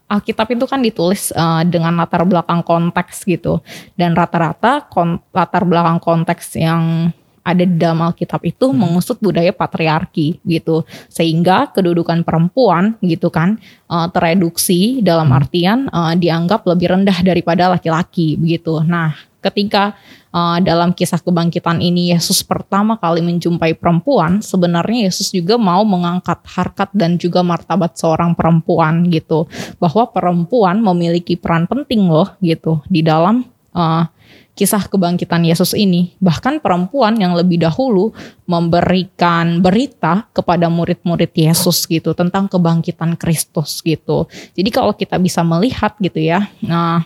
Alkitab 0.06 0.54
itu 0.54 0.64
kan 0.70 0.78
ditulis 0.78 1.34
eh, 1.34 1.62
dengan 1.66 1.98
latar 1.98 2.22
belakang 2.22 2.62
konteks 2.62 3.26
gitu. 3.26 3.58
Dan 3.98 4.14
rata-rata 4.14 4.86
kon- 4.86 5.18
latar 5.34 5.66
belakang 5.66 5.98
konteks 5.98 6.54
yang 6.54 7.10
ada 7.46 7.62
di 7.62 7.78
dalam 7.78 8.02
Alkitab 8.02 8.42
itu 8.42 8.74
mengusut 8.74 9.18
budaya 9.18 9.50
patriarki 9.50 10.38
gitu. 10.46 10.86
Sehingga 11.10 11.70
kedudukan 11.74 12.22
perempuan 12.22 12.94
gitu 13.02 13.34
kan 13.34 13.58
eh, 13.90 14.08
tereduksi 14.14 15.02
dalam 15.02 15.34
artian 15.34 15.90
eh, 15.90 16.14
dianggap 16.14 16.62
lebih 16.70 16.94
rendah 16.94 17.18
daripada 17.26 17.74
laki-laki 17.74 18.38
begitu. 18.38 18.78
Nah, 18.86 19.10
ketika 19.42 19.94
uh, 20.36 20.58
dalam 20.60 20.92
kisah 20.92 21.18
kebangkitan 21.24 21.80
ini 21.80 22.12
Yesus 22.12 22.44
pertama 22.44 23.00
kali 23.00 23.24
menjumpai 23.24 23.72
perempuan, 23.72 24.44
sebenarnya 24.44 25.08
Yesus 25.08 25.32
juga 25.32 25.56
mau 25.56 25.80
mengangkat 25.88 26.44
harkat 26.44 26.92
dan 26.92 27.16
juga 27.16 27.40
martabat 27.40 27.96
seorang 27.96 28.36
perempuan 28.36 29.08
gitu. 29.08 29.48
Bahwa 29.80 30.04
perempuan 30.12 30.84
memiliki 30.84 31.40
peran 31.40 31.64
penting 31.64 32.04
loh 32.04 32.36
gitu 32.44 32.84
di 32.92 33.00
dalam 33.00 33.48
uh, 33.72 34.04
kisah 34.56 34.88
kebangkitan 34.88 35.44
Yesus 35.44 35.76
ini. 35.76 36.16
Bahkan 36.16 36.64
perempuan 36.64 37.20
yang 37.20 37.36
lebih 37.36 37.60
dahulu 37.60 38.16
memberikan 38.48 39.60
berita 39.60 40.28
kepada 40.32 40.72
murid-murid 40.72 41.32
Yesus 41.36 41.84
gitu 41.84 42.16
tentang 42.16 42.48
kebangkitan 42.48 43.20
Kristus 43.20 43.84
gitu. 43.84 44.24
Jadi 44.56 44.70
kalau 44.72 44.96
kita 44.96 45.20
bisa 45.20 45.44
melihat 45.44 45.92
gitu 46.00 46.20
ya, 46.24 46.48
nah 46.64 47.04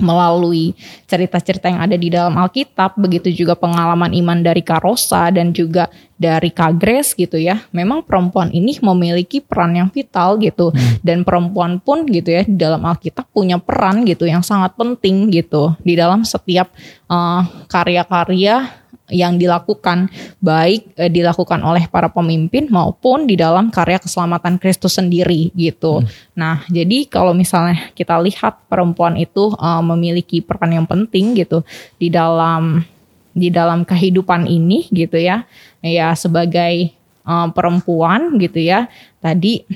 melalui 0.00 0.74
cerita-cerita 1.06 1.68
yang 1.68 1.80
ada 1.84 1.96
di 1.96 2.08
dalam 2.08 2.34
Alkitab, 2.34 2.96
begitu 2.96 3.28
juga 3.30 3.54
pengalaman 3.54 4.10
iman 4.16 4.40
dari 4.40 4.64
Karosa 4.64 5.28
dan 5.30 5.52
juga 5.52 5.92
dari 6.18 6.50
Kagres 6.50 7.14
gitu 7.14 7.38
ya. 7.38 7.62
Memang 7.70 8.02
perempuan 8.02 8.50
ini 8.50 8.74
memiliki 8.82 9.38
peran 9.38 9.76
yang 9.78 9.88
vital 9.92 10.40
gitu 10.42 10.74
dan 11.06 11.22
perempuan 11.22 11.78
pun 11.78 12.08
gitu 12.08 12.34
ya 12.34 12.42
di 12.42 12.56
dalam 12.58 12.82
Alkitab 12.82 13.30
punya 13.30 13.60
peran 13.62 14.02
gitu 14.02 14.26
yang 14.26 14.42
sangat 14.42 14.74
penting 14.74 15.30
gitu 15.30 15.76
di 15.84 15.94
dalam 15.94 16.26
setiap 16.26 16.72
eh, 17.06 17.42
karya-karya 17.70 18.81
yang 19.10 19.34
dilakukan 19.36 20.06
baik 20.38 20.94
eh, 20.94 21.10
dilakukan 21.10 21.60
oleh 21.66 21.90
para 21.90 22.06
pemimpin 22.06 22.70
maupun 22.70 23.26
di 23.26 23.34
dalam 23.34 23.68
karya 23.68 23.98
keselamatan 23.98 24.56
Kristus 24.62 24.96
sendiri 24.96 25.50
gitu. 25.58 26.06
Nah, 26.38 26.62
jadi 26.70 27.10
kalau 27.10 27.34
misalnya 27.34 27.90
kita 27.92 28.16
lihat 28.22 28.62
perempuan 28.70 29.18
itu 29.18 29.52
eh, 29.58 29.82
memiliki 29.82 30.38
peran 30.40 30.72
yang 30.72 30.86
penting 30.86 31.34
gitu 31.34 31.66
di 31.98 32.08
dalam 32.08 32.86
di 33.32 33.48
dalam 33.48 33.82
kehidupan 33.82 34.46
ini 34.46 34.86
gitu 34.92 35.18
ya. 35.18 35.44
Ya 35.82 36.14
sebagai 36.14 36.94
eh, 37.26 37.48
perempuan 37.52 38.38
gitu 38.38 38.62
ya. 38.62 38.86
Tadi 39.18 39.66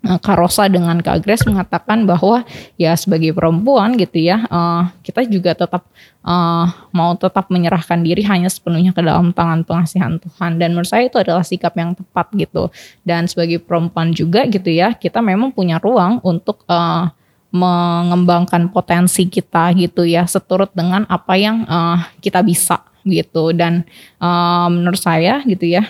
Karosa 0.00 0.64
dengan 0.64 0.96
Kak 1.04 1.20
Grace 1.20 1.44
mengatakan 1.44 2.08
bahwa 2.08 2.40
ya 2.80 2.96
sebagai 2.96 3.36
perempuan 3.36 4.00
gitu 4.00 4.16
ya 4.16 4.48
eh, 4.48 4.82
kita 5.04 5.28
juga 5.28 5.52
tetap 5.52 5.84
eh, 6.24 6.66
mau 6.96 7.12
tetap 7.20 7.52
menyerahkan 7.52 8.00
diri 8.00 8.24
hanya 8.24 8.48
sepenuhnya 8.48 8.96
ke 8.96 9.04
dalam 9.04 9.36
tangan 9.36 9.60
pengasihan 9.60 10.16
Tuhan. 10.16 10.56
Dan 10.56 10.72
menurut 10.72 10.88
saya 10.88 11.04
itu 11.04 11.20
adalah 11.20 11.44
sikap 11.44 11.76
yang 11.76 11.92
tepat 11.92 12.32
gitu. 12.32 12.72
Dan 13.04 13.28
sebagai 13.28 13.60
perempuan 13.60 14.16
juga 14.16 14.48
gitu 14.48 14.72
ya 14.72 14.96
kita 14.96 15.20
memang 15.20 15.52
punya 15.52 15.76
ruang 15.76 16.16
untuk 16.24 16.64
eh, 16.64 17.04
mengembangkan 17.52 18.70
potensi 18.70 19.26
kita 19.26 19.74
gitu 19.74 20.06
ya 20.06 20.24
seturut 20.24 20.72
dengan 20.72 21.04
apa 21.12 21.36
yang 21.36 21.68
eh, 21.68 21.98
kita 22.24 22.40
bisa 22.40 22.80
gitu. 23.04 23.52
Dan 23.52 23.84
eh, 24.16 24.68
menurut 24.72 24.96
saya 24.96 25.44
gitu 25.44 25.68
ya 25.68 25.84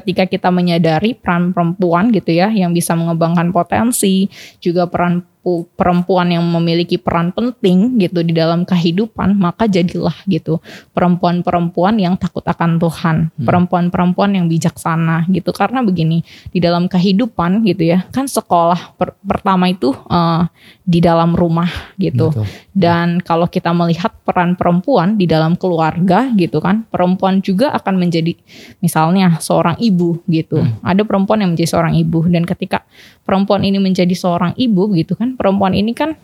ketika 0.00 0.28
kita 0.28 0.52
menyadari 0.52 1.16
peran 1.16 1.56
perempuan 1.56 2.12
gitu 2.12 2.36
ya 2.36 2.52
yang 2.52 2.76
bisa 2.76 2.92
mengembangkan 2.92 3.48
potensi 3.50 4.28
juga 4.60 4.84
peran 4.86 5.24
pu- 5.46 5.70
perempuan 5.78 6.34
yang 6.34 6.42
memiliki 6.42 6.98
peran 6.98 7.30
penting 7.30 8.02
gitu 8.02 8.26
di 8.26 8.34
dalam 8.34 8.66
kehidupan 8.66 9.38
maka 9.38 9.70
jadilah 9.70 10.18
gitu 10.26 10.58
perempuan-perempuan 10.90 12.02
yang 12.02 12.18
takut 12.18 12.42
akan 12.42 12.82
Tuhan 12.82 13.30
perempuan-perempuan 13.38 14.34
yang 14.34 14.50
bijaksana 14.50 15.30
gitu 15.30 15.54
karena 15.54 15.86
begini 15.86 16.26
di 16.50 16.58
dalam 16.58 16.90
kehidupan 16.90 17.62
gitu 17.62 17.94
ya 17.94 18.02
kan 18.10 18.26
sekolah 18.26 18.98
per- 18.98 19.14
pertama 19.22 19.70
itu 19.70 19.94
eh, 19.94 20.42
di 20.82 20.98
dalam 20.98 21.38
rumah 21.38 21.70
gitu 21.94 22.34
Betul. 22.34 22.50
dan 22.74 23.22
kalau 23.22 23.46
kita 23.46 23.70
melihat 23.70 24.16
peran 24.26 24.58
perempuan 24.58 25.14
di 25.14 25.30
dalam 25.30 25.54
keluarga 25.54 26.26
gitu 26.34 26.58
kan, 26.58 26.82
perempuan 26.90 27.38
juga 27.38 27.70
akan 27.78 27.94
menjadi 27.94 28.34
misalnya 28.82 29.38
seorang 29.38 29.78
ibu 29.78 30.18
gitu. 30.26 30.66
Ada 30.82 31.06
perempuan 31.06 31.46
yang 31.46 31.54
menjadi 31.54 31.70
seorang 31.78 31.94
ibu 31.94 32.26
dan 32.26 32.42
ketika 32.42 32.82
perempuan 33.26 33.66
ini 33.66 33.82
menjadi 33.82 34.14
seorang 34.14 34.54
ibu 34.54 34.94
gitu 34.94 35.18
kan, 35.18 35.34
perempuan 35.34 35.74
ini 35.74 35.92
kan 35.92 36.14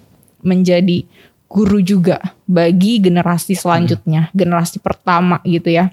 menjadi 0.46 1.02
guru 1.50 1.84
juga 1.84 2.22
bagi 2.48 3.02
generasi 3.02 3.52
selanjutnya, 3.52 4.32
generasi 4.32 4.80
pertama 4.80 5.42
gitu 5.44 5.68
ya. 5.68 5.92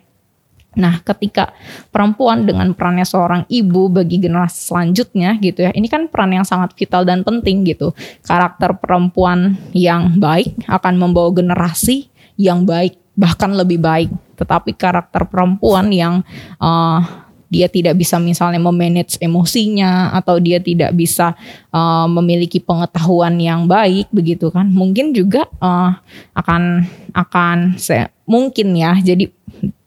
Nah, 0.78 1.02
ketika 1.02 1.52
perempuan 1.90 2.46
dengan 2.46 2.72
perannya 2.78 3.04
seorang 3.04 3.44
ibu 3.50 3.90
bagi 3.90 4.22
generasi 4.22 4.70
selanjutnya 4.70 5.36
gitu 5.42 5.66
ya, 5.66 5.74
ini 5.74 5.90
kan 5.90 6.06
peran 6.08 6.32
yang 6.32 6.46
sangat 6.46 6.78
vital 6.78 7.04
dan 7.04 7.26
penting 7.26 7.66
gitu. 7.66 7.92
Karakter 8.22 8.78
perempuan 8.78 9.58
yang 9.76 10.16
baik 10.22 10.56
akan 10.70 10.94
membawa 10.96 11.34
generasi 11.34 12.08
yang 12.38 12.64
baik, 12.70 12.96
bahkan 13.18 13.52
lebih 13.58 13.82
baik. 13.82 14.14
Tetapi 14.38 14.78
karakter 14.78 15.26
perempuan 15.28 15.90
yang 15.90 16.22
eh, 16.62 17.00
dia 17.50 17.68
tidak 17.68 17.98
bisa 17.98 18.22
misalnya 18.22 18.62
memanage 18.62 19.18
emosinya 19.18 20.14
atau 20.14 20.38
dia 20.38 20.62
tidak 20.62 20.94
bisa 20.94 21.34
eh, 21.74 22.08
memiliki 22.08 22.62
pengetahuan 22.62 23.36
yang 23.42 23.66
baik 23.66 24.08
begitu 24.14 24.54
kan 24.54 24.70
mungkin 24.70 25.12
juga 25.12 25.50
eh, 25.60 25.92
akan 26.38 26.86
akan 27.14 27.58
saya 27.82 28.14
mungkin 28.30 28.78
ya 28.78 28.94
jadi 29.02 29.34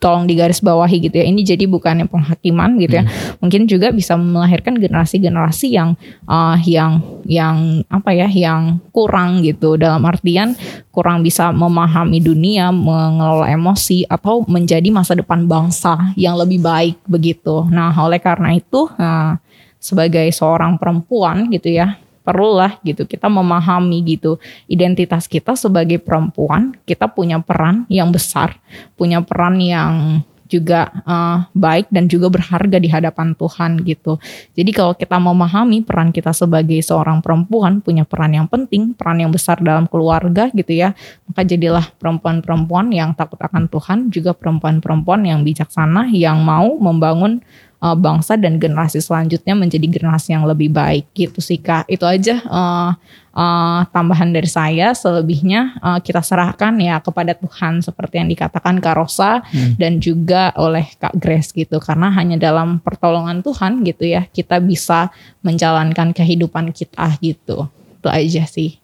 tolong 0.03 0.27
digarisbawahi 0.27 1.09
gitu 1.09 1.17
ya. 1.23 1.25
Ini 1.25 1.41
jadi 1.47 1.65
bukannya 1.71 2.11
penghakiman 2.11 2.77
gitu 2.83 3.01
ya. 3.01 3.05
Mungkin 3.39 3.71
juga 3.71 3.95
bisa 3.95 4.19
melahirkan 4.19 4.77
generasi-generasi 4.77 5.73
yang 5.73 5.95
eh, 6.27 6.59
yang 6.67 7.01
yang 7.25 7.87
apa 7.89 8.11
ya 8.13 8.29
yang 8.29 8.83
kurang 8.91 9.47
gitu. 9.47 9.79
Dalam 9.79 10.03
artian 10.05 10.59
kurang 10.91 11.23
bisa 11.23 11.55
memahami 11.55 12.19
dunia 12.19 12.75
mengelola 12.75 13.49
emosi 13.49 14.05
atau 14.11 14.43
menjadi 14.45 14.91
masa 14.91 15.15
depan 15.15 15.47
bangsa 15.47 16.13
yang 16.19 16.37
lebih 16.37 16.61
baik 16.61 16.99
begitu. 17.07 17.65
Nah 17.71 17.95
oleh 17.95 18.19
karena 18.19 18.53
itu 18.59 18.91
eh, 18.99 19.39
sebagai 19.83 20.27
seorang 20.35 20.79
perempuan 20.79 21.51
gitu 21.51 21.75
ya 21.75 21.99
perlulah 22.23 22.79
gitu 22.87 23.05
kita 23.05 23.27
memahami 23.27 24.03
gitu 24.07 24.39
identitas 24.71 25.27
kita 25.27 25.59
sebagai 25.59 25.99
perempuan 25.99 26.75
kita 26.87 27.11
punya 27.11 27.43
peran 27.43 27.85
yang 27.91 28.09
besar 28.15 28.57
punya 28.97 29.21
peran 29.21 29.59
yang 29.59 30.23
juga 30.53 30.93
eh, 30.93 31.39
baik 31.57 31.89
dan 31.89 32.05
juga 32.13 32.29
berharga 32.29 32.77
di 32.77 32.93
hadapan 32.93 33.33
Tuhan 33.33 33.81
gitu. 33.89 34.21
Jadi 34.53 34.71
kalau 34.77 34.93
kita 34.93 35.17
memahami 35.17 35.81
peran 35.81 36.13
kita 36.13 36.37
sebagai 36.37 36.77
seorang 36.85 37.25
perempuan 37.25 37.81
punya 37.81 38.05
peran 38.05 38.37
yang 38.37 38.45
penting, 38.53 38.93
peran 38.93 39.25
yang 39.25 39.33
besar 39.33 39.57
dalam 39.65 39.89
keluarga 39.89 40.53
gitu 40.53 40.77
ya, 40.77 40.93
maka 41.25 41.49
jadilah 41.49 41.89
perempuan-perempuan 41.97 42.93
yang 42.93 43.17
takut 43.17 43.41
akan 43.41 43.73
Tuhan, 43.73 43.99
juga 44.13 44.37
perempuan-perempuan 44.37 45.25
yang 45.25 45.41
bijaksana 45.41 46.13
yang 46.13 46.45
mau 46.45 46.77
membangun 46.77 47.41
uh, 47.83 47.99
bangsa 47.99 48.39
dan 48.39 48.63
generasi 48.63 49.03
selanjutnya 49.03 49.59
menjadi 49.59 49.87
generasi 49.91 50.33
yang 50.39 50.47
lebih 50.47 50.71
baik 50.71 51.11
gitu 51.13 51.43
sih 51.43 51.59
kak. 51.59 51.91
Itu 51.91 52.07
aja 52.07 52.39
uh, 52.47 52.95
uh, 53.35 53.81
tambahan 53.91 54.31
dari 54.31 54.47
saya. 54.47 54.95
Selebihnya 54.95 55.77
uh, 55.83 55.99
kita 55.99 56.23
serahkan 56.23 56.79
ya 56.79 57.03
kepada 57.03 57.35
Tuhan 57.35 57.83
seperti 57.83 58.23
yang 58.23 58.31
dikatakan 58.31 58.79
Kak 58.79 58.95
Rosa 58.95 59.43
dan 59.83 59.99
juga 59.99 60.55
oleh 60.55 60.87
Kak 60.97 61.19
Grace 61.19 61.51
gitu. 61.51 61.83
Karena 61.83 62.15
hanya 62.15 62.39
dalam 62.39 62.79
pertolongan 62.79 63.43
Tuhan 63.43 63.83
gitu 63.83 64.07
ya 64.07 64.25
kita 64.31 64.63
bisa 64.63 65.11
menjalankan 65.43 66.15
kehidupan 66.15 66.71
kita 66.71 67.19
gitu. 67.19 67.67
Itu 67.99 68.09
aja 68.09 68.47
sih. 68.47 68.79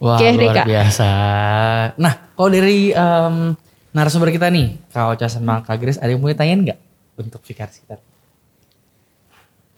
Wah 0.00 0.16
Oke 0.16 0.32
luar 0.32 0.64
Kak. 0.64 0.66
biasa. 0.66 1.08
Nah 2.00 2.32
kalau 2.32 2.48
dari 2.48 2.88
em, 2.88 3.52
narasumber 3.92 4.32
kita 4.32 4.48
nih, 4.48 4.80
Kak 4.88 5.12
Ocha 5.12 5.28
sama 5.28 5.60
Kak 5.60 5.76
Grace, 5.76 6.00
ada 6.00 6.08
yang 6.08 6.24
mau 6.24 6.32
ditanyain 6.32 6.64
nggak 6.64 6.89
untuk 7.20 7.44
Fikar 7.44 7.68
Sitar? 7.68 8.00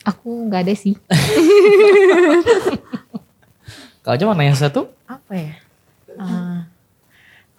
Aku 0.02 0.50
nggak 0.50 0.66
ada 0.66 0.74
sih. 0.74 0.98
Ocha 4.02 4.26
mau 4.26 4.34
nanya 4.34 4.58
sesuatu? 4.58 4.90
apa 5.06 5.32
ya? 5.38 5.54
Eh, 6.12 6.58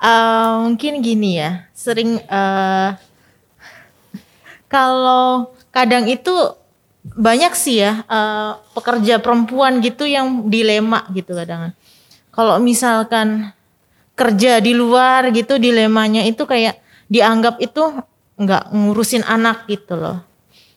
eh, 0.03 0.51
mungkin 0.67 0.99
gini 0.99 1.39
ya, 1.39 1.71
sering 1.71 2.19
eh, 2.19 2.89
kalau 4.67 5.55
kadang 5.71 6.05
itu 6.05 6.35
banyak 7.03 7.55
sih 7.55 7.83
ya 7.83 8.03
eh, 8.05 8.51
pekerja 8.75 9.23
perempuan 9.23 9.79
gitu 9.79 10.03
yang 10.03 10.51
dilema 10.51 11.07
gitu 11.15 11.31
kadang. 11.31 11.71
Kalau 12.33 12.59
misalkan 12.59 13.55
kerja 14.13 14.61
di 14.61 14.77
luar 14.77 15.33
gitu 15.33 15.57
dilemanya 15.57 16.21
itu 16.27 16.45
kayak 16.45 16.77
dianggap 17.09 17.57
itu 17.61 17.81
nggak 18.43 18.75
ngurusin 18.75 19.23
anak 19.23 19.65
gitu 19.71 19.95
loh. 19.95 20.21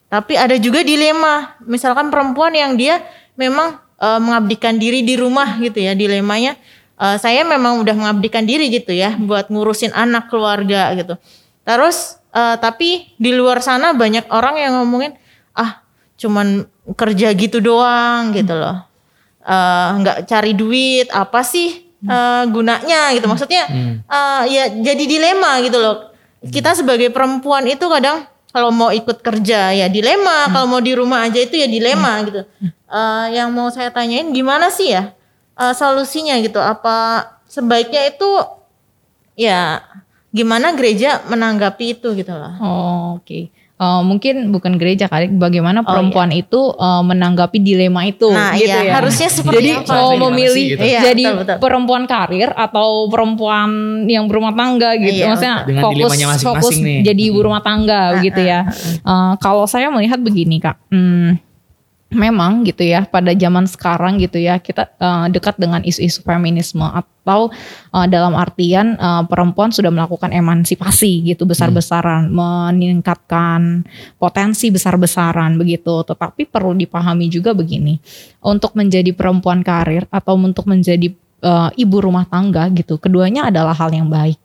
Tapi 0.07 0.39
ada 0.39 0.55
juga 0.57 0.87
dilema, 0.87 1.59
misalkan 1.67 2.15
perempuan 2.15 2.55
yang 2.55 2.79
dia 2.79 3.03
memang 3.35 3.83
eh, 3.99 4.21
mengabdikan 4.23 4.79
diri 4.79 5.03
di 5.03 5.19
rumah 5.19 5.59
gitu 5.59 5.83
ya, 5.83 5.99
dilemanya 5.99 6.55
eh, 6.97 7.17
saya 7.19 7.43
memang 7.43 7.83
udah 7.83 7.95
mengabdikan 7.95 8.47
diri 8.47 8.71
gitu 8.71 8.95
ya 8.95 9.19
buat 9.19 9.51
ngurusin 9.51 9.91
anak 9.93 10.31
keluarga 10.31 10.95
gitu. 10.95 11.19
Terus 11.67 12.23
eh, 12.31 12.57
tapi 12.63 13.11
di 13.19 13.35
luar 13.35 13.59
sana 13.61 13.93
banyak 13.93 14.31
orang 14.31 14.57
yang 14.63 14.79
ngomongin 14.81 15.19
ah 15.59 15.83
cuman 16.17 16.65
kerja 16.95 17.35
gitu 17.35 17.59
doang 17.59 18.31
gitu 18.31 18.55
loh. 18.55 18.87
Nggak 19.47 20.27
cari 20.27 20.59
duit 20.59 21.07
apa 21.15 21.43
sih 21.47 21.87
eh, 22.03 22.45
gunanya 22.51 23.15
gitu 23.15 23.27
maksudnya 23.27 23.67
eh, 24.07 24.43
ya 24.51 24.65
jadi 24.71 25.05
dilema 25.07 25.63
gitu 25.63 25.79
loh 25.79 26.15
kita 26.51 26.75
sebagai 26.75 27.09
perempuan 27.11 27.65
itu 27.67 27.87
kadang 27.87 28.25
kalau 28.51 28.73
mau 28.73 28.89
ikut 28.89 29.21
kerja 29.21 29.75
ya 29.75 29.87
dilema 29.87 30.49
kalau 30.49 30.67
mau 30.67 30.81
di 30.81 30.97
rumah 30.97 31.29
aja 31.29 31.37
itu 31.39 31.61
ya 31.61 31.69
dilema 31.69 32.25
gitu. 32.25 32.43
Eh, 32.87 33.27
yang 33.35 33.51
mau 33.53 33.69
saya 33.69 33.91
tanyain 33.91 34.31
gimana 34.33 34.71
sih 34.71 34.95
ya 34.95 35.13
eh, 35.55 35.75
solusinya 35.75 36.39
gitu? 36.41 36.57
Apa 36.59 37.27
sebaiknya 37.47 38.09
itu 38.09 38.31
ya 39.37 39.85
gimana 40.33 40.73
gereja 40.77 41.25
menanggapi 41.29 41.97
itu 41.97 42.13
gitu 42.13 42.33
loh 42.33 42.53
Oh, 42.61 43.07
Oke. 43.21 43.49
Eh, 43.77 44.03
mungkin 44.03 44.49
bukan 44.49 44.81
gereja 44.81 45.05
kali 45.05 45.29
bagaimana 45.29 45.81
Oh, 45.81 45.87
perempuan 45.87 46.33
itu 46.33 46.57
eh, 46.73 47.03
menanggapi 47.05 47.61
dilema 47.61 48.03
itu 48.03 48.25
Nah, 48.27 48.57
gitu 48.57 48.73
iya, 48.73 48.89
ya. 48.89 48.93
harusnya 48.97 49.29
seperti 49.29 49.57
Jadi 49.59 49.71
apa? 49.77 49.93
mau 49.93 50.11
memilih 50.17 50.65
gitu? 50.73 50.81
Iya, 50.81 51.01
jadi 51.05 51.25
betul, 51.27 51.41
betul. 51.45 51.57
perempuan 51.61 52.03
karir 52.05 52.49
atau 52.51 53.05
perempuan 53.07 53.69
yang 54.09 54.25
berumah 54.25 54.57
tangga 54.57 54.97
gitu. 54.97 55.21
Iya, 55.21 55.29
Maksudnya 55.29 55.57
Dengan 55.63 55.83
fokus 55.85 55.93
dilemanya 55.95 56.27
masing-masing 56.33 56.49
fokus 56.49 56.77
nih. 56.81 56.99
jadi 57.05 57.23
ibu 57.23 57.39
rumah 57.39 57.61
tangga 57.61 58.03
gitu 58.19 58.41
ya. 58.41 58.61
Eh, 58.97 59.33
kalau 59.39 59.69
saya 59.69 59.93
melihat 59.93 60.19
begini, 60.19 60.57
Kak. 60.57 60.81
Hmm, 60.89 61.37
memang 62.07 62.63
gitu 62.63 62.87
ya 62.87 63.03
pada 63.03 63.35
zaman 63.35 63.67
sekarang 63.67 64.23
gitu 64.23 64.39
ya 64.39 64.63
kita 64.63 64.95
eh, 64.95 65.27
dekat 65.35 65.59
dengan 65.59 65.83
isu-isu 65.83 66.23
feminisme 66.23 66.87
atau 66.87 67.51
eh, 67.91 68.07
dalam 68.07 68.39
artian 68.39 68.95
eh, 68.95 69.23
perempuan 69.27 69.75
sudah 69.75 69.91
melakukan 69.91 70.31
emansipasi 70.31 71.27
gitu 71.27 71.43
besar-besaran 71.51 72.31
meningkatkan 72.31 73.83
potensi 74.23 74.71
besar-besaran 74.71 75.59
begitu. 75.59 76.07
Tetapi 76.07 76.47
perlu 76.47 76.79
dipahami 76.79 77.27
juga 77.27 77.51
begini 77.51 77.99
untuk 78.39 78.79
menjadi 78.79 79.11
perempuan 79.11 79.67
karir 79.67 80.07
atau 80.15 80.39
untuk 80.39 80.71
menjadi 80.71 81.11
eh, 81.43 81.71
ibu 81.75 81.97
rumah 81.99 82.25
tangga 82.31 82.71
gitu 82.71 83.03
keduanya 83.03 83.51
adalah 83.51 83.75
hal 83.75 83.91
yang 83.91 84.07
baik 84.07 84.39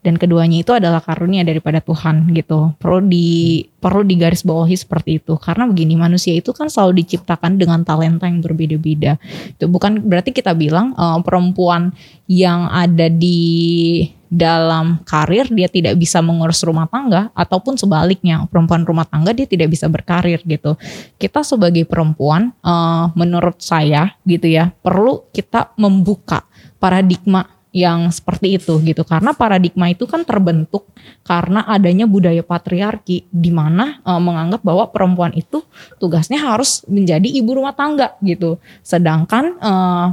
dan 0.00 0.16
keduanya 0.16 0.64
itu 0.64 0.72
adalah 0.72 1.04
karunia 1.04 1.44
daripada 1.44 1.84
Tuhan 1.84 2.32
gitu. 2.32 2.72
Perlu 2.80 3.04
di 3.04 3.60
perlu 3.80 4.00
digarisbawahi 4.04 4.76
seperti 4.76 5.20
itu 5.20 5.36
karena 5.36 5.68
begini 5.68 5.96
manusia 5.96 6.32
itu 6.32 6.56
kan 6.56 6.72
selalu 6.72 7.04
diciptakan 7.04 7.60
dengan 7.60 7.84
talenta 7.84 8.24
yang 8.24 8.40
berbeda-beda. 8.40 9.20
Itu 9.56 9.68
bukan 9.68 10.00
berarti 10.00 10.32
kita 10.32 10.56
bilang 10.56 10.96
eh, 10.96 11.20
perempuan 11.20 11.92
yang 12.24 12.72
ada 12.72 13.12
di 13.12 14.08
dalam 14.30 15.02
karir 15.02 15.50
dia 15.50 15.66
tidak 15.66 15.98
bisa 15.98 16.22
mengurus 16.22 16.62
rumah 16.62 16.86
tangga 16.86 17.34
ataupun 17.34 17.74
sebaliknya 17.74 18.46
perempuan 18.46 18.86
rumah 18.86 19.02
tangga 19.02 19.34
dia 19.36 19.44
tidak 19.44 19.68
bisa 19.68 19.84
berkarir 19.90 20.40
gitu. 20.48 20.80
Kita 21.20 21.44
sebagai 21.44 21.84
perempuan 21.84 22.56
eh, 22.64 23.04
menurut 23.12 23.60
saya 23.60 24.16
gitu 24.24 24.48
ya 24.48 24.72
perlu 24.80 25.28
kita 25.28 25.76
membuka 25.76 26.48
paradigma 26.80 27.59
yang 27.70 28.10
seperti 28.10 28.58
itu 28.58 28.78
gitu. 28.82 29.02
Karena 29.06 29.30
paradigma 29.34 29.90
itu 29.90 30.06
kan 30.06 30.26
terbentuk 30.26 30.90
karena 31.22 31.62
adanya 31.66 32.06
budaya 32.06 32.42
patriarki 32.42 33.30
di 33.30 33.50
mana 33.54 34.02
eh, 34.02 34.20
menganggap 34.20 34.60
bahwa 34.62 34.90
perempuan 34.90 35.32
itu 35.34 35.62
tugasnya 36.02 36.42
harus 36.42 36.82
menjadi 36.90 37.26
ibu 37.26 37.54
rumah 37.54 37.74
tangga 37.74 38.18
gitu. 38.22 38.58
Sedangkan 38.82 39.44
eh, 39.58 40.06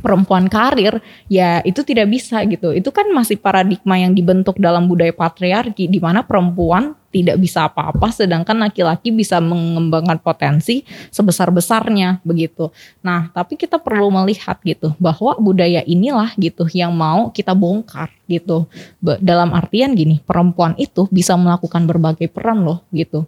perempuan 0.00 0.48
karir 0.48 0.98
ya 1.28 1.60
itu 1.62 1.84
tidak 1.84 2.10
bisa 2.10 2.42
gitu 2.48 2.72
itu 2.74 2.88
kan 2.90 3.06
masih 3.12 3.38
paradigma 3.38 4.00
yang 4.00 4.16
dibentuk 4.16 4.56
dalam 4.56 4.88
budaya 4.88 5.14
patriarki 5.14 5.86
di 5.86 6.00
mana 6.02 6.24
perempuan 6.26 6.96
tidak 7.10 7.42
bisa 7.42 7.66
apa-apa 7.66 8.14
sedangkan 8.14 8.70
laki-laki 8.70 9.10
bisa 9.10 9.42
mengembangkan 9.42 10.22
potensi 10.22 10.86
sebesar-besarnya 11.10 12.22
begitu 12.22 12.70
Nah, 13.00 13.32
tapi 13.32 13.56
kita 13.56 13.80
perlu 13.80 14.12
melihat 14.12 14.60
gitu 14.62 14.92
bahwa 15.00 15.36
budaya 15.40 15.80
inilah 15.84 16.32
gitu 16.36 16.68
yang 16.72 16.92
mau 16.92 17.32
kita 17.32 17.56
bongkar 17.56 18.12
gitu. 18.28 18.68
Dalam 19.00 19.52
artian 19.56 19.96
gini, 19.96 20.20
perempuan 20.20 20.76
itu 20.76 21.08
bisa 21.08 21.34
melakukan 21.36 21.84
berbagai 21.88 22.28
peran 22.28 22.64
loh 22.64 22.84
gitu. 22.92 23.26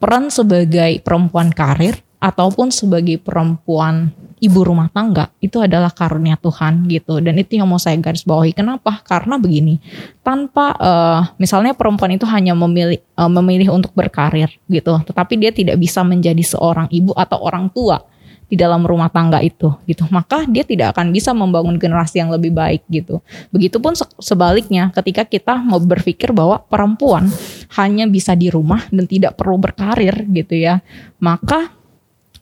Peran 0.00 0.32
sebagai 0.32 1.00
perempuan 1.04 1.52
karir 1.52 2.00
ataupun 2.20 2.68
sebagai 2.68 3.16
perempuan 3.16 4.12
ibu 4.40 4.60
rumah 4.64 4.88
tangga 4.92 5.32
itu 5.40 5.60
adalah 5.60 5.92
karunia 5.92 6.36
Tuhan 6.36 6.84
gitu. 6.88 7.20
Dan 7.20 7.40
itu 7.40 7.60
yang 7.60 7.68
mau 7.68 7.80
saya 7.80 7.96
garis 7.96 8.24
bawahi. 8.24 8.52
Kenapa? 8.52 9.00
Karena 9.04 9.40
begini 9.40 9.80
tanpa 10.20 10.76
eh, 10.76 11.20
misalnya 11.40 11.72
perempuan 11.72 12.12
itu 12.14 12.28
hanya 12.28 12.52
memilih 12.52 13.00
eh, 13.00 13.30
memilih 13.30 13.72
untuk 13.72 13.92
berkarir 13.96 14.52
gitu 14.68 15.00
tetapi 15.00 15.40
dia 15.40 15.50
tidak 15.50 15.80
bisa 15.80 16.04
menjadi 16.04 16.44
seorang 16.44 16.86
ibu 16.92 17.16
atau 17.16 17.40
orang 17.40 17.72
tua 17.72 18.04
di 18.50 18.58
dalam 18.58 18.82
rumah 18.82 19.06
tangga 19.06 19.38
itu 19.38 19.70
gitu. 19.86 20.04
Maka 20.10 20.42
dia 20.50 20.66
tidak 20.66 20.98
akan 20.98 21.14
bisa 21.14 21.30
membangun 21.30 21.78
generasi 21.78 22.18
yang 22.18 22.34
lebih 22.34 22.50
baik 22.50 22.82
gitu. 22.90 23.22
Begitupun 23.54 23.94
se- 23.94 24.10
sebaliknya 24.18 24.90
ketika 24.90 25.22
kita 25.22 25.54
mau 25.62 25.78
berpikir 25.78 26.34
bahwa 26.34 26.58
perempuan 26.66 27.30
hanya 27.78 28.10
bisa 28.10 28.34
di 28.34 28.50
rumah 28.50 28.82
dan 28.90 29.06
tidak 29.06 29.38
perlu 29.38 29.54
berkarir 29.62 30.26
gitu 30.34 30.58
ya 30.58 30.82
maka 31.22 31.70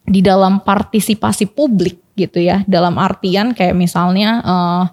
di 0.09 0.25
dalam 0.25 0.65
partisipasi 0.65 1.53
publik 1.53 2.17
gitu 2.19 2.43
ya 2.43 2.67
dalam 2.67 2.99
artian 2.99 3.55
kayak 3.55 3.77
misalnya 3.79 4.43
eh, 4.43 4.85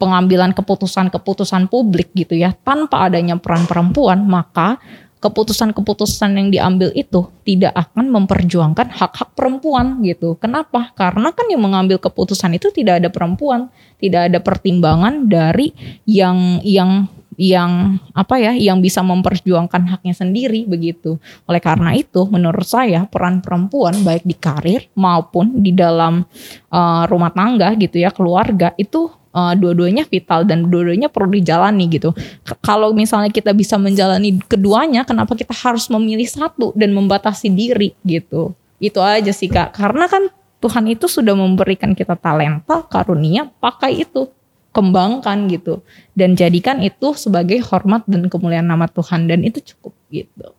pengambilan 0.00 0.56
keputusan-keputusan 0.56 1.68
publik 1.68 2.10
gitu 2.16 2.38
ya 2.38 2.56
tanpa 2.64 3.10
adanya 3.10 3.36
peran 3.36 3.68
perempuan 3.68 4.24
maka 4.24 4.80
keputusan-keputusan 5.24 6.36
yang 6.36 6.48
diambil 6.52 6.92
itu 6.92 7.24
tidak 7.48 7.72
akan 7.72 8.12
memperjuangkan 8.12 8.92
hak-hak 8.92 9.32
perempuan 9.32 10.04
gitu. 10.04 10.36
Kenapa? 10.36 10.92
Karena 10.92 11.32
kan 11.32 11.48
yang 11.48 11.64
mengambil 11.64 11.96
keputusan 11.96 12.52
itu 12.60 12.68
tidak 12.68 13.00
ada 13.00 13.08
perempuan, 13.08 13.72
tidak 13.96 14.28
ada 14.28 14.44
pertimbangan 14.44 15.24
dari 15.24 15.72
yang 16.04 16.60
yang 16.60 17.08
yang 17.36 17.98
apa 18.14 18.38
ya 18.38 18.52
yang 18.54 18.78
bisa 18.78 19.02
memperjuangkan 19.02 19.90
haknya 19.90 20.14
sendiri 20.14 20.64
begitu. 20.64 21.18
Oleh 21.46 21.60
karena 21.60 21.92
itu 21.94 22.26
menurut 22.30 22.66
saya 22.66 23.06
peran 23.06 23.42
perempuan 23.42 24.00
baik 24.06 24.22
di 24.26 24.36
karir 24.38 24.86
maupun 24.94 25.62
di 25.62 25.74
dalam 25.74 26.24
eh, 26.70 27.02
rumah 27.10 27.30
tangga 27.34 27.74
gitu 27.74 27.98
ya 27.98 28.14
keluarga 28.14 28.70
itu 28.78 29.10
eh, 29.34 29.54
dua-duanya 29.58 30.06
vital 30.06 30.46
dan 30.46 30.66
dua-duanya 30.70 31.10
perlu 31.10 31.34
dijalani 31.34 31.90
gitu. 31.90 32.14
K- 32.46 32.58
Kalau 32.62 32.94
misalnya 32.94 33.30
kita 33.34 33.50
bisa 33.50 33.74
menjalani 33.78 34.38
keduanya, 34.46 35.02
kenapa 35.02 35.34
kita 35.34 35.52
harus 35.52 35.90
memilih 35.90 36.26
satu 36.26 36.70
dan 36.78 36.94
membatasi 36.94 37.50
diri 37.50 37.92
gitu? 38.06 38.54
Itu 38.82 39.00
aja 39.02 39.30
sih 39.32 39.48
kak. 39.50 39.74
Karena 39.74 40.06
kan 40.10 40.28
Tuhan 40.64 40.88
itu 40.88 41.04
sudah 41.04 41.36
memberikan 41.36 41.92
kita 41.92 42.16
talenta, 42.16 42.80
karunia, 42.88 43.52
pakai 43.60 44.00
itu, 44.08 44.32
kembangkan 44.74 45.46
gitu, 45.46 45.86
dan 46.18 46.34
jadikan 46.34 46.82
itu 46.82 47.14
sebagai 47.14 47.62
hormat 47.62 48.02
dan 48.10 48.26
kemuliaan 48.26 48.66
nama 48.66 48.90
Tuhan 48.90 49.30
dan 49.30 49.46
itu 49.46 49.62
cukup 49.62 49.94
gitu. 50.10 50.50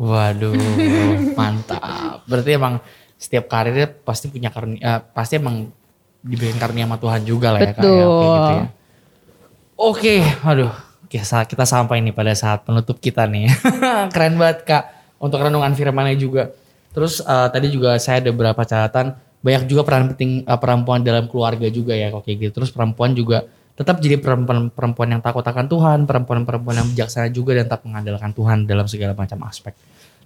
Waduh, 0.00 0.56
mantap. 1.38 2.24
Berarti 2.28 2.50
emang 2.56 2.84
setiap 3.20 3.48
karirnya 3.52 3.88
pasti 3.88 4.28
punya 4.32 4.48
karunia, 4.52 4.80
eh, 4.80 5.00
pasti 5.12 5.36
emang 5.36 5.68
diberikan 6.20 6.60
karunia 6.60 6.84
sama 6.88 6.96
Tuhan 7.00 7.20
juga 7.24 7.48
lah 7.52 7.60
ya 7.64 7.72
kak. 7.76 7.84
ya. 7.84 7.88
Oke, 7.88 8.00
Betul. 8.00 8.32
gitu 8.36 8.52
ya. 8.52 8.66
Oke, 9.80 10.16
aduh, 10.44 10.72
kita, 11.08 11.48
kita 11.48 11.64
sampai 11.64 12.04
nih 12.04 12.12
pada 12.12 12.32
saat 12.36 12.64
penutup 12.64 13.00
kita 13.00 13.24
nih. 13.24 13.48
Keren 14.12 14.36
banget 14.36 14.68
kak 14.68 14.84
untuk 15.20 15.40
renungan 15.40 15.72
firmannya 15.72 16.16
juga. 16.16 16.52
Terus 16.92 17.20
eh, 17.24 17.48
tadi 17.52 17.68
juga 17.68 17.96
saya 17.96 18.24
ada 18.24 18.28
beberapa 18.32 18.60
catatan 18.64 19.16
banyak 19.40 19.72
juga 19.72 19.82
peran 19.88 20.12
penting 20.12 20.44
eh, 20.44 20.58
perempuan 20.60 21.00
dalam 21.00 21.26
keluarga 21.26 21.66
juga 21.72 21.96
ya 21.96 22.12
kok 22.12 22.24
kayak 22.24 22.48
gitu. 22.48 22.52
Terus 22.60 22.70
perempuan 22.72 23.16
juga 23.16 23.48
tetap 23.80 23.96
jadi 24.04 24.20
perempuan 24.20 24.68
perempuan 24.68 25.08
yang 25.08 25.24
takut 25.24 25.40
akan 25.40 25.64
Tuhan, 25.64 25.98
perempuan-perempuan 26.04 26.84
yang 26.84 26.88
bijaksana 26.92 27.32
juga 27.32 27.56
dan 27.56 27.64
tetap 27.64 27.80
mengandalkan 27.88 28.36
Tuhan 28.36 28.68
dalam 28.68 28.84
segala 28.84 29.16
macam 29.16 29.40
aspek. 29.48 29.72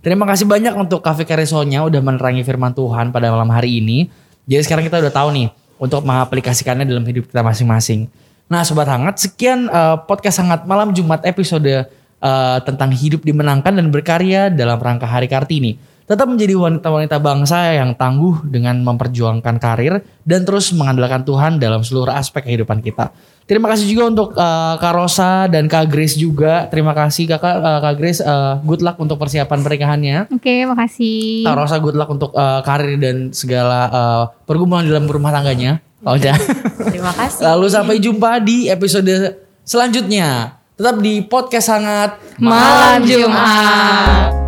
Terima 0.03 0.27
kasih 0.27 0.45
banyak 0.45 0.75
untuk 0.75 1.01
Cafe 1.01 1.25
Karesonya 1.25 1.87
udah 1.87 2.01
menerangi 2.03 2.43
firman 2.43 2.75
Tuhan 2.75 3.15
pada 3.15 3.31
malam 3.31 3.49
hari 3.55 3.79
ini. 3.79 4.11
Jadi 4.45 4.61
sekarang 4.67 4.85
kita 4.85 5.01
udah 5.01 5.13
tahu 5.15 5.29
nih 5.33 5.49
untuk 5.81 6.03
mengaplikasikannya 6.05 6.85
dalam 6.85 7.07
hidup 7.07 7.31
kita 7.31 7.41
masing-masing. 7.41 8.11
Nah 8.51 8.67
sobat 8.67 8.91
hangat 8.91 9.23
sekian 9.23 9.71
eh, 9.71 9.97
podcast 10.05 10.43
hangat 10.43 10.67
malam 10.67 10.91
Jumat 10.91 11.23
episode 11.23 11.65
eh, 11.71 12.59
tentang 12.67 12.91
hidup 12.91 13.23
dimenangkan 13.23 13.71
dan 13.71 13.87
berkarya 13.89 14.51
dalam 14.51 14.83
rangka 14.83 15.07
Hari 15.07 15.31
Kartini. 15.31 15.94
Tetap 16.05 16.29
menjadi 16.29 16.53
wanita-wanita 16.53 17.17
bangsa 17.17 17.81
yang 17.81 17.97
tangguh 17.97 18.45
dengan 18.45 18.77
memperjuangkan 18.85 19.57
karir 19.57 20.05
dan 20.21 20.45
terus 20.45 20.69
mengandalkan 20.77 21.25
Tuhan 21.25 21.57
dalam 21.57 21.81
seluruh 21.81 22.13
aspek 22.13 22.45
kehidupan 22.45 22.85
kita. 22.85 23.09
Terima 23.45 23.69
kasih 23.73 23.89
juga 23.89 24.09
untuk 24.09 24.29
eh, 24.37 24.75
Kak 24.81 24.95
Rosa 24.97 25.49
dan 25.49 25.69
Kak 25.69 25.89
Grace 25.89 26.17
juga. 26.17 26.65
Terima 26.69 26.97
kasih 26.97 27.29
Kakak 27.29 27.57
eh, 27.61 27.81
Kak 27.85 27.95
Grace 27.97 28.21
eh, 28.25 28.55
good 28.65 28.81
luck 28.85 28.97
untuk 29.01 29.17
persiapan 29.17 29.61
pernikahannya. 29.61 30.17
Oke, 30.33 30.65
makasih. 30.65 31.45
Kak 31.45 31.57
Rosa 31.57 31.77
good 31.81 31.97
luck 31.97 32.09
untuk 32.09 32.33
eh, 32.37 32.61
karir 32.65 32.97
dan 33.01 33.33
segala 33.37 33.81
eh, 33.89 34.25
pergumulan 34.45 34.85
dalam 34.85 35.09
rumah 35.09 35.33
tangganya. 35.33 35.81
Oh, 36.05 36.17
udah. 36.17 36.37
Terima 36.93 37.13
kasih. 37.17 37.41
Lalu 37.49 37.67
sampai 37.73 37.97
jumpa 37.97 38.45
di 38.45 38.69
episode 38.69 39.41
selanjutnya. 39.65 40.61
Tetap 40.77 41.01
di 41.01 41.25
podcast 41.25 41.69
sangat 41.69 42.21
Malam 42.37 43.05
Jumat. 43.05 43.25
Jumat. 43.25 44.44